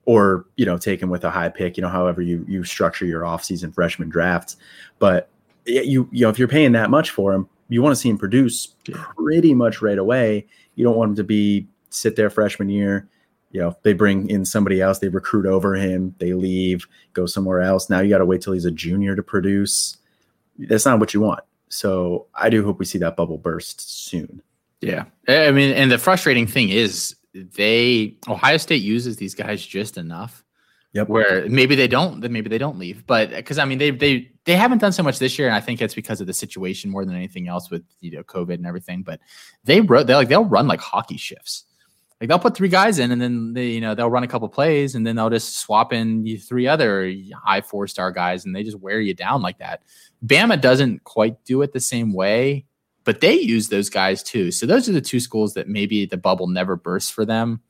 or 0.07 0.47
you 0.57 0.65
know, 0.65 0.79
take 0.79 1.03
him 1.03 1.11
with 1.11 1.25
a 1.25 1.31
high 1.31 1.49
pick, 1.49 1.77
you 1.77 1.83
know, 1.83 1.89
however 1.89 2.23
you 2.23 2.45
you 2.49 2.65
structure 2.65 3.05
your 3.05 3.23
offseason 3.23 3.75
freshman 3.75 4.09
drafts. 4.09 4.57
But 4.99 5.29
you 5.67 6.09
you 6.13 6.23
know 6.23 6.29
if 6.29 6.39
you're 6.39 6.49
paying 6.49 6.73
that 6.73 6.91
much 6.91 7.11
for 7.11 7.33
him, 7.33 7.49
you 7.69 7.83
want 7.83 7.95
to 7.95 8.01
see 8.01 8.09
him 8.09 8.19
produce 8.19 8.67
pretty 8.85 9.55
much 9.55 9.83
right 9.83 9.99
away. 9.99 10.47
You 10.75 10.85
don't 10.85 10.97
want 10.97 11.11
him 11.11 11.17
to 11.17 11.25
be 11.25 11.67
sit 11.91 12.17
there 12.17 12.31
freshman 12.31 12.69
year. 12.69 13.09
You 13.51 13.61
know, 13.61 13.77
they 13.83 13.95
bring 13.95 14.29
in 14.29 14.45
somebody 14.45 14.81
else, 14.81 14.99
they 14.99 15.09
recruit 15.09 15.47
over 15.47 15.75
him, 15.75 16.15
they 16.19 16.35
leave, 16.35 16.87
go 17.15 17.27
somewhere 17.27 17.63
else. 17.63 17.89
Now 17.89 18.01
you 18.01 18.11
got 18.11 18.19
to 18.19 18.27
wait 18.27 18.43
till 18.43 18.53
he's 18.53 18.65
a 18.65 18.71
junior 18.71 19.17
to 19.17 19.23
produce. 19.23 19.97
That's 20.59 20.85
not 20.85 21.01
what 21.01 21.15
you 21.15 21.21
want. 21.21 21.41
So 21.69 22.27
I 22.35 22.51
do 22.51 22.65
hope 22.65 22.79
we 22.79 22.85
see 22.85 22.99
that 22.99 23.17
bubble 23.17 23.39
burst 23.39 24.09
soon. 24.09 24.43
Yeah. 24.81 25.05
I 25.27 25.53
mean, 25.53 25.73
and 25.73 25.91
the 25.91 25.99
frustrating 25.99 26.47
thing 26.47 26.69
is 26.69 27.17
they 27.33 28.17
Ohio 28.29 28.57
State 28.57 28.83
uses 28.83 29.17
these 29.17 29.35
guys 29.35 29.65
just 29.65 29.97
enough. 29.97 30.45
Yep. 30.97 31.11
Where 31.11 31.47
maybe 31.51 31.75
they 31.75 31.89
don't, 31.89 32.21
then 32.21 32.33
maybe 32.33 32.49
they 32.49 32.57
don't 32.57 32.79
leave. 32.79 33.07
But 33.07 33.29
because 33.29 33.59
I 33.59 33.67
mean, 33.67 33.77
they 33.77 33.91
they 33.91 34.31
they 34.47 34.57
haven't 34.57 34.79
done 34.79 34.93
so 34.93 35.03
much 35.03 35.19
this 35.19 35.39
year, 35.39 35.47
and 35.47 35.55
I 35.55 35.61
think 35.61 35.83
it's 35.83 35.95
because 35.95 36.23
of 36.23 36.27
the 36.27 36.33
situation 36.33 36.91
more 36.91 37.05
than 37.05 37.15
anything 37.15 37.49
else 37.49 37.71
with 37.71 37.83
you 38.01 38.13
know 38.13 38.23
COVID 38.23 38.55
and 38.55 38.67
everything. 38.67 39.03
But 39.03 39.21
they 39.65 39.83
wrote 39.83 40.07
they 40.07 40.15
like 40.15 40.29
they'll 40.29 40.47
run 40.47 40.67
like 40.67 40.81
hockey 40.81 41.19
shifts. 41.19 41.65
Like 42.19 42.31
they'll 42.31 42.39
put 42.39 42.57
three 42.57 42.71
guys 42.71 42.99
in, 42.99 43.13
and 43.13 43.21
then 43.21 43.53
they 43.53 43.67
you 43.67 43.83
know 43.83 43.95
they'll 43.95 44.09
run 44.09 44.23
a 44.23 44.27
couple 44.27 44.49
plays, 44.49 44.95
and 44.95 45.07
then 45.07 45.17
they'll 45.17 45.29
just 45.29 45.59
swap 45.59 45.93
in 45.93 46.39
three 46.39 46.67
other 46.67 47.13
high 47.45 47.61
four 47.61 47.87
star 47.87 48.11
guys, 48.11 48.47
and 48.47 48.57
they 48.57 48.63
just 48.63 48.81
wear 48.81 48.99
you 48.99 49.13
down 49.13 49.43
like 49.43 49.59
that. 49.59 49.83
Bama 50.25 50.59
doesn't 50.59 51.05
quite 51.05 51.45
do 51.45 51.61
it 51.61 51.75
the 51.75 51.81
same 51.81 52.15
way, 52.15 52.65
but 53.05 53.21
they 53.21 53.39
use 53.39 53.69
those 53.69 53.91
guys 53.91 54.23
too. 54.23 54.51
So 54.51 54.65
those 54.65 54.89
are 54.89 54.93
the 54.93 55.03
two 55.03 55.21
schools 55.21 55.53
that 55.55 55.69
maybe 55.69 56.07
the 56.07 56.17
bubble 56.17 56.47
never 56.47 56.75
bursts 56.75 57.11
for 57.11 57.27
them, 57.27 57.61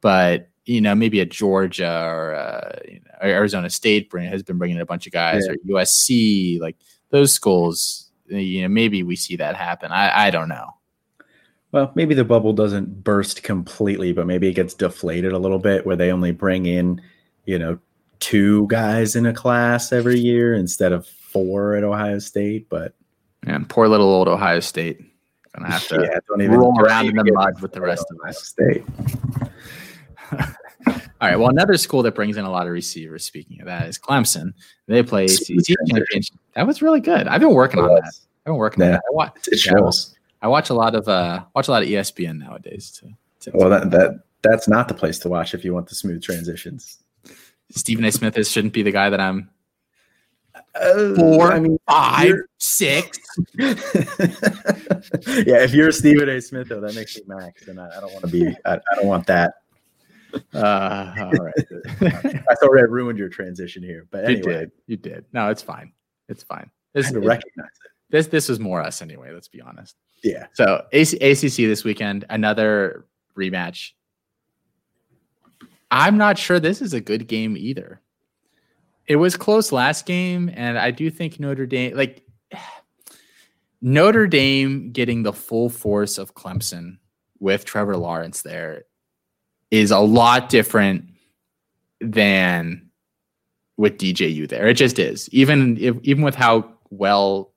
but 0.00 0.48
you 0.64 0.80
know, 0.80 0.94
maybe 0.94 1.20
a 1.20 1.26
Georgia 1.26 2.04
or 2.06 2.34
uh, 2.34 2.78
you 2.88 3.00
know, 3.00 3.18
Arizona 3.22 3.70
State 3.70 4.10
bring, 4.10 4.28
has 4.28 4.42
been 4.42 4.58
bringing 4.58 4.76
in 4.76 4.82
a 4.82 4.86
bunch 4.86 5.06
of 5.06 5.12
guys, 5.12 5.44
yeah. 5.46 5.52
or 5.52 5.80
USC, 5.80 6.60
like 6.60 6.76
those 7.10 7.32
schools. 7.32 8.10
You 8.26 8.62
know, 8.62 8.68
maybe 8.68 9.02
we 9.02 9.16
see 9.16 9.36
that 9.36 9.56
happen. 9.56 9.92
I, 9.92 10.26
I 10.26 10.30
don't 10.30 10.48
know. 10.48 10.70
Well, 11.72 11.92
maybe 11.94 12.14
the 12.14 12.24
bubble 12.24 12.52
doesn't 12.52 13.02
burst 13.02 13.42
completely, 13.42 14.12
but 14.12 14.26
maybe 14.26 14.48
it 14.48 14.54
gets 14.54 14.74
deflated 14.74 15.32
a 15.32 15.38
little 15.38 15.58
bit, 15.58 15.84
where 15.84 15.96
they 15.96 16.12
only 16.12 16.30
bring 16.30 16.66
in, 16.66 17.02
you 17.44 17.58
know, 17.58 17.78
two 18.20 18.66
guys 18.68 19.16
in 19.16 19.26
a 19.26 19.34
class 19.34 19.92
every 19.92 20.18
year 20.18 20.54
instead 20.54 20.92
of 20.92 21.06
four 21.06 21.74
at 21.74 21.84
Ohio 21.84 22.18
State. 22.20 22.68
But 22.68 22.94
and 23.46 23.68
poor 23.68 23.88
little 23.88 24.08
old 24.08 24.28
Ohio 24.28 24.60
State 24.60 25.00
gonna 25.54 25.70
have 25.70 25.86
to 25.88 25.96
yeah, 26.12 26.18
don't 26.28 26.42
even 26.42 26.56
roll 26.56 26.78
around 26.80 27.08
in 27.08 27.16
the 27.16 27.32
mud 27.32 27.60
with 27.60 27.72
the 27.72 27.80
rest 27.80 28.06
of 28.10 28.28
us. 28.28 28.46
State. 28.46 28.84
All 30.32 31.30
right. 31.30 31.36
Well, 31.36 31.48
another 31.48 31.76
school 31.76 32.02
that 32.02 32.14
brings 32.14 32.36
in 32.36 32.44
a 32.44 32.50
lot 32.50 32.66
of 32.66 32.72
receivers. 32.72 33.24
Speaking 33.24 33.60
of 33.60 33.66
that, 33.66 33.88
is 33.88 33.98
Clemson. 33.98 34.52
They 34.86 35.02
play 35.02 35.24
ACC 35.24 35.64
championship. 35.88 36.36
That 36.54 36.66
was 36.66 36.82
really 36.82 37.00
good. 37.00 37.26
I've 37.28 37.40
been 37.40 37.54
working 37.54 37.80
on 37.80 37.88
that. 37.88 38.04
I've 38.04 38.44
been 38.44 38.56
working 38.56 38.82
yeah. 38.82 38.86
on 38.86 38.92
that. 38.92 39.02
I 39.08 39.14
watch, 39.14 39.48
it 39.50 39.58
shows. 39.58 40.14
I 40.42 40.48
watch 40.48 40.68
a 40.68 40.74
lot 40.74 40.94
of 40.94 41.08
uh, 41.08 41.44
watch 41.54 41.68
a 41.68 41.70
lot 41.70 41.82
of 41.82 41.88
ESPN 41.88 42.38
nowadays. 42.38 42.90
To, 43.00 43.50
to 43.50 43.56
well, 43.56 43.70
that 43.70 43.90
that 43.90 44.20
that's 44.42 44.68
not 44.68 44.88
the 44.88 44.94
place 44.94 45.18
to 45.20 45.28
watch 45.28 45.54
if 45.54 45.64
you 45.64 45.72
want 45.72 45.88
the 45.88 45.94
smooth 45.94 46.22
transitions. 46.22 46.98
Stephen 47.70 48.04
A. 48.04 48.12
Smith 48.12 48.36
is, 48.36 48.50
shouldn't 48.50 48.74
be 48.74 48.82
the 48.82 48.92
guy 48.92 49.10
that 49.10 49.20
I'm. 49.20 49.50
Uh, 50.74 51.14
Four, 51.14 51.52
I 51.52 51.60
mean, 51.60 51.78
five, 51.88 52.34
six. 52.58 53.18
yeah, 53.58 53.74
if 55.62 55.72
you're 55.72 55.92
Stephen 55.92 56.28
A. 56.28 56.40
Smith, 56.40 56.68
though, 56.68 56.80
that 56.80 56.94
makes 56.94 57.16
me 57.16 57.22
max, 57.26 57.66
and 57.68 57.80
I, 57.80 57.88
I 57.96 58.00
don't 58.00 58.12
want 58.12 58.24
to 58.24 58.30
be. 58.30 58.48
I, 58.64 58.74
I 58.74 58.94
don't 58.96 59.06
want 59.06 59.26
that. 59.28 59.54
Uh, 60.54 61.12
all 61.18 61.30
right. 61.32 61.54
I 62.00 62.54
thought 62.54 62.78
I 62.78 62.82
ruined 62.82 63.18
your 63.18 63.28
transition 63.28 63.82
here, 63.82 64.06
but 64.10 64.24
anyway. 64.24 64.36
you 64.36 64.42
did. 64.42 64.70
You 64.86 64.96
did. 64.96 65.24
No, 65.32 65.48
it's 65.50 65.62
fine. 65.62 65.92
It's 66.28 66.44
fine. 66.44 66.70
This, 66.92 67.12
I 67.12 67.16
recognize 67.16 67.66
it. 67.84 67.90
This 68.10 68.26
this 68.28 68.48
was 68.48 68.60
more 68.60 68.80
us 68.80 69.02
anyway. 69.02 69.32
Let's 69.32 69.48
be 69.48 69.60
honest. 69.60 69.96
Yeah. 70.22 70.46
So 70.52 70.84
AC, 70.92 71.16
ACC 71.16 71.68
this 71.68 71.82
weekend, 71.82 72.24
another 72.30 73.06
rematch. 73.36 73.90
I'm 75.90 76.16
not 76.16 76.38
sure 76.38 76.60
this 76.60 76.80
is 76.80 76.94
a 76.94 77.00
good 77.00 77.26
game 77.26 77.56
either. 77.56 78.00
It 79.06 79.16
was 79.16 79.36
close 79.36 79.72
last 79.72 80.06
game, 80.06 80.50
and 80.54 80.78
I 80.78 80.92
do 80.92 81.10
think 81.10 81.38
Notre 81.38 81.66
Dame, 81.66 81.96
like 81.96 82.24
Notre 83.82 84.26
Dame, 84.26 84.92
getting 84.92 85.24
the 85.24 85.32
full 85.32 85.68
force 85.68 86.16
of 86.16 86.34
Clemson 86.34 86.98
with 87.38 87.64
Trevor 87.64 87.96
Lawrence 87.96 88.42
there 88.42 88.84
is 89.74 89.90
a 89.90 89.98
lot 89.98 90.48
different 90.48 91.04
than 92.00 92.90
with 93.76 93.98
DJU 93.98 94.48
there. 94.48 94.68
It 94.68 94.74
just 94.74 94.98
is. 94.98 95.28
Even 95.30 95.76
if, 95.78 95.96
even 96.02 96.22
with 96.22 96.36
how 96.36 96.70
well 96.90 97.52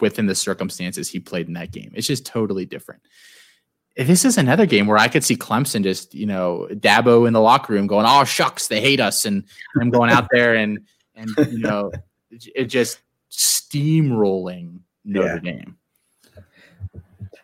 within 0.00 0.26
the 0.26 0.34
circumstances 0.34 1.10
he 1.10 1.20
played 1.20 1.46
in 1.46 1.52
that 1.54 1.70
game, 1.70 1.92
it's 1.94 2.06
just 2.06 2.24
totally 2.24 2.64
different. 2.64 3.02
This 3.96 4.24
is 4.24 4.38
another 4.38 4.64
game 4.64 4.86
where 4.86 4.96
I 4.96 5.08
could 5.08 5.24
see 5.24 5.36
Clemson 5.36 5.82
just, 5.82 6.14
you 6.14 6.24
know, 6.24 6.68
Dabo 6.70 7.26
in 7.26 7.34
the 7.34 7.40
locker 7.40 7.72
room 7.72 7.86
going, 7.86 8.06
"Oh 8.08 8.24
shucks, 8.24 8.68
they 8.68 8.80
hate 8.80 9.00
us," 9.00 9.24
and 9.24 9.44
I'm 9.80 9.90
going 9.90 10.10
out 10.10 10.28
there 10.30 10.54
and 10.54 10.78
and 11.16 11.28
you 11.50 11.58
know, 11.58 11.90
it 12.30 12.66
just 12.66 13.00
steamrolling 13.30 14.78
Notre 15.04 15.40
yeah. 15.42 15.52
Dame. 15.52 15.76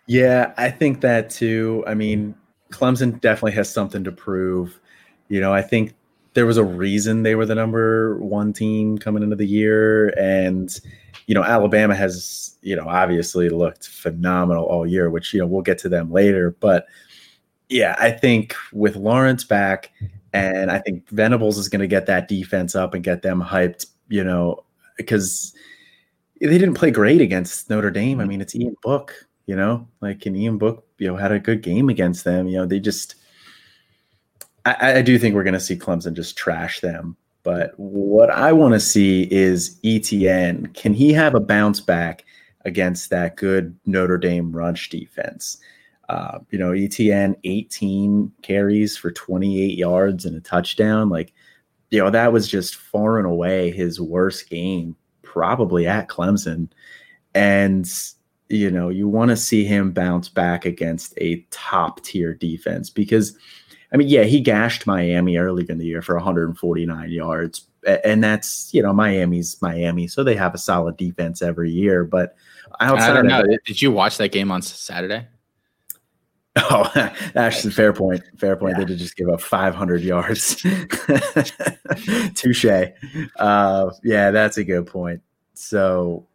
Yeah, 0.07 0.55
I 0.57 0.71
think 0.71 1.01
that 1.01 1.31
too. 1.31 1.83
I 1.87 1.95
mean, 1.95 2.37
Clemson 2.75 3.21
definitely 3.21 3.53
has 3.53 3.73
something 3.73 4.05
to 4.05 4.13
prove. 4.13 4.81
You 5.29 5.41
know, 5.41 5.53
I 5.53 5.63
think 5.63 5.95
there 6.35 6.47
was 6.47 6.57
a 6.57 6.65
reason 6.65 7.23
they 7.23 7.35
were 7.35 7.47
the 7.47 7.55
number 7.55 8.19
one 8.19 8.53
team 8.53 8.99
coming 8.99 9.23
into 9.23 9.37
the 9.37 9.47
year. 9.47 10.09
And, 10.19 10.69
you 11.27 11.35
know, 11.35 11.43
Alabama 11.43 11.95
has, 11.95 12.57
you 12.63 12.77
know, 12.77 12.87
obviously 12.89 13.49
looked 13.49 13.89
phenomenal 13.89 14.65
all 14.65 14.87
year, 14.87 15.11
which, 15.11 15.33
you 15.33 15.41
know, 15.41 15.47
we'll 15.47 15.63
get 15.63 15.79
to 15.79 15.89
them 15.89 16.11
later. 16.11 16.57
But 16.61 16.87
yeah, 17.69 17.97
I 17.99 18.11
think 18.11 18.55
with 18.73 18.97
Lawrence 18.97 19.45
back, 19.45 19.93
and 20.33 20.71
I 20.71 20.81
think 20.81 21.09
Venables 21.11 21.57
is 21.59 21.69
going 21.69 21.81
to 21.81 21.87
get 21.87 22.07
that 22.07 22.27
defense 22.27 22.75
up 22.75 22.95
and 22.95 23.05
get 23.05 23.23
them 23.23 23.41
hyped, 23.41 23.87
you 24.09 24.25
know, 24.25 24.65
because 24.97 25.55
they 26.41 26.59
didn't 26.59 26.75
play 26.75 26.91
great 26.91 27.21
against 27.21 27.71
Notre 27.71 27.91
Dame. 27.91 28.19
I 28.19 28.23
mm-hmm. 28.23 28.29
mean, 28.31 28.41
it's 28.41 28.57
Ian 28.57 28.77
Book, 28.83 29.15
you 29.47 29.57
know, 29.57 29.87
like 30.01 30.27
an 30.27 30.37
Ian 30.37 30.59
Book 30.59 30.87
you 30.99 31.09
know 31.09 31.17
had 31.17 31.33
a 31.33 31.39
good 31.39 31.63
game 31.63 31.89
against 31.89 32.25
them. 32.25 32.49
You 32.49 32.59
know, 32.59 32.67
they 32.67 32.81
just 32.81 33.17
I, 34.65 34.99
I 34.99 35.03
do 35.03 35.19
think 35.19 35.35
we're 35.35 35.45
going 35.45 35.55
to 35.55 35.61
see 35.61 35.77
Clemson 35.77 36.15
just 36.15 36.37
trash 36.37 36.81
them. 36.81 37.17
But 37.43 37.79
what 37.79 38.31
I 38.31 38.53
want 38.53 38.73
to 38.73 38.81
see 38.81 39.29
is 39.31 39.79
ETN. 39.85 40.73
Can 40.75 40.95
he 40.95 41.13
have 41.13 41.35
a 41.35 41.41
bounce 41.41 41.81
back 41.81 42.25
against 42.65 43.11
that 43.11 43.37
good 43.37 43.77
Notre 43.85 44.17
Dame 44.17 44.51
rush 44.51 44.89
defense? 44.89 45.59
Uh, 46.09 46.39
you 46.51 46.59
know, 46.59 46.71
ETN 46.71 47.35
18 47.45 48.33
carries 48.43 48.97
for 48.97 49.11
28 49.11 49.77
yards 49.77 50.25
and 50.25 50.37
a 50.37 50.41
touchdown. 50.41 51.11
Like, 51.11 51.35
you 51.91 51.99
know, 51.99 52.11
that 52.11 52.33
was 52.33 52.49
just 52.49 52.77
far 52.77 53.19
and 53.19 53.27
away 53.27 53.71
his 53.71 54.01
worst 54.01 54.49
game, 54.49 54.97
probably 55.23 55.87
at 55.87 56.09
Clemson. 56.09 56.69
And 57.35 57.87
you 58.55 58.71
know, 58.71 58.89
you 58.89 59.09
want 59.09 59.31
to 59.31 59.37
see 59.37 59.65
him 59.65 59.93
bounce 59.93 60.29
back 60.29 60.65
against 60.65 61.15
a 61.19 61.45
top 61.51 62.03
tier 62.03 62.35
defense 62.35 62.91
because, 62.91 63.37
I 63.93 63.97
mean, 63.97 64.09
yeah, 64.09 64.25
he 64.25 64.41
gashed 64.41 64.87
Miami 64.87 65.37
earlier 65.37 65.67
in 65.69 65.79
the 65.79 65.87
year 65.87 66.03
for 66.03 66.15
149 66.15 67.11
yards. 67.11 67.67
And 68.05 68.25
that's, 68.25 68.73
you 68.73 68.83
know, 68.83 68.93
Miami's 68.93 69.61
Miami. 69.61 70.09
So 70.09 70.25
they 70.25 70.37
have 70.37 70.55
a 70.55 70.59
solid 70.59 70.97
defense 70.97 71.43
every 71.43 71.71
year. 71.71 72.05
But 72.05 72.35
outside 72.81 73.11
I 73.11 73.15
don't 73.15 73.27
know. 73.27 73.43
That, 73.43 73.61
Did 73.67 73.83
you 73.83 73.93
watch 73.93 74.17
that 74.19 74.33
game 74.33 74.51
on 74.51 74.63
Saturday? 74.63 75.27
Oh, 76.57 76.89
actually, 77.35 77.73
fair 77.73 77.93
point. 77.93 78.23
Fair 78.39 78.55
point. 78.55 78.77
Yeah. 78.77 78.85
They 78.85 78.93
did 78.93 78.99
just 78.99 79.17
give 79.17 79.29
up 79.29 79.41
500 79.41 80.03
yards. 80.03 80.55
Touche. 82.35 82.65
Uh, 83.37 83.91
yeah, 84.05 84.31
that's 84.31 84.57
a 84.57 84.63
good 84.63 84.87
point. 84.87 85.21
So 85.55 86.29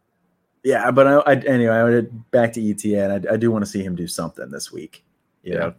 yeah, 0.62 0.90
but 0.90 1.06
I, 1.06 1.18
I 1.20 1.34
anyway, 1.36 1.74
I 1.74 2.00
back 2.30 2.52
to 2.54 2.60
ETN. 2.60 3.28
I, 3.28 3.34
I 3.34 3.36
do 3.36 3.50
want 3.50 3.64
to 3.64 3.70
see 3.70 3.82
him 3.82 3.96
do 3.96 4.06
something 4.06 4.50
this 4.50 4.70
week. 4.70 5.04
You 5.42 5.54
yeah. 5.54 5.58
know, 5.58 5.74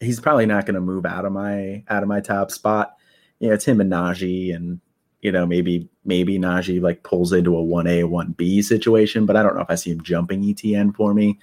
he's 0.00 0.20
probably 0.20 0.46
not 0.46 0.66
going 0.66 0.74
to 0.74 0.80
move 0.80 1.04
out 1.04 1.24
of 1.24 1.32
my 1.32 1.84
out 1.88 2.02
of 2.02 2.08
my 2.08 2.20
top 2.20 2.50
spot. 2.50 2.96
You 3.38 3.48
know, 3.48 3.54
it's 3.54 3.64
him 3.64 3.80
and 3.80 3.92
Najee, 3.92 4.54
and 4.54 4.80
you 5.20 5.32
know 5.32 5.46
maybe 5.46 5.88
maybe 6.04 6.38
Najee 6.38 6.80
like 6.80 7.02
pulls 7.02 7.32
into 7.32 7.56
a 7.56 7.62
one 7.62 7.86
A 7.86 8.04
one 8.04 8.32
B 8.32 8.62
situation, 8.62 9.26
but 9.26 9.36
I 9.36 9.42
don't 9.42 9.54
know 9.54 9.62
if 9.62 9.70
I 9.70 9.74
see 9.74 9.90
him 9.90 10.02
jumping 10.02 10.42
ETN 10.42 10.94
for 10.94 11.12
me. 11.12 11.38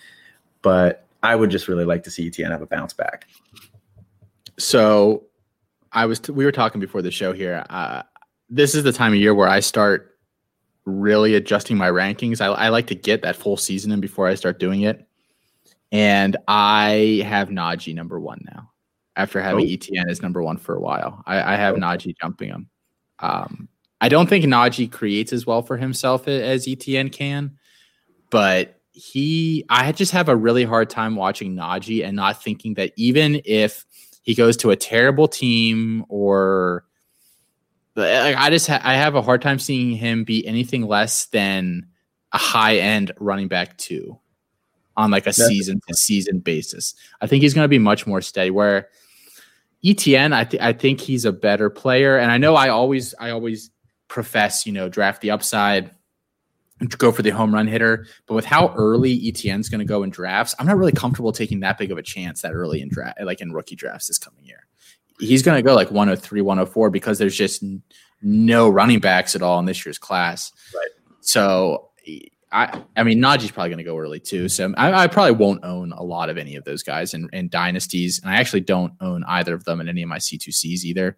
But 0.64 1.06
I 1.22 1.36
would 1.36 1.52
just 1.52 1.68
really 1.68 1.86
like 1.86 2.04
to 2.04 2.12
see 2.12 2.30
ETN 2.30 2.50
have 2.50 2.62
a 2.62 2.68
bounce 2.68 2.94
back. 2.94 3.28
So, 4.58 5.26
I 5.92 6.08
was 6.08 6.20
t- 6.20 6.32
we 6.32 6.46
were 6.46 6.52
talking 6.52 6.82
before 6.82 7.04
the 7.04 7.12
show 7.12 7.34
here. 7.34 7.64
Uh, 7.70 8.02
this 8.50 8.74
is 8.74 8.84
the 8.84 8.92
time 8.92 9.14
of 9.14 9.20
year 9.20 9.36
where 9.36 9.48
I 9.48 9.60
start 9.60 10.17
really 10.88 11.36
adjusting 11.36 11.78
my 11.78 11.90
rankings. 11.90 12.40
I, 12.40 12.48
I, 12.48 12.70
like 12.70 12.88
to 12.88 12.96
get 12.96 13.22
that 13.24 13.36
full 13.36 13.58
season 13.58 13.92
in 13.92 14.00
before 14.00 14.28
I 14.28 14.36
start 14.36 14.58
doing 14.58 14.82
it. 14.82 15.06
And 15.92 16.38
I 16.48 17.24
have 17.26 17.50
Najee 17.50 17.94
number 17.94 18.20
one 18.20 18.42
now 18.52 18.72
after 19.16 19.42
having 19.42 19.66
oh. 19.66 19.68
ETN 19.68 20.10
as 20.10 20.22
number 20.22 20.42
one 20.42 20.58
for 20.58 20.76
a 20.76 20.80
while. 20.80 21.24
I, 21.26 21.54
I 21.54 21.56
have 21.56 21.76
oh. 21.76 21.80
Najee 21.80 22.16
jumping 22.20 22.50
him. 22.50 22.70
Um, 23.20 23.68
I 24.00 24.10
don't 24.10 24.28
think 24.28 24.46
Najee 24.46 24.92
creates 24.92 25.34
as 25.34 25.46
well 25.46 25.62
for 25.62 25.76
himself 25.76 26.28
as 26.28 26.66
ETN 26.66 27.12
can, 27.12 27.58
but 28.30 28.80
he, 28.92 29.66
I 29.70 29.92
just 29.92 30.12
have 30.14 30.30
a 30.30 30.36
really 30.36 30.64
hard 30.64 30.90
time 30.90 31.16
watching 31.16 31.56
Najee 31.56 32.06
and 32.06 32.16
not 32.16 32.42
thinking 32.42 32.76
that 32.76 32.94
even 32.96 33.42
if 33.44 33.86
he 34.22 34.36
goes 34.36 34.56
to 34.58 34.72
a 34.72 34.76
terrible 34.76 35.28
team 35.28 36.06
or 36.10 36.86
Eh, 37.98 38.36
I 38.38 38.50
just 38.50 38.68
ha- 38.68 38.82
I 38.84 38.96
have 38.96 39.16
a 39.16 39.22
hard 39.22 39.42
time 39.42 39.60
seeing 39.60 39.92
him 39.92 40.24
be 40.24 40.46
anything 40.46 40.88
less 40.88 41.26
than 41.28 41.88
a 42.34 42.38
high 42.38 42.78
end 42.78 43.12
running 43.20 43.48
back 43.48 43.78
two 43.78 44.20
on 44.96 45.12
like 45.12 45.28
a 45.28 45.34
season 45.34 45.80
to 45.88 45.94
season 45.96 46.40
basis. 46.40 46.96
I 47.22 47.28
think 47.28 47.44
he's 47.44 47.54
going 47.54 47.66
to 47.66 47.70
be 47.70 47.80
much 47.80 48.08
more 48.08 48.22
steady. 48.22 48.52
Where 48.52 48.90
Etienne, 49.84 50.34
I, 50.34 50.44
th- 50.44 50.62
I 50.62 50.74
think 50.74 51.00
he's 51.00 51.26
a 51.26 51.32
better 51.32 51.70
player, 51.70 52.18
and 52.18 52.32
I 52.32 52.38
know 52.38 52.56
I 52.56 52.70
always 52.70 53.14
I 53.20 53.30
always 53.30 53.72
profess 54.08 54.66
you 54.66 54.74
know 54.74 54.90
draft 54.90 55.22
the 55.22 55.32
upside, 55.32 55.92
go 56.98 57.12
for 57.12 57.22
the 57.22 57.30
home 57.30 57.54
run 57.54 57.68
hitter, 57.68 58.06
but 58.28 58.36
with 58.36 58.46
how 58.46 58.74
early 58.76 59.14
Etienne's 59.28 59.70
going 59.70 59.80
to 59.80 59.86
go 59.86 60.04
in 60.04 60.10
drafts, 60.10 60.56
I'm 60.60 60.66
not 60.66 60.78
really 60.78 60.92
comfortable 60.92 61.32
taking 61.32 61.62
that 61.62 61.78
big 61.78 61.92
of 61.92 61.98
a 61.98 62.04
chance 62.04 62.42
that 62.42 62.54
early 62.54 62.82
in 62.82 62.90
draft, 62.90 63.20
like 63.22 63.42
in 63.42 63.52
rookie 63.52 63.76
drafts 63.76 64.08
this 64.08 64.18
coming 64.18 64.46
year. 64.46 64.67
He's 65.20 65.44
going 65.44 65.58
to 65.58 65.62
go 65.62 65.74
like 65.74 65.92
103, 65.92 66.42
104 66.42 66.90
because 66.90 67.18
there's 67.18 67.36
just 67.36 67.64
no 68.22 68.70
running 68.70 69.00
backs 69.00 69.36
at 69.36 69.42
all 69.42 69.60
in 69.60 69.66
this 69.66 69.86
year's 69.86 69.98
class. 69.98 70.52
Right. 70.74 70.90
So 71.22 71.90
I, 72.52 72.82
I 72.96 73.04
mean, 73.04 73.20
Najee's 73.20 73.52
probably 73.52 73.70
going 73.70 73.80
to 73.80 73.84
go 73.84 73.98
early 73.98 74.20
too. 74.20 74.48
So 74.48 74.74
I, 74.78 75.04
I, 75.04 75.08
probably 75.08 75.34
won't 75.34 75.66
own 75.66 75.92
a 75.92 76.04
lot 76.04 76.30
of 76.30 76.38
any 76.38 76.56
of 76.56 76.64
those 76.64 76.82
guys 76.82 77.14
in, 77.14 77.30
in 77.34 77.50
dynasties, 77.50 78.20
and 78.20 78.32
I 78.32 78.38
actually 78.38 78.62
don't 78.62 78.94
own 79.02 79.24
either 79.28 79.54
of 79.54 79.66
them 79.66 79.82
in 79.82 79.90
any 79.90 80.02
of 80.02 80.10
my 80.10 80.18
C2Cs 80.18 80.86
either, 80.86 81.18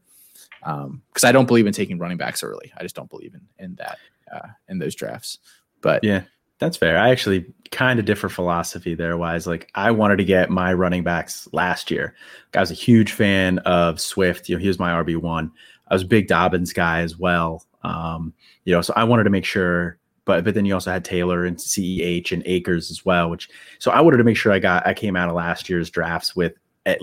because 0.60 0.84
um, 0.86 1.02
I 1.24 1.32
don't 1.32 1.46
believe 1.46 1.68
in 1.68 1.74
taking 1.74 2.00
running 2.00 2.18
backs 2.18 2.42
early. 2.42 2.72
I 2.76 2.82
just 2.82 2.96
don't 2.96 3.10
believe 3.10 3.36
in 3.36 3.42
in 3.64 3.76
that 3.76 4.00
uh, 4.34 4.48
in 4.68 4.80
those 4.80 4.96
drafts. 4.96 5.38
But 5.82 6.04
yeah, 6.04 6.24
that's 6.60 6.78
fair. 6.78 6.98
I 6.98 7.10
actually 7.10 7.46
kind 7.72 8.00
of 8.00 8.06
differ 8.06 8.30
philosophy 8.30 8.94
there. 8.96 9.18
Wise, 9.18 9.48
like 9.48 9.70
I 9.76 9.92
wanted 9.92 10.18
to 10.18 10.26
get 10.26 10.50
my 10.50 10.74
running 10.74 11.04
backs 11.04 11.48
last 11.54 11.90
year. 11.90 12.16
I 12.54 12.60
was 12.60 12.72
a 12.72 12.76
huge 12.76 13.12
fan 13.12 13.60
of 13.60 14.00
Swift. 14.00 14.50
You 14.50 14.56
know, 14.56 14.62
he 14.62 14.68
was 14.68 14.80
my 14.80 14.92
RB 14.92 15.18
one. 15.18 15.52
I 15.88 15.96
was 15.96 16.04
a 16.04 16.08
big 16.08 16.28
Dobbins 16.28 16.74
guy 16.74 17.02
as 17.02 17.18
well. 17.18 17.66
Um, 17.84 18.34
you 18.66 18.74
know, 18.74 18.82
so 18.82 18.94
I 18.96 19.06
wanted 19.06 19.24
to 19.24 19.30
make 19.30 19.46
sure 19.46 19.98
but 20.26 20.44
but 20.44 20.54
then 20.54 20.64
you 20.64 20.76
also 20.76 20.92
had 20.92 21.04
Taylor 21.04 21.44
and 21.44 21.58
CEH 21.58 22.32
and 22.32 22.44
Akers 22.46 22.92
as 22.92 23.04
well. 23.04 23.32
Which 23.32 23.50
so 23.80 23.90
I 23.90 24.00
wanted 24.02 24.18
to 24.18 24.24
make 24.24 24.38
sure 24.38 24.52
I 24.52 24.60
got 24.60 24.86
I 24.86 24.94
came 24.94 25.16
out 25.16 25.28
of 25.28 25.34
last 25.34 25.70
year's 25.70 25.90
drafts 25.90 26.36
with 26.36 26.54
at, 26.86 27.00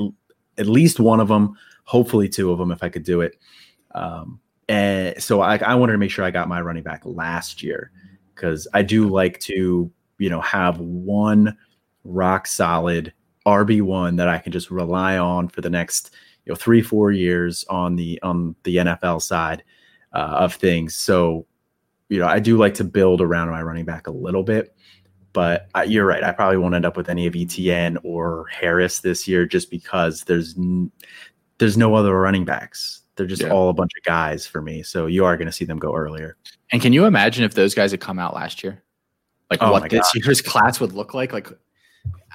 at 0.59 0.69
least 0.69 1.01
one 1.01 1.19
of 1.19 1.27
them, 1.27 1.59
hopefully 1.83 2.29
two 2.29 2.53
of 2.53 2.59
them 2.59 2.71
if 2.71 2.85
I 2.85 2.89
could 2.89 3.03
do 3.03 3.23
it. 3.23 3.37
Um, 3.97 4.39
and 4.69 5.21
so 5.21 5.41
I, 5.41 5.57
I 5.57 5.75
wanted 5.75 5.93
to 5.93 5.99
make 5.99 6.13
sure 6.13 6.25
I 6.25 6.31
got 6.31 6.49
my 6.49 6.61
running 6.61 6.85
back 6.85 7.03
last 7.05 7.65
year 7.65 7.91
because 8.37 8.69
I 8.75 8.83
do 8.83 9.09
like 9.09 9.41
to 9.41 9.91
you 10.19 10.31
know 10.31 10.41
have 10.43 10.79
one 10.79 11.57
rock 12.05 12.47
solid 12.47 13.13
RB 13.47 13.83
one 13.83 14.17
that 14.17 14.29
I 14.29 14.39
can 14.39 14.53
just 14.53 14.71
rely 14.71 15.19
on 15.19 15.49
for 15.49 15.61
the 15.61 15.71
next 15.71 16.15
you 16.45 16.53
know 16.53 16.57
three 16.57 16.83
four 16.83 17.11
years 17.11 17.65
on 17.69 17.97
the 17.97 18.21
on 18.23 18.55
the 18.63 18.77
NFL 18.77 19.23
side 19.23 19.65
uh, 20.13 20.37
of 20.39 20.55
things. 20.55 20.95
So 20.95 21.47
you 22.09 22.19
know, 22.19 22.27
I 22.27 22.39
do 22.39 22.57
like 22.57 22.75
to 22.75 22.85
build 22.85 23.21
around 23.21 23.51
my 23.51 23.63
running 23.63 23.85
back 23.85 24.07
a 24.07 24.13
little 24.13 24.43
bit, 24.43 24.77
but 25.33 25.69
I, 25.75 25.85
you're 25.85 26.07
right. 26.07 26.23
I 26.23 26.33
probably 26.33 26.57
won't 26.57 26.75
end 26.75 26.85
up 26.85 26.97
with 26.97 27.09
any 27.09 27.27
of 27.27 27.35
Etienne 27.35 27.99
or 28.05 28.47
Harris 28.47 29.01
this 29.01 29.27
year 29.27 29.45
just 29.45 29.71
because 29.71 30.23
there's 30.25 30.57
n- 30.57 30.93
there's 31.59 31.77
no 31.77 31.95
other 31.95 32.19
running 32.19 32.45
backs. 32.45 33.03
They're 33.17 33.27
just 33.27 33.43
yeah. 33.43 33.51
all 33.51 33.71
a 33.71 33.75
bunch 33.75 33.93
of 33.99 34.05
guys 34.05 34.47
for 34.47 34.61
me. 34.63 34.83
So 34.83 35.07
you 35.07 35.25
are 35.25 35.37
going 35.37 35.47
to 35.47 35.53
see 35.53 35.65
them 35.65 35.79
go 35.79 35.95
earlier. 35.95 36.37
And 36.73 36.83
can 36.83 36.93
you 36.93 37.05
imagine 37.05 37.45
if 37.45 37.55
those 37.55 37.75
guys 37.75 37.91
had 37.93 38.01
come 38.01 38.19
out 38.19 38.35
last 38.35 38.65
year? 38.65 38.83
Like 39.51 39.63
oh 39.63 39.71
what 39.71 39.89
this 39.89 40.11
year's 40.15 40.41
class 40.43 40.81
would 40.81 40.93
look 40.93 41.15
like? 41.15 41.33
Like 41.33 41.49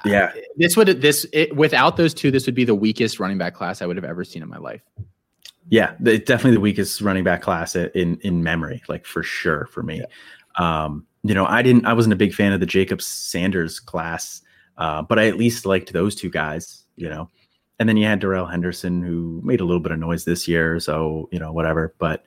yeah, 0.04 0.32
this 0.56 0.76
would 0.76 1.00
this 1.00 1.26
it, 1.32 1.54
without 1.54 1.96
those 1.96 2.14
two, 2.14 2.30
this 2.30 2.46
would 2.46 2.54
be 2.54 2.64
the 2.64 2.74
weakest 2.74 3.20
running 3.20 3.38
back 3.38 3.54
class 3.54 3.82
I 3.82 3.86
would 3.86 3.96
have 3.96 4.04
ever 4.04 4.24
seen 4.24 4.42
in 4.42 4.48
my 4.48 4.58
life. 4.58 4.82
Yeah, 5.68 5.94
it's 6.04 6.26
definitely 6.26 6.56
the 6.56 6.60
weakest 6.60 7.00
running 7.00 7.24
back 7.24 7.42
class 7.42 7.76
in 7.76 8.18
in 8.22 8.42
memory, 8.42 8.82
like 8.88 9.06
for 9.06 9.22
sure 9.22 9.66
for 9.66 9.82
me. 9.82 10.00
Yeah. 10.00 10.84
Um, 10.84 11.06
you 11.22 11.34
know, 11.34 11.46
I 11.46 11.62
didn't, 11.62 11.86
I 11.86 11.92
wasn't 11.92 12.12
a 12.12 12.16
big 12.16 12.34
fan 12.34 12.52
of 12.52 12.60
the 12.60 12.66
Jacob 12.66 13.00
Sanders 13.00 13.78
class, 13.78 14.42
uh, 14.76 15.02
but 15.02 15.18
I 15.18 15.28
at 15.28 15.36
least 15.36 15.64
liked 15.64 15.92
those 15.92 16.14
two 16.14 16.30
guys. 16.30 16.84
You 16.96 17.08
know, 17.08 17.28
and 17.78 17.88
then 17.88 17.96
you 17.96 18.06
had 18.06 18.20
Darrell 18.20 18.46
Henderson 18.46 19.02
who 19.02 19.40
made 19.44 19.60
a 19.60 19.64
little 19.64 19.80
bit 19.80 19.92
of 19.92 19.98
noise 19.98 20.24
this 20.24 20.48
year, 20.48 20.80
so 20.80 21.28
you 21.30 21.38
know 21.38 21.52
whatever. 21.52 21.94
But 21.98 22.24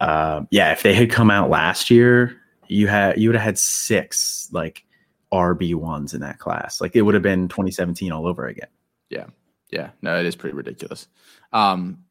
uh, 0.00 0.42
yeah, 0.50 0.72
if 0.72 0.82
they 0.82 0.94
had 0.94 1.10
come 1.10 1.30
out 1.30 1.50
last 1.50 1.90
year, 1.90 2.40
you 2.68 2.88
had 2.88 3.18
you 3.18 3.28
would 3.28 3.36
have 3.36 3.44
had 3.44 3.58
six 3.58 4.48
like 4.52 4.84
RB 5.32 5.74
ones 5.74 6.14
in 6.14 6.20
that 6.20 6.38
class. 6.38 6.80
Like 6.80 6.96
it 6.96 7.02
would 7.02 7.14
have 7.14 7.22
been 7.22 7.48
2017 7.48 8.12
all 8.12 8.26
over 8.26 8.46
again. 8.46 8.68
Yeah, 9.10 9.26
yeah, 9.70 9.90
no, 10.02 10.18
it 10.18 10.26
is 10.26 10.36
pretty 10.36 10.56
ridiculous. 10.56 11.08
Um, 11.52 12.04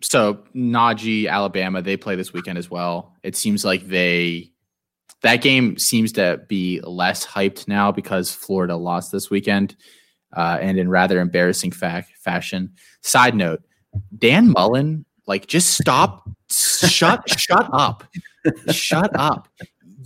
so 0.00 0.40
Najee, 0.54 1.28
Alabama, 1.28 1.82
they 1.82 1.96
play 1.96 2.16
this 2.16 2.32
weekend 2.32 2.58
as 2.58 2.70
well. 2.70 3.14
It 3.22 3.36
seems 3.36 3.64
like 3.64 3.86
they 3.86 4.50
that 5.22 5.36
game 5.36 5.78
seems 5.78 6.12
to 6.12 6.40
be 6.48 6.80
less 6.80 7.24
hyped 7.24 7.68
now 7.68 7.92
because 7.92 8.34
Florida 8.34 8.76
lost 8.76 9.12
this 9.12 9.30
weekend, 9.30 9.76
uh, 10.36 10.58
and 10.60 10.78
in 10.78 10.88
rather 10.88 11.20
embarrassing 11.20 11.70
fa- 11.70 12.04
fashion. 12.16 12.72
Side 13.02 13.34
note: 13.34 13.62
Dan 14.18 14.50
Mullen, 14.50 15.04
like, 15.26 15.46
just 15.46 15.78
stop, 15.78 16.28
shut, 16.50 17.28
shut 17.38 17.68
up, 17.72 18.04
shut 18.70 19.10
up. 19.14 19.48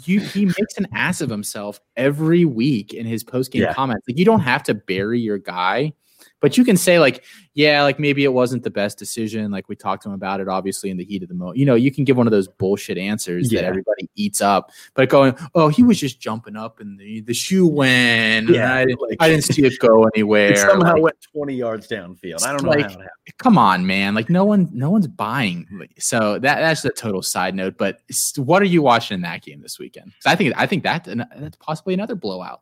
You, 0.05 0.21
he 0.21 0.45
makes 0.45 0.77
an 0.77 0.87
ass 0.95 1.21
of 1.21 1.31
himself 1.31 1.81
every 1.97 2.45
week 2.45 2.95
in 2.95 3.07
his 3.07 3.25
post 3.25 3.51
game 3.51 3.63
yeah. 3.63 3.73
comments. 3.73 4.07
Like, 4.09 4.19
you 4.19 4.25
don't 4.25 4.41
have 4.41 4.63
to 4.65 4.75
bury 4.75 5.21
your 5.21 5.39
guy 5.39 5.93
but 6.41 6.57
you 6.57 6.65
can 6.65 6.77
say 6.77 6.99
like, 6.99 7.25
yeah, 7.55 7.83
like 7.83 7.99
maybe 7.99 8.25
it 8.25 8.33
wasn't 8.33 8.63
the 8.63 8.71
best 8.71 8.99
decision. 8.99 9.51
Like 9.51 9.69
we 9.69 9.77
talked 9.77 10.03
to 10.03 10.11
him 10.11 10.15
about 10.15 10.41
it, 10.41 10.49
obviously 10.49 10.91
in 10.91 10.99
the 10.99 11.05
heat 11.05 11.23
of 11.23 11.29
the 11.29 11.35
moment. 11.35 11.57
You 11.57 11.65
know, 11.65 11.75
you 11.75 11.91
can 11.91 12.05
give 12.05 12.17
one 12.17 12.27
of 12.27 12.31
those 12.31 12.49
bullshit 12.49 12.99
answers 12.99 13.51
yeah. 13.51 13.63
that 13.63 13.67
everybody 13.67 14.11
eats 14.15 14.43
up. 14.43 14.71
But 14.95 15.09
going, 15.09 15.35
oh, 15.55 15.69
he 15.69 15.83
was 15.83 15.99
just 15.99 16.21
jumping 16.21 16.57
up 16.57 16.81
and 16.81 16.99
the 16.99 17.23
the 17.23 17.33
shoe 17.33 17.67
went. 17.67 18.51
Yeah, 18.51 18.75
I 18.75 18.85
didn't, 18.85 19.01
like, 19.01 19.17
I 19.21 19.29
didn't 19.29 19.45
see 19.45 19.65
it 19.65 19.79
go 19.79 20.05
anywhere. 20.15 20.53
It 20.53 20.59
somehow 20.59 20.95
like, 20.95 21.03
went 21.03 21.17
twenty 21.33 21.55
yards 21.55 21.89
downfield. 21.89 22.45
I 22.45 22.53
don't 22.53 22.63
know 22.63 22.71
like, 22.71 22.97
Come 23.39 23.57
on, 23.57 23.87
man. 23.87 24.15
Like 24.15 24.29
no 24.29 24.45
one, 24.45 24.69
no 24.73 24.91
one's 24.91 25.07
buying. 25.07 25.89
So 25.99 26.39
that 26.39 26.61
that's 26.61 26.85
a 26.85 26.91
total 26.91 27.23
side 27.23 27.55
note. 27.55 27.79
But 27.79 28.03
what 28.37 28.61
are 28.61 28.67
you 28.67 28.83
watching 28.83 29.15
in 29.15 29.23
that 29.23 29.43
game 29.43 29.63
this 29.63 29.79
weekend? 29.79 30.13
I 30.27 30.37
think 30.37 30.53
I 30.57 30.67
think 30.67 30.83
that 30.83 31.09
uh, 31.09 31.25
that's 31.39 31.57
possibly 31.57 31.95
another 31.95 32.15
blowout. 32.15 32.61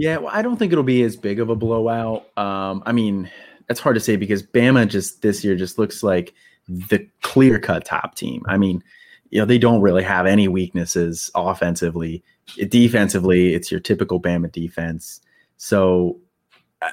Yeah, 0.00 0.16
well, 0.16 0.30
I 0.32 0.40
don't 0.40 0.56
think 0.56 0.72
it'll 0.72 0.82
be 0.82 1.02
as 1.02 1.14
big 1.14 1.40
of 1.40 1.50
a 1.50 1.54
blowout. 1.54 2.26
Um, 2.38 2.82
I 2.86 2.92
mean, 2.92 3.30
that's 3.68 3.80
hard 3.80 3.96
to 3.96 4.00
say 4.00 4.16
because 4.16 4.42
Bama 4.42 4.88
just 4.88 5.20
this 5.20 5.44
year 5.44 5.54
just 5.56 5.78
looks 5.78 6.02
like 6.02 6.32
the 6.68 7.06
clear 7.20 7.58
cut 7.58 7.84
top 7.84 8.14
team. 8.14 8.42
I 8.48 8.56
mean, 8.56 8.82
you 9.28 9.38
know, 9.38 9.44
they 9.44 9.58
don't 9.58 9.82
really 9.82 10.02
have 10.02 10.24
any 10.24 10.48
weaknesses 10.48 11.30
offensively. 11.34 12.24
Defensively, 12.70 13.52
it's 13.52 13.70
your 13.70 13.78
typical 13.78 14.18
Bama 14.18 14.50
defense. 14.50 15.20
So 15.58 16.18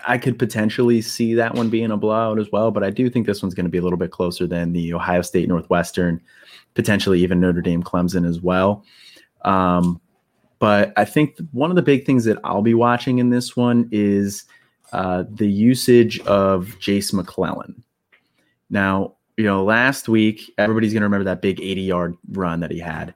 I 0.06 0.18
could 0.18 0.38
potentially 0.38 1.02
see 1.02 1.34
that 1.34 1.56
one 1.56 1.70
being 1.70 1.92
a 1.92 1.98
blowout 1.98 2.40
as 2.40 2.52
well, 2.52 2.72
but 2.72 2.84
I 2.84 2.90
do 2.90 3.10
think 3.10 3.26
this 3.26 3.42
one's 3.42 3.54
going 3.54 3.68
to 3.68 3.72
be 3.72 3.78
a 3.78 3.82
little 3.82 3.98
bit 3.98 4.12
closer 4.12 4.46
than 4.46 4.74
the 4.74 4.94
Ohio 4.94 5.22
State 5.22 5.48
Northwestern, 5.48 6.20
potentially 6.74 7.24
even 7.24 7.40
Notre 7.40 7.62
Dame 7.62 7.84
Clemson 7.84 8.28
as 8.28 8.42
well. 8.42 8.84
Um, 9.46 10.02
but 10.60 10.94
I 10.98 11.06
think 11.06 11.38
one 11.52 11.70
of 11.70 11.76
the 11.76 11.82
big 11.82 12.06
things 12.06 12.26
that 12.26 12.40
I'll 12.44 12.62
be 12.62 12.74
watching 12.74 13.20
in 13.20 13.30
this 13.30 13.56
one 13.56 13.88
is 13.92 14.46
uh, 14.92 15.24
the 15.30 15.48
usage 15.48 16.20
of 16.22 16.78
Jase 16.80 17.14
McClellan. 17.14 17.84
Now, 18.70 19.16
you 19.38 19.44
know, 19.44 19.64
last 19.64 20.10
week 20.10 20.52
everybody's 20.58 20.94
going 20.94 21.02
to 21.02 21.06
remember 21.06 21.26
that 21.26 21.42
big 21.42 21.62
80 21.62 21.82
yard 21.82 22.18
run 22.32 22.60
that 22.62 22.72
he 22.72 22.80
had, 22.80 23.14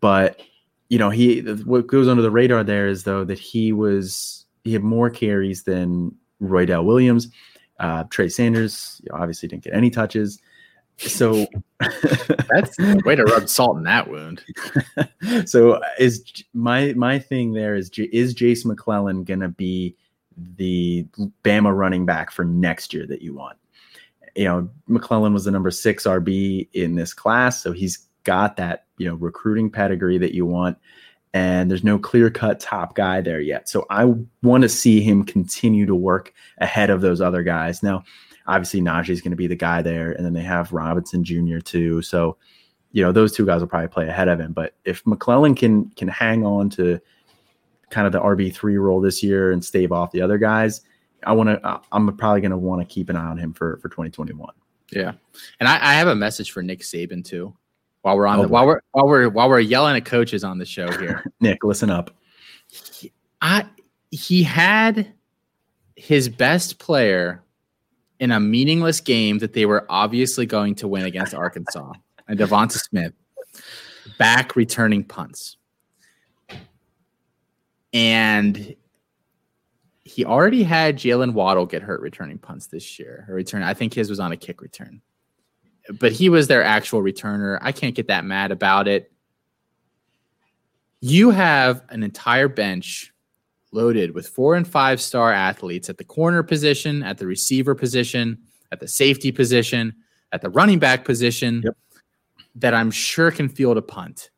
but 0.00 0.40
you 0.88 0.98
know, 0.98 1.10
he 1.10 1.40
what 1.40 1.86
goes 1.86 2.08
under 2.08 2.22
the 2.22 2.30
radar 2.30 2.64
there 2.64 2.86
is 2.86 3.04
though 3.04 3.24
that 3.24 3.38
he 3.38 3.72
was 3.72 4.46
he 4.64 4.72
had 4.72 4.82
more 4.82 5.10
carries 5.10 5.64
than 5.64 6.14
Roy 6.40 6.64
Roydell 6.64 6.84
Williams. 6.84 7.28
Uh, 7.78 8.04
Trey 8.04 8.28
Sanders 8.28 9.00
you 9.04 9.10
know, 9.12 9.18
obviously 9.18 9.48
didn't 9.48 9.64
get 9.64 9.74
any 9.74 9.90
touches. 9.90 10.40
So 10.98 11.46
that's 12.48 12.76
way 13.04 13.14
to 13.14 13.24
rub 13.24 13.48
salt 13.48 13.76
in 13.76 13.84
that 13.84 14.08
wound. 14.08 14.42
so 15.46 15.80
is 15.98 16.24
my 16.54 16.92
my 16.94 17.18
thing 17.18 17.52
there 17.52 17.76
is 17.76 17.90
is 17.96 18.34
Jase 18.34 18.64
McClellan 18.64 19.24
gonna 19.24 19.48
be 19.48 19.96
the 20.56 21.06
Bama 21.44 21.76
running 21.76 22.04
back 22.04 22.30
for 22.30 22.44
next 22.44 22.92
year 22.92 23.06
that 23.06 23.22
you 23.22 23.34
want? 23.34 23.56
You 24.34 24.44
know, 24.44 24.70
McClellan 24.86 25.32
was 25.32 25.44
the 25.44 25.50
number 25.50 25.70
six 25.70 26.04
RB 26.04 26.68
in 26.72 26.94
this 26.96 27.14
class, 27.14 27.62
so 27.62 27.72
he's 27.72 28.06
got 28.24 28.56
that 28.56 28.86
you 28.98 29.08
know 29.08 29.14
recruiting 29.14 29.70
pedigree 29.70 30.18
that 30.18 30.34
you 30.34 30.46
want. 30.46 30.76
And 31.34 31.70
there's 31.70 31.84
no 31.84 31.98
clear 31.98 32.30
cut 32.30 32.58
top 32.58 32.94
guy 32.96 33.20
there 33.20 33.40
yet. 33.40 33.68
So 33.68 33.86
I 33.90 34.14
want 34.42 34.62
to 34.62 34.68
see 34.68 35.02
him 35.02 35.24
continue 35.24 35.84
to 35.86 35.94
work 35.94 36.32
ahead 36.56 36.88
of 36.88 37.02
those 37.02 37.20
other 37.20 37.42
guys. 37.42 37.82
Now, 37.82 38.02
obviously 38.48 38.80
Najee 38.80 39.10
is 39.10 39.20
going 39.20 39.30
to 39.30 39.36
be 39.36 39.46
the 39.46 39.54
guy 39.54 39.82
there, 39.82 40.12
and 40.12 40.24
then 40.24 40.32
they 40.32 40.42
have 40.42 40.72
Robinson 40.72 41.22
Jr. 41.22 41.58
too. 41.58 42.02
So 42.02 42.36
you 42.92 43.02
know, 43.02 43.12
those 43.12 43.32
two 43.32 43.44
guys 43.44 43.60
will 43.60 43.68
probably 43.68 43.88
play 43.88 44.08
ahead 44.08 44.28
of 44.28 44.40
him. 44.40 44.52
But 44.52 44.74
if 44.84 45.06
McClellan 45.06 45.54
can 45.54 45.90
can 45.90 46.08
hang 46.08 46.44
on 46.44 46.70
to 46.70 46.98
kind 47.90 48.06
of 48.06 48.12
the 48.12 48.20
RB 48.20 48.52
three 48.52 48.78
role 48.78 49.00
this 49.00 49.22
year 49.22 49.52
and 49.52 49.64
stave 49.64 49.92
off 49.92 50.10
the 50.10 50.22
other 50.22 50.38
guys, 50.38 50.80
I 51.24 51.32
want 51.32 51.50
to. 51.50 51.80
I'm 51.92 52.16
probably 52.16 52.40
going 52.40 52.50
to 52.50 52.56
want 52.56 52.80
to 52.80 52.86
keep 52.86 53.10
an 53.10 53.16
eye 53.16 53.26
on 53.26 53.38
him 53.38 53.52
for 53.52 53.76
for 53.78 53.88
2021. 53.88 54.52
Yeah, 54.90 55.12
and 55.60 55.68
I, 55.68 55.74
I, 55.74 55.94
have 55.94 56.08
a 56.08 56.14
message 56.14 56.50
for 56.50 56.62
Nick 56.62 56.80
Saban 56.80 57.22
too. 57.22 57.54
While 58.00 58.16
we're 58.16 58.26
on 58.26 58.38
oh, 58.38 58.42
the, 58.42 58.48
while 58.48 58.66
we're 58.66 58.80
while 58.92 59.06
we're 59.06 59.28
while 59.28 59.48
we're 59.50 59.60
yelling 59.60 59.96
at 59.96 60.06
coaches 60.06 60.44
on 60.44 60.56
the 60.56 60.64
show 60.64 60.90
here, 60.98 61.24
Nick, 61.40 61.62
listen 61.62 61.90
up. 61.90 62.10
He, 62.70 63.12
I 63.42 63.66
he 64.10 64.42
had 64.42 65.12
his 65.94 66.30
best 66.30 66.78
player 66.78 67.42
in 68.20 68.30
a 68.30 68.40
meaningless 68.40 69.00
game 69.00 69.38
that 69.38 69.52
they 69.52 69.66
were 69.66 69.86
obviously 69.88 70.46
going 70.46 70.74
to 70.76 70.88
win 70.88 71.04
against 71.04 71.34
Arkansas, 71.44 71.92
and 72.26 72.38
Devonta 72.38 72.78
Smith 72.78 73.12
back 74.18 74.56
returning 74.56 75.04
punts, 75.04 75.56
and 77.92 78.74
he 80.08 80.24
already 80.24 80.62
had 80.62 80.96
Jaylen 80.96 81.34
Waddle 81.34 81.66
get 81.66 81.82
hurt 81.82 82.00
returning 82.00 82.38
punts 82.38 82.66
this 82.66 82.98
year. 82.98 83.26
Or 83.28 83.34
return, 83.34 83.62
I 83.62 83.74
think 83.74 83.92
his 83.92 84.08
was 84.08 84.18
on 84.18 84.32
a 84.32 84.36
kick 84.36 84.62
return, 84.62 85.02
but 86.00 86.12
he 86.12 86.28
was 86.28 86.48
their 86.48 86.64
actual 86.64 87.02
returner. 87.02 87.58
I 87.60 87.72
can't 87.72 87.94
get 87.94 88.08
that 88.08 88.24
mad 88.24 88.50
about 88.50 88.88
it. 88.88 89.12
You 91.00 91.30
have 91.30 91.82
an 91.90 92.02
entire 92.02 92.48
bench 92.48 93.12
loaded 93.72 94.14
with 94.14 94.28
four 94.28 94.54
and 94.54 94.66
five 94.66 95.00
star 95.00 95.32
athletes 95.32 95.88
at 95.88 95.98
the 95.98 96.04
corner 96.04 96.42
position, 96.42 97.02
at 97.02 97.18
the 97.18 97.26
receiver 97.26 97.74
position, 97.74 98.38
at 98.72 98.80
the 98.80 98.88
safety 98.88 99.32
position, 99.32 99.94
at 100.32 100.42
the 100.42 100.50
running 100.50 100.78
back 100.78 101.04
position 101.04 101.62
yep. 101.64 101.76
that 102.56 102.74
I'm 102.74 102.90
sure 102.90 103.30
can 103.30 103.48
field 103.48 103.76
a 103.76 103.82
punt. 103.82 104.30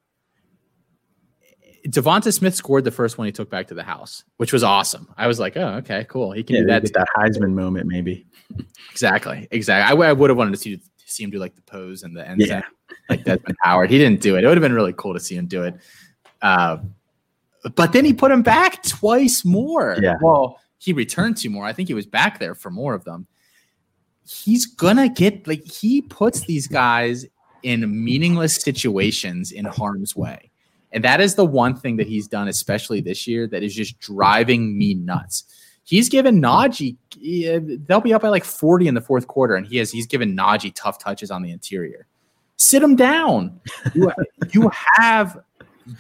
Devonta 1.87 2.33
Smith 2.33 2.55
scored 2.55 2.85
the 2.85 2.91
first 2.91 3.17
one 3.17 3.27
he 3.27 3.33
took 3.33 3.49
back 3.49 3.67
to 3.69 3.75
the 3.75 3.83
house, 3.83 4.25
which 4.37 4.53
was 4.53 4.63
awesome. 4.63 5.09
I 5.17 5.27
was 5.27 5.39
like, 5.39 5.57
oh, 5.57 5.77
okay, 5.77 6.05
cool. 6.09 6.31
He 6.33 6.43
can 6.43 6.57
yeah, 6.57 6.61
do 6.61 6.67
that. 6.67 6.93
that 6.93 7.09
Heisman 7.17 7.55
moment, 7.55 7.87
maybe. 7.87 8.27
Exactly, 8.91 9.49
exactly. 9.51 10.05
I, 10.05 10.11
I 10.11 10.13
would 10.13 10.29
have 10.29 10.37
wanted 10.37 10.51
to 10.51 10.57
see, 10.59 10.81
see 10.99 11.25
him 11.25 11.31
do 11.31 11.39
like 11.39 11.55
the 11.55 11.63
pose 11.63 12.03
and 12.03 12.15
the 12.15 12.27
end, 12.29 12.43
yeah. 12.43 12.63
like 13.09 13.25
Desmond 13.25 13.57
Howard. 13.63 13.91
He 13.91 13.97
didn't 13.97 14.21
do 14.21 14.37
it. 14.37 14.45
It 14.45 14.47
would 14.47 14.59
have 14.59 14.63
been 14.63 14.75
really 14.75 14.93
cool 14.93 15.15
to 15.15 15.21
see 15.21 15.37
him 15.37 15.47
do 15.47 15.63
it. 15.63 15.75
Uh, 16.43 16.79
but 17.75 17.93
then 17.93 18.05
he 18.05 18.13
put 18.13 18.31
him 18.31 18.43
back 18.43 18.83
twice 18.83 19.45
more. 19.45 19.97
Yeah. 20.01 20.17
Well, 20.21 20.59
he 20.79 20.93
returned 20.93 21.37
two 21.37 21.51
more. 21.51 21.65
I 21.65 21.73
think 21.73 21.89
he 21.89 21.95
was 21.95 22.07
back 22.07 22.39
there 22.39 22.55
for 22.55 22.71
more 22.71 22.95
of 22.95 23.05
them. 23.05 23.27
He's 24.25 24.67
gonna 24.67 25.09
get 25.09 25.47
like 25.47 25.65
he 25.65 26.03
puts 26.03 26.43
these 26.43 26.67
guys 26.67 27.27
in 27.63 28.05
meaningless 28.05 28.57
situations 28.57 29.53
in 29.53 29.65
harm's 29.65 30.17
way. 30.17 30.51
And 30.93 31.05
that 31.05 31.21
is 31.21 31.35
the 31.35 31.45
one 31.45 31.77
thing 31.77 31.97
that 31.97 32.07
he's 32.07 32.27
done, 32.27 32.49
especially 32.49 33.01
this 33.01 33.27
year, 33.27 33.47
that 33.49 33.63
is 33.63 33.75
just 33.75 33.99
driving 34.01 34.77
me 34.77 34.95
nuts. 34.95 35.45
He's 35.85 36.09
given 36.09 36.41
Najee, 36.41 36.97
they'll 37.87 38.01
be 38.01 38.13
up 38.13 38.23
by 38.23 38.29
like 38.29 38.45
40 38.45 38.89
in 38.89 38.95
the 38.95 39.01
fourth 39.01 39.27
quarter, 39.27 39.57
and 39.57 39.67
he 39.67 39.77
has 39.79 39.91
he's 39.91 40.07
given 40.07 40.37
Najee 40.37 40.73
tough 40.75 40.99
touches 40.99 41.31
on 41.31 41.43
the 41.43 41.51
interior. 41.51 42.07
Sit 42.57 42.83
him 42.83 42.95
down. 42.97 43.61
You, 43.95 44.13
you 44.53 44.71
have 44.97 45.39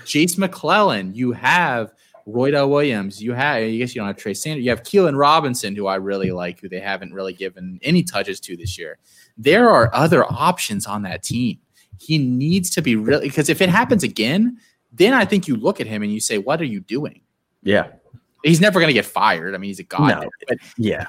Jase 0.04 0.38
McClellan, 0.38 1.14
you 1.14 1.32
have 1.32 1.92
Roydell 2.26 2.68
Williams, 2.68 3.22
you 3.22 3.32
have, 3.32 3.56
I 3.56 3.76
guess 3.76 3.94
you 3.94 4.00
don't 4.00 4.08
have 4.08 4.16
Trey 4.16 4.34
Sanders, 4.34 4.64
you 4.64 4.70
have 4.70 4.82
Keilan 4.82 5.18
Robinson, 5.18 5.74
who 5.74 5.86
I 5.86 5.96
really 5.96 6.30
like, 6.30 6.60
who 6.60 6.68
they 6.68 6.80
haven't 6.80 7.12
really 7.12 7.32
given 7.32 7.78
any 7.82 8.02
touches 8.02 8.40
to 8.40 8.56
this 8.56 8.78
year. 8.78 8.98
There 9.36 9.68
are 9.68 9.90
other 9.94 10.24
options 10.24 10.86
on 10.86 11.02
that 11.02 11.22
team. 11.22 11.58
He 11.98 12.18
needs 12.18 12.70
to 12.70 12.82
be 12.82 12.96
really, 12.96 13.26
because 13.26 13.48
if 13.48 13.60
it 13.60 13.68
happens 13.68 14.02
again, 14.02 14.58
then 14.92 15.14
I 15.14 15.24
think 15.24 15.48
you 15.48 15.56
look 15.56 15.80
at 15.80 15.86
him 15.86 16.02
and 16.02 16.12
you 16.12 16.20
say, 16.20 16.38
what 16.38 16.60
are 16.60 16.66
you 16.66 16.80
doing? 16.80 17.20
Yeah. 17.62 17.88
He's 18.42 18.60
never 18.60 18.80
going 18.80 18.88
to 18.88 18.94
get 18.94 19.04
fired. 19.04 19.54
I 19.54 19.58
mean, 19.58 19.68
he's 19.68 19.80
a 19.80 19.84
god. 19.84 20.08
No, 20.08 20.20
there, 20.20 20.30
but 20.48 20.58
yeah. 20.78 21.06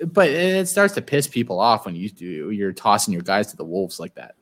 But 0.00 0.28
it 0.30 0.68
starts 0.68 0.94
to 0.94 1.02
piss 1.02 1.26
people 1.26 1.60
off 1.60 1.84
when 1.84 1.94
you 1.94 2.08
do 2.08 2.50
you're 2.50 2.72
tossing 2.72 3.12
your 3.12 3.22
guys 3.22 3.48
to 3.48 3.56
the 3.56 3.64
wolves 3.64 4.00
like 4.00 4.14
that. 4.14 4.34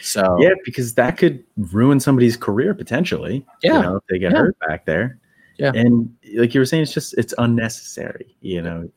So 0.00 0.36
yeah, 0.40 0.54
because 0.64 0.94
that 0.94 1.16
could 1.16 1.44
ruin 1.56 2.00
somebody's 2.00 2.36
career 2.36 2.74
potentially. 2.74 3.44
Yeah, 3.62 3.76
you 3.76 3.82
know, 3.82 3.96
if 3.96 4.02
they 4.08 4.18
get 4.18 4.32
yeah. 4.32 4.38
hurt 4.38 4.58
back 4.66 4.86
there. 4.86 5.18
Yeah, 5.58 5.72
and 5.74 6.14
like 6.36 6.54
you 6.54 6.60
were 6.60 6.66
saying, 6.66 6.84
it's 6.84 6.94
just 6.94 7.16
it's 7.18 7.34
unnecessary. 7.36 8.34
You 8.40 8.62
know, 8.62 8.90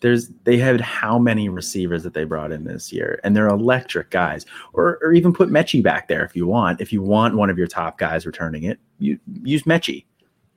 there's 0.00 0.28
they 0.44 0.58
had 0.58 0.80
how 0.80 1.18
many 1.18 1.48
receivers 1.48 2.02
that 2.02 2.12
they 2.12 2.24
brought 2.24 2.52
in 2.52 2.64
this 2.64 2.92
year, 2.92 3.20
and 3.24 3.36
they're 3.36 3.48
electric 3.48 4.10
guys. 4.10 4.44
Or 4.72 4.98
or 5.02 5.12
even 5.12 5.32
put 5.32 5.48
Metchie 5.48 5.82
back 5.82 6.08
there 6.08 6.24
if 6.24 6.36
you 6.36 6.46
want. 6.46 6.80
If 6.80 6.92
you 6.92 7.02
want 7.02 7.36
one 7.36 7.50
of 7.50 7.56
your 7.56 7.68
top 7.68 7.98
guys 7.98 8.26
returning 8.26 8.64
it, 8.64 8.78
you 8.98 9.18
use 9.42 9.62
Metchie. 9.62 10.04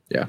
Yeah, 0.10 0.26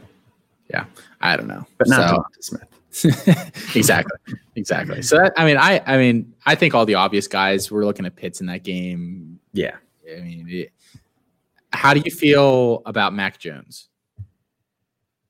yeah. 0.70 0.84
I 1.20 1.36
don't 1.36 1.48
know, 1.48 1.66
but 1.78 1.88
not 1.88 2.10
so, 2.10 2.24
Smith. 2.40 2.76
exactly. 3.74 4.34
Exactly. 4.54 5.02
So 5.02 5.16
that, 5.16 5.32
I 5.36 5.44
mean, 5.44 5.56
I 5.56 5.82
I 5.86 5.96
mean, 5.96 6.32
I 6.44 6.54
think 6.54 6.74
all 6.74 6.86
the 6.86 6.94
obvious 6.94 7.26
guys. 7.26 7.70
We're 7.70 7.84
looking 7.84 8.06
at 8.06 8.16
Pitts 8.16 8.40
in 8.40 8.46
that 8.46 8.62
game. 8.62 9.38
Yeah. 9.56 9.76
I 10.10 10.20
mean, 10.20 10.46
it, 10.48 10.72
how 11.72 11.94
do 11.94 12.02
you 12.04 12.10
feel 12.10 12.82
about 12.86 13.14
Mac 13.14 13.38
Jones? 13.38 13.88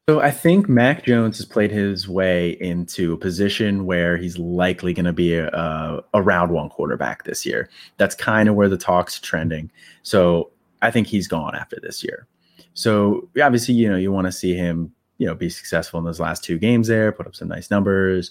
So 0.09 0.21
I 0.21 0.31
think 0.31 0.69
Mac 0.69 1.05
Jones 1.05 1.37
has 1.39 1.47
played 1.47 1.73
his 1.73 2.09
way 2.09 2.51
into 2.61 3.13
a 3.13 3.17
position 3.17 3.87
where 3.87 4.17
he's 4.17 4.39
likely 4.39 4.93
going 4.93 5.07
to 5.07 5.13
be 5.13 5.35
a, 5.35 5.49
a, 5.49 6.05
a, 6.15 6.23
round 6.23 6.53
one 6.53 6.69
quarterback 6.69 7.25
this 7.25 7.45
year. 7.45 7.69
That's 7.97 8.15
kind 8.15 8.49
of 8.49 8.55
where 8.55 8.69
the 8.69 8.77
talk's 8.77 9.19
trending. 9.19 9.69
So 10.05 10.51
I 10.81 10.93
think 10.93 11.09
he's 11.09 11.27
gone 11.27 11.57
after 11.57 11.79
this 11.83 12.05
year. 12.05 12.29
So 12.75 13.29
obviously, 13.43 13.75
you 13.75 13.91
know, 13.91 13.97
you 13.97 14.13
want 14.13 14.27
to 14.27 14.33
see 14.33 14.55
him, 14.55 14.93
you 15.19 15.27
know, 15.27 15.35
be 15.35 15.51
successful 15.51 15.99
in 15.99 16.05
those 16.05 16.21
last 16.21 16.45
two 16.45 16.59
games 16.59 16.87
there, 16.87 17.11
put 17.11 17.27
up 17.27 17.35
some 17.35 17.49
nice 17.49 17.71
numbers. 17.71 18.31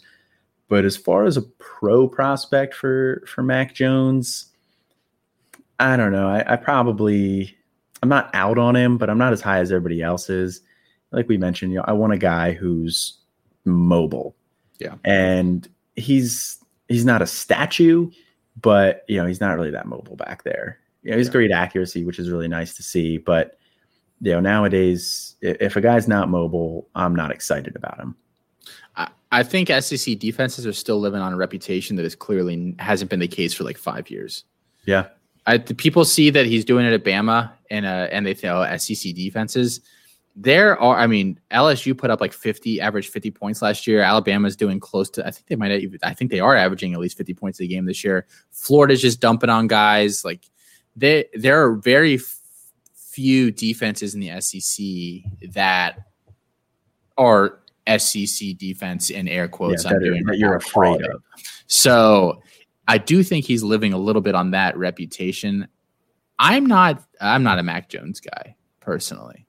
But 0.70 0.86
as 0.86 0.96
far 0.96 1.26
as 1.26 1.36
a 1.36 1.42
pro 1.42 2.08
prospect 2.08 2.74
for 2.74 3.24
for 3.28 3.44
Mac 3.44 3.74
Jones, 3.74 4.46
I 5.80 5.98
don't 5.98 6.12
know. 6.12 6.28
I, 6.28 6.54
I 6.54 6.56
probably 6.56 7.56
I'm 8.02 8.10
not 8.10 8.30
out 8.34 8.58
on 8.58 8.76
him, 8.76 8.98
but 8.98 9.10
I'm 9.10 9.18
not 9.18 9.34
as 9.34 9.42
high 9.42 9.60
as 9.60 9.72
everybody 9.72 10.02
else 10.02 10.30
is. 10.30 10.62
Like 11.12 11.28
we 11.28 11.38
mentioned, 11.38 11.72
you 11.72 11.80
know, 11.80 11.86
I 11.88 11.94
want 11.94 12.14
a 12.14 12.18
guy 12.18 12.54
who's 12.54 13.18
mobile. 13.66 14.36
Yeah. 14.80 14.96
And 15.04 15.68
he's 15.96 16.60
he's 16.88 17.06
not 17.06 17.22
a 17.22 17.28
statue, 17.28 18.12
but 18.62 19.06
you 19.08 19.18
know, 19.18 19.26
he's 19.26 19.42
not 19.42 19.58
really 19.58 19.72
that 19.72 19.88
mobile 19.88 20.16
back 20.16 20.44
there. 20.44 20.80
You 21.04 21.12
know, 21.12 21.18
he's 21.18 21.28
yeah. 21.28 21.34
great 21.34 21.52
accuracy, 21.52 22.06
which 22.06 22.20
is 22.20 22.30
really 22.30 22.48
nice 22.48 22.76
to 22.76 22.84
see. 22.84 23.18
But 23.18 23.58
you 24.22 24.32
know, 24.32 24.40
nowadays, 24.40 25.36
if 25.42 25.76
a 25.76 25.82
guy's 25.82 26.08
not 26.08 26.30
mobile, 26.30 26.88
I'm 26.96 27.16
not 27.16 27.32
excited 27.32 27.76
about 27.76 28.00
him. 28.00 28.16
I, 28.96 29.10
I 29.32 29.44
think 29.44 29.70
SEC 29.70 30.20
defenses 30.20 30.66
are 30.66 30.74
still 30.74 31.00
living 31.00 31.22
on 31.22 31.34
a 31.34 31.38
reputation 31.38 31.96
that 31.98 32.06
is 32.06 32.16
clearly 32.16 32.76
hasn't 32.80 33.10
been 33.10 33.20
the 33.20 33.28
case 33.28 33.54
for 33.54 33.64
like 33.64 33.78
five 33.78 34.10
years. 34.10 34.44
Yeah. 34.86 35.08
I, 35.46 35.58
the 35.58 35.76
people 35.76 36.06
see 36.06 36.30
that 36.32 36.46
he's 36.46 36.66
doing 36.66 36.86
it 36.86 36.94
at 36.94 37.04
Bama 37.04 37.52
and 37.70 37.86
uh, 37.86 38.08
and 38.12 38.26
they 38.26 38.34
throw 38.34 38.64
oh, 38.64 38.78
SEC 38.78 39.14
defenses. 39.14 39.82
There 40.38 40.78
are, 40.82 40.98
I 40.98 41.08
mean, 41.08 41.40
LSU 41.52 41.98
put 41.98 42.10
up 42.10 42.20
like 42.20 42.34
50, 42.34 42.82
average 42.82 43.08
50 43.08 43.32
points 43.32 43.62
last 43.62 43.88
year. 43.88 44.02
Alabama's 44.02 44.58
doing 44.58 44.82
close 44.82 45.10
to, 45.12 45.26
I 45.26 45.32
think 45.32 45.48
they 45.48 45.56
might 45.56 45.72
even, 45.72 45.98
I 46.04 46.14
think 46.14 46.30
they 46.30 46.42
are 46.42 46.58
averaging 46.58 46.94
at 46.94 47.00
least 47.00 47.18
50 47.18 47.34
points 47.36 47.62
a 47.62 47.68
game 47.68 47.86
this 47.86 48.04
year. 48.04 48.28
Florida's 48.52 49.02
just 49.02 49.22
dumping 49.22 49.50
on 49.50 49.68
guys. 49.68 50.26
Like 50.26 50.42
they, 50.94 51.28
there 51.36 51.64
are 51.64 51.76
very 51.76 52.16
f- 52.16 52.42
few 52.94 53.50
defenses 53.50 54.14
in 54.14 54.20
the 54.20 54.42
SEC 54.42 55.52
that 55.54 56.00
are 57.18 57.60
SEC 57.98 58.58
defense 58.58 59.10
in 59.10 59.30
air 59.30 59.48
quotes. 59.48 59.86
Yeah, 59.86 59.92
I'm 59.92 60.00
doing 60.00 60.24
that 60.26 60.38
you're 60.38 60.56
afraid 60.56 61.02
of. 61.04 61.22
So 61.68 62.42
I 62.88 62.98
do 62.98 63.24
think 63.24 63.46
he's 63.46 63.64
living 63.64 63.94
a 63.94 63.98
little 63.98 64.22
bit 64.22 64.36
on 64.36 64.52
that 64.52 64.78
reputation. 64.78 65.68
I'm 66.40 66.66
not 66.66 67.04
I'm 67.22 67.44
not 67.44 67.60
a 67.60 67.64
Mac 67.64 67.90
Jones 67.90 68.20
guy 68.20 68.56
personally. 68.80 69.46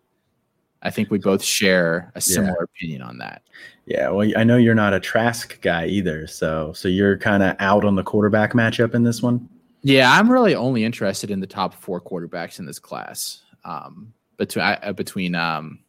I 0.83 0.91
think 0.91 1.11
we 1.11 1.19
both 1.19 1.43
share 1.43 2.13
a 2.15 2.21
similar 2.21 2.57
yeah. 2.61 2.65
opinion 2.65 3.03
on 3.03 3.19
that. 3.19 3.43
Yeah, 3.87 4.09
well, 4.11 4.31
I 4.37 4.45
know 4.45 4.57
you're 4.57 4.75
not 4.75 4.95
a 4.95 5.01
Trask 5.01 5.61
guy 5.61 5.87
either, 5.87 6.27
so 6.27 6.73
so 6.75 6.89
you're 6.89 7.19
kind 7.19 7.43
of 7.43 7.57
out 7.59 7.85
on 7.85 7.95
the 7.95 8.03
quarterback 8.03 8.53
matchup 8.53 8.95
in 8.95 9.03
this 9.03 9.23
one. 9.23 9.49
Yeah, 9.83 10.13
I'm 10.13 10.31
really 10.31 10.55
only 10.55 10.85
interested 10.85 11.31
in 11.31 11.41
the 11.41 11.47
top 11.47 11.75
four 11.75 12.01
quarterbacks 12.01 12.59
in 12.59 12.67
this 12.67 12.79
class. 12.79 13.43
Um, 13.65 14.13
between 14.37 14.65
uh, 14.65 14.93
between 14.93 15.35
um, 15.35 15.81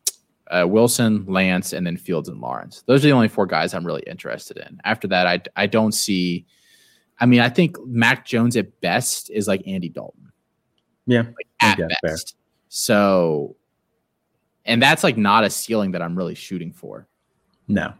uh, 0.49 0.65
Wilson, 0.67 1.25
Lance, 1.27 1.73
and 1.73 1.85
then 1.85 1.97
Fields 1.97 2.29
and 2.29 2.39
Lawrence. 2.39 2.83
Those 2.85 3.03
are 3.03 3.09
the 3.09 3.13
only 3.13 3.27
four 3.27 3.45
guys 3.45 3.73
I'm 3.73 3.85
really 3.85 4.03
interested 4.07 4.57
in. 4.57 4.79
After 4.83 5.07
that, 5.09 5.27
I 5.27 5.41
I 5.55 5.67
don't 5.67 5.91
see 5.91 6.45
I 7.19 7.25
mean, 7.25 7.39
I 7.39 7.49
think 7.49 7.77
Mac 7.85 8.25
Jones 8.25 8.55
at 8.55 8.79
best 8.81 9.29
is 9.29 9.47
like 9.47 9.67
Andy 9.67 9.89
Dalton. 9.89 10.31
Yeah. 11.05 11.23
Like 11.23 11.47
at 11.61 11.77
best. 11.77 12.01
Fair. 12.01 12.15
So, 12.69 13.55
and 14.65 14.81
that's 14.81 15.03
like 15.03 15.17
not 15.17 15.43
a 15.43 15.49
ceiling 15.49 15.91
that 15.91 16.01
I'm 16.01 16.15
really 16.15 16.35
shooting 16.35 16.71
for. 16.71 17.07
No. 17.67 17.93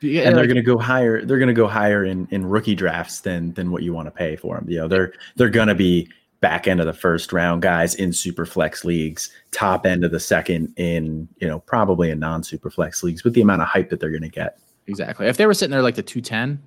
Yeah, 0.00 0.22
and 0.22 0.36
they're 0.36 0.46
going 0.46 0.56
to 0.56 0.62
go 0.62 0.76
higher. 0.76 1.24
They're 1.24 1.38
going 1.38 1.48
to 1.48 1.54
go 1.54 1.66
higher 1.66 2.04
in, 2.04 2.28
in 2.30 2.44
rookie 2.44 2.74
drafts 2.74 3.20
than 3.20 3.54
than 3.54 3.70
what 3.70 3.82
you 3.82 3.94
want 3.94 4.06
to 4.06 4.10
pay 4.10 4.36
for 4.36 4.56
them. 4.56 4.68
You 4.68 4.80
know, 4.80 4.88
they're 4.88 5.14
they're 5.36 5.48
going 5.48 5.68
to 5.68 5.74
be 5.74 6.10
back 6.44 6.68
end 6.68 6.78
of 6.78 6.84
the 6.84 6.92
first 6.92 7.32
round 7.32 7.62
guys 7.62 7.94
in 7.94 8.12
super 8.12 8.44
flex 8.44 8.84
leagues, 8.84 9.30
top 9.50 9.86
end 9.86 10.04
of 10.04 10.10
the 10.10 10.20
second 10.20 10.74
in, 10.76 11.26
you 11.38 11.48
know, 11.48 11.60
probably 11.60 12.10
in 12.10 12.18
non 12.18 12.42
super 12.42 12.68
flex 12.68 13.02
leagues 13.02 13.24
with 13.24 13.32
the 13.32 13.40
amount 13.40 13.62
of 13.62 13.68
hype 13.68 13.88
that 13.88 13.98
they're 13.98 14.10
going 14.10 14.20
to 14.20 14.28
get. 14.28 14.58
Exactly. 14.86 15.26
If 15.26 15.38
they 15.38 15.46
were 15.46 15.54
sitting 15.54 15.70
there 15.70 15.80
like 15.80 15.94
the 15.94 16.02
210 16.02 16.60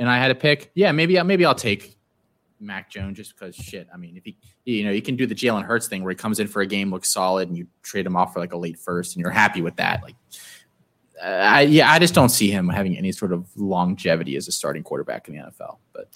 and 0.00 0.08
I 0.08 0.16
had 0.16 0.28
to 0.28 0.34
pick, 0.34 0.70
yeah, 0.74 0.90
maybe 0.92 1.22
maybe 1.22 1.44
I'll 1.44 1.54
take 1.54 1.96
Mac 2.58 2.90
Jones 2.90 3.18
just 3.18 3.38
because 3.38 3.54
shit. 3.54 3.86
I 3.92 3.98
mean, 3.98 4.16
if 4.16 4.24
he, 4.24 4.38
you 4.64 4.82
know, 4.82 4.90
you 4.90 5.02
can 5.02 5.14
do 5.14 5.26
the 5.26 5.34
Jalen 5.34 5.62
Hurts 5.62 5.88
thing 5.88 6.02
where 6.02 6.10
he 6.10 6.16
comes 6.16 6.40
in 6.40 6.48
for 6.48 6.62
a 6.62 6.66
game, 6.66 6.90
looks 6.90 7.12
solid, 7.12 7.48
and 7.48 7.56
you 7.56 7.66
trade 7.82 8.06
him 8.06 8.16
off 8.16 8.32
for 8.32 8.40
like 8.40 8.54
a 8.54 8.56
late 8.56 8.78
first, 8.78 9.14
and 9.14 9.20
you're 9.20 9.30
happy 9.30 9.60
with 9.60 9.76
that. 9.76 10.02
Like, 10.02 10.16
uh, 11.22 11.26
I, 11.26 11.60
yeah, 11.62 11.92
I 11.92 11.98
just 11.98 12.14
don't 12.14 12.30
see 12.30 12.50
him 12.50 12.70
having 12.70 12.96
any 12.96 13.12
sort 13.12 13.34
of 13.34 13.46
longevity 13.56 14.36
as 14.36 14.48
a 14.48 14.52
starting 14.52 14.82
quarterback 14.82 15.28
in 15.28 15.36
the 15.36 15.42
NFL. 15.42 15.76
But 15.92 16.08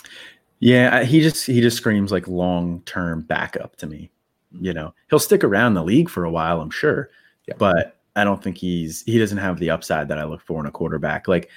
yeah, 0.61 1.05
he 1.05 1.20
just 1.20 1.47
he 1.47 1.61
just 1.61 1.77
screams 1.77 2.11
like 2.11 2.27
long 2.27 2.81
term 2.86 3.20
backup 3.20 3.77
to 3.77 3.86
me. 3.86 4.11
You 4.51 4.73
know, 4.73 4.94
he'll 5.11 5.19
stick 5.19 5.44
around 5.44 5.74
the 5.74 5.85
league 5.85 6.09
for 6.09 6.24
a 6.24 6.31
while, 6.31 6.62
I'm 6.62 6.70
sure, 6.70 7.11
yeah. 7.47 7.55
but 7.59 7.98
I 8.16 8.24
don't 8.24 8.43
think 8.43 8.56
he's 8.56 9.02
he 9.02 9.19
doesn't 9.19 9.36
have 9.36 9.59
the 9.59 9.69
upside 9.69 10.09
that 10.09 10.19
I 10.19 10.24
look 10.24 10.40
for 10.40 10.59
in 10.59 10.65
a 10.65 10.70
quarterback. 10.70 11.28
Like, 11.28 11.51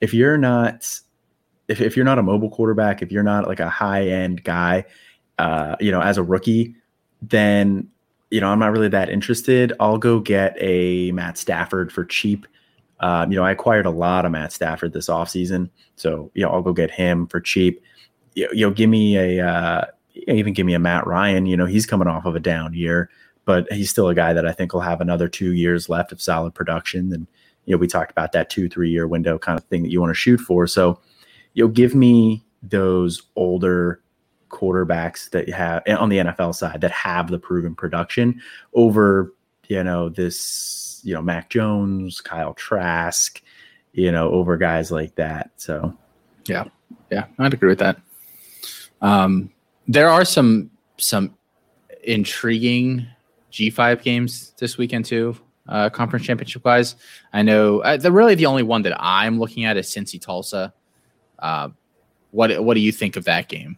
if 0.00 0.14
you're 0.14 0.38
not 0.38 1.00
if, 1.68 1.80
if 1.80 1.96
you're 1.96 2.04
not 2.04 2.18
a 2.18 2.22
mobile 2.22 2.50
quarterback, 2.50 3.02
if 3.02 3.12
you're 3.12 3.22
not 3.22 3.46
like 3.46 3.60
a 3.60 3.68
high 3.68 4.06
end 4.06 4.44
guy, 4.44 4.84
uh, 5.38 5.76
you 5.80 5.90
know, 5.90 6.00
as 6.00 6.18
a 6.18 6.22
rookie, 6.22 6.74
then 7.20 7.88
you 8.30 8.40
know 8.40 8.48
I'm 8.48 8.58
not 8.58 8.72
really 8.72 8.88
that 8.88 9.08
interested. 9.08 9.72
I'll 9.80 9.98
go 9.98 10.20
get 10.20 10.56
a 10.60 11.12
Matt 11.12 11.38
Stafford 11.38 11.92
for 11.92 12.04
cheap. 12.04 12.46
Um, 13.00 13.32
you 13.32 13.36
know, 13.38 13.44
I 13.44 13.50
acquired 13.50 13.86
a 13.86 13.90
lot 13.90 14.24
of 14.24 14.32
Matt 14.32 14.52
Stafford 14.52 14.92
this 14.92 15.08
offseason. 15.08 15.70
So, 15.96 16.30
you 16.34 16.42
know, 16.42 16.50
I'll 16.50 16.62
go 16.62 16.72
get 16.72 16.90
him 16.90 17.26
for 17.26 17.40
cheap 17.40 17.82
you 18.34 18.48
know, 18.54 18.70
give 18.70 18.90
me 18.90 19.16
a 19.16 19.46
uh, 19.46 19.84
even 20.26 20.52
give 20.52 20.66
me 20.66 20.74
a 20.74 20.78
Matt 20.78 21.06
Ryan. 21.06 21.46
You 21.46 21.56
know, 21.56 21.66
he's 21.66 21.86
coming 21.86 22.08
off 22.08 22.24
of 22.24 22.34
a 22.34 22.40
down 22.40 22.74
year, 22.74 23.10
but 23.44 23.70
he's 23.72 23.90
still 23.90 24.08
a 24.08 24.14
guy 24.14 24.32
that 24.32 24.46
I 24.46 24.52
think 24.52 24.72
will 24.72 24.80
have 24.80 25.00
another 25.00 25.28
two 25.28 25.52
years 25.52 25.88
left 25.88 26.12
of 26.12 26.20
solid 26.20 26.54
production. 26.54 27.12
And 27.12 27.26
you 27.66 27.74
know, 27.74 27.78
we 27.78 27.86
talked 27.86 28.10
about 28.10 28.32
that 28.32 28.50
two 28.50 28.68
three 28.68 28.90
year 28.90 29.06
window 29.06 29.38
kind 29.38 29.58
of 29.58 29.64
thing 29.64 29.82
that 29.82 29.90
you 29.90 30.00
want 30.00 30.10
to 30.10 30.14
shoot 30.14 30.40
for. 30.40 30.66
So, 30.66 30.98
you 31.54 31.64
know, 31.64 31.68
give 31.68 31.94
me 31.94 32.44
those 32.62 33.22
older 33.36 34.00
quarterbacks 34.50 35.30
that 35.30 35.48
have 35.48 35.82
on 35.88 36.08
the 36.08 36.18
NFL 36.18 36.54
side 36.54 36.80
that 36.82 36.90
have 36.90 37.30
the 37.30 37.38
proven 37.38 37.74
production 37.74 38.40
over 38.74 39.32
you 39.68 39.82
know 39.82 40.08
this 40.08 41.00
you 41.02 41.14
know 41.14 41.22
Mac 41.22 41.48
Jones, 41.48 42.20
Kyle 42.20 42.54
Trask, 42.54 43.40
you 43.92 44.12
know 44.12 44.30
over 44.30 44.56
guys 44.56 44.90
like 44.90 45.14
that. 45.16 45.50
So 45.56 45.96
yeah, 46.46 46.64
yeah, 47.10 47.26
I'd 47.38 47.54
agree 47.54 47.70
with 47.70 47.78
that. 47.78 48.00
Um, 49.00 49.50
there 49.88 50.08
are 50.08 50.24
some 50.24 50.70
some 50.98 51.36
intriguing 52.04 53.06
G5 53.52 54.02
games 54.02 54.52
this 54.58 54.76
weekend 54.78 55.04
too, 55.04 55.36
uh, 55.68 55.90
conference 55.90 56.26
championship 56.26 56.64
wise. 56.64 56.96
I 57.32 57.42
know 57.42 57.80
uh, 57.80 57.96
the 57.96 58.12
really 58.12 58.34
the 58.34 58.46
only 58.46 58.62
one 58.62 58.82
that 58.82 58.96
I'm 59.00 59.38
looking 59.38 59.64
at 59.64 59.76
is 59.76 59.88
Cincy 59.88 60.20
Tulsa. 60.20 60.72
Uh, 61.42 61.68
what 62.30 62.64
what 62.64 62.74
do 62.74 62.80
you 62.80 62.92
think 62.92 63.16
of 63.16 63.24
that 63.24 63.48
game? 63.48 63.76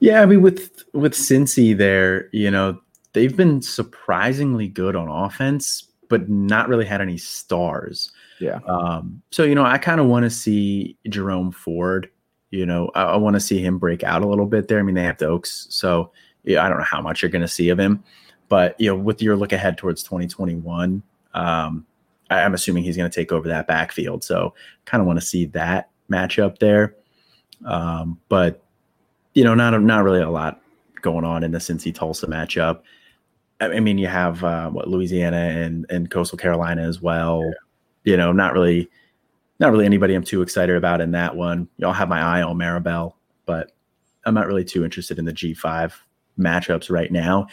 Yeah, 0.00 0.22
I 0.22 0.26
mean 0.26 0.40
with 0.40 0.84
with 0.94 1.12
Cincy 1.12 1.76
there, 1.76 2.30
you 2.32 2.50
know 2.50 2.80
they've 3.12 3.36
been 3.36 3.60
surprisingly 3.60 4.68
good 4.68 4.96
on 4.96 5.08
offense, 5.08 5.84
but 6.08 6.28
not 6.28 6.68
really 6.68 6.86
had 6.86 7.00
any 7.02 7.18
stars. 7.18 8.10
Yeah. 8.40 8.60
Um, 8.66 9.22
so 9.30 9.42
you 9.42 9.54
know 9.54 9.64
I 9.64 9.76
kind 9.76 10.00
of 10.00 10.06
want 10.06 10.24
to 10.24 10.30
see 10.30 10.96
Jerome 11.08 11.52
Ford 11.52 12.10
you 12.50 12.64
know, 12.64 12.90
I, 12.94 13.02
I 13.02 13.16
want 13.16 13.34
to 13.34 13.40
see 13.40 13.60
him 13.60 13.78
break 13.78 14.04
out 14.04 14.22
a 14.22 14.26
little 14.26 14.46
bit 14.46 14.68
there. 14.68 14.78
I 14.78 14.82
mean, 14.82 14.94
they 14.94 15.02
have 15.02 15.18
Doaks, 15.18 15.66
so 15.70 16.12
yeah, 16.44 16.64
I 16.64 16.68
don't 16.68 16.78
know 16.78 16.84
how 16.84 17.02
much 17.02 17.22
you're 17.22 17.30
going 17.30 17.42
to 17.42 17.48
see 17.48 17.68
of 17.70 17.78
him, 17.78 18.02
but 18.48 18.78
you 18.80 18.88
know, 18.88 18.96
with 18.96 19.20
your 19.20 19.36
look 19.36 19.52
ahead 19.52 19.76
towards 19.76 20.02
2021, 20.04 21.02
um, 21.34 21.86
I, 22.30 22.40
I'm 22.40 22.54
assuming 22.54 22.84
he's 22.84 22.96
going 22.96 23.10
to 23.10 23.14
take 23.14 23.32
over 23.32 23.48
that 23.48 23.66
backfield. 23.66 24.22
So, 24.22 24.54
kind 24.84 25.00
of 25.00 25.06
want 25.06 25.20
to 25.20 25.26
see 25.26 25.46
that 25.46 25.90
matchup 26.10 26.58
there. 26.58 26.94
Um, 27.64 28.18
but 28.28 28.62
you 29.34 29.44
know, 29.44 29.54
not 29.54 29.80
not 29.82 30.04
really 30.04 30.20
a 30.20 30.30
lot 30.30 30.60
going 31.02 31.24
on 31.24 31.44
in 31.44 31.52
the 31.52 31.58
Cincy 31.58 31.94
Tulsa 31.94 32.26
matchup. 32.26 32.80
I 33.60 33.80
mean, 33.80 33.96
you 33.96 34.06
have 34.06 34.44
uh, 34.44 34.68
what 34.70 34.88
Louisiana 34.88 35.36
and 35.36 35.86
and 35.88 36.10
Coastal 36.10 36.38
Carolina 36.38 36.82
as 36.82 37.00
well. 37.00 37.42
Yeah. 37.44 38.12
You 38.12 38.16
know, 38.16 38.32
not 38.32 38.52
really 38.52 38.88
not 39.58 39.72
really 39.72 39.86
anybody 39.86 40.14
I'm 40.14 40.24
too 40.24 40.42
excited 40.42 40.76
about 40.76 41.00
in 41.00 41.12
that 41.12 41.36
one. 41.36 41.68
Y'all 41.78 41.92
have 41.92 42.08
my 42.08 42.20
eye 42.20 42.42
on 42.42 42.58
Marable, 42.58 43.16
but 43.46 43.72
I'm 44.24 44.34
not 44.34 44.46
really 44.46 44.64
too 44.64 44.84
interested 44.84 45.18
in 45.18 45.24
the 45.24 45.32
G5 45.32 45.92
matchups 46.38 46.90
right 46.90 47.10
now. 47.10 47.46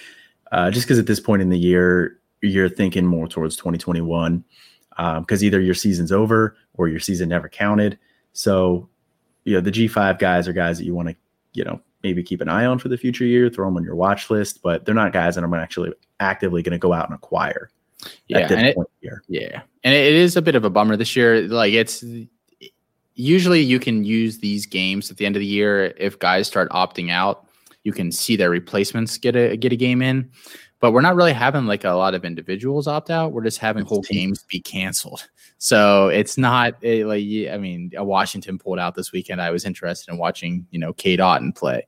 Uh, 0.52 0.70
just 0.70 0.86
because 0.86 1.00
at 1.00 1.08
this 1.08 1.20
point 1.20 1.42
in 1.42 1.50
the 1.50 1.58
year, 1.58 2.20
you're 2.42 2.70
thinking 2.70 3.06
more 3.06 3.28
towards 3.28 3.56
2021 3.56 4.44
because 4.90 5.42
um, 5.42 5.46
either 5.46 5.62
your 5.62 5.74
season's 5.74 6.12
over 6.12 6.56
or 6.76 6.88
your 6.88 7.00
season 7.00 7.30
never 7.30 7.50
counted. 7.50 7.98
So, 8.34 8.90
you 9.46 9.54
know, 9.54 9.62
the 9.62 9.72
G5 9.72 10.20
guys 10.20 10.48
are 10.48 10.54
guys 10.54 10.78
that 10.78 10.86
you 10.86 10.94
want 10.94 11.10
to, 11.10 11.16
you 11.54 11.64
know, 11.64 11.80
maybe 12.04 12.22
keep 12.22 12.42
an 12.42 12.50
eye 12.50 12.66
on 12.66 12.80
for 12.80 12.90
the 12.90 12.98
future 12.98 13.26
year, 13.26 13.50
throw 13.50 13.68
them 13.68 13.78
on 13.78 13.84
your 13.84 13.96
watch 13.96 14.30
list, 14.30 14.62
but 14.62 14.86
they're 14.86 14.96
not 14.96 15.14
guys 15.14 15.36
that 15.36 15.44
I'm 15.44 15.54
actually 15.54 15.94
actively 16.20 16.62
going 16.62 16.74
to 16.74 16.78
go 16.78 16.94
out 16.94 17.06
and 17.06 17.16
acquire. 17.16 17.70
Yeah, 18.28 18.52
and 18.52 18.68
it, 18.68 18.78
yeah, 19.30 19.62
and 19.84 19.94
it 19.94 20.14
is 20.14 20.36
a 20.36 20.42
bit 20.42 20.56
of 20.56 20.66
a 20.66 20.70
bummer 20.70 20.98
this 20.98 21.16
year. 21.16 21.42
Like 21.44 21.72
it's 21.72 22.04
usually 23.16 23.62
you 23.62 23.80
can 23.80 24.04
use 24.04 24.40
these 24.40 24.66
games 24.66 25.10
at 25.10 25.18
the 25.18 25.26
end 25.26 25.38
of 25.38 25.40
the 25.40 25.46
year 25.46 25.94
if 25.98 26.20
guys 26.20 26.48
start 26.48 26.70
opting 26.72 27.12
out. 27.12 27.48
You 27.84 27.94
can 27.94 28.12
see 28.12 28.36
their 28.36 28.50
replacements 28.50 29.18
get 29.18 29.36
a 29.36 29.56
get 29.56 29.72
a 29.72 29.78
game 29.78 30.02
in, 30.02 30.30
but 30.84 30.92
we're 30.92 31.00
not 31.00 31.16
really 31.16 31.32
having 31.32 31.66
like 31.66 31.86
a 31.86 31.92
lot 31.92 32.14
of 32.14 32.26
individuals 32.26 32.90
opt 32.90 33.10
out. 33.10 33.32
We're 33.32 33.46
just 33.46 33.58
having 33.58 33.86
whole 33.86 34.02
games 34.02 34.44
be 34.50 34.60
canceled. 34.60 35.26
So 35.58 36.10
it's 36.10 36.38
not 36.38 36.74
it, 36.82 37.06
like 37.06 37.24
I 37.54 37.58
mean, 37.58 37.90
Washington 37.96 38.60
pulled 38.60 38.80
out 38.80 38.94
this 38.94 39.14
weekend. 39.14 39.42
I 39.42 39.50
was 39.50 39.64
interested 39.64 40.12
in 40.12 40.18
watching 40.18 40.68
you 40.72 40.80
know 40.80 40.92
Cade 40.92 41.20
Otton 41.20 41.56
play. 41.56 41.88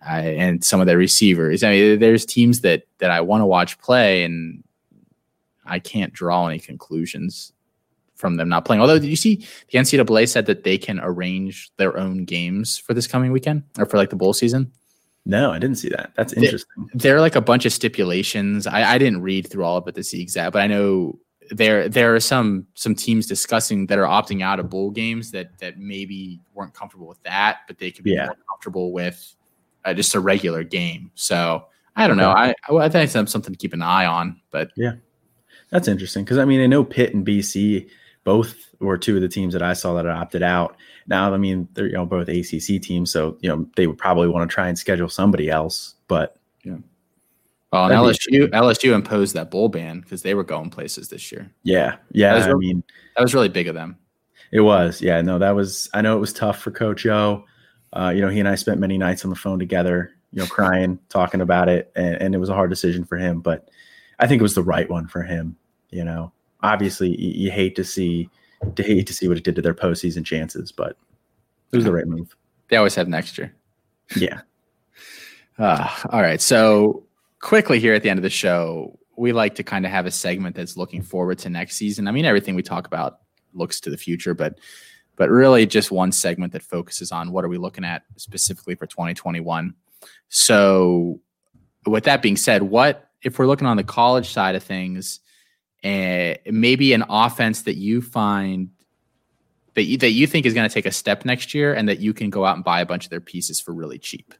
Uh, 0.00 0.12
and 0.12 0.62
some 0.62 0.80
of 0.80 0.86
their 0.86 0.96
receivers. 0.96 1.64
I 1.64 1.70
mean, 1.70 1.98
there's 1.98 2.24
teams 2.24 2.60
that 2.60 2.84
that 2.98 3.10
I 3.10 3.20
want 3.20 3.40
to 3.40 3.46
watch 3.46 3.80
play, 3.80 4.22
and 4.22 4.62
I 5.64 5.80
can't 5.80 6.12
draw 6.12 6.46
any 6.46 6.60
conclusions 6.60 7.52
from 8.14 8.36
them 8.36 8.48
not 8.48 8.64
playing. 8.64 8.80
Although, 8.80 9.00
did 9.00 9.08
you 9.08 9.16
see 9.16 9.44
the 9.72 9.78
NCAA 9.78 10.28
said 10.28 10.46
that 10.46 10.62
they 10.62 10.78
can 10.78 11.00
arrange 11.02 11.72
their 11.78 11.98
own 11.98 12.24
games 12.24 12.78
for 12.78 12.94
this 12.94 13.08
coming 13.08 13.32
weekend 13.32 13.64
or 13.76 13.86
for 13.86 13.96
like 13.96 14.10
the 14.10 14.16
bowl 14.16 14.34
season? 14.34 14.70
No, 15.28 15.50
I 15.50 15.58
didn't 15.58 15.76
see 15.76 15.88
that. 15.88 16.12
That's 16.14 16.32
interesting. 16.32 16.88
There, 16.94 17.16
are 17.16 17.20
like 17.20 17.34
a 17.34 17.40
bunch 17.40 17.66
of 17.66 17.72
stipulations. 17.72 18.66
I, 18.66 18.92
I 18.94 18.96
didn't 18.96 19.22
read 19.22 19.48
through 19.50 19.64
all 19.64 19.76
of 19.76 19.88
it 19.88 19.96
to 19.96 20.04
see 20.04 20.22
exact, 20.22 20.52
but 20.52 20.62
I 20.62 20.68
know 20.68 21.18
there 21.50 21.88
there 21.88 22.14
are 22.14 22.20
some 22.20 22.66
some 22.74 22.94
teams 22.94 23.26
discussing 23.26 23.86
that 23.86 23.98
are 23.98 24.06
opting 24.06 24.42
out 24.42 24.60
of 24.60 24.70
bowl 24.70 24.90
games 24.90 25.32
that 25.32 25.58
that 25.58 25.78
maybe 25.78 26.40
weren't 26.54 26.74
comfortable 26.74 27.08
with 27.08 27.20
that, 27.24 27.58
but 27.66 27.78
they 27.78 27.90
could 27.90 28.04
be 28.04 28.12
yeah. 28.12 28.26
more 28.26 28.36
comfortable 28.48 28.92
with 28.92 29.34
uh, 29.84 29.92
just 29.92 30.14
a 30.14 30.20
regular 30.20 30.62
game. 30.62 31.10
So 31.16 31.66
I 31.96 32.06
don't 32.06 32.16
know. 32.16 32.30
I 32.30 32.54
I 32.70 32.88
think 32.88 33.10
that's 33.10 33.32
something 33.32 33.52
to 33.52 33.58
keep 33.58 33.72
an 33.72 33.82
eye 33.82 34.06
on. 34.06 34.40
But 34.52 34.70
yeah, 34.76 34.92
that's 35.70 35.88
interesting 35.88 36.22
because 36.22 36.38
I 36.38 36.44
mean 36.44 36.60
I 36.60 36.66
know 36.66 36.84
Pitt 36.84 37.14
and 37.14 37.26
BC 37.26 37.88
both 38.26 38.74
were 38.80 38.98
two 38.98 39.14
of 39.14 39.22
the 39.22 39.28
teams 39.28 39.52
that 39.52 39.62
I 39.62 39.72
saw 39.72 39.94
that 39.94 40.06
opted 40.06 40.42
out. 40.42 40.76
Now 41.06 41.32
I 41.32 41.38
mean 41.38 41.68
they're 41.72 41.86
you 41.86 41.92
know 41.92 42.04
both 42.04 42.28
ACC 42.28 42.82
teams, 42.82 43.10
so 43.10 43.38
you 43.40 43.48
know 43.48 43.66
they 43.76 43.86
would 43.86 43.96
probably 43.96 44.28
want 44.28 44.50
to 44.50 44.52
try 44.52 44.68
and 44.68 44.76
schedule 44.76 45.08
somebody 45.08 45.48
else. 45.48 45.94
But 46.08 46.36
yeah. 46.64 46.78
Well, 47.72 47.88
LSU 47.88 48.48
LSU 48.48 48.94
imposed 48.94 49.34
that 49.34 49.50
bowl 49.50 49.68
ban 49.68 50.00
because 50.00 50.22
they 50.22 50.34
were 50.34 50.44
going 50.44 50.70
places 50.70 51.08
this 51.08 51.30
year. 51.30 51.52
Yeah, 51.62 51.96
yeah. 52.10 52.34
Really, 52.34 52.50
I 52.50 52.54
mean, 52.54 52.84
that 53.16 53.22
was 53.22 53.32
really 53.32 53.48
big 53.48 53.68
of 53.68 53.74
them. 53.74 53.96
It 54.52 54.60
was, 54.60 55.00
yeah. 55.00 55.20
No, 55.20 55.38
that 55.38 55.54
was. 55.54 55.88
I 55.94 56.02
know 56.02 56.16
it 56.16 56.20
was 56.20 56.32
tough 56.32 56.58
for 56.58 56.72
Coach 56.72 57.06
O. 57.06 57.44
Uh, 57.92 58.12
you 58.14 58.20
know, 58.20 58.28
he 58.28 58.40
and 58.40 58.48
I 58.48 58.56
spent 58.56 58.80
many 58.80 58.98
nights 58.98 59.24
on 59.24 59.30
the 59.30 59.36
phone 59.36 59.58
together. 59.60 60.12
You 60.32 60.40
know, 60.40 60.48
crying, 60.48 60.98
talking 61.08 61.40
about 61.40 61.68
it, 61.68 61.92
and, 61.94 62.16
and 62.16 62.34
it 62.34 62.38
was 62.38 62.48
a 62.48 62.54
hard 62.54 62.70
decision 62.70 63.04
for 63.04 63.18
him. 63.18 63.40
But 63.40 63.68
I 64.18 64.26
think 64.26 64.40
it 64.40 64.42
was 64.42 64.56
the 64.56 64.62
right 64.62 64.90
one 64.90 65.06
for 65.06 65.22
him. 65.22 65.56
You 65.90 66.04
know, 66.04 66.32
obviously 66.66 67.10
you, 67.20 67.46
you 67.46 67.50
hate 67.50 67.76
to 67.76 67.84
see 67.84 68.28
to 68.74 68.82
hate 68.82 69.06
to 69.06 69.12
see 69.12 69.28
what 69.28 69.36
it 69.36 69.44
did 69.44 69.54
to 69.54 69.62
their 69.62 69.74
postseason 69.74 70.24
chances, 70.24 70.72
but 70.72 70.96
it 71.72 71.76
was 71.76 71.84
the 71.84 71.92
right 71.92 72.06
move. 72.06 72.34
They 72.68 72.76
always 72.76 72.94
have 72.94 73.08
next 73.08 73.38
year. 73.38 73.54
Yeah. 74.16 74.40
Uh, 75.58 75.88
all 76.10 76.22
right. 76.22 76.40
So 76.40 77.04
quickly 77.40 77.78
here 77.78 77.94
at 77.94 78.02
the 78.02 78.10
end 78.10 78.18
of 78.18 78.22
the 78.22 78.30
show, 78.30 78.98
we 79.16 79.32
like 79.32 79.54
to 79.56 79.62
kind 79.62 79.84
of 79.84 79.92
have 79.92 80.06
a 80.06 80.10
segment 80.10 80.56
that's 80.56 80.76
looking 80.76 81.02
forward 81.02 81.38
to 81.40 81.50
next 81.50 81.76
season. 81.76 82.08
I 82.08 82.12
mean, 82.12 82.24
everything 82.24 82.54
we 82.54 82.62
talk 82.62 82.86
about 82.86 83.20
looks 83.54 83.80
to 83.80 83.90
the 83.90 83.96
future, 83.96 84.34
but 84.34 84.58
but 85.16 85.30
really 85.30 85.64
just 85.64 85.90
one 85.90 86.12
segment 86.12 86.52
that 86.52 86.62
focuses 86.62 87.10
on 87.10 87.32
what 87.32 87.42
are 87.42 87.48
we 87.48 87.56
looking 87.56 87.84
at 87.84 88.02
specifically 88.16 88.74
for 88.74 88.86
2021. 88.86 89.74
So 90.28 91.20
with 91.86 92.04
that 92.04 92.20
being 92.20 92.36
said, 92.36 92.62
what 92.62 93.08
if 93.22 93.38
we're 93.38 93.46
looking 93.46 93.66
on 93.66 93.78
the 93.78 93.84
college 93.84 94.30
side 94.30 94.54
of 94.54 94.62
things, 94.62 95.20
and 95.82 96.38
maybe 96.46 96.92
an 96.92 97.04
offense 97.08 97.62
that 97.62 97.76
you 97.76 98.02
find 98.02 98.70
that 99.74 99.84
you, 99.84 99.98
that 99.98 100.10
you 100.10 100.26
think 100.26 100.46
is 100.46 100.54
going 100.54 100.68
to 100.68 100.72
take 100.72 100.86
a 100.86 100.90
step 100.90 101.24
next 101.24 101.52
year, 101.54 101.74
and 101.74 101.88
that 101.88 102.00
you 102.00 102.14
can 102.14 102.30
go 102.30 102.44
out 102.44 102.56
and 102.56 102.64
buy 102.64 102.80
a 102.80 102.86
bunch 102.86 103.04
of 103.04 103.10
their 103.10 103.20
pieces 103.20 103.60
for 103.60 103.72
really 103.72 103.98
cheap. 103.98 104.34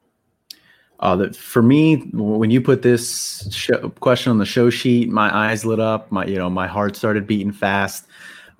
Uh, 0.98 1.14
that 1.14 1.36
for 1.36 1.60
me, 1.60 1.96
when 2.14 2.50
you 2.50 2.60
put 2.60 2.80
this 2.80 3.46
show, 3.54 3.90
question 4.00 4.30
on 4.30 4.38
the 4.38 4.46
show 4.46 4.70
sheet, 4.70 5.10
my 5.10 5.34
eyes 5.36 5.64
lit 5.64 5.78
up. 5.78 6.10
My 6.10 6.24
you 6.24 6.36
know 6.36 6.48
my 6.48 6.66
heart 6.66 6.96
started 6.96 7.26
beating 7.26 7.52
fast. 7.52 8.06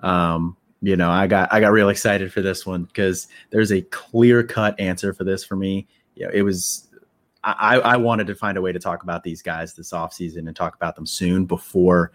Um, 0.01 0.55
you 0.81 0.95
know, 0.95 1.09
I 1.09 1.25
got 1.25 1.51
I 1.51 1.59
got 1.59 1.71
real 1.71 1.89
excited 1.89 2.31
for 2.31 2.41
this 2.41 2.63
one 2.63 2.83
because 2.83 3.27
there's 3.49 3.71
a 3.71 3.81
clear 3.81 4.43
cut 4.43 4.79
answer 4.79 5.13
for 5.13 5.23
this 5.23 5.43
for 5.43 5.55
me. 5.55 5.87
You 6.15 6.25
know, 6.25 6.31
it 6.31 6.43
was 6.43 6.87
I, 7.43 7.79
I 7.79 7.97
wanted 7.97 8.27
to 8.27 8.35
find 8.35 8.57
a 8.57 8.61
way 8.61 8.71
to 8.71 8.79
talk 8.79 9.03
about 9.03 9.23
these 9.23 9.41
guys 9.41 9.73
this 9.73 9.91
offseason 9.91 10.47
and 10.47 10.55
talk 10.55 10.75
about 10.75 10.95
them 10.95 11.05
soon 11.05 11.45
before 11.45 12.11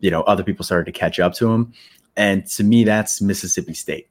you 0.00 0.10
know 0.10 0.22
other 0.22 0.42
people 0.42 0.64
started 0.64 0.86
to 0.86 0.98
catch 0.98 1.18
up 1.20 1.34
to 1.34 1.50
him. 1.50 1.72
And 2.16 2.46
to 2.46 2.64
me, 2.64 2.84
that's 2.84 3.20
Mississippi 3.20 3.74
State. 3.74 4.08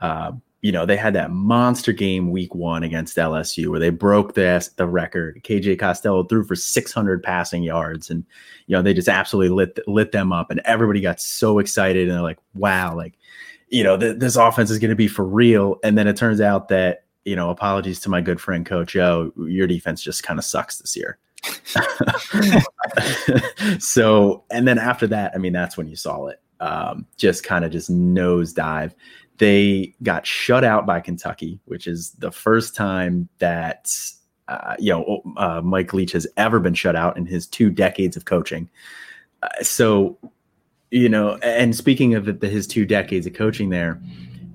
Uh, 0.00 0.32
you 0.62 0.72
know, 0.72 0.84
they 0.84 0.96
had 0.96 1.14
that 1.14 1.30
monster 1.30 1.92
game 1.92 2.30
week 2.30 2.54
one 2.54 2.82
against 2.82 3.16
LSU 3.16 3.68
where 3.68 3.80
they 3.80 3.88
broke 3.88 4.34
the, 4.34 4.68
the 4.76 4.86
record. 4.86 5.40
KJ 5.42 5.78
Costello 5.78 6.24
threw 6.24 6.44
for 6.44 6.54
600 6.54 7.22
passing 7.22 7.62
yards 7.62 8.10
and, 8.10 8.24
you 8.66 8.76
know, 8.76 8.82
they 8.82 8.92
just 8.92 9.08
absolutely 9.08 9.54
lit, 9.54 9.78
lit 9.86 10.12
them 10.12 10.32
up 10.32 10.50
and 10.50 10.60
everybody 10.66 11.00
got 11.00 11.20
so 11.20 11.58
excited 11.58 12.08
and 12.08 12.12
they're 12.12 12.22
like, 12.22 12.38
wow, 12.54 12.94
like, 12.94 13.14
you 13.68 13.82
know, 13.82 13.96
th- 13.96 14.18
this 14.18 14.36
offense 14.36 14.70
is 14.70 14.78
going 14.78 14.90
to 14.90 14.96
be 14.96 15.08
for 15.08 15.24
real. 15.24 15.78
And 15.82 15.96
then 15.96 16.06
it 16.06 16.16
turns 16.16 16.42
out 16.42 16.68
that, 16.68 17.04
you 17.24 17.36
know, 17.36 17.48
apologies 17.48 18.00
to 18.00 18.10
my 18.10 18.20
good 18.20 18.40
friend 18.40 18.66
Coach 18.66 18.96
O, 18.96 19.32
your 19.48 19.66
defense 19.66 20.02
just 20.02 20.22
kind 20.22 20.38
of 20.38 20.44
sucks 20.44 20.78
this 20.78 20.94
year. 20.94 21.16
so, 23.78 24.44
and 24.50 24.66
then 24.66 24.78
after 24.78 25.06
that, 25.08 25.32
I 25.34 25.38
mean, 25.38 25.52
that's 25.52 25.76
when 25.76 25.88
you 25.88 25.96
saw 25.96 26.26
it. 26.26 26.40
Um, 26.60 27.06
just 27.16 27.44
kind 27.44 27.64
of 27.64 27.72
just 27.72 27.90
nosedive. 27.90 28.92
They 29.38 29.94
got 30.02 30.26
shut 30.26 30.64
out 30.64 30.86
by 30.86 31.00
Kentucky, 31.00 31.60
which 31.64 31.86
is 31.86 32.10
the 32.18 32.30
first 32.30 32.74
time 32.74 33.28
that 33.38 33.88
uh, 34.48 34.76
you 34.78 34.92
know 34.92 35.22
uh, 35.36 35.60
Mike 35.62 35.94
Leach 35.94 36.12
has 36.12 36.26
ever 36.36 36.60
been 36.60 36.74
shut 36.74 36.96
out 36.96 37.16
in 37.16 37.24
his 37.24 37.46
two 37.46 37.70
decades 37.70 38.16
of 38.16 38.26
coaching. 38.26 38.68
Uh, 39.42 39.48
so, 39.62 40.18
you 40.90 41.08
know, 41.08 41.36
and 41.36 41.74
speaking 41.74 42.14
of 42.14 42.40
the, 42.40 42.48
his 42.48 42.66
two 42.66 42.84
decades 42.84 43.26
of 43.26 43.32
coaching 43.32 43.70
there, 43.70 43.94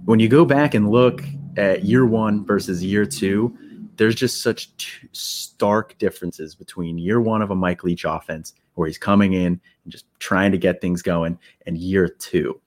when 0.06 0.20
you 0.20 0.28
go 0.28 0.46
back 0.46 0.76
and 0.76 0.92
look 0.92 1.24
at 1.58 1.84
year 1.84 2.06
one 2.06 2.46
versus 2.46 2.84
year 2.84 3.06
two, 3.06 3.58
there's 3.98 4.16
just 4.16 4.42
such 4.42 4.70
stark 5.12 5.98
differences 5.98 6.56
between 6.56 6.98
year 6.98 7.22
one 7.22 7.42
of 7.42 7.52
a 7.52 7.56
Mike 7.56 7.84
Leach 7.84 8.06
offense, 8.06 8.54
where 8.74 8.88
he's 8.88 8.98
coming 8.98 9.34
in 9.34 9.60
and 9.84 9.90
just 9.90 10.06
trying 10.20 10.52
to 10.52 10.58
get 10.58 10.82
things 10.82 11.02
going, 11.02 11.40
and 11.66 11.78
year 11.78 12.08
two 12.08 12.60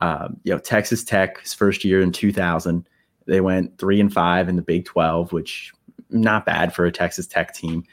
um, 0.00 0.40
you 0.44 0.52
know, 0.52 0.58
Texas 0.58 1.04
Tech, 1.04 1.40
his 1.40 1.54
first 1.54 1.84
year 1.84 2.00
in 2.00 2.12
2000, 2.12 2.88
they 3.26 3.40
went 3.40 3.78
three 3.78 4.00
and 4.00 4.12
five 4.12 4.48
in 4.48 4.56
the 4.56 4.62
Big 4.62 4.84
12, 4.86 5.32
which 5.32 5.72
not 6.08 6.46
bad 6.46 6.74
for 6.74 6.86
a 6.86 6.92
Texas 6.92 7.26
Tech 7.26 7.54
team, 7.54 7.84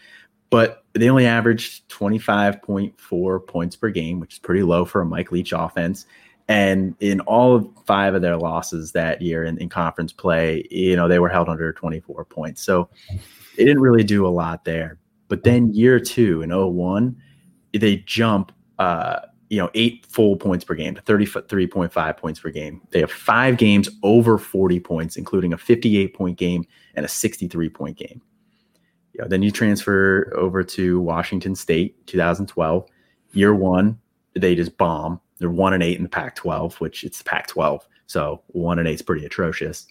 but 0.50 0.86
they 0.94 1.10
only 1.10 1.26
averaged 1.26 1.88
25.4 1.90 3.48
points 3.48 3.76
per 3.76 3.90
game, 3.90 4.20
which 4.20 4.34
is 4.34 4.40
pretty 4.40 4.64
low 4.64 4.86
for 4.86 5.02
a 5.02 5.06
Mike 5.06 5.32
Leach 5.32 5.52
offense. 5.52 6.06
And 6.48 6.95
in 6.99 7.19
all 7.22 7.74
five 7.86 8.15
of 8.15 8.22
their 8.22 8.38
losses 8.38 8.94
that 8.94 9.22
year 9.22 9.44
in, 9.44 9.57
in 9.57 9.68
conference 9.68 10.14
play, 10.14 10.65
you 10.72 10.95
know, 10.95 11.07
they 11.07 11.19
were 11.19 11.30
held 11.30 11.49
under 11.49 11.74
24 11.74 12.26
points. 12.26 12.61
So 12.61 12.90
they 13.57 13.65
didn't 13.65 13.82
really 13.82 14.03
do 14.03 14.26
a 14.26 14.30
lot 14.30 14.64
there. 14.64 14.98
But 15.28 15.44
then 15.44 15.74
year 15.74 15.99
two 15.99 16.41
in 16.41 16.52
01, 16.52 17.18
they 17.74 17.98
jump 17.98 18.53
uh, 18.80 19.19
you 19.49 19.57
know, 19.57 19.69
eight 19.74 20.06
full 20.07 20.36
points 20.36 20.65
per 20.65 20.76
game 20.76 20.95
to 20.95 21.02
33.5 21.02 22.18
points 22.18 22.40
per 22.40 22.49
game. 22.49 22.82
They 22.91 22.99
have 22.99 23.11
five 23.11 23.57
games 23.57 23.90
over 24.03 24.38
40 24.38 24.80
points, 24.82 25.15
including 25.15 25.53
a 25.53 25.57
58 25.57 26.14
point 26.14 26.38
game 26.38 26.65
and 26.95 27.06
a 27.06 27.10
63 27.10 27.69
point 27.69 27.98
game. 27.98 28.22
You 29.14 29.22
know, 29.22 29.28
then 29.28 29.41
you 29.41 29.52
transfer 29.52 30.34
over 30.36 30.64
to 30.64 30.99
Washington 30.99 31.56
State, 31.56 32.06
2012. 32.07 32.88
Year 33.32 33.56
one, 33.56 33.99
they 34.36 34.53
just 34.53 34.78
bomb. 34.78 35.19
They're 35.40 35.50
one 35.50 35.74
and 35.74 35.84
eight 35.84 35.98
in 35.98 36.04
the 36.04 36.10
Pac 36.10 36.36
12, 36.36 36.80
which 36.82 37.04
it's 37.04 37.22
Pac 37.22 37.48
12. 37.48 37.88
So 38.08 38.42
one 38.48 38.80
and 38.80 38.88
eight 38.88 38.96
is 38.96 39.02
pretty 39.02 39.26
atrocious. 39.26 39.88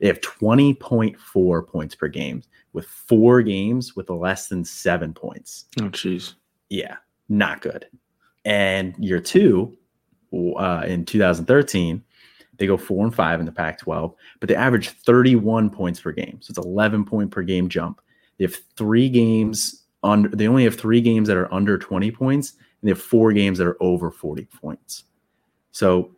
They 0.00 0.06
have 0.06 0.20
20.4 0.20 1.66
points 1.66 1.94
per 1.94 2.08
game 2.08 2.42
with 2.72 2.86
four 2.86 3.42
games 3.42 3.96
with 3.96 4.10
less 4.10 4.48
than 4.48 4.64
seven 4.64 5.12
points. 5.12 5.66
Oh, 5.80 5.84
jeez. 5.84 6.34
Yeah, 6.68 6.96
not 7.28 7.60
good. 7.60 7.86
And 8.44 8.94
year 8.98 9.20
two, 9.20 9.76
uh, 10.32 10.84
in 10.86 11.04
2013, 11.04 12.02
they 12.56 12.66
go 12.66 12.76
four 12.76 13.04
and 13.04 13.14
five 13.14 13.40
in 13.40 13.46
the 13.46 13.52
Pac 13.52 13.78
12, 13.78 14.14
but 14.38 14.48
they 14.48 14.54
average 14.54 14.90
31 14.90 15.70
points 15.70 16.00
per 16.00 16.12
game. 16.12 16.38
So 16.40 16.52
it's 16.52 16.66
11 16.66 17.04
point 17.04 17.30
per 17.30 17.42
game 17.42 17.68
jump. 17.68 18.00
They 18.38 18.44
have 18.44 18.56
three 18.76 19.08
games 19.08 19.84
under, 20.02 20.28
they 20.28 20.46
only 20.46 20.64
have 20.64 20.76
three 20.76 21.00
games 21.00 21.28
that 21.28 21.36
are 21.36 21.52
under 21.52 21.76
20 21.76 22.10
points, 22.10 22.54
and 22.80 22.88
they 22.88 22.90
have 22.90 23.02
four 23.02 23.32
games 23.32 23.58
that 23.58 23.66
are 23.66 23.82
over 23.82 24.10
40 24.10 24.46
points. 24.46 25.04
So, 25.72 26.10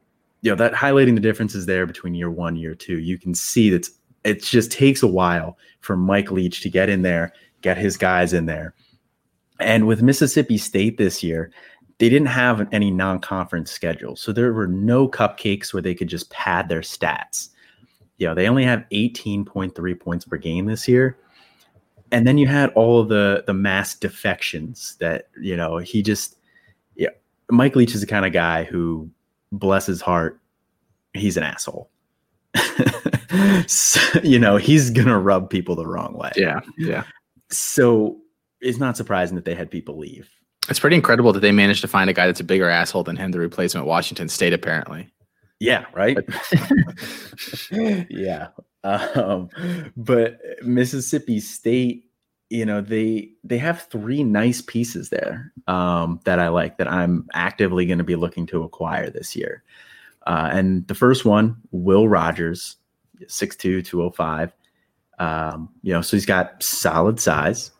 you 0.42 0.50
know, 0.50 0.56
that 0.56 0.72
highlighting 0.72 1.14
the 1.14 1.20
differences 1.20 1.66
there 1.66 1.86
between 1.86 2.14
year 2.14 2.30
one, 2.30 2.56
year 2.56 2.74
two, 2.74 2.98
you 2.98 3.18
can 3.18 3.34
see 3.34 3.70
that 3.70 3.88
it 4.24 4.42
just 4.42 4.70
takes 4.70 5.02
a 5.02 5.08
while 5.08 5.58
for 5.80 5.96
Mike 5.96 6.30
Leach 6.30 6.60
to 6.62 6.70
get 6.70 6.88
in 6.88 7.02
there, 7.02 7.32
get 7.60 7.76
his 7.76 7.96
guys 7.96 8.32
in 8.32 8.46
there. 8.46 8.74
And 9.60 9.86
with 9.86 10.02
Mississippi 10.02 10.58
State 10.58 10.98
this 10.98 11.22
year, 11.22 11.52
they 11.98 12.08
didn't 12.08 12.26
have 12.26 12.66
any 12.72 12.90
non-conference 12.90 13.70
schedule, 13.70 14.16
so 14.16 14.32
there 14.32 14.52
were 14.52 14.66
no 14.66 15.08
cupcakes 15.08 15.72
where 15.72 15.82
they 15.82 15.94
could 15.94 16.08
just 16.08 16.30
pad 16.30 16.68
their 16.68 16.80
stats. 16.80 17.50
You 18.18 18.26
know, 18.26 18.34
they 18.34 18.48
only 18.48 18.64
have 18.64 18.84
18.3 18.92 20.00
points 20.00 20.24
per 20.24 20.36
game 20.36 20.66
this 20.66 20.88
year. 20.88 21.18
And 22.10 22.26
then 22.26 22.38
you 22.38 22.46
had 22.46 22.70
all 22.70 23.00
of 23.00 23.08
the 23.08 23.44
the 23.46 23.54
mass 23.54 23.94
defections 23.94 24.96
that, 25.00 25.28
you 25.40 25.56
know, 25.56 25.78
he 25.78 26.02
just 26.02 26.36
yeah, 26.96 27.10
Mike 27.50 27.76
Leach 27.76 27.94
is 27.94 28.00
the 28.00 28.06
kind 28.06 28.26
of 28.26 28.32
guy 28.32 28.64
who 28.64 29.10
bless 29.50 29.86
his 29.86 30.00
heart, 30.00 30.40
he's 31.14 31.36
an 31.36 31.42
asshole. 31.42 31.90
so, 33.66 34.20
you 34.22 34.38
know, 34.38 34.56
he's 34.56 34.90
gonna 34.90 35.18
rub 35.18 35.50
people 35.50 35.74
the 35.74 35.86
wrong 35.86 36.14
way. 36.14 36.32
Yeah, 36.36 36.60
yeah. 36.78 37.04
So 37.50 38.18
it's 38.60 38.78
not 38.78 38.96
surprising 38.96 39.36
that 39.36 39.44
they 39.44 39.54
had 39.54 39.70
people 39.70 39.98
leave. 39.98 40.30
It's 40.68 40.78
pretty 40.78 40.96
incredible 40.96 41.32
that 41.32 41.40
they 41.40 41.52
managed 41.52 41.80
to 41.80 41.88
find 41.88 42.08
a 42.08 42.12
guy 42.12 42.26
that's 42.26 42.40
a 42.40 42.44
bigger 42.44 42.68
asshole 42.68 43.02
than 43.02 43.16
him, 43.16 43.32
the 43.32 43.40
replacement 43.40 43.86
Washington 43.86 44.28
State, 44.28 44.52
apparently. 44.52 45.12
Yeah, 45.58 45.86
right. 45.94 46.16
yeah. 48.10 48.48
Um, 48.84 49.48
but 49.96 50.40
Mississippi 50.62 51.40
State, 51.40 52.10
you 52.52 52.66
know, 52.66 52.80
they 52.80 53.30
they 53.44 53.58
have 53.58 53.82
three 53.82 54.22
nice 54.22 54.60
pieces 54.60 55.08
there 55.08 55.52
um, 55.66 56.20
that 56.24 56.38
I 56.38 56.48
like 56.48 56.78
that 56.78 56.88
I'm 56.88 57.28
actively 57.32 57.86
going 57.86 57.98
to 57.98 58.04
be 58.04 58.16
looking 58.16 58.46
to 58.46 58.62
acquire 58.62 59.10
this 59.10 59.34
year. 59.34 59.62
Uh, 60.26 60.50
and 60.52 60.86
the 60.86 60.94
first 60.94 61.24
one, 61.24 61.56
Will 61.72 62.08
Rogers, 62.08 62.76
6'2", 63.22 63.84
205. 63.84 64.52
Um, 65.18 65.68
you 65.82 65.92
know, 65.92 66.00
so 66.00 66.16
he's 66.16 66.26
got 66.26 66.62
solid 66.62 67.18
size, 67.18 67.72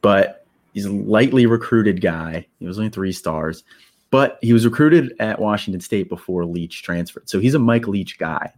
but 0.00 0.44
He's 0.74 0.86
a 0.86 0.92
lightly 0.92 1.46
recruited 1.46 2.00
guy. 2.00 2.46
He 2.58 2.66
was 2.66 2.78
only 2.78 2.90
three 2.90 3.12
stars, 3.12 3.62
but 4.10 4.38
he 4.42 4.52
was 4.52 4.64
recruited 4.64 5.14
at 5.20 5.38
Washington 5.38 5.80
State 5.80 6.08
before 6.08 6.44
Leach 6.44 6.82
transferred. 6.82 7.30
So 7.30 7.38
he's 7.38 7.54
a 7.54 7.60
Mike 7.60 7.86
Leach 7.86 8.18
guy. 8.18 8.52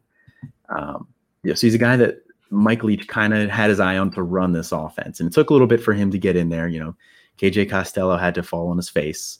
Um, 0.71 1.07
yeah, 1.45 1.55
so 1.55 1.67
he's 1.67 1.75
a 1.75 1.79
guy 1.79 1.97
that 1.97 2.23
Mike 2.51 2.85
Leach 2.85 3.09
kind 3.09 3.35
of 3.35 3.51
had 3.51 3.71
his 3.71 3.81
eye 3.81 3.99
on 3.99 4.11
to 4.13 4.23
run 4.23 4.53
this 4.53 4.73
offense, 4.73 5.21
and 5.21 5.29
it 5.29 5.33
took 5.33 5.51
a 5.51 5.53
little 5.53 5.67
bit 5.67 5.83
for 5.83 5.93
him 5.93 6.11
to 6.11 6.19
get 6.19 6.37
in 6.37 6.49
there. 6.49 6.69
You 6.69 6.81
know, 6.81 6.97
KJ 7.39 7.71
Costello 7.71 8.17
had 8.17 8.35
to 8.37 8.43
fall 8.43 8.69
on 8.69 8.77
his 8.77 8.89
face, 8.89 9.39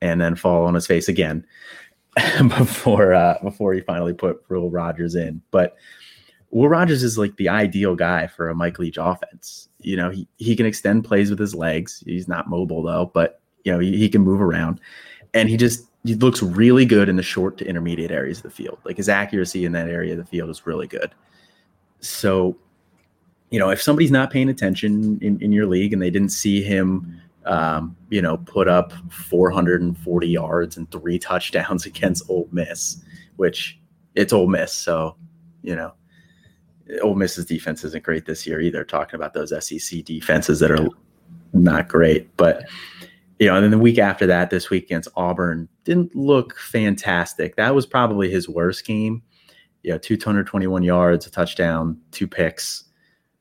and 0.00 0.20
then 0.20 0.36
fall 0.36 0.66
on 0.66 0.74
his 0.74 0.86
face 0.86 1.08
again 1.08 1.46
before 2.48 3.14
uh, 3.14 3.38
before 3.42 3.72
he 3.74 3.80
finally 3.80 4.12
put 4.12 4.42
Will 4.48 4.70
Rogers 4.70 5.14
in. 5.14 5.42
But 5.50 5.76
Will 6.50 6.68
Rogers 6.68 7.02
is 7.02 7.18
like 7.18 7.36
the 7.36 7.48
ideal 7.48 7.96
guy 7.96 8.26
for 8.26 8.48
a 8.48 8.54
Mike 8.54 8.78
Leach 8.78 8.98
offense 8.98 9.68
you 9.86 9.96
know, 9.96 10.10
he, 10.10 10.26
he 10.36 10.56
can 10.56 10.66
extend 10.66 11.04
plays 11.04 11.30
with 11.30 11.38
his 11.38 11.54
legs. 11.54 12.02
He's 12.04 12.26
not 12.26 12.50
mobile 12.50 12.82
though, 12.82 13.10
but 13.14 13.40
you 13.64 13.72
know, 13.72 13.78
he, 13.78 13.96
he 13.96 14.08
can 14.08 14.22
move 14.22 14.42
around. 14.42 14.80
And 15.32 15.48
he 15.48 15.56
just 15.56 15.86
he 16.04 16.16
looks 16.16 16.42
really 16.42 16.84
good 16.84 17.08
in 17.08 17.16
the 17.16 17.22
short 17.22 17.56
to 17.58 17.66
intermediate 17.66 18.10
areas 18.10 18.38
of 18.38 18.44
the 18.44 18.50
field. 18.50 18.78
Like 18.84 18.96
his 18.96 19.08
accuracy 19.08 19.64
in 19.64 19.72
that 19.72 19.88
area 19.88 20.12
of 20.12 20.18
the 20.18 20.24
field 20.24 20.50
is 20.50 20.66
really 20.66 20.88
good. 20.88 21.14
So, 22.00 22.56
you 23.50 23.58
know, 23.58 23.70
if 23.70 23.80
somebody's 23.80 24.10
not 24.10 24.30
paying 24.30 24.48
attention 24.48 25.18
in, 25.22 25.40
in 25.40 25.52
your 25.52 25.66
league 25.66 25.92
and 25.92 26.00
they 26.00 26.10
didn't 26.10 26.30
see 26.30 26.62
him 26.62 27.20
um, 27.46 27.96
you 28.10 28.20
know, 28.20 28.38
put 28.38 28.68
up 28.68 28.92
440 29.10 30.28
yards 30.28 30.76
and 30.76 30.90
three 30.90 31.18
touchdowns 31.20 31.86
against 31.86 32.28
Ole 32.28 32.48
Miss, 32.52 33.02
which 33.36 33.78
it's 34.14 34.32
Ole 34.32 34.48
Miss. 34.48 34.72
So, 34.74 35.16
you 35.62 35.76
know, 35.76 35.92
Ole 37.02 37.14
Miss's 37.14 37.46
defense 37.46 37.84
isn't 37.84 38.04
great 38.04 38.26
this 38.26 38.46
year 38.46 38.60
either. 38.60 38.84
Talking 38.84 39.14
about 39.14 39.32
those 39.32 39.52
SEC 39.64 40.04
defenses 40.04 40.60
that 40.60 40.70
are 40.70 40.88
not 41.52 41.88
great, 41.88 42.36
but 42.36 42.64
you 43.38 43.46
know, 43.46 43.54
and 43.54 43.64
then 43.64 43.70
the 43.70 43.78
week 43.78 43.98
after 43.98 44.26
that, 44.26 44.50
this 44.50 44.70
week 44.70 44.84
against 44.84 45.08
Auburn, 45.14 45.68
didn't 45.84 46.14
look 46.16 46.56
fantastic. 46.58 47.56
That 47.56 47.74
was 47.74 47.84
probably 47.84 48.30
his 48.30 48.48
worst 48.48 48.86
game. 48.86 49.22
You 49.86 49.92
know, 49.92 49.98
221 49.98 50.82
yards, 50.82 51.26
a 51.26 51.30
touchdown, 51.30 51.98
two 52.10 52.26
picks. 52.28 52.84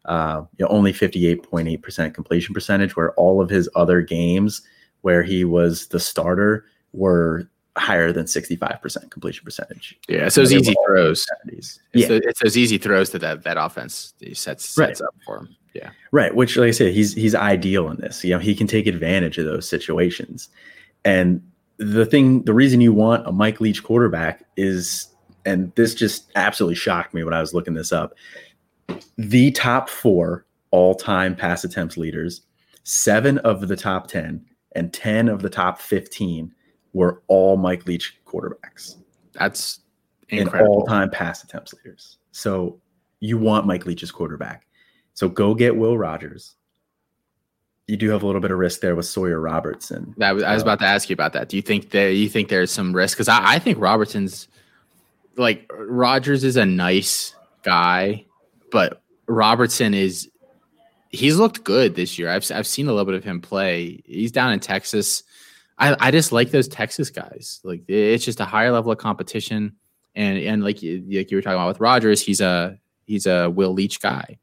uh, 0.06 0.44
you 0.58 0.64
know, 0.66 0.70
only 0.70 0.94
58.8% 0.94 2.14
completion 2.14 2.54
percentage, 2.54 2.96
where 2.96 3.14
all 3.14 3.42
of 3.42 3.50
his 3.50 3.70
other 3.76 4.02
games 4.02 4.62
where 5.02 5.24
he 5.24 5.44
was 5.44 5.88
the 5.88 6.00
starter 6.00 6.66
were 6.94 7.50
higher 7.78 8.12
than 8.12 8.26
65% 8.26 9.12
completion 9.12 9.44
percentage. 9.44 10.00
Yeah, 10.08 10.30
so 10.30 10.42
it's 10.42 10.52
easy 10.52 10.76
throws. 10.86 11.26
It's, 11.48 11.80
yeah. 11.94 12.08
The, 12.08 12.16
it's 12.18 12.40
those 12.42 12.58
easy 12.58 12.78
throws 12.78 13.10
to 13.10 13.20
that 13.20 13.44
that 13.44 13.58
offense 13.58 14.14
he 14.20 14.34
sets, 14.34 14.70
sets 14.70 15.02
right. 15.02 15.08
up 15.08 15.16
for 15.26 15.40
him. 15.40 15.56
Yeah. 15.74 15.90
Right, 16.12 16.34
which 16.34 16.56
like 16.56 16.70
I 16.70 16.72
said, 16.72 16.94
he's 16.94 17.14
he's 17.14 17.36
ideal 17.36 17.90
in 17.90 17.98
this. 17.98 18.24
You 18.24 18.32
know, 18.32 18.40
he 18.40 18.56
can 18.56 18.68
take 18.68 18.88
advantage 18.88 19.38
of 19.38 19.46
those 19.46 19.68
situations. 19.68 20.48
And 21.04 21.42
the 21.78 22.06
thing 22.06 22.44
the 22.44 22.54
reason 22.54 22.80
you 22.80 22.94
want 22.94 23.28
a 23.28 23.32
Mike 23.32 23.60
Leach 23.60 23.84
quarterback 23.84 24.46
is 24.56 25.08
and 25.46 25.74
this 25.76 25.94
just 25.94 26.32
absolutely 26.36 26.76
shocked 26.76 27.14
me 27.14 27.24
when 27.24 27.34
I 27.34 27.40
was 27.40 27.54
looking 27.54 27.74
this 27.74 27.92
up. 27.92 28.16
The 29.18 29.52
top 29.52 29.90
4 29.90 30.46
all-time 30.72 31.36
pass 31.36 31.64
attempts 31.64 31.98
leaders, 31.98 32.42
7 32.84 33.38
of 33.40 33.68
the 33.68 33.76
top 33.76 34.08
10 34.08 34.46
and 34.76 34.94
10 34.94 35.30
of 35.30 35.42
the 35.42 35.50
top 35.50 35.80
15 35.80 36.54
were 36.94 37.22
all 37.28 37.58
Mike 37.58 37.86
Leach 37.86 38.18
quarterbacks. 38.26 38.96
That's 39.34 39.80
incredible. 40.30 40.66
In 40.66 40.80
all-time 40.80 41.10
pass 41.10 41.44
attempts 41.44 41.74
leaders. 41.74 42.18
So 42.32 42.80
you 43.20 43.38
want 43.38 43.66
Mike 43.66 43.86
Leach's 43.86 44.12
quarterback. 44.12 44.68
So 45.14 45.30
go 45.30 45.56
get 45.56 45.78
Will 45.78 45.98
Rogers. 45.98 46.56
You 47.88 47.98
do 47.98 48.10
have 48.10 48.24
a 48.24 48.26
little 48.26 48.42
bit 48.42 48.52
of 48.52 48.58
risk 48.58 48.82
there 48.82 48.96
with 48.96 49.06
Sawyer 49.06 49.40
Robertson. 49.40 50.14
Was, 50.18 50.44
I 50.44 50.54
was 50.54 50.64
uh, 50.64 50.66
about 50.66 50.80
to 50.80 50.86
ask 50.86 51.10
you 51.10 51.14
about 51.14 51.34
that. 51.34 51.50
Do 51.50 51.56
you 51.56 51.62
think 51.62 51.92
that 51.92 52.16
you 52.16 52.28
think 52.28 52.50
there's 52.50 52.72
some 52.72 52.94
risk? 52.94 53.16
Because 53.16 53.30
I, 53.30 53.54
I 53.54 53.60
think 53.60 53.80
Robertson's 53.80 54.48
like 55.38 55.70
Rogers 55.72 56.44
is 56.44 56.57
a 56.57 56.66
nice 56.66 57.36
guy, 57.64 58.26
but 58.72 59.02
Robertson 59.28 59.94
is 59.94 60.30
he's 61.10 61.38
looked 61.38 61.64
good 61.64 61.95
this 61.95 62.18
year. 62.20 62.30
I've 62.30 62.49
I've 62.52 62.68
seen 62.68 62.88
a 62.88 62.91
little 62.91 63.06
bit 63.06 63.16
of 63.16 63.24
him 63.24 63.41
play. 63.41 64.02
He's 64.06 64.32
down 64.32 64.52
in 64.52 64.60
Texas. 64.60 65.24
I, 65.78 65.95
I 65.99 66.12
just 66.12 66.32
like 66.32 66.52
those 66.52 66.68
Texas 66.68 67.10
guys. 67.10 67.60
Like 67.64 67.84
it's 67.88 68.26
just 68.26 68.40
a 68.40 68.45
higher 68.45 68.72
level 68.72 68.91
of 68.91 68.98
competition, 68.98 69.76
and 70.16 70.38
and 70.38 70.64
like 70.64 70.82
you, 70.82 71.03
like 71.10 71.32
you 71.32 71.38
were 71.38 71.41
talking 71.41 71.57
about 71.57 71.68
with 71.68 71.80
Rogers, 71.80 72.22
he's 72.22 72.41
a 72.41 72.80
he's 73.06 73.26
a 73.26 73.49
Will 73.49 73.74
Leach 73.74 74.02
guy. 74.02 74.40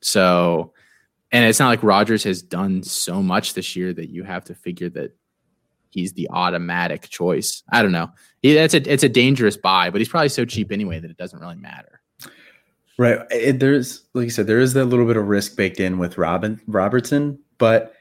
So, 0.00 0.74
and 1.32 1.44
it's 1.46 1.58
not 1.58 1.68
like 1.68 1.82
Rogers 1.82 2.24
has 2.24 2.42
done 2.42 2.82
so 2.82 3.22
much 3.22 3.54
this 3.54 3.74
year 3.76 3.92
that 3.92 4.10
you 4.10 4.24
have 4.24 4.44
to 4.44 4.54
figure 4.54 4.90
that 4.90 5.16
he's 5.94 6.12
the 6.12 6.28
automatic 6.30 7.08
choice. 7.08 7.62
I 7.72 7.82
don't 7.82 7.92
know. 7.92 8.10
It's 8.42 8.74
a 8.74 8.92
it's 8.92 9.04
a 9.04 9.08
dangerous 9.08 9.56
buy, 9.56 9.90
but 9.90 10.00
he's 10.00 10.08
probably 10.08 10.28
so 10.28 10.44
cheap 10.44 10.70
anyway 10.70 10.98
that 10.98 11.10
it 11.10 11.16
doesn't 11.16 11.38
really 11.38 11.56
matter. 11.56 12.00
Right. 12.98 13.20
It, 13.30 13.60
there's 13.60 14.04
like 14.12 14.24
you 14.24 14.30
said, 14.30 14.46
there 14.46 14.60
is 14.60 14.74
that 14.74 14.86
little 14.86 15.06
bit 15.06 15.16
of 15.16 15.26
risk 15.26 15.56
baked 15.56 15.80
in 15.80 15.98
with 15.98 16.18
Robin 16.18 16.60
Robertson, 16.66 17.38
but 17.58 17.94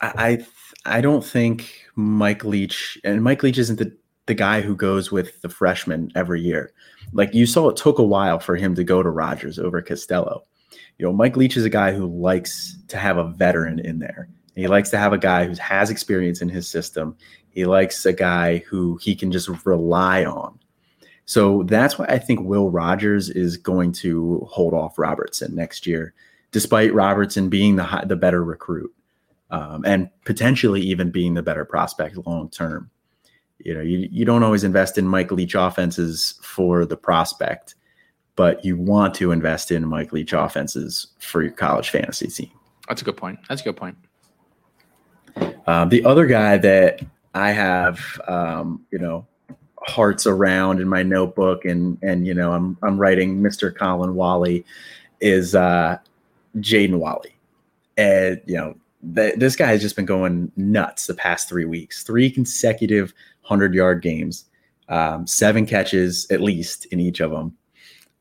I 0.00 0.44
I 0.84 1.00
don't 1.00 1.24
think 1.24 1.72
Mike 1.96 2.44
Leach 2.44 2.98
and 3.02 3.22
Mike 3.22 3.42
Leach 3.42 3.58
isn't 3.58 3.78
the 3.78 3.96
the 4.26 4.34
guy 4.34 4.60
who 4.60 4.76
goes 4.76 5.10
with 5.10 5.40
the 5.42 5.48
freshman 5.48 6.12
every 6.14 6.40
year. 6.40 6.72
Like 7.12 7.34
you 7.34 7.46
saw, 7.46 7.68
it 7.68 7.76
took 7.76 7.98
a 7.98 8.04
while 8.04 8.38
for 8.38 8.56
him 8.56 8.74
to 8.76 8.84
go 8.84 9.02
to 9.02 9.10
Rogers 9.10 9.58
over 9.58 9.82
Costello. 9.82 10.44
You 10.98 11.06
know, 11.06 11.12
Mike 11.12 11.36
Leach 11.36 11.56
is 11.56 11.64
a 11.64 11.70
guy 11.70 11.92
who 11.92 12.06
likes 12.06 12.78
to 12.88 12.96
have 12.96 13.16
a 13.16 13.28
veteran 13.28 13.80
in 13.80 13.98
there. 13.98 14.28
He 14.54 14.66
likes 14.66 14.90
to 14.90 14.98
have 14.98 15.12
a 15.12 15.18
guy 15.18 15.44
who 15.44 15.54
has 15.54 15.90
experience 15.90 16.42
in 16.42 16.48
his 16.48 16.68
system. 16.68 17.16
He 17.50 17.64
likes 17.64 18.04
a 18.04 18.12
guy 18.12 18.58
who 18.58 18.98
he 19.02 19.14
can 19.14 19.32
just 19.32 19.48
rely 19.64 20.24
on. 20.24 20.58
So 21.24 21.62
that's 21.62 21.98
why 21.98 22.06
I 22.08 22.18
think 22.18 22.40
Will 22.40 22.70
Rogers 22.70 23.30
is 23.30 23.56
going 23.56 23.92
to 23.92 24.46
hold 24.50 24.74
off 24.74 24.98
Robertson 24.98 25.54
next 25.54 25.86
year, 25.86 26.14
despite 26.50 26.92
Robertson 26.92 27.48
being 27.48 27.76
the 27.76 27.84
high, 27.84 28.04
the 28.04 28.16
better 28.16 28.44
recruit 28.44 28.92
um, 29.52 29.84
and 29.84 30.08
potentially 30.24 30.80
even 30.80 31.10
being 31.10 31.34
the 31.34 31.42
better 31.42 31.64
prospect 31.64 32.16
long 32.26 32.48
term. 32.48 32.90
You 33.58 33.74
know, 33.74 33.80
you, 33.80 34.08
you 34.10 34.24
don't 34.24 34.42
always 34.42 34.64
invest 34.64 34.98
in 34.98 35.06
Mike 35.06 35.30
Leach 35.30 35.54
offenses 35.54 36.34
for 36.42 36.84
the 36.84 36.96
prospect, 36.96 37.76
but 38.34 38.64
you 38.64 38.76
want 38.76 39.14
to 39.16 39.30
invest 39.30 39.70
in 39.70 39.86
Mike 39.86 40.12
Leach 40.12 40.32
offenses 40.32 41.08
for 41.20 41.42
your 41.42 41.52
college 41.52 41.90
fantasy 41.90 42.26
team. 42.26 42.50
That's 42.88 43.02
a 43.02 43.04
good 43.04 43.16
point. 43.16 43.38
That's 43.48 43.60
a 43.60 43.64
good 43.64 43.76
point. 43.76 43.96
Um, 45.66 45.88
the 45.88 46.04
other 46.04 46.26
guy 46.26 46.58
that 46.58 47.00
I 47.34 47.52
have, 47.52 48.20
um, 48.28 48.84
you 48.90 48.98
know, 48.98 49.26
hearts 49.86 50.26
around 50.26 50.80
in 50.80 50.88
my 50.88 51.02
notebook, 51.02 51.64
and 51.64 51.98
and 52.02 52.26
you 52.26 52.34
know, 52.34 52.52
I'm 52.52 52.76
I'm 52.82 52.98
writing 52.98 53.40
Mr. 53.40 53.74
Colin 53.74 54.14
Wally, 54.14 54.64
is 55.20 55.54
uh, 55.54 55.98
Jaden 56.56 56.98
Walley, 56.98 57.34
and 57.96 58.40
you 58.46 58.56
know, 58.56 58.74
the, 59.02 59.34
this 59.36 59.56
guy 59.56 59.66
has 59.66 59.80
just 59.80 59.96
been 59.96 60.06
going 60.06 60.50
nuts 60.56 61.06
the 61.06 61.14
past 61.14 61.48
three 61.48 61.64
weeks. 61.64 62.02
Three 62.02 62.30
consecutive 62.30 63.12
hundred 63.42 63.74
yard 63.74 64.02
games, 64.02 64.44
um, 64.88 65.26
seven 65.26 65.66
catches 65.66 66.30
at 66.30 66.40
least 66.40 66.86
in 66.86 67.00
each 67.00 67.20
of 67.20 67.30
them. 67.30 67.56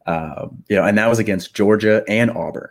Uh, 0.06 0.48
you 0.68 0.76
know, 0.76 0.84
and 0.84 0.98
that 0.98 1.08
was 1.08 1.20
against 1.20 1.54
Georgia 1.54 2.04
and 2.08 2.32
Auburn. 2.32 2.70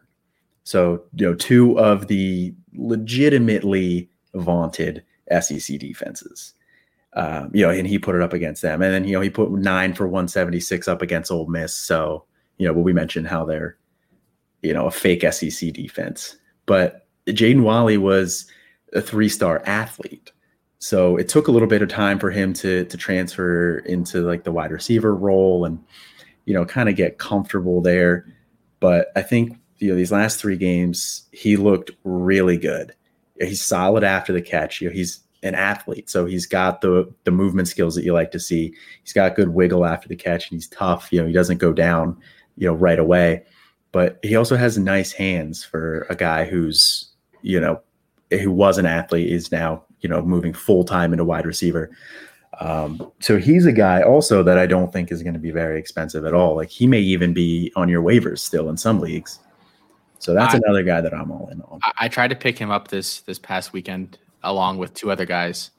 So 0.65 1.03
you 1.15 1.27
know, 1.27 1.35
two 1.35 1.79
of 1.79 2.09
the 2.09 2.55
legitimately 2.75 4.10
vaunted 4.35 5.05
SEC 5.41 5.79
defenses. 5.79 6.55
Um, 7.15 7.51
you 7.53 7.67
know, 7.67 7.71
and 7.71 7.87
he 7.87 7.99
put 7.99 8.15
it 8.15 8.23
up 8.23 8.33
against 8.33 8.63
them, 8.63 8.83
and 8.83 8.95
then 8.95 9.05
you 9.05 9.13
know 9.13 9.21
he 9.21 9.31
put 9.31 9.51
nine 9.51 9.95
for 9.95 10.07
176 10.07 10.87
up 10.87 11.03
against 11.03 11.31
Ole 11.31 11.47
Miss. 11.47 11.75
So 11.75 12.25
you 12.59 12.67
know, 12.69 12.75
but 12.75 12.81
we 12.83 12.93
mentioned 12.93 13.27
how 13.27 13.45
they're 13.45 13.77
you 14.63 14.73
know 14.73 14.87
a 14.87 14.93
fake 14.93 15.25
SEC 15.33 15.73
defense, 15.73 16.37
but 16.67 17.09
Jaden 17.27 17.63
Walley 17.63 17.97
was 17.97 18.47
a 18.93 19.01
three-star 19.01 19.63
athlete. 19.67 20.33
So 20.79 21.17
it 21.17 21.29
took 21.29 21.49
a 21.49 21.51
little 21.51 21.69
bit 21.69 21.83
of 21.83 21.89
time 21.89 22.19
for 22.19 22.31
him 22.31 22.53
to 22.55 22.85
to 22.85 22.97
transfer 22.97 23.79
into 23.81 24.23
like 24.23 24.45
the 24.45 24.53
wide 24.53 24.71
receiver 24.71 25.15
role 25.15 25.65
and 25.65 25.83
you 26.45 26.55
know 26.55 26.65
kind 26.65 26.89
of 26.89 26.95
get 26.95 27.19
comfortable 27.19 27.81
there. 27.81 28.27
But 28.79 29.09
I 29.17 29.23
think 29.23 29.59
you 29.79 29.91
know 29.91 29.97
these 29.97 30.13
last 30.13 30.39
three 30.39 30.57
games 30.57 31.29
he 31.33 31.57
looked 31.57 31.91
really 32.05 32.57
good. 32.57 32.95
He's 33.41 33.63
solid 33.63 34.05
after 34.05 34.33
the 34.33 34.43
catch. 34.43 34.81
You 34.81 34.89
know 34.89 34.95
he's 34.95 35.21
an 35.43 35.55
athlete, 35.55 36.11
so 36.11 36.27
he's 36.27 36.47
got 36.47 36.81
the 36.81 37.13
the 37.25 37.31
movement 37.31 37.69
skills 37.69 37.95
that 37.95 38.05
you 38.05 38.13
like 38.13 38.31
to 38.33 38.41
see. 38.41 38.75
He's 39.03 39.13
got 39.13 39.37
good 39.37 39.49
wiggle 39.51 39.85
after 39.85 40.09
the 40.09 40.17
catch, 40.17 40.51
and 40.51 40.57
he's 40.57 40.69
tough. 40.69 41.09
You 41.11 41.21
know 41.21 41.27
he 41.27 41.33
doesn't 41.33 41.59
go 41.59 41.73
down 41.73 42.21
you 42.57 42.67
know 42.67 42.75
right 42.75 42.99
away, 42.99 43.45
but 43.93 44.19
he 44.23 44.37
also 44.37 44.57
has 44.57 44.77
nice 44.79 45.13
hands 45.13 45.65
for 45.65 46.07
a 46.11 46.15
guy 46.15 46.45
who's 46.45 47.11
you 47.43 47.61
know, 47.61 47.81
who 48.31 48.51
was 48.51 48.79
an 48.79 48.87
athlete 48.87 49.31
is 49.31 49.51
now, 49.51 49.85
you 50.01 50.09
know, 50.09 50.23
moving 50.23 50.53
full 50.53 50.85
time 50.85 51.13
into 51.13 51.25
wide 51.25 51.47
receiver. 51.47 51.91
Um, 52.61 53.11
so 53.21 53.39
he's 53.39 53.67
a 53.67 53.73
guy 53.73 54.03
also 54.03 54.43
that 54.43 54.59
I 54.59 54.67
don't 54.67 54.93
think 54.93 55.11
is 55.11 55.23
going 55.23 55.35
to 55.35 55.41
be 55.41 55.51
very 55.51 55.79
expensive 55.79 56.25
at 56.25 56.35
all. 56.35 56.57
Like 56.57 56.69
he 56.69 56.87
may 56.87 57.01
even 57.01 57.33
be 57.33 57.73
on 57.77 57.89
your 57.89 58.03
waivers 58.03 58.41
still 58.41 58.69
in 58.69 58.77
some 58.77 59.01
leagues. 59.01 59.39
So 60.21 60.35
that's 60.35 60.55
I, 60.55 60.59
another 60.59 60.83
guy 60.83 61.01
that 61.01 61.13
I'm 61.13 61.31
all 61.31 61.49
in 61.49 61.61
on. 61.63 61.81
I, 61.83 61.93
I 62.01 62.09
tried 62.09 62.29
to 62.29 62.37
pick 62.37 62.57
him 62.57 62.71
up 62.71 62.89
this 62.89 63.23
this 63.23 63.39
past 63.39 63.73
weekend 63.73 64.19
along 64.43 64.79
with 64.79 64.95
two 64.95 65.11
other 65.11 65.27
guys 65.27 65.71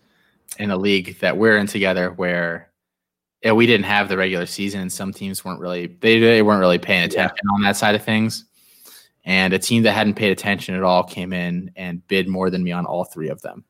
in 0.59 0.71
a 0.71 0.77
league 0.77 1.19
that 1.19 1.37
we're 1.37 1.57
in 1.57 1.67
together 1.67 2.11
where 2.11 2.69
yeah, 3.43 3.53
we 3.53 3.65
didn't 3.65 3.85
have 3.85 4.09
the 4.09 4.17
regular 4.17 4.45
season 4.45 4.81
and 4.81 4.91
some 4.91 5.13
teams 5.13 5.45
weren't 5.45 5.59
really 5.59 5.87
they, 6.01 6.19
they 6.19 6.41
weren't 6.41 6.59
really 6.59 6.77
paying 6.77 7.03
attention 7.03 7.37
yeah. 7.43 7.53
on 7.53 7.61
that 7.61 7.77
side 7.77 7.95
of 7.95 8.03
things 8.03 8.45
and 9.23 9.53
a 9.53 9.59
team 9.59 9.83
that 9.83 9.93
hadn't 9.93 10.15
paid 10.15 10.31
attention 10.31 10.75
at 10.75 10.83
all 10.83 11.03
came 11.03 11.31
in 11.33 11.71
and 11.75 12.05
bid 12.07 12.27
more 12.27 12.49
than 12.49 12.63
me 12.63 12.71
on 12.71 12.85
all 12.85 13.05
three 13.05 13.29
of 13.29 13.41
them 13.41 13.63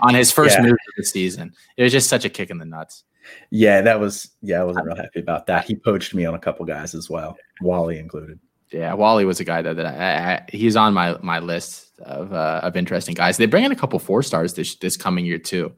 on 0.00 0.14
his 0.14 0.30
first 0.30 0.56
yeah. 0.56 0.62
move 0.62 0.72
of 0.72 0.94
the 0.96 1.04
season. 1.04 1.52
It 1.76 1.82
was 1.82 1.92
just 1.92 2.08
such 2.08 2.24
a 2.24 2.28
kick 2.28 2.50
in 2.50 2.58
the 2.58 2.64
nuts. 2.64 3.04
Yeah, 3.50 3.80
that 3.82 4.00
was 4.00 4.30
yeah, 4.40 4.60
I 4.60 4.64
wasn't 4.64 4.86
real 4.86 4.96
happy 4.96 5.20
about 5.20 5.46
that. 5.46 5.66
He 5.66 5.74
poached 5.74 6.14
me 6.14 6.24
on 6.24 6.34
a 6.34 6.38
couple 6.38 6.64
guys 6.64 6.94
as 6.94 7.10
well, 7.10 7.36
Walley 7.60 7.98
included. 7.98 8.38
Yeah, 8.72 8.94
Walley 8.94 9.24
was 9.24 9.40
a 9.40 9.44
guy 9.44 9.62
that, 9.62 9.76
that 9.76 9.86
I, 9.86 10.34
I, 10.34 10.44
he's 10.50 10.76
on 10.76 10.92
my 10.94 11.16
my 11.22 11.38
list 11.38 11.98
of 12.00 12.32
uh, 12.32 12.60
of 12.62 12.76
interesting 12.76 13.14
guys. 13.14 13.36
They 13.36 13.46
bring 13.46 13.64
in 13.64 13.72
a 13.72 13.76
couple 13.76 13.98
four 13.98 14.22
stars 14.22 14.54
this 14.54 14.76
this 14.76 14.96
coming 14.96 15.24
year 15.24 15.38
too. 15.38 15.74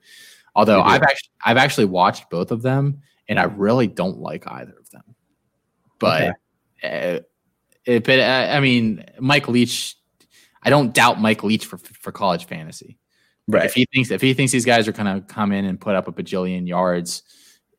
Although 0.55 0.83
I've 0.83 1.03
actually 1.03 1.31
I've 1.45 1.57
actually 1.57 1.85
watched 1.85 2.31
both 2.31 2.51
of 2.51 2.63
them 2.63 3.03
and 3.29 3.39
I 3.39 3.45
really 3.45 3.87
don't 3.87 4.19
like 4.19 4.47
either 4.47 4.75
of 4.79 4.91
them. 4.91 5.15
But 5.99 6.35
okay. 6.83 7.17
uh, 7.17 7.21
it, 7.85 8.05
but 8.05 8.19
uh, 8.19 8.49
I 8.51 8.61
mean, 8.61 9.05
Mike 9.19 9.49
Leach. 9.49 9.97
I 10.63 10.69
don't 10.69 10.93
doubt 10.93 11.21
Mike 11.21 11.43
Leach 11.43 11.65
for 11.65 11.79
for 11.79 12.13
college 12.13 12.47
fantasy. 12.47 12.99
Right. 13.49 13.65
If 13.65 13.75
he 13.75 13.87
thinks 13.93 14.11
if 14.11 14.21
he 14.21 14.35
thinks 14.35 14.53
these 14.53 14.65
guys 14.65 14.87
are 14.89 14.93
going 14.93 15.07
to 15.07 15.27
come 15.27 15.53
in 15.53 15.65
and 15.65 15.81
put 15.81 15.95
up 15.95 16.07
a 16.09 16.13
bajillion 16.13 16.69
yards 16.69 17.23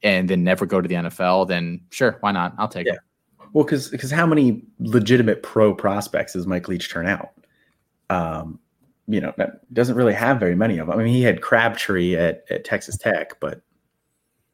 and 0.02 0.30
then 0.30 0.44
never 0.44 0.66
go 0.66 0.82
to 0.82 0.88
the 0.88 0.96
NFL, 0.96 1.48
then 1.48 1.82
sure, 1.92 2.18
why 2.22 2.32
not? 2.32 2.56
I'll 2.58 2.68
take 2.68 2.88
yeah. 2.88 2.94
it. 2.94 3.00
Well, 3.54 3.64
because 3.64 3.90
because 3.90 4.12
how 4.12 4.26
many 4.26 4.64
legitimate 4.80 5.44
pro 5.44 5.74
prospects 5.74 6.34
does 6.34 6.48
Mike 6.48 6.68
Leach 6.68 6.90
turn 6.90 7.08
out? 7.08 7.32
Um, 8.10 8.60
you 9.08 9.20
know, 9.20 9.34
that 9.38 9.74
doesn't 9.74 9.96
really 9.96 10.14
have 10.14 10.40
very 10.40 10.56
many 10.56 10.78
of 10.78 10.88
them. 10.88 10.98
I 10.98 11.04
mean, 11.04 11.14
he 11.14 11.22
had 11.22 11.42
Crabtree 11.42 12.16
at, 12.16 12.46
at 12.50 12.64
Texas 12.64 12.98
Tech, 12.98 13.40
but 13.40 13.62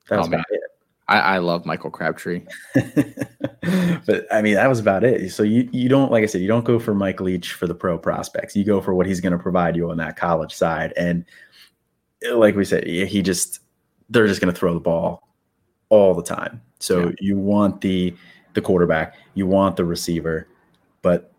that's 0.09 0.25
oh, 0.25 0.27
about 0.27 0.45
it. 0.49 0.61
I, 1.07 1.19
I 1.19 1.37
love 1.37 1.65
Michael 1.65 1.89
Crabtree. 1.89 2.43
but 2.73 4.27
I 4.31 4.41
mean, 4.41 4.55
that 4.55 4.67
was 4.67 4.79
about 4.79 5.03
it. 5.03 5.31
So 5.31 5.43
you 5.43 5.69
you 5.71 5.89
don't 5.89 6.11
like 6.11 6.23
I 6.23 6.27
said, 6.27 6.41
you 6.41 6.47
don't 6.47 6.65
go 6.65 6.79
for 6.79 6.93
Mike 6.93 7.21
Leach 7.21 7.53
for 7.53 7.67
the 7.67 7.75
pro 7.75 7.97
prospects. 7.97 8.55
You 8.55 8.63
go 8.63 8.81
for 8.81 8.93
what 8.93 9.05
he's 9.05 9.21
going 9.21 9.33
to 9.33 9.39
provide 9.39 9.75
you 9.75 9.89
on 9.89 9.97
that 9.97 10.17
college 10.17 10.53
side. 10.53 10.93
And 10.97 11.23
like 12.31 12.55
we 12.55 12.65
said, 12.65 12.85
he 12.85 13.21
just 13.21 13.59
they're 14.09 14.27
just 14.27 14.41
going 14.41 14.53
to 14.53 14.59
throw 14.59 14.73
the 14.73 14.79
ball 14.79 15.27
all 15.89 16.13
the 16.13 16.23
time. 16.23 16.61
So 16.79 17.05
yeah. 17.05 17.15
you 17.19 17.37
want 17.37 17.81
the 17.81 18.13
the 18.57 18.61
quarterback, 18.61 19.15
you 19.35 19.47
want 19.47 19.77
the 19.77 19.85
receiver, 19.85 20.47
but 21.01 21.31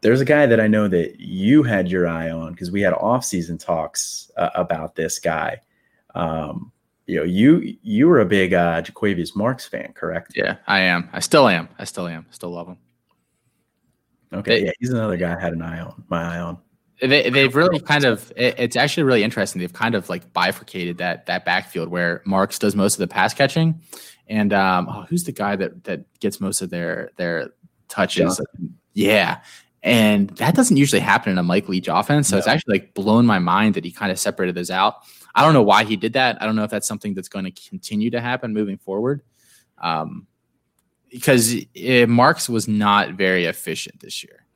there's 0.00 0.20
a 0.20 0.24
guy 0.24 0.46
that 0.46 0.60
I 0.60 0.68
know 0.68 0.88
that 0.88 1.20
you 1.20 1.62
had 1.62 1.88
your 1.88 2.08
eye 2.08 2.30
on 2.30 2.52
because 2.52 2.70
we 2.70 2.80
had 2.80 2.92
off-season 2.94 3.58
talks 3.58 4.30
uh, 4.36 4.50
about 4.54 4.94
this 4.94 5.18
guy. 5.18 5.60
Um, 6.14 6.72
you 7.06 7.16
know, 7.16 7.24
you 7.24 7.76
you 7.82 8.08
were 8.08 8.20
a 8.20 8.24
big 8.24 8.54
uh, 8.54 8.80
Jo'quavious 8.80 9.34
Marks 9.34 9.66
fan, 9.66 9.92
correct? 9.92 10.32
Yeah, 10.36 10.56
I 10.66 10.80
am. 10.80 11.10
I 11.12 11.20
still 11.20 11.48
am. 11.48 11.68
I 11.78 11.84
still 11.84 12.06
am. 12.06 12.26
Still 12.30 12.50
love 12.50 12.68
him. 12.68 12.78
Okay, 14.32 14.60
they, 14.60 14.66
yeah, 14.66 14.72
he's 14.78 14.90
another 14.90 15.16
guy 15.16 15.36
I 15.36 15.40
had 15.40 15.52
an 15.52 15.62
eye 15.62 15.80
on. 15.80 16.04
My 16.08 16.36
eye 16.36 16.40
on. 16.40 16.58
They 17.00 17.28
they've 17.30 17.54
really 17.54 17.80
kind 17.80 18.04
of 18.04 18.32
it, 18.36 18.54
it's 18.58 18.76
actually 18.76 19.02
really 19.02 19.24
interesting. 19.24 19.60
They've 19.60 19.72
kind 19.72 19.94
of 19.96 20.08
like 20.08 20.32
bifurcated 20.32 20.98
that 20.98 21.26
that 21.26 21.44
backfield 21.44 21.88
where 21.88 22.22
Marks 22.24 22.58
does 22.58 22.76
most 22.76 22.94
of 22.94 23.00
the 23.00 23.08
pass 23.08 23.34
catching, 23.34 23.80
and 24.28 24.52
um, 24.52 24.88
oh, 24.88 25.02
who's 25.08 25.24
the 25.24 25.32
guy 25.32 25.56
that 25.56 25.84
that 25.84 26.04
gets 26.20 26.40
most 26.40 26.62
of 26.62 26.70
their 26.70 27.10
their 27.16 27.50
touches? 27.88 28.40
Yeah, 28.92 29.40
and 29.82 30.30
that 30.30 30.54
doesn't 30.54 30.76
usually 30.76 31.00
happen 31.00 31.32
in 31.32 31.38
a 31.38 31.42
Mike 31.42 31.68
Leach 31.68 31.88
offense. 31.88 32.28
So 32.28 32.36
no. 32.36 32.38
it's 32.38 32.48
actually 32.48 32.78
like 32.78 32.94
blown 32.94 33.26
my 33.26 33.38
mind 33.38 33.74
that 33.74 33.84
he 33.84 33.90
kind 33.90 34.12
of 34.12 34.18
separated 34.18 34.54
those 34.54 34.70
out. 34.70 34.96
I 35.34 35.42
don't 35.42 35.54
know 35.54 35.62
why 35.62 35.84
he 35.84 35.96
did 35.96 36.12
that. 36.12 36.40
I 36.40 36.46
don't 36.46 36.56
know 36.56 36.64
if 36.64 36.70
that's 36.70 36.86
something 36.86 37.14
that's 37.14 37.28
going 37.28 37.46
to 37.46 37.68
continue 37.68 38.10
to 38.10 38.20
happen 38.20 38.52
moving 38.52 38.78
forward. 38.78 39.22
Um, 39.78 40.26
because 41.10 41.54
it, 41.74 42.08
Marks 42.08 42.48
was 42.48 42.68
not 42.68 43.14
very 43.14 43.44
efficient 43.44 44.00
this 44.00 44.24
year. 44.24 44.46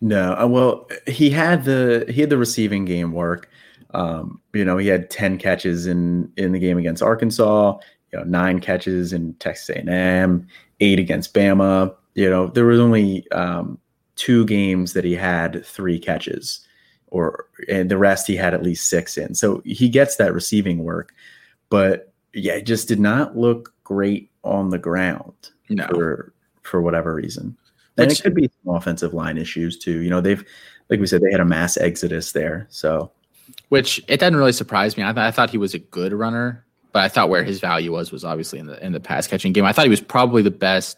No, 0.00 0.34
uh, 0.34 0.46
well, 0.46 0.88
he 1.06 1.30
had 1.30 1.64
the 1.64 2.04
he 2.08 2.20
had 2.20 2.30
the 2.30 2.36
receiving 2.36 2.84
game 2.84 3.12
work. 3.12 3.48
Um, 3.94 4.42
you 4.52 4.64
know, 4.64 4.76
he 4.76 4.88
had 4.88 5.08
ten 5.10 5.38
catches 5.38 5.86
in 5.86 6.30
in 6.36 6.52
the 6.52 6.58
game 6.58 6.76
against 6.76 7.02
Arkansas. 7.02 7.78
You 8.16 8.24
know, 8.24 8.30
nine 8.30 8.60
catches 8.60 9.12
in 9.12 9.34
Texas 9.34 9.70
A&M, 9.70 10.46
eight 10.80 10.98
against 10.98 11.34
Bama 11.34 11.94
you 12.16 12.30
know, 12.30 12.48
there 12.48 12.64
was 12.64 12.80
only 12.80 13.30
um, 13.30 13.78
two 14.16 14.46
games 14.46 14.94
that 14.94 15.04
he 15.04 15.14
had 15.14 15.64
three 15.64 15.98
catches, 15.98 16.66
or 17.08 17.46
and 17.68 17.90
the 17.90 17.98
rest 17.98 18.26
he 18.26 18.34
had 18.34 18.54
at 18.54 18.62
least 18.62 18.88
six 18.88 19.16
in. 19.18 19.34
So 19.34 19.62
he 19.64 19.88
gets 19.88 20.16
that 20.16 20.32
receiving 20.32 20.82
work, 20.82 21.14
but 21.68 22.12
yeah, 22.32 22.54
it 22.54 22.66
just 22.66 22.88
did 22.88 22.98
not 22.98 23.36
look 23.36 23.74
great 23.84 24.30
on 24.42 24.70
the 24.70 24.78
ground 24.78 25.34
no. 25.68 25.86
for 25.88 26.32
for 26.62 26.80
whatever 26.80 27.14
reason. 27.14 27.56
And 27.98 28.08
Which, 28.08 28.20
it 28.20 28.22
could 28.22 28.34
be 28.34 28.50
some 28.64 28.74
offensive 28.74 29.12
line 29.12 29.36
issues 29.36 29.78
too. 29.78 30.00
You 30.00 30.08
know, 30.08 30.22
they've 30.22 30.44
like 30.88 31.00
we 31.00 31.06
said, 31.06 31.20
they 31.20 31.30
had 31.30 31.40
a 31.40 31.44
mass 31.44 31.76
exodus 31.76 32.32
there. 32.32 32.66
So, 32.70 33.12
which 33.68 34.02
it 34.08 34.20
doesn't 34.20 34.36
really 34.36 34.52
surprise 34.52 34.96
me. 34.96 35.02
I, 35.02 35.12
th- 35.12 35.18
I 35.18 35.30
thought 35.30 35.50
he 35.50 35.58
was 35.58 35.74
a 35.74 35.78
good 35.78 36.14
runner, 36.14 36.64
but 36.96 37.04
I 37.04 37.08
thought 37.08 37.28
where 37.28 37.44
his 37.44 37.60
value 37.60 37.92
was 37.92 38.10
was 38.10 38.24
obviously 38.24 38.58
in 38.58 38.64
the 38.64 38.82
in 38.82 38.92
the 38.92 39.00
pass 39.00 39.26
catching 39.26 39.52
game. 39.52 39.66
I 39.66 39.72
thought 39.72 39.84
he 39.84 39.90
was 39.90 40.00
probably 40.00 40.40
the 40.40 40.50
best 40.50 40.96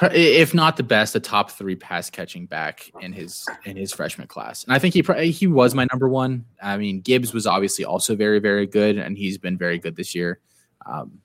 if 0.00 0.54
not 0.54 0.78
the 0.78 0.82
best, 0.82 1.12
the 1.12 1.20
top 1.20 1.50
three 1.50 1.76
pass 1.76 2.08
catching 2.08 2.46
back 2.46 2.90
in 3.02 3.12
his 3.12 3.44
in 3.66 3.76
his 3.76 3.92
freshman 3.92 4.26
class. 4.26 4.64
And 4.64 4.72
I 4.72 4.78
think 4.78 4.94
he 4.94 5.02
he 5.30 5.46
was 5.46 5.74
my 5.74 5.86
number 5.92 6.08
one. 6.08 6.46
I 6.62 6.78
mean, 6.78 7.02
Gibbs 7.02 7.34
was 7.34 7.46
obviously 7.46 7.84
also 7.84 8.16
very 8.16 8.38
very 8.38 8.66
good, 8.66 8.96
and 8.96 9.18
he's 9.18 9.36
been 9.36 9.58
very 9.58 9.78
good 9.78 9.96
this 9.96 10.14
year. 10.14 10.40
Um, 10.86 11.18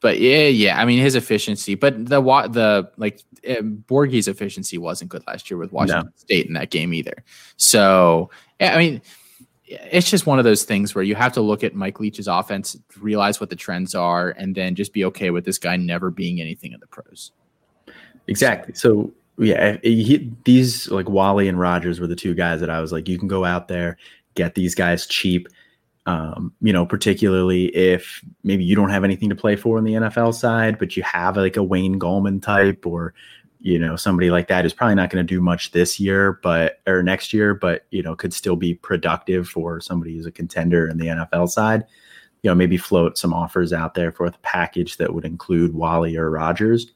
but 0.00 0.18
yeah, 0.18 0.48
yeah, 0.48 0.80
I 0.80 0.84
mean 0.84 0.98
his 0.98 1.14
efficiency, 1.14 1.76
but 1.76 2.06
the 2.06 2.20
the 2.20 2.90
like 2.96 3.22
eh, 3.44 3.60
Borghi's 3.60 4.26
efficiency 4.26 4.78
wasn't 4.78 5.12
good 5.12 5.22
last 5.28 5.48
year 5.48 5.58
with 5.58 5.70
Washington 5.70 6.06
no. 6.06 6.12
State 6.16 6.46
in 6.46 6.54
that 6.54 6.70
game 6.70 6.92
either. 6.92 7.22
So 7.56 8.30
yeah, 8.58 8.74
I 8.74 8.78
mean 8.78 9.00
it's 9.66 10.10
just 10.10 10.26
one 10.26 10.38
of 10.38 10.44
those 10.44 10.64
things 10.64 10.94
where 10.94 11.04
you 11.04 11.14
have 11.14 11.32
to 11.32 11.40
look 11.40 11.64
at 11.64 11.74
Mike 11.74 11.98
Leach's 11.98 12.28
offense, 12.28 12.76
realize 13.00 13.40
what 13.40 13.50
the 13.50 13.56
trends 13.56 13.94
are, 13.94 14.30
and 14.30 14.54
then 14.54 14.74
just 14.74 14.92
be 14.92 15.04
okay 15.06 15.30
with 15.30 15.44
this 15.44 15.58
guy 15.58 15.76
never 15.76 16.10
being 16.10 16.40
anything 16.40 16.72
in 16.72 16.80
the 16.80 16.86
pros. 16.86 17.32
Exactly. 18.28 18.74
So 18.74 19.12
yeah, 19.38 19.76
he, 19.82 20.32
these 20.44 20.90
like 20.90 21.08
Walley 21.08 21.48
and 21.48 21.58
Rogers 21.58 22.00
were 22.00 22.06
the 22.06 22.16
two 22.16 22.34
guys 22.34 22.60
that 22.60 22.70
I 22.70 22.80
was 22.80 22.92
like, 22.92 23.08
you 23.08 23.18
can 23.18 23.28
go 23.28 23.44
out 23.44 23.68
there, 23.68 23.98
get 24.34 24.54
these 24.54 24.74
guys 24.74 25.06
cheap. 25.06 25.48
Um, 26.06 26.52
you 26.60 26.72
know, 26.72 26.86
particularly 26.86 27.66
if 27.74 28.24
maybe 28.44 28.64
you 28.64 28.76
don't 28.76 28.90
have 28.90 29.02
anything 29.02 29.28
to 29.30 29.34
play 29.34 29.56
for 29.56 29.78
on 29.78 29.82
the 29.82 29.94
NFL 29.94 30.34
side, 30.34 30.78
but 30.78 30.96
you 30.96 31.02
have 31.02 31.36
like 31.36 31.56
a 31.56 31.64
Wayne 31.64 31.98
Gallman 31.98 32.40
type 32.40 32.86
or 32.86 33.12
you 33.66 33.80
know 33.80 33.96
somebody 33.96 34.30
like 34.30 34.46
that 34.46 34.64
is 34.64 34.72
probably 34.72 34.94
not 34.94 35.10
going 35.10 35.26
to 35.26 35.34
do 35.34 35.40
much 35.40 35.72
this 35.72 35.98
year, 35.98 36.38
but 36.40 36.80
or 36.86 37.02
next 37.02 37.32
year, 37.32 37.52
but 37.52 37.84
you 37.90 38.00
know 38.00 38.14
could 38.14 38.32
still 38.32 38.54
be 38.54 38.74
productive 38.74 39.48
for 39.48 39.80
somebody 39.80 40.14
who's 40.14 40.24
a 40.24 40.30
contender 40.30 40.86
in 40.86 40.98
the 40.98 41.06
NFL 41.06 41.48
side. 41.48 41.84
You 42.42 42.50
know, 42.50 42.54
maybe 42.54 42.76
float 42.76 43.18
some 43.18 43.34
offers 43.34 43.72
out 43.72 43.94
there 43.94 44.12
for 44.12 44.24
a 44.26 44.30
package 44.42 44.98
that 44.98 45.12
would 45.12 45.24
include 45.24 45.74
Walley 45.74 46.16
or 46.16 46.30
Rogers. 46.30 46.92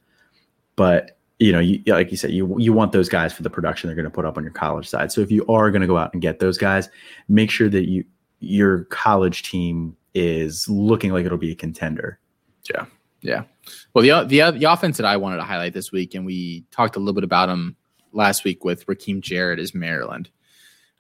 But 0.76 1.18
you 1.40 1.51
know, 1.51 1.59
you, 1.59 1.82
like 1.88 2.12
you 2.12 2.16
said, 2.16 2.30
you 2.30 2.56
you 2.60 2.72
want 2.72 2.92
those 2.92 3.09
guys 3.09 3.32
for 3.32 3.42
the 3.42 3.51
production 3.51 3.88
they're 3.88 3.97
going 3.97 4.05
to 4.05 4.10
put 4.10 4.24
up 4.24 4.36
on 4.36 4.44
your 4.44 4.52
college 4.52 4.88
side. 4.88 5.10
So 5.10 5.22
if 5.22 5.32
you 5.32 5.44
are 5.48 5.72
going 5.72 5.80
to 5.80 5.88
go 5.88 5.98
out 5.98 6.12
and 6.12 6.22
get 6.22 6.38
those 6.38 6.56
guys, 6.56 6.88
make 7.28 7.51
sure 7.51 7.68
that 7.68 7.88
you 7.88 8.05
your 8.38 8.84
college 8.84 9.42
team 9.42 9.97
is 10.14 10.68
looking 10.68 11.10
like 11.10 11.26
it'll 11.26 11.36
be 11.36 11.51
a 11.51 11.56
contender. 11.56 12.20
Yeah, 12.72 12.86
yeah. 13.20 13.44
Well, 13.94 14.02
the 14.02 14.24
the 14.24 14.59
the 14.59 14.72
offense 14.72 14.97
that 14.97 15.06
I 15.06 15.16
wanted 15.16 15.36
to 15.36 15.44
highlight 15.44 15.72
this 15.72 15.92
week, 15.92 16.14
and 16.14 16.24
we 16.24 16.64
talked 16.70 16.97
a 16.97 16.98
little 16.98 17.14
bit 17.14 17.24
about 17.24 17.47
them 17.47 17.76
last 18.12 18.44
week 18.44 18.64
with 18.64 18.86
Rakim 18.86 19.20
Jarrett, 19.20 19.60
is 19.60 19.74
Maryland. 19.74 20.30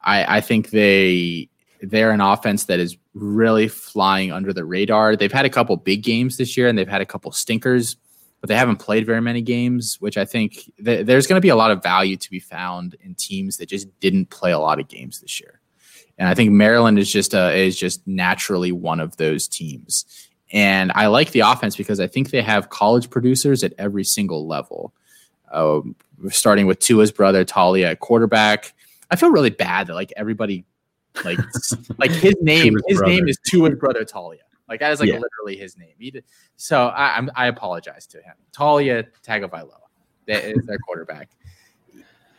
I 0.02 0.36
I 0.36 0.40
think 0.40 0.70
they 0.70 1.48
they're 1.82 2.12
an 2.12 2.20
offense 2.20 2.64
that 2.66 2.78
is 2.78 2.96
really 3.14 3.68
flying 3.68 4.32
under 4.32 4.52
the 4.52 4.64
radar. 4.64 5.16
They've 5.16 5.32
had 5.32 5.46
a 5.46 5.50
couple 5.50 5.76
big 5.76 6.02
games 6.02 6.36
this 6.36 6.56
year, 6.56 6.68
and 6.68 6.76
they've 6.76 6.88
had 6.88 7.00
a 7.00 7.06
couple 7.06 7.32
stinkers 7.32 7.96
but 8.40 8.48
they 8.48 8.56
haven't 8.56 8.76
played 8.76 9.06
very 9.06 9.20
many 9.20 9.42
games, 9.42 9.98
which 10.00 10.16
I 10.16 10.24
think 10.24 10.70
th- 10.82 11.06
there's 11.06 11.26
going 11.26 11.36
to 11.36 11.42
be 11.42 11.50
a 11.50 11.56
lot 11.56 11.70
of 11.70 11.82
value 11.82 12.16
to 12.16 12.30
be 12.30 12.40
found 12.40 12.96
in 13.00 13.14
teams 13.14 13.58
that 13.58 13.68
just 13.68 13.88
didn't 14.00 14.30
play 14.30 14.52
a 14.52 14.58
lot 14.58 14.80
of 14.80 14.88
games 14.88 15.20
this 15.20 15.40
year. 15.40 15.60
And 16.18 16.28
I 16.28 16.34
think 16.34 16.50
Maryland 16.50 16.98
is 16.98 17.10
just 17.10 17.34
a, 17.34 17.54
is 17.54 17.78
just 17.78 18.06
naturally 18.06 18.72
one 18.72 19.00
of 19.00 19.16
those 19.16 19.46
teams. 19.46 20.04
And 20.52 20.90
I 20.94 21.06
like 21.06 21.30
the 21.30 21.40
offense 21.40 21.76
because 21.76 22.00
I 22.00 22.06
think 22.06 22.30
they 22.30 22.42
have 22.42 22.70
college 22.70 23.08
producers 23.08 23.62
at 23.62 23.72
every 23.78 24.04
single 24.04 24.46
level. 24.46 24.92
Uh, 25.50 25.80
starting 26.28 26.66
with 26.66 26.78
Tua's 26.78 27.12
brother 27.12 27.44
Taulia, 27.44 27.92
at 27.92 28.00
quarterback. 28.00 28.74
I 29.10 29.16
feel 29.16 29.30
really 29.30 29.50
bad 29.50 29.88
that 29.88 29.94
like 29.94 30.12
everybody 30.16 30.64
like 31.24 31.38
like 31.98 32.10
his 32.10 32.34
name 32.40 32.76
his 32.86 32.98
brother. 32.98 33.12
name 33.12 33.28
is 33.28 33.38
Tua's 33.46 33.74
brother 33.74 34.04
Taulia. 34.04 34.38
Like 34.68 34.80
that 34.80 34.92
is 34.92 35.00
like 35.00 35.08
yeah. 35.08 35.18
literally 35.18 35.56
his 35.56 35.76
name. 35.76 35.94
He, 35.98 36.22
so 36.56 36.86
I, 36.88 37.16
I'm, 37.16 37.30
I 37.34 37.46
apologize 37.46 38.06
to 38.08 38.18
him. 38.18 38.34
Taulia 38.52 39.06
Tagovailoa, 39.26 39.80
that 40.26 40.44
is 40.44 40.64
their 40.66 40.78
quarterback, 40.78 41.30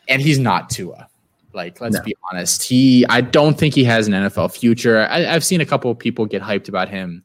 and 0.08 0.22
he's 0.22 0.38
not 0.38 0.70
Tua. 0.70 1.08
Like 1.52 1.80
let's 1.82 1.96
no. 1.96 2.02
be 2.02 2.16
honest, 2.30 2.62
he 2.62 3.04
I 3.10 3.20
don't 3.20 3.58
think 3.58 3.74
he 3.74 3.84
has 3.84 4.06
an 4.06 4.14
NFL 4.14 4.56
future. 4.56 5.06
I, 5.10 5.20
have 5.20 5.44
seen 5.44 5.60
a 5.60 5.66
couple 5.66 5.90
of 5.90 5.98
people 5.98 6.24
get 6.24 6.40
hyped 6.40 6.68
about 6.68 6.88
him 6.88 7.22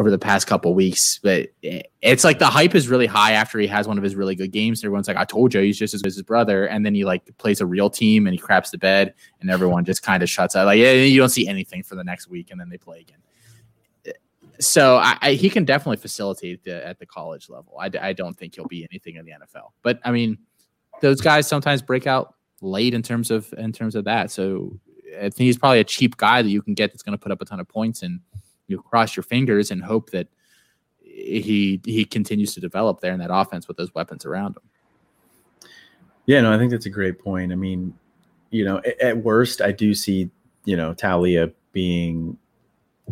over 0.00 0.10
the 0.10 0.18
past 0.18 0.46
couple 0.46 0.74
weeks, 0.74 1.20
but 1.22 1.50
it's 1.62 2.24
like 2.24 2.38
the 2.38 2.46
hype 2.46 2.74
is 2.74 2.88
really 2.88 3.06
high 3.06 3.32
after 3.32 3.58
he 3.58 3.66
has 3.66 3.86
one 3.86 3.98
of 3.98 4.04
his 4.04 4.16
really 4.16 4.34
good 4.34 4.50
games. 4.50 4.82
Everyone's 4.82 5.06
like, 5.06 5.16
"I 5.16 5.24
told 5.24 5.52
you, 5.52 5.60
he's 5.60 5.78
just 5.78 5.94
as 5.94 6.02
good 6.02 6.08
as 6.08 6.14
his 6.14 6.22
brother," 6.22 6.66
and 6.66 6.84
then 6.84 6.94
he 6.94 7.04
like 7.04 7.36
plays 7.38 7.60
a 7.60 7.66
real 7.66 7.90
team 7.90 8.26
and 8.26 8.32
he 8.32 8.38
craps 8.38 8.70
the 8.70 8.78
bed, 8.78 9.14
and 9.40 9.50
everyone 9.50 9.84
just 9.84 10.02
kind 10.02 10.22
of 10.22 10.30
shuts 10.30 10.56
out. 10.56 10.66
Like, 10.66 10.78
yeah, 10.78 10.92
you 10.92 11.20
don't 11.20 11.28
see 11.28 11.46
anything 11.46 11.82
for 11.82 11.94
the 11.94 12.04
next 12.04 12.28
week, 12.28 12.50
and 12.50 12.60
then 12.60 12.68
they 12.68 12.78
play 12.78 13.00
again 13.00 13.18
so 14.60 14.96
I, 14.96 15.16
I, 15.22 15.32
he 15.32 15.50
can 15.50 15.64
definitely 15.64 15.96
facilitate 15.96 16.64
the, 16.64 16.86
at 16.86 16.98
the 16.98 17.06
college 17.06 17.48
level. 17.48 17.76
I, 17.80 17.90
I 18.00 18.12
don't 18.12 18.36
think 18.36 18.54
he'll 18.54 18.68
be 18.68 18.86
anything 18.90 19.16
in 19.16 19.24
the 19.24 19.32
NFL, 19.32 19.70
but 19.82 19.98
I 20.04 20.12
mean, 20.12 20.38
those 21.00 21.20
guys 21.20 21.48
sometimes 21.48 21.80
break 21.80 22.06
out 22.06 22.34
late 22.60 22.92
in 22.92 23.02
terms 23.02 23.30
of 23.30 23.52
in 23.56 23.72
terms 23.72 23.94
of 23.94 24.04
that. 24.04 24.30
So 24.30 24.78
I 25.16 25.22
think 25.22 25.38
he's 25.38 25.58
probably 25.58 25.80
a 25.80 25.84
cheap 25.84 26.16
guy 26.18 26.42
that 26.42 26.50
you 26.50 26.60
can 26.60 26.74
get 26.74 26.92
that's 26.92 27.02
going 27.02 27.16
to 27.16 27.22
put 27.22 27.32
up 27.32 27.40
a 27.40 27.44
ton 27.46 27.58
of 27.58 27.68
points, 27.68 28.02
and 28.02 28.20
you 28.70 28.80
cross 28.82 29.16
your 29.16 29.24
fingers 29.24 29.70
and 29.70 29.82
hope 29.82 30.10
that 30.10 30.28
he 31.02 31.80
he 31.84 32.04
continues 32.04 32.54
to 32.54 32.60
develop 32.60 33.00
there 33.00 33.12
in 33.12 33.20
that 33.20 33.30
offense 33.32 33.68
with 33.68 33.76
those 33.76 33.94
weapons 33.94 34.24
around 34.24 34.56
him. 34.56 34.62
Yeah, 36.26 36.40
no, 36.42 36.52
I 36.52 36.58
think 36.58 36.70
that's 36.70 36.86
a 36.86 36.90
great 36.90 37.18
point. 37.18 37.52
I 37.52 37.56
mean, 37.56 37.94
you 38.50 38.64
know, 38.64 38.78
at, 38.78 39.00
at 39.00 39.16
worst, 39.18 39.60
I 39.60 39.72
do 39.72 39.94
see 39.94 40.30
you 40.64 40.76
know 40.76 40.94
Taulia 40.94 41.52
being 41.72 42.36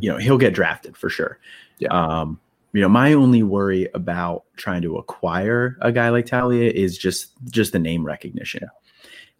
you 0.00 0.10
know, 0.10 0.18
he'll 0.18 0.38
get 0.38 0.54
drafted 0.54 0.96
for 0.96 1.08
sure. 1.08 1.38
Yeah. 1.78 1.88
Um, 1.88 2.40
you 2.72 2.82
know, 2.82 2.88
my 2.88 3.12
only 3.12 3.42
worry 3.42 3.88
about 3.94 4.44
trying 4.56 4.82
to 4.82 4.96
acquire 4.98 5.76
a 5.80 5.90
guy 5.90 6.10
like 6.10 6.26
Taulia 6.26 6.70
is 6.70 6.98
just 6.98 7.32
just 7.50 7.72
the 7.72 7.78
name 7.78 8.04
recognition. 8.04 8.68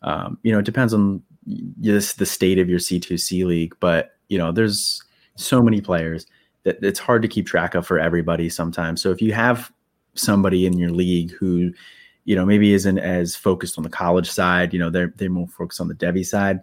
Um, 0.03 0.39
you 0.43 0.53
know, 0.53 0.59
it 0.59 0.65
depends 0.65 0.95
on 0.95 1.23
this 1.47 2.15
the 2.15 2.27
state 2.27 2.59
of 2.59 2.69
your 2.69 2.79
C2C 2.79 3.45
league, 3.45 3.77
but 3.81 4.17
you 4.29 4.39
know, 4.39 4.51
there's 4.51 5.03
so 5.39 5.63
many 5.63 5.81
players 5.81 6.27
that 6.65 6.83
it's 6.83 6.99
hard 6.99 7.23
to 7.23 7.29
keep 7.29 7.47
track 7.47 7.75
of 7.75 7.87
for 7.87 7.99
everybody 7.99 8.49
sometimes. 8.49 9.01
So 9.01 9.11
if 9.11 9.23
you 9.23 9.33
have 9.33 9.73
somebody 10.15 10.67
in 10.67 10.79
your 10.79 10.91
league 10.91 11.31
who, 11.33 11.73
you 12.25 12.37
know, 12.37 12.45
maybe 12.45 12.75
isn't 12.75 12.99
as 12.99 13.37
focused 13.37 13.79
on 13.79 13.85
the 13.85 13.91
college 13.91 14.31
side, 14.31 14.73
you 14.73 14.79
know, 14.79 14.91
they're 14.91 15.13
they're 15.17 15.31
more 15.31 15.49
focused 15.49 15.81
on 15.81 15.89
the 15.89 15.95
Devy 15.95 16.27
side, 16.27 16.61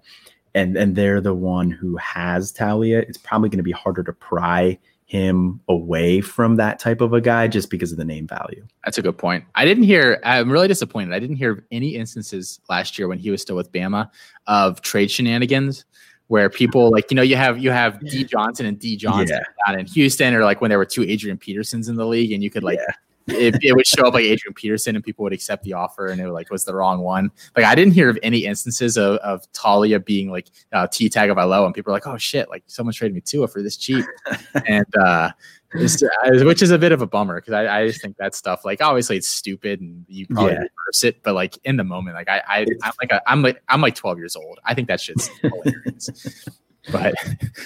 and 0.54 0.78
and 0.78 0.96
they're 0.96 1.22
the 1.22 1.34
one 1.34 1.72
who 1.72 1.96
has 1.98 2.54
Taulia, 2.54 3.02
it's 3.08 3.18
probably 3.18 3.50
going 3.50 3.58
to 3.58 3.64
be 3.64 3.72
harder 3.72 4.04
to 4.04 4.14
pry 4.14 4.78
him 5.08 5.62
away 5.70 6.20
from 6.20 6.56
that 6.56 6.80
type 6.80 7.00
of 7.00 7.14
a 7.14 7.22
guy 7.22 7.48
just 7.48 7.70
because 7.70 7.92
of 7.92 7.98
the 7.98 8.06
name 8.06 8.28
value. 8.28 8.66
That's 8.84 8.98
a 8.98 9.04
good 9.04 9.18
point. 9.18 9.46
I 9.54 9.64
didn't 9.64 9.84
hear. 9.84 10.20
I'm 10.24 10.52
really 10.52 10.68
disappointed. 10.68 11.14
I 11.14 11.20
didn't 11.20 11.36
hear 11.36 11.64
any 11.72 11.90
instances 11.90 12.60
last 12.70 12.98
year 12.98 13.08
when 13.08 13.20
he 13.20 13.30
was 13.30 13.42
still 13.42 13.56
with 13.56 13.72
Bama 13.72 14.10
of 14.48 14.82
trade 14.82 15.12
shenanigans 15.12 15.86
where 16.28 16.50
people 16.50 16.90
like 16.92 17.12
you 17.12 17.16
know 17.16 17.22
you 17.22 17.36
have 17.36 17.60
you 17.60 17.72
have 17.72 18.00
D 18.00 18.24
Johnson 18.24 18.66
and 18.66 18.80
D 18.80 18.96
Johnson 18.96 19.38
yeah. 19.38 19.44
down 19.72 19.80
in 19.80 19.86
Houston 19.86 20.34
or 20.34 20.44
like 20.44 20.62
when 20.62 20.70
there 20.70 20.78
were 20.78 20.86
two 20.86 21.04
Adrian 21.04 21.38
Petersons 21.38 21.88
in 21.88 21.96
the 21.96 22.06
league 22.06 22.32
and 22.32 22.44
you 22.44 22.50
could 22.50 22.64
like 22.64 22.80
yeah 22.80 22.96
it, 23.28 23.58
it, 23.62 23.76
would 23.76 23.88
show 23.88 24.06
up 24.08 24.14
like 24.14 24.26
Adrian 24.26 24.54
Peterson 24.54 24.96
and 24.96 25.04
people 25.04 25.24
would 25.24 25.34
accept 25.34 25.64
the 25.64 25.74
offer 25.74 26.08
and 26.08 26.22
it 26.22 26.30
like 26.30 26.50
was 26.52 26.66
the 26.66 26.76
wrong 26.76 27.02
one. 27.02 27.32
Like 27.56 27.66
I 27.66 27.76
didn't 27.76 27.94
hear 27.94 28.10
of 28.10 28.20
any 28.22 28.46
instances 28.46 28.98
of, 28.98 29.18
of 29.18 29.52
Taulia 29.54 30.04
being 30.04 30.30
like 30.30 30.48
uh, 30.74 30.88
T 30.88 31.10
Tagovailoa 31.10 31.66
and 31.66 31.74
people 31.74 31.92
are 31.92 31.96
like, 31.96 32.08
oh 32.08 32.18
shit, 32.18 32.50
like 32.50 32.64
someone's 32.68 32.98
traded 32.98 33.16
me 33.16 33.22
Tua 33.22 33.48
for 33.48 33.62
this 33.62 33.78
cheap. 33.78 34.06
and 34.68 34.86
uh, 34.98 35.32
uh, 35.76 36.44
which 36.44 36.62
is 36.62 36.72
a 36.72 36.78
bit 36.78 36.92
of 36.92 37.02
a 37.02 37.08
bummer 37.08 37.42
because 37.42 37.54
I, 37.54 37.82
I 37.82 37.88
just 37.88 38.02
think 38.02 38.16
that 38.18 38.34
stuff 38.36 38.64
like 38.64 38.82
obviously 38.82 39.18
it's 39.18 39.28
stupid 39.28 39.82
and 39.82 40.06
you 40.08 40.26
probably 40.28 40.54
yeah. 40.54 40.60
reverse 40.60 41.04
it, 41.04 41.24
but 41.24 41.34
like 41.34 41.58
in 41.64 41.78
the 41.78 41.84
moment, 41.84 42.16
like 42.16 42.30
I, 42.30 42.42
I 42.48 42.66
I'm 42.84 42.94
like 43.02 43.12
a, 43.12 43.22
I'm 43.30 43.42
like 43.42 43.62
I'm 43.68 43.82
like 43.82 43.96
12 43.96 44.18
years 44.18 44.36
old. 44.36 44.60
I 44.64 44.74
think 44.74 44.88
that 44.88 45.02
shit's 45.02 45.30
hilarious. 45.42 46.48
but 46.92 47.16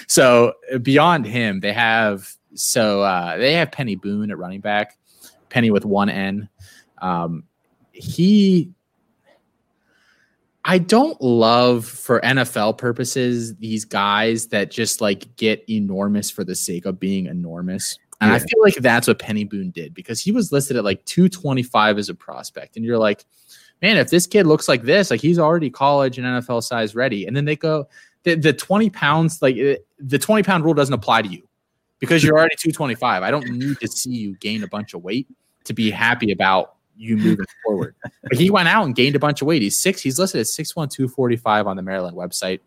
so 0.08 0.54
beyond 0.82 1.26
him, 1.26 1.60
they 1.60 1.72
have 1.72 2.34
so 2.54 3.02
uh, 3.02 3.36
they 3.36 3.52
have 3.54 3.70
Peny 3.70 4.00
Boone 4.00 4.30
at 4.30 4.38
running 4.38 4.60
back 4.60 4.96
Peny 5.50 5.70
with 5.70 5.84
one 5.84 6.08
N. 6.08 6.48
Um, 7.02 7.44
he, 7.92 8.70
I 10.64 10.78
don't 10.78 11.20
love 11.20 11.84
for 11.84 12.20
NFL 12.20 12.78
purposes 12.78 13.56
these 13.56 13.84
guys 13.84 14.48
that 14.48 14.70
just 14.70 15.00
like 15.00 15.36
get 15.36 15.64
enormous 15.68 16.30
for 16.30 16.44
the 16.44 16.54
sake 16.54 16.86
of 16.86 17.00
being 17.00 17.26
enormous. 17.26 17.98
And 18.20 18.30
yeah. 18.30 18.36
I 18.36 18.38
feel 18.38 18.62
like 18.62 18.74
that's 18.74 19.08
what 19.08 19.18
Peny 19.18 19.48
Boone 19.48 19.70
did 19.70 19.94
because 19.94 20.20
he 20.20 20.32
was 20.32 20.52
listed 20.52 20.76
at 20.76 20.84
like 20.84 21.04
225 21.06 21.98
as 21.98 22.08
a 22.08 22.14
prospect. 22.14 22.76
And 22.76 22.84
you're 22.84 22.98
like, 22.98 23.24
man, 23.80 23.96
if 23.96 24.10
this 24.10 24.26
kid 24.26 24.46
looks 24.46 24.68
like 24.68 24.82
this, 24.82 25.10
like 25.10 25.20
he's 25.20 25.38
already 25.38 25.70
college 25.70 26.18
and 26.18 26.26
NFL 26.26 26.62
size 26.62 26.94
ready. 26.94 27.26
And 27.26 27.34
then 27.34 27.46
they 27.46 27.56
go, 27.56 27.88
the, 28.24 28.34
the 28.34 28.52
20 28.52 28.90
pounds, 28.90 29.40
like 29.40 29.56
the 29.98 30.18
20 30.18 30.42
pound 30.42 30.64
rule 30.64 30.74
doesn't 30.74 30.92
apply 30.92 31.22
to 31.22 31.28
you 31.28 31.48
because 31.98 32.22
you're 32.22 32.36
already 32.36 32.56
225. 32.56 33.22
I 33.22 33.30
don't 33.30 33.48
need 33.48 33.80
to 33.80 33.88
see 33.88 34.10
you 34.10 34.36
gain 34.36 34.62
a 34.62 34.68
bunch 34.68 34.92
of 34.92 35.02
weight 35.02 35.26
to 35.64 35.72
be 35.72 35.90
happy 35.90 36.32
about 36.32 36.74
you 36.96 37.16
moving 37.16 37.46
forward. 37.64 37.94
But 38.22 38.38
he 38.38 38.50
went 38.50 38.68
out 38.68 38.84
and 38.84 38.94
gained 38.94 39.16
a 39.16 39.18
bunch 39.18 39.40
of 39.40 39.46
weight. 39.46 39.62
He's 39.62 39.78
six. 39.78 40.00
He's 40.02 40.18
listed 40.18 40.40
as 40.40 40.54
six 40.54 40.76
one 40.76 40.88
two 40.88 41.08
forty 41.08 41.36
five 41.36 41.66
on 41.66 41.76
the 41.76 41.82
Maryland 41.82 42.16
website. 42.16 42.60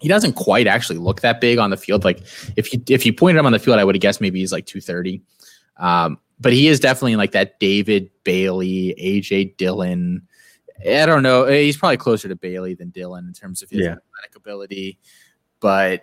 He 0.00 0.08
doesn't 0.08 0.32
quite 0.32 0.66
actually 0.66 0.98
look 0.98 1.20
that 1.20 1.40
big 1.40 1.58
on 1.58 1.70
the 1.70 1.76
field. 1.76 2.04
Like 2.04 2.20
if 2.56 2.72
you 2.72 2.82
if 2.88 3.04
you 3.04 3.12
pointed 3.12 3.38
him 3.38 3.46
on 3.46 3.52
the 3.52 3.58
field, 3.58 3.78
I 3.78 3.84
would 3.84 3.94
have 3.94 4.02
guessed 4.02 4.20
maybe 4.20 4.40
he's 4.40 4.52
like 4.52 4.66
two 4.66 4.80
thirty. 4.80 5.22
Um, 5.76 6.18
but 6.40 6.52
he 6.52 6.68
is 6.68 6.80
definitely 6.80 7.16
like 7.16 7.32
that 7.32 7.60
David 7.60 8.10
Bailey, 8.24 8.94
AJ 9.00 9.56
Dillon. 9.56 10.26
I 10.80 11.06
don't 11.06 11.22
know. 11.22 11.46
He's 11.46 11.76
probably 11.76 11.98
closer 11.98 12.28
to 12.28 12.34
Bailey 12.34 12.74
than 12.74 12.90
Dillon 12.90 13.26
in 13.26 13.32
terms 13.32 13.62
of 13.62 13.70
his 13.70 13.80
yeah. 13.80 13.92
athletic 13.92 14.36
ability, 14.36 14.98
but. 15.60 16.02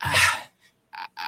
Uh, 0.00 0.16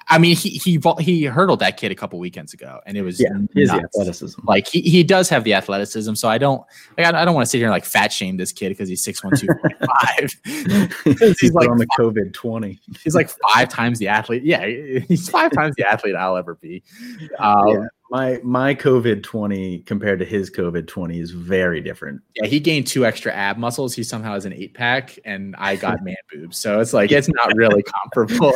I 0.09 0.19
mean, 0.19 0.36
he 0.36 0.51
he 0.51 0.81
he 0.98 1.24
hurdled 1.24 1.60
that 1.60 1.78
kid 1.78 1.90
a 1.93 1.94
couple 1.94 2.19
weekends 2.19 2.52
ago, 2.52 2.81
and 2.85 2.97
it 2.98 3.02
was 3.02 3.19
yeah, 3.19 3.31
his 3.55 3.70
athleticism. 3.70 4.40
Like 4.44 4.66
he, 4.66 4.82
he 4.82 5.02
does 5.02 5.31
have 5.31 5.44
the 5.44 5.55
athleticism, 5.55 6.15
so 6.15 6.28
I 6.28 6.36
don't 6.36 6.62
like 6.97 7.06
I, 7.06 7.23
I 7.23 7.24
don't 7.24 7.35
want 7.35 7.47
to 7.47 7.51
sit 7.51 7.59
here 7.59 7.69
and 7.69 7.73
like 7.73 7.86
fat 7.86 8.12
shame 8.12 8.36
this 8.36 8.52
kid 8.52 8.69
because 8.69 8.89
he's 8.89 9.02
six 9.02 9.24
one 9.24 9.35
two 9.35 9.47
five. 9.47 10.31
he's 11.40 11.52
like 11.55 11.70
on 11.70 11.78
the 11.78 11.89
COVID 11.98 12.35
twenty. 12.35 12.81
He's 13.02 13.15
like 13.15 13.31
five 13.52 13.70
times 13.70 13.98
the 13.98 14.09
athlete. 14.09 14.43
Yeah, 14.43 14.66
he's 14.66 15.28
five 15.28 15.52
times 15.52 15.74
the 15.77 15.89
athlete 15.89 16.16
I'll 16.16 16.36
ever 16.36 16.56
be. 16.56 16.82
Um, 17.39 17.69
yeah 17.69 17.86
my 18.10 18.40
my 18.43 18.74
COVID 18.74 19.22
twenty 19.22 19.80
compared 19.80 20.18
to 20.20 20.24
his 20.24 20.51
COVID 20.51 20.86
twenty 20.86 21.20
is 21.20 21.30
very 21.30 21.80
different. 21.80 22.22
Yeah, 22.35 22.47
he 22.47 22.60
gained 22.60 22.86
two 22.86 23.05
extra 23.05 23.32
ab 23.32 23.59
muscles. 23.59 23.94
He 23.94 24.02
somehow 24.02 24.32
has 24.32 24.44
an 24.44 24.52
eight 24.52 24.74
pack, 24.74 25.18
and 25.24 25.55
I 25.59 25.76
got 25.76 26.02
man 26.05 26.16
boobs. 26.32 26.59
So 26.59 26.80
it's 26.80 26.93
like 26.93 27.12
it's 27.12 27.28
not 27.28 27.55
really 27.55 27.82
comparable. 27.82 28.55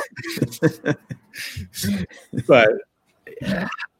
but 2.46 2.70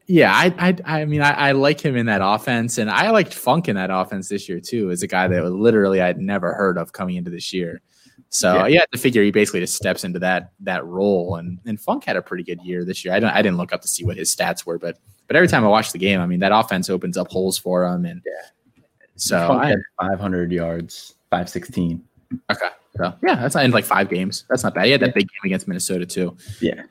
yeah, 0.07 0.33
I 0.33 0.53
I, 0.57 1.01
I 1.01 1.05
mean 1.05 1.21
I, 1.21 1.31
I, 1.31 1.51
like 1.51 1.79
him 1.79 1.95
in 1.95 2.07
that 2.07 2.21
offense, 2.23 2.77
and 2.77 2.89
I 2.89 3.11
liked 3.11 3.33
Funk 3.33 3.69
in 3.69 3.75
that 3.75 3.89
offense 3.91 4.29
this 4.29 4.49
year 4.49 4.59
too. 4.59 4.91
As 4.91 5.03
a 5.03 5.07
guy 5.07 5.27
that 5.27 5.51
literally 5.51 6.01
I'd 6.01 6.19
never 6.19 6.53
heard 6.53 6.77
of 6.77 6.93
coming 6.93 7.15
into 7.15 7.29
this 7.31 7.53
year. 7.53 7.81
So 8.29 8.55
yeah. 8.55 8.67
you 8.67 8.79
have 8.79 8.89
to 8.89 8.97
figure 8.97 9.21
he 9.21 9.29
basically 9.29 9.59
just 9.59 9.75
steps 9.75 10.03
into 10.03 10.17
that 10.19 10.51
that 10.61 10.83
role, 10.85 11.35
and 11.35 11.59
and 11.65 11.79
Funk 11.79 12.05
had 12.05 12.17
a 12.17 12.21
pretty 12.21 12.43
good 12.43 12.61
year 12.63 12.83
this 12.83 13.05
year. 13.05 13.13
I 13.13 13.19
don't 13.19 13.29
I 13.29 13.43
didn't 13.43 13.57
look 13.57 13.71
up 13.71 13.81
to 13.83 13.87
see 13.87 14.03
what 14.03 14.17
his 14.17 14.35
stats 14.35 14.65
were, 14.65 14.79
but 14.79 14.97
but 15.27 15.35
every 15.35 15.47
time 15.47 15.63
I 15.63 15.67
watch 15.67 15.91
the 15.91 15.97
game, 15.97 16.19
I 16.19 16.25
mean, 16.25 16.39
that 16.39 16.51
offense 16.51 16.89
opens 16.89 17.17
up 17.17 17.29
holes 17.31 17.57
for 17.57 17.85
him. 17.85 18.05
And 18.05 18.21
yeah. 18.25 18.83
so 19.15 19.51
I 19.51 19.69
had 19.69 19.79
500 19.99 20.51
yards, 20.51 21.15
516. 21.29 22.03
Okay. 22.51 22.67
So 22.97 23.13
yeah, 23.23 23.35
that's 23.35 23.55
not 23.55 23.65
in 23.65 23.71
like 23.71 23.85
five 23.85 24.09
games. 24.09 24.45
That's 24.49 24.63
not 24.63 24.75
bad. 24.75 24.85
He 24.85 24.91
had 24.91 25.01
that 25.01 25.07
yeah. 25.07 25.13
big 25.13 25.27
game 25.29 25.41
against 25.45 25.67
Minnesota 25.67 26.05
too. 26.05 26.37
Yeah. 26.61 26.83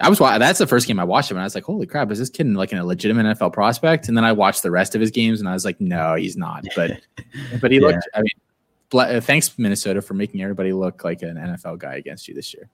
I 0.00 0.08
was 0.08 0.18
that's 0.18 0.58
the 0.58 0.66
first 0.66 0.86
game 0.86 1.00
I 1.00 1.04
watched 1.04 1.30
him, 1.30 1.36
and 1.36 1.42
I 1.42 1.46
was 1.46 1.56
like, 1.56 1.64
"Holy 1.64 1.86
crap, 1.86 2.10
is 2.12 2.20
this 2.20 2.30
kid 2.30 2.46
like 2.46 2.72
a 2.72 2.82
legitimate 2.84 3.36
NFL 3.36 3.52
prospect?" 3.52 4.06
And 4.06 4.16
then 4.16 4.24
I 4.24 4.32
watched 4.32 4.62
the 4.62 4.70
rest 4.70 4.94
of 4.94 5.00
his 5.00 5.10
games, 5.10 5.40
and 5.40 5.48
I 5.48 5.52
was 5.52 5.64
like, 5.64 5.80
"No, 5.80 6.14
he's 6.14 6.36
not." 6.36 6.64
But 6.76 7.00
but 7.60 7.72
he 7.72 7.80
yeah. 7.80 7.88
looked. 7.88 8.08
I 8.14 8.22
mean, 8.22 9.20
thanks 9.20 9.58
Minnesota 9.58 10.00
for 10.00 10.14
making 10.14 10.40
everybody 10.40 10.72
look 10.72 11.02
like 11.02 11.22
an 11.22 11.36
NFL 11.36 11.78
guy 11.78 11.96
against 11.96 12.28
you 12.28 12.34
this 12.34 12.54
year. 12.54 12.70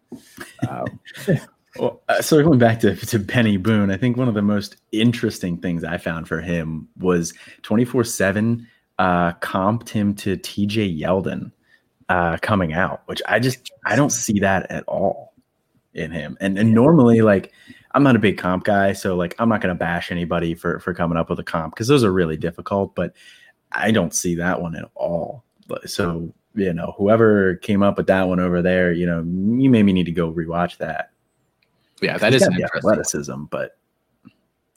Um, 0.69 1.01
Well, 1.79 2.01
uh, 2.09 2.23
circling 2.23 2.59
back 2.59 2.81
to, 2.81 2.95
to 2.95 3.19
Peny 3.19 3.61
Boone, 3.61 3.91
I 3.91 3.97
think 3.97 4.17
one 4.17 4.29
of 4.29 4.35
the 4.35 4.43
most 4.43 4.77
interesting 4.93 5.57
things 5.59 5.83
I 5.83 5.99
found 5.99 6.29
for 6.29 6.41
him 6.41 6.89
was 6.99 7.35
24 7.63 8.05
7 8.05 8.67
uh, 8.99 9.33
comped 9.35 9.89
him 9.89 10.15
to 10.15 10.37
TJ 10.37 11.01
Yeldon 11.01 11.51
uh, 12.09 12.37
coming 12.43 12.73
out, 12.73 13.03
which 13.07 13.21
I 13.27 13.41
just, 13.41 13.73
I 13.87 13.97
don't 13.97 14.11
see 14.11 14.39
that 14.41 14.71
at 14.71 14.85
all 14.85 15.35
in 15.95 16.13
him. 16.13 16.37
And, 16.41 16.59
and 16.59 16.73
normally, 16.73 17.23
like, 17.23 17.53
I'm 17.93 18.05
not 18.05 18.17
a 18.17 18.21
big 18.21 18.39
comp 18.39 18.65
guy, 18.65 18.93
so 18.93 19.17
like, 19.17 19.35
I'm 19.39 19.49
not 19.49 19.61
going 19.61 19.75
to 19.75 19.79
bash 19.79 20.13
anybody 20.13 20.55
for, 20.55 20.79
for 20.79 20.95
coming 20.95 21.19
up 21.19 21.29
with 21.29 21.41
a 21.41 21.45
comp 21.45 21.75
because 21.75 21.89
those 21.89 22.05
are 22.05 22.13
really 22.13 22.37
difficult, 22.37 22.95
but 22.95 23.15
I 23.73 23.91
don't 23.91 24.15
see 24.15 24.37
that 24.37 24.61
one 24.61 24.77
at 24.77 24.89
all. 24.95 25.45
So, 25.87 26.33
you 26.55 26.73
know, 26.73 26.95
whoever 26.99 27.57
came 27.57 27.83
up 27.83 27.97
with 27.97 28.07
that 28.09 28.29
one 28.29 28.39
over 28.39 28.63
there, 28.63 28.93
you 28.93 29.07
know, 29.07 29.19
you 29.19 29.71
maybe 29.71 29.93
need 29.93 30.07
to 30.07 30.13
go 30.13 30.33
rewatch 30.33 30.77
that 30.79 31.11
yeah, 32.05 32.19
that 32.19 32.35
is 32.35 32.43
an 32.43 32.63
athleticism, 32.63 33.45
but 33.45 33.77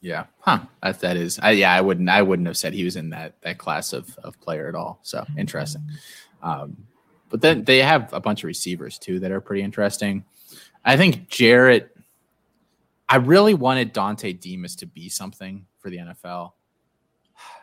yeah, 0.02 0.26
huh? 0.40 0.60
That 0.84 1.00
that 1.02 1.18
is. 1.18 1.40
I, 1.40 1.52
yeah, 1.52 1.74
I 1.74 1.82
wouldn't. 1.82 2.10
I 2.10 2.22
wouldn't 2.22 2.48
have 2.48 2.58
said 2.58 2.74
he 2.74 2.84
was 2.84 2.96
in 2.96 3.10
that 3.10 3.42
that 3.42 3.58
class 3.58 3.94
of 3.94 4.16
of 4.24 4.40
player 4.40 4.68
at 4.68 4.76
all. 4.76 5.00
So 5.02 5.26
interesting. 5.38 5.82
Um, 6.42 6.78
but 7.30 7.42
then 7.42 7.64
they 7.64 7.80
have 7.80 8.14
a 8.14 8.20
bunch 8.20 8.44
of 8.44 8.48
receivers 8.48 8.98
too 8.98 9.20
that 9.20 9.32
are 9.32 9.42
pretty 9.42 9.64
interesting. 9.64 10.24
I 10.86 10.98
think 10.98 11.28
Jarrett. 11.30 11.94
I 13.10 13.18
really 13.18 13.54
wanted 13.54 13.94
Dontay 13.94 14.40
Demus 14.40 14.76
to 14.78 14.86
be 14.86 15.08
something 15.08 15.66
for 15.80 15.90
the 15.90 15.98
NFL 15.98 16.52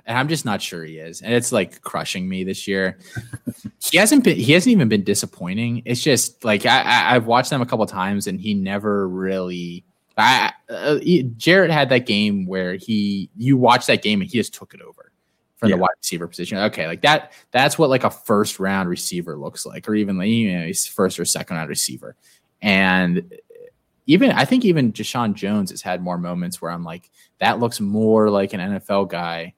and 0.06 0.18
I'm 0.18 0.28
just 0.28 0.44
not 0.44 0.60
sure 0.60 0.84
he 0.84 0.98
is. 0.98 1.22
And 1.22 1.32
it's 1.32 1.51
like 1.51 1.80
crushing 1.82 2.28
me 2.28 2.44
this 2.44 2.68
year. 2.68 2.98
he 3.90 3.98
hasn't 3.98 4.24
been. 4.24 4.36
He 4.36 4.52
hasn't 4.52 4.72
even 4.72 4.88
been 4.88 5.05
disappointing. 5.05 5.82
It's 5.84 6.02
just 6.02 6.44
like 6.44 6.66
I, 6.66 6.80
I 6.80 7.12
have 7.14 7.26
watched 7.26 7.51
them 7.51 7.62
a 7.62 7.66
couple 7.66 7.86
times, 7.86 8.26
and 8.26 8.40
he 8.40 8.55
never 8.55 9.09
really. 9.09 9.84
I 10.16 10.52
uh, 10.68 10.96
he, 10.96 11.24
Jarrett 11.36 11.70
had 11.70 11.88
that 11.88 12.06
game 12.06 12.46
where 12.46 12.74
he 12.74 13.30
you 13.36 13.56
watch 13.56 13.86
that 13.86 14.02
game 14.02 14.20
and 14.20 14.30
he 14.30 14.38
just 14.38 14.55
took 14.55 14.74
it 14.74 14.80
over 14.80 15.10
from 15.56 15.70
yeah. 15.70 15.76
the 15.76 15.82
wide 15.82 15.90
receiver 16.02 16.28
position. 16.28 16.59
Okay, 16.59 16.86
like 16.86 17.02
that. 17.02 17.32
That's 17.51 17.78
what 17.78 17.88
like 17.88 18.05
a 18.05 18.10
first 18.10 18.60
round 18.60 18.88
receiver 18.88 19.36
looks 19.36 19.64
like, 19.64 19.88
or 19.88 19.94
even 19.94 20.18
like 20.18 20.28
you 20.28 20.59
know, 20.59 20.66
he's 20.66 20.86
first 20.86 21.18
or 21.18 21.24
second 21.24 21.56
round 21.56 21.70
receiver. 21.70 22.14
And 22.60 23.32
even 24.06 24.30
I 24.32 24.44
think 24.44 24.66
even 24.66 24.92
Jeshaun 24.92 25.34
Jones 25.34 25.70
has 25.70 25.80
had 25.80 26.02
more 26.02 26.18
moments 26.18 26.60
where 26.60 26.70
I'm 26.70 26.84
like, 26.84 27.10
that 27.38 27.59
looks 27.59 27.80
more 27.80 28.28
like 28.28 28.52
an 28.52 28.60
NFL 28.60 29.09
guy 29.09 29.55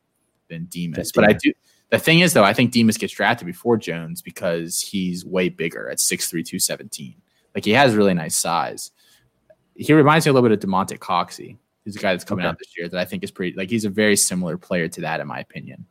than 0.48 0.66
Demus. 0.66 1.12
But 1.12 1.24
I 1.24 1.32
do. 1.32 1.52
The 1.90 1.98
thing 1.98 2.20
is, 2.20 2.32
though, 2.32 2.44
I 2.44 2.52
think 2.52 2.72
Demus 2.72 2.96
gets 2.96 3.12
drafted 3.12 3.46
before 3.46 3.76
Jones 3.76 4.20
because 4.20 4.80
he's 4.80 5.24
way 5.24 5.48
bigger 5.48 5.88
at 5.88 5.98
6'3", 5.98 6.30
217. 6.30 7.14
Like 7.54 7.64
he 7.64 7.72
has 7.72 7.94
really 7.94 8.14
nice 8.14 8.36
size. 8.36 8.90
He 9.76 9.92
reminds 9.92 10.26
me 10.26 10.30
a 10.30 10.32
little 10.32 10.48
bit 10.48 10.62
of 10.64 10.68
Damonte 10.68 10.98
Coxie, 10.98 11.58
He's 11.86 11.94
a 11.94 12.00
guy 12.00 12.12
that's 12.12 12.24
coming 12.24 12.44
okay. 12.44 12.50
out 12.50 12.58
this 12.58 12.76
year 12.76 12.88
that 12.88 13.00
I 13.00 13.04
think 13.04 13.22
is 13.22 13.30
pretty 13.30 13.56
like 13.56 13.70
he's 13.70 13.84
a 13.84 13.90
very 13.90 14.16
similar 14.16 14.58
player 14.58 14.88
to 14.88 15.00
that 15.02 15.20
in 15.20 15.28
my 15.28 15.38
opinion. 15.38 15.86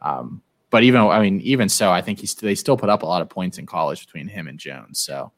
Um, 0.00 0.40
but 0.70 0.84
even 0.84 1.02
I 1.02 1.20
mean, 1.20 1.42
even 1.42 1.68
so, 1.68 1.92
I 1.92 2.00
think 2.00 2.18
he's 2.18 2.34
they 2.34 2.54
still 2.54 2.78
put 2.78 2.88
up 2.88 3.02
a 3.02 3.06
lot 3.06 3.20
of 3.20 3.28
points 3.28 3.58
in 3.58 3.66
college 3.66 4.06
between 4.06 4.26
him 4.26 4.48
and 4.48 4.58
Jones. 4.58 5.00
So 5.00 5.32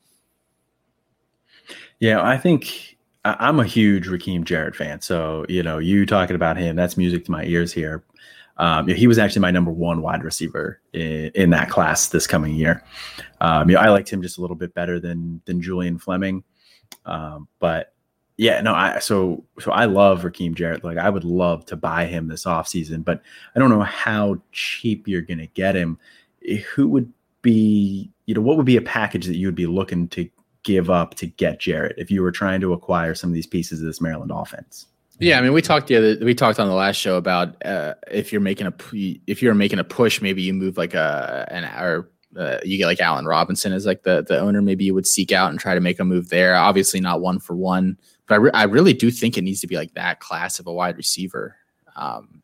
yeah, 1.98 2.22
I 2.22 2.38
think 2.38 2.96
I'm 3.24 3.58
a 3.58 3.64
huge 3.64 4.06
Rakim 4.06 4.44
Jarrett 4.44 4.76
fan. 4.76 5.00
So, 5.00 5.44
you 5.48 5.64
know, 5.64 5.78
you 5.78 6.06
talking 6.06 6.36
about 6.36 6.56
him, 6.56 6.76
that's 6.76 6.96
music 6.96 7.24
to 7.24 7.32
my 7.32 7.44
ears 7.44 7.72
here. 7.72 8.04
Um, 8.58 8.88
he 8.88 9.06
was 9.06 9.18
actually 9.18 9.42
my 9.42 9.50
number 9.50 9.70
one 9.70 10.00
wide 10.02 10.24
receiver 10.24 10.80
in, 10.92 11.30
in 11.34 11.50
that 11.50 11.68
class 11.68 12.08
this 12.08 12.26
coming 12.26 12.54
year. 12.54 12.82
Um, 13.40 13.68
you 13.68 13.76
know, 13.76 13.82
I 13.82 13.90
liked 13.90 14.08
him 14.08 14.22
just 14.22 14.38
a 14.38 14.40
little 14.40 14.56
bit 14.56 14.74
better 14.74 14.98
than 14.98 15.40
than 15.44 15.60
Julian 15.60 15.98
Fleming. 15.98 16.42
Um, 17.04 17.48
but 17.58 17.92
yeah, 18.36 18.60
no, 18.60 18.74
I 18.74 18.98
so 18.98 19.44
so 19.60 19.72
I 19.72 19.86
love 19.86 20.22
Rakim 20.22 20.54
Jarrett. 20.54 20.84
Like 20.84 20.98
I 20.98 21.10
would 21.10 21.24
love 21.24 21.64
to 21.66 21.76
buy 21.76 22.06
him 22.06 22.28
this 22.28 22.44
offseason, 22.44 23.04
but 23.04 23.22
I 23.54 23.58
don't 23.58 23.70
know 23.70 23.82
how 23.82 24.40
cheap 24.52 25.08
you're 25.08 25.22
gonna 25.22 25.46
get 25.46 25.74
him. 25.74 25.98
Who 26.74 26.88
would 26.88 27.12
be, 27.42 28.10
you 28.26 28.34
know, 28.34 28.40
what 28.40 28.56
would 28.56 28.66
be 28.66 28.76
a 28.76 28.82
package 28.82 29.26
that 29.26 29.36
you 29.36 29.46
would 29.46 29.54
be 29.54 29.66
looking 29.66 30.08
to 30.08 30.28
give 30.62 30.90
up 30.90 31.14
to 31.14 31.26
get 31.26 31.60
Jarrett 31.60 31.94
if 31.96 32.10
you 32.10 32.22
were 32.22 32.32
trying 32.32 32.60
to 32.60 32.72
acquire 32.72 33.14
some 33.14 33.30
of 33.30 33.34
these 33.34 33.46
pieces 33.46 33.80
of 33.80 33.86
this 33.86 34.00
Maryland 34.00 34.32
offense? 34.34 34.86
Yeah, 35.18 35.38
I 35.38 35.42
mean, 35.42 35.52
we 35.52 35.62
talked 35.62 35.86
the 35.86 35.96
other 35.96 36.18
we 36.24 36.34
talked 36.34 36.60
on 36.60 36.68
the 36.68 36.74
last 36.74 36.96
show 36.96 37.16
about 37.16 37.64
uh, 37.64 37.94
if 38.10 38.32
you're 38.32 38.40
making 38.40 38.66
a 38.66 38.74
if 39.26 39.42
you're 39.42 39.54
making 39.54 39.78
a 39.78 39.84
push, 39.84 40.20
maybe 40.20 40.42
you 40.42 40.52
move 40.52 40.76
like 40.76 40.94
a 40.94 41.46
an 41.50 41.64
or 41.64 42.10
uh, 42.36 42.58
you 42.62 42.76
get 42.76 42.86
like 42.86 43.00
Allen 43.00 43.24
Robinson 43.24 43.72
as 43.72 43.86
like 43.86 44.02
the 44.02 44.22
the 44.26 44.38
owner. 44.38 44.60
Maybe 44.60 44.84
you 44.84 44.94
would 44.94 45.06
seek 45.06 45.32
out 45.32 45.50
and 45.50 45.58
try 45.58 45.74
to 45.74 45.80
make 45.80 45.98
a 45.98 46.04
move 46.04 46.28
there. 46.28 46.54
Obviously, 46.54 47.00
not 47.00 47.22
one 47.22 47.38
for 47.38 47.56
one, 47.56 47.96
but 48.26 48.34
I, 48.34 48.38
re- 48.38 48.50
I 48.52 48.64
really 48.64 48.92
do 48.92 49.10
think 49.10 49.38
it 49.38 49.42
needs 49.42 49.60
to 49.62 49.66
be 49.66 49.76
like 49.76 49.94
that 49.94 50.20
class 50.20 50.58
of 50.58 50.66
a 50.66 50.72
wide 50.72 50.98
receiver. 50.98 51.56
Um, 51.94 52.42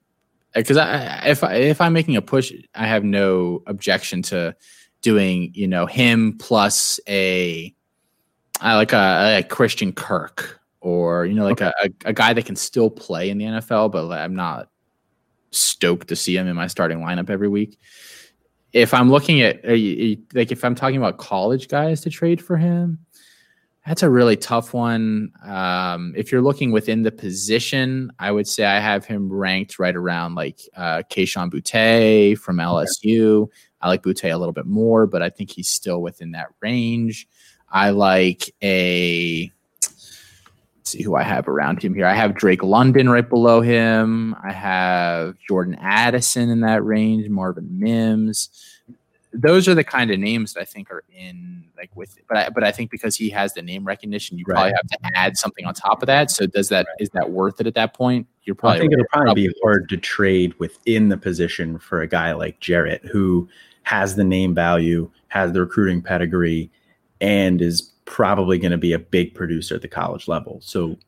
because 0.54 0.76
if 0.78 1.44
I, 1.44 1.54
if 1.54 1.80
I'm 1.80 1.92
making 1.92 2.16
a 2.16 2.22
push, 2.22 2.52
I 2.74 2.86
have 2.86 3.04
no 3.04 3.62
objection 3.66 4.22
to 4.22 4.56
doing 5.02 5.50
you 5.54 5.68
know 5.68 5.84
him 5.84 6.38
plus 6.38 7.00
a 7.06 7.74
I 8.62 8.76
like 8.76 8.92
a, 8.94 9.38
a 9.38 9.42
Christian 9.42 9.92
Kirk 9.92 10.61
or 10.82 11.24
you 11.24 11.34
know 11.34 11.44
like 11.44 11.62
okay. 11.62 11.72
a, 12.04 12.10
a 12.10 12.12
guy 12.12 12.32
that 12.32 12.44
can 12.44 12.56
still 12.56 12.90
play 12.90 13.30
in 13.30 13.38
the 13.38 13.44
NFL, 13.44 13.92
but 13.92 14.10
I'm 14.10 14.34
not 14.34 14.68
stoked 15.52 16.08
to 16.08 16.16
see 16.16 16.36
him 16.36 16.48
in 16.48 16.56
my 16.56 16.66
starting 16.66 16.98
lineup 16.98 17.30
every 17.30 17.48
week. 17.48 17.78
If 18.72 18.92
I'm 18.92 19.10
looking 19.10 19.40
at 19.42 19.64
like 19.64 20.50
if 20.52 20.64
I'm 20.64 20.74
talking 20.74 20.96
about 20.96 21.18
college 21.18 21.68
guys 21.68 22.00
to 22.02 22.10
trade 22.10 22.42
for 22.42 22.56
him, 22.56 22.98
that's 23.86 24.02
a 24.02 24.10
really 24.10 24.36
tough 24.36 24.74
one. 24.74 25.32
Um, 25.44 26.14
if 26.16 26.32
you're 26.32 26.42
looking 26.42 26.72
within 26.72 27.02
the 27.02 27.12
position, 27.12 28.10
I 28.18 28.32
would 28.32 28.48
say 28.48 28.64
I 28.64 28.80
have 28.80 29.04
him 29.04 29.32
ranked 29.32 29.78
right 29.78 29.94
around 29.94 30.34
like 30.34 30.60
uh, 30.76 31.02
Kayshon 31.10 31.50
Boutte 31.50 32.38
from 32.38 32.56
LSU. 32.56 33.42
Okay. 33.42 33.52
I 33.80 33.88
like 33.88 34.02
Boutte 34.02 34.32
a 34.32 34.36
little 34.36 34.52
bit 34.52 34.66
more, 34.66 35.06
but 35.06 35.22
I 35.22 35.30
think 35.30 35.50
he's 35.50 35.68
still 35.68 36.00
within 36.00 36.32
that 36.32 36.48
range. 36.60 37.28
I 37.68 37.90
like 37.90 38.54
a 38.62 39.50
see 40.92 41.02
who 41.02 41.16
I 41.16 41.22
have 41.22 41.48
around 41.48 41.82
him 41.82 41.94
here. 41.94 42.06
I 42.06 42.14
have 42.14 42.34
Drake 42.34 42.62
London 42.62 43.08
right 43.08 43.28
below 43.28 43.60
him. 43.60 44.34
I 44.44 44.52
have 44.52 45.36
Jordan 45.48 45.76
Addison 45.80 46.50
in 46.50 46.60
that 46.60 46.84
range, 46.84 47.28
Marvin 47.28 47.68
Mims. 47.78 48.48
Those 49.32 49.66
are 49.66 49.74
the 49.74 49.84
kind 49.84 50.10
of 50.10 50.18
names 50.18 50.52
that 50.52 50.60
I 50.60 50.64
think 50.64 50.90
are 50.90 51.04
in 51.10 51.64
like 51.76 51.90
with 51.96 52.18
but 52.28 52.36
I 52.36 52.48
but 52.50 52.62
I 52.62 52.70
think 52.70 52.90
because 52.90 53.16
he 53.16 53.30
has 53.30 53.54
the 53.54 53.62
name 53.62 53.84
recognition, 53.84 54.36
you 54.36 54.44
right. 54.46 54.54
probably 54.54 54.72
have 54.72 54.88
to 54.88 55.18
add 55.18 55.38
something 55.38 55.64
on 55.64 55.72
top 55.72 56.02
of 56.02 56.06
that. 56.08 56.30
So 56.30 56.46
does 56.46 56.68
that 56.68 56.86
right. 56.86 56.96
is 57.00 57.08
that 57.10 57.30
worth 57.30 57.58
it 57.58 57.66
at 57.66 57.74
that 57.74 57.94
point? 57.94 58.26
You're 58.44 58.54
probably 58.54 58.78
I 58.78 58.80
think 58.80 58.92
it'll 58.92 59.06
probably, 59.06 59.48
be 59.48 59.54
hard 59.62 59.88
to 59.88 59.96
trade 59.96 60.52
within 60.58 61.08
the 61.08 61.16
position 61.16 61.78
for 61.78 62.02
a 62.02 62.06
guy 62.06 62.32
like 62.32 62.60
Jarrett 62.60 63.02
who 63.06 63.48
has 63.84 64.16
the 64.16 64.24
name 64.24 64.54
value, 64.54 65.10
has 65.28 65.52
the 65.52 65.60
recruiting 65.60 66.02
pedigree, 66.02 66.70
and 67.20 67.62
is 67.62 67.91
probably 68.12 68.58
going 68.58 68.72
to 68.72 68.78
be 68.78 68.92
a 68.92 68.98
big 68.98 69.34
producer 69.34 69.74
at 69.74 69.80
the 69.80 69.88
college 69.88 70.28
level. 70.28 70.60
So, 70.60 70.98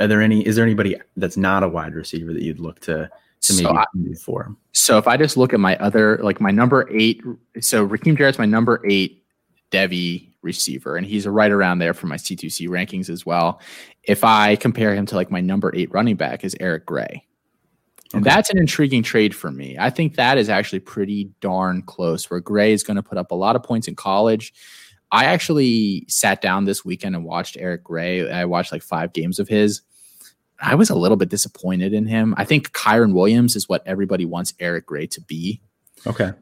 are 0.00 0.08
there 0.08 0.22
any? 0.22 0.44
Is 0.46 0.56
there 0.56 0.64
anybody 0.64 0.96
that's 1.16 1.36
not 1.36 1.62
a 1.62 1.68
wide 1.68 1.94
receiver 1.94 2.32
that 2.32 2.42
you'd 2.42 2.58
look 2.58 2.80
to 2.80 3.10
to 3.42 3.52
maybe 3.52 3.66
so 3.66 3.84
move 3.94 4.18
for? 4.18 4.56
So, 4.72 4.96
if 4.96 5.06
I 5.06 5.18
just 5.18 5.36
look 5.36 5.52
at 5.52 5.60
my 5.60 5.76
other, 5.76 6.18
like 6.22 6.40
my 6.40 6.50
number 6.50 6.88
eight, 6.90 7.22
so 7.60 7.86
Rakim 7.86 8.16
Jarrett's 8.16 8.38
my 8.38 8.46
number 8.46 8.80
eight 8.88 9.22
devy 9.70 10.30
receiver, 10.40 10.96
and 10.96 11.06
he's 11.06 11.26
right 11.26 11.52
around 11.52 11.80
there 11.80 11.92
for 11.92 12.06
my 12.06 12.16
C2C 12.16 12.66
rankings 12.68 13.10
as 13.10 13.26
well. 13.26 13.60
If 14.02 14.24
I 14.24 14.56
compare 14.56 14.94
him 14.94 15.04
to 15.06 15.16
like 15.16 15.30
my 15.30 15.42
number 15.42 15.70
eight 15.76 15.92
running 15.92 16.16
back 16.16 16.44
is 16.44 16.56
Eric 16.60 16.86
Gray. 16.86 17.24
And 18.14 18.24
that's 18.24 18.48
an 18.48 18.58
intriguing 18.58 19.02
trade 19.02 19.34
for 19.34 19.50
me. 19.50 19.76
I 19.76 19.90
think 19.90 20.14
that 20.14 20.38
is 20.38 20.48
actually 20.48 20.78
pretty 20.78 21.30
darn 21.40 21.82
close 21.82 22.30
where 22.30 22.38
Gray 22.38 22.72
is 22.72 22.84
going 22.84 22.96
to 22.96 23.02
put 23.02 23.18
up 23.18 23.32
a 23.32 23.34
lot 23.34 23.56
of 23.56 23.64
points 23.64 23.88
in 23.88 23.96
college. 23.96 24.54
I 25.14 25.26
actually 25.26 26.04
sat 26.08 26.42
down 26.42 26.64
this 26.64 26.84
weekend 26.84 27.14
and 27.14 27.24
watched 27.24 27.56
Eric 27.56 27.84
Gray. 27.84 28.28
I 28.28 28.46
watched 28.46 28.72
like 28.72 28.82
five 28.82 29.12
games 29.12 29.38
of 29.38 29.46
his. 29.46 29.80
I 30.60 30.74
was 30.74 30.90
a 30.90 30.96
little 30.96 31.16
bit 31.16 31.28
disappointed 31.28 31.92
in 31.92 32.04
him. 32.04 32.34
I 32.36 32.44
think 32.44 32.72
Kyren 32.72 33.14
Williams 33.14 33.54
is 33.54 33.68
what 33.68 33.86
everybody 33.86 34.24
wants 34.24 34.54
Eric 34.58 34.86
Gray 34.86 35.06
to 35.06 35.20
be. 35.20 35.60
Okay. 36.04 36.32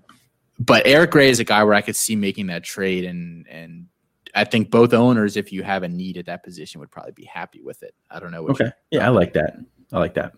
But 0.58 0.86
Eric 0.86 1.10
Gray 1.10 1.28
is 1.28 1.38
a 1.38 1.44
guy 1.44 1.62
where 1.64 1.74
I 1.74 1.82
could 1.82 1.96
see 1.96 2.16
making 2.16 2.46
that 2.46 2.64
trade 2.64 3.04
and 3.04 3.46
and 3.46 3.88
I 4.34 4.44
think 4.44 4.70
both 4.70 4.94
owners, 4.94 5.36
if 5.36 5.52
you 5.52 5.62
have 5.62 5.82
a 5.82 5.88
need 5.88 6.16
at 6.16 6.24
that 6.24 6.42
position, 6.42 6.80
would 6.80 6.90
probably 6.90 7.12
be 7.12 7.26
happy 7.26 7.60
with 7.60 7.82
it. 7.82 7.94
I 8.10 8.20
don't 8.20 8.30
know. 8.30 8.48
Okay. 8.48 8.70
Yeah, 8.90 9.04
I 9.04 9.10
like 9.10 9.34
that. 9.34 9.58
I 9.92 9.98
like 9.98 10.14
that. 10.14 10.32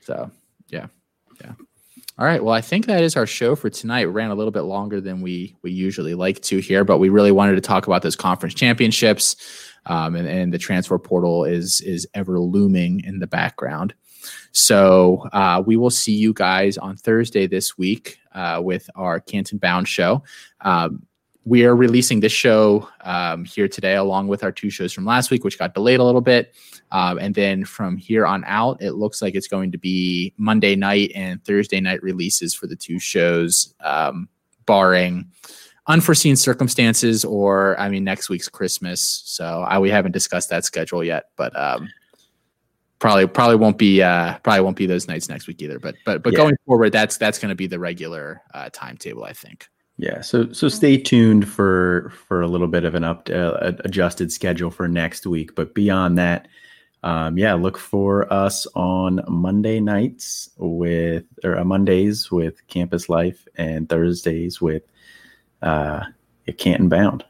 So 0.00 0.30
yeah. 0.68 0.86
Yeah. 1.38 1.52
All 2.18 2.26
right. 2.26 2.44
Well, 2.44 2.54
I 2.54 2.60
think 2.60 2.86
that 2.86 3.02
is 3.02 3.16
our 3.16 3.26
show 3.26 3.56
for 3.56 3.70
tonight. 3.70 4.06
We 4.06 4.12
ran 4.12 4.30
a 4.30 4.34
little 4.34 4.50
bit 4.50 4.62
longer 4.62 5.00
than 5.00 5.22
we 5.22 5.56
we 5.62 5.72
usually 5.72 6.14
like 6.14 6.42
to 6.42 6.58
here, 6.58 6.84
but 6.84 6.98
we 6.98 7.08
really 7.08 7.32
wanted 7.32 7.54
to 7.54 7.62
talk 7.62 7.86
about 7.86 8.02
those 8.02 8.16
conference 8.16 8.54
championships, 8.54 9.36
um, 9.86 10.14
and, 10.14 10.28
and 10.28 10.52
the 10.52 10.58
transfer 10.58 10.98
portal 10.98 11.44
is 11.44 11.80
is 11.80 12.06
ever 12.14 12.38
looming 12.38 13.02
in 13.04 13.18
the 13.18 13.26
background. 13.26 13.94
So 14.52 15.26
uh, 15.32 15.62
we 15.64 15.76
will 15.76 15.90
see 15.90 16.14
you 16.14 16.34
guys 16.34 16.76
on 16.76 16.96
Thursday 16.96 17.46
this 17.46 17.78
week 17.78 18.18
uh, 18.34 18.60
with 18.62 18.88
our 18.94 19.18
Canton 19.18 19.58
Bound 19.58 19.88
show. 19.88 20.22
Um, 20.60 21.06
we 21.44 21.64
are 21.64 21.74
releasing 21.74 22.20
this 22.20 22.32
show 22.32 22.88
um, 23.00 23.44
here 23.44 23.66
today, 23.66 23.96
along 23.96 24.28
with 24.28 24.44
our 24.44 24.52
two 24.52 24.70
shows 24.70 24.92
from 24.92 25.04
last 25.04 25.30
week, 25.30 25.44
which 25.44 25.58
got 25.58 25.74
delayed 25.74 26.00
a 26.00 26.04
little 26.04 26.20
bit. 26.20 26.54
Um, 26.92 27.18
and 27.18 27.34
then 27.34 27.64
from 27.64 27.96
here 27.96 28.26
on 28.26 28.44
out, 28.46 28.80
it 28.80 28.92
looks 28.92 29.20
like 29.22 29.34
it's 29.34 29.48
going 29.48 29.72
to 29.72 29.78
be 29.78 30.32
Monday 30.36 30.76
night 30.76 31.10
and 31.14 31.44
Thursday 31.44 31.80
night 31.80 32.02
releases 32.02 32.54
for 32.54 32.66
the 32.66 32.76
two 32.76 32.98
shows, 32.98 33.74
um, 33.80 34.28
barring 34.66 35.30
unforeseen 35.88 36.36
circumstances 36.36 37.24
or, 37.24 37.78
I 37.80 37.88
mean, 37.88 38.04
next 38.04 38.28
week's 38.28 38.48
Christmas. 38.48 39.22
So 39.24 39.62
I, 39.62 39.78
we 39.78 39.90
haven't 39.90 40.12
discussed 40.12 40.50
that 40.50 40.64
schedule 40.64 41.02
yet, 41.02 41.30
but 41.36 41.58
um, 41.58 41.88
probably 43.00 43.26
probably 43.26 43.56
won't 43.56 43.78
be 43.78 44.00
uh, 44.00 44.38
probably 44.38 44.60
won't 44.60 44.76
be 44.76 44.86
those 44.86 45.08
nights 45.08 45.28
next 45.28 45.48
week 45.48 45.60
either. 45.60 45.80
But 45.80 45.96
but 46.04 46.22
but 46.22 46.34
yeah. 46.34 46.36
going 46.36 46.56
forward, 46.66 46.92
that's 46.92 47.16
that's 47.16 47.40
going 47.40 47.48
to 47.48 47.56
be 47.56 47.66
the 47.66 47.80
regular 47.80 48.42
uh, 48.54 48.70
timetable, 48.72 49.24
I 49.24 49.32
think. 49.32 49.68
Yeah, 49.98 50.20
so 50.22 50.52
so 50.52 50.68
stay 50.68 50.96
tuned 50.96 51.48
for 51.48 52.12
for 52.26 52.40
a 52.40 52.48
little 52.48 52.66
bit 52.66 52.84
of 52.84 52.94
an 52.94 53.04
up 53.04 53.28
uh, 53.30 53.72
adjusted 53.84 54.32
schedule 54.32 54.70
for 54.70 54.88
next 54.88 55.26
week. 55.26 55.54
But 55.54 55.74
beyond 55.74 56.18
that, 56.18 56.48
um, 57.02 57.36
yeah, 57.36 57.54
look 57.54 57.78
for 57.78 58.32
us 58.32 58.66
on 58.74 59.20
Monday 59.28 59.80
nights 59.80 60.48
with 60.56 61.24
or 61.44 61.58
uh, 61.58 61.64
Mondays 61.64 62.30
with 62.30 62.66
Campus 62.68 63.08
Life 63.08 63.46
and 63.56 63.88
Thursdays 63.88 64.60
with 64.60 64.82
uh, 65.60 66.04
Canton 66.58 66.88
Bound. 66.88 67.24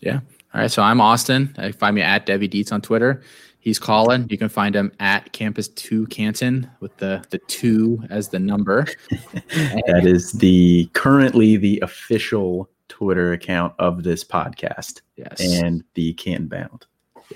Yeah. 0.00 0.20
All 0.54 0.62
right. 0.62 0.70
So 0.70 0.82
I'm 0.82 1.00
Austin. 1.00 1.54
find 1.78 1.94
me 1.94 2.02
at 2.02 2.26
Debbie 2.26 2.48
Dietz 2.48 2.72
on 2.72 2.80
Twitter. 2.80 3.22
He's 3.60 3.78
calling. 3.78 4.26
You 4.30 4.38
can 4.38 4.48
find 4.48 4.74
him 4.74 4.92
at 5.00 5.32
Campus 5.32 5.68
Two 5.68 6.06
Canton 6.06 6.70
with 6.80 6.96
the 6.98 7.24
the 7.30 7.38
two 7.48 8.02
as 8.08 8.28
the 8.28 8.38
number. 8.38 8.86
that 9.10 10.02
is 10.04 10.32
the 10.32 10.88
currently 10.94 11.56
the 11.56 11.80
official 11.80 12.70
Twitter 12.88 13.32
account 13.32 13.74
of 13.78 14.04
this 14.04 14.24
podcast. 14.24 15.02
Yes, 15.16 15.40
and 15.40 15.82
the 15.94 16.14
Canton 16.14 16.48
Bound. 16.48 16.86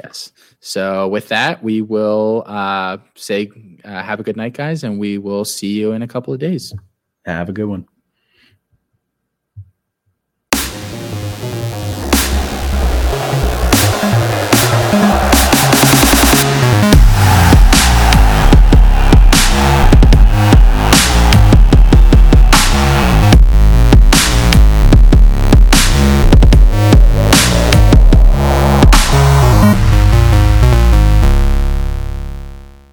Yes. 0.02 0.32
So 0.60 1.08
with 1.08 1.28
that, 1.28 1.62
we 1.62 1.82
will 1.82 2.44
uh, 2.46 2.98
say 3.14 3.50
uh, 3.84 4.02
have 4.02 4.20
a 4.20 4.22
good 4.22 4.36
night, 4.36 4.54
guys, 4.54 4.84
and 4.84 4.98
we 4.98 5.18
will 5.18 5.44
see 5.44 5.78
you 5.78 5.92
in 5.92 6.02
a 6.02 6.08
couple 6.08 6.32
of 6.32 6.40
days. 6.40 6.72
Have 7.26 7.48
a 7.48 7.52
good 7.52 7.66
one. 7.66 7.86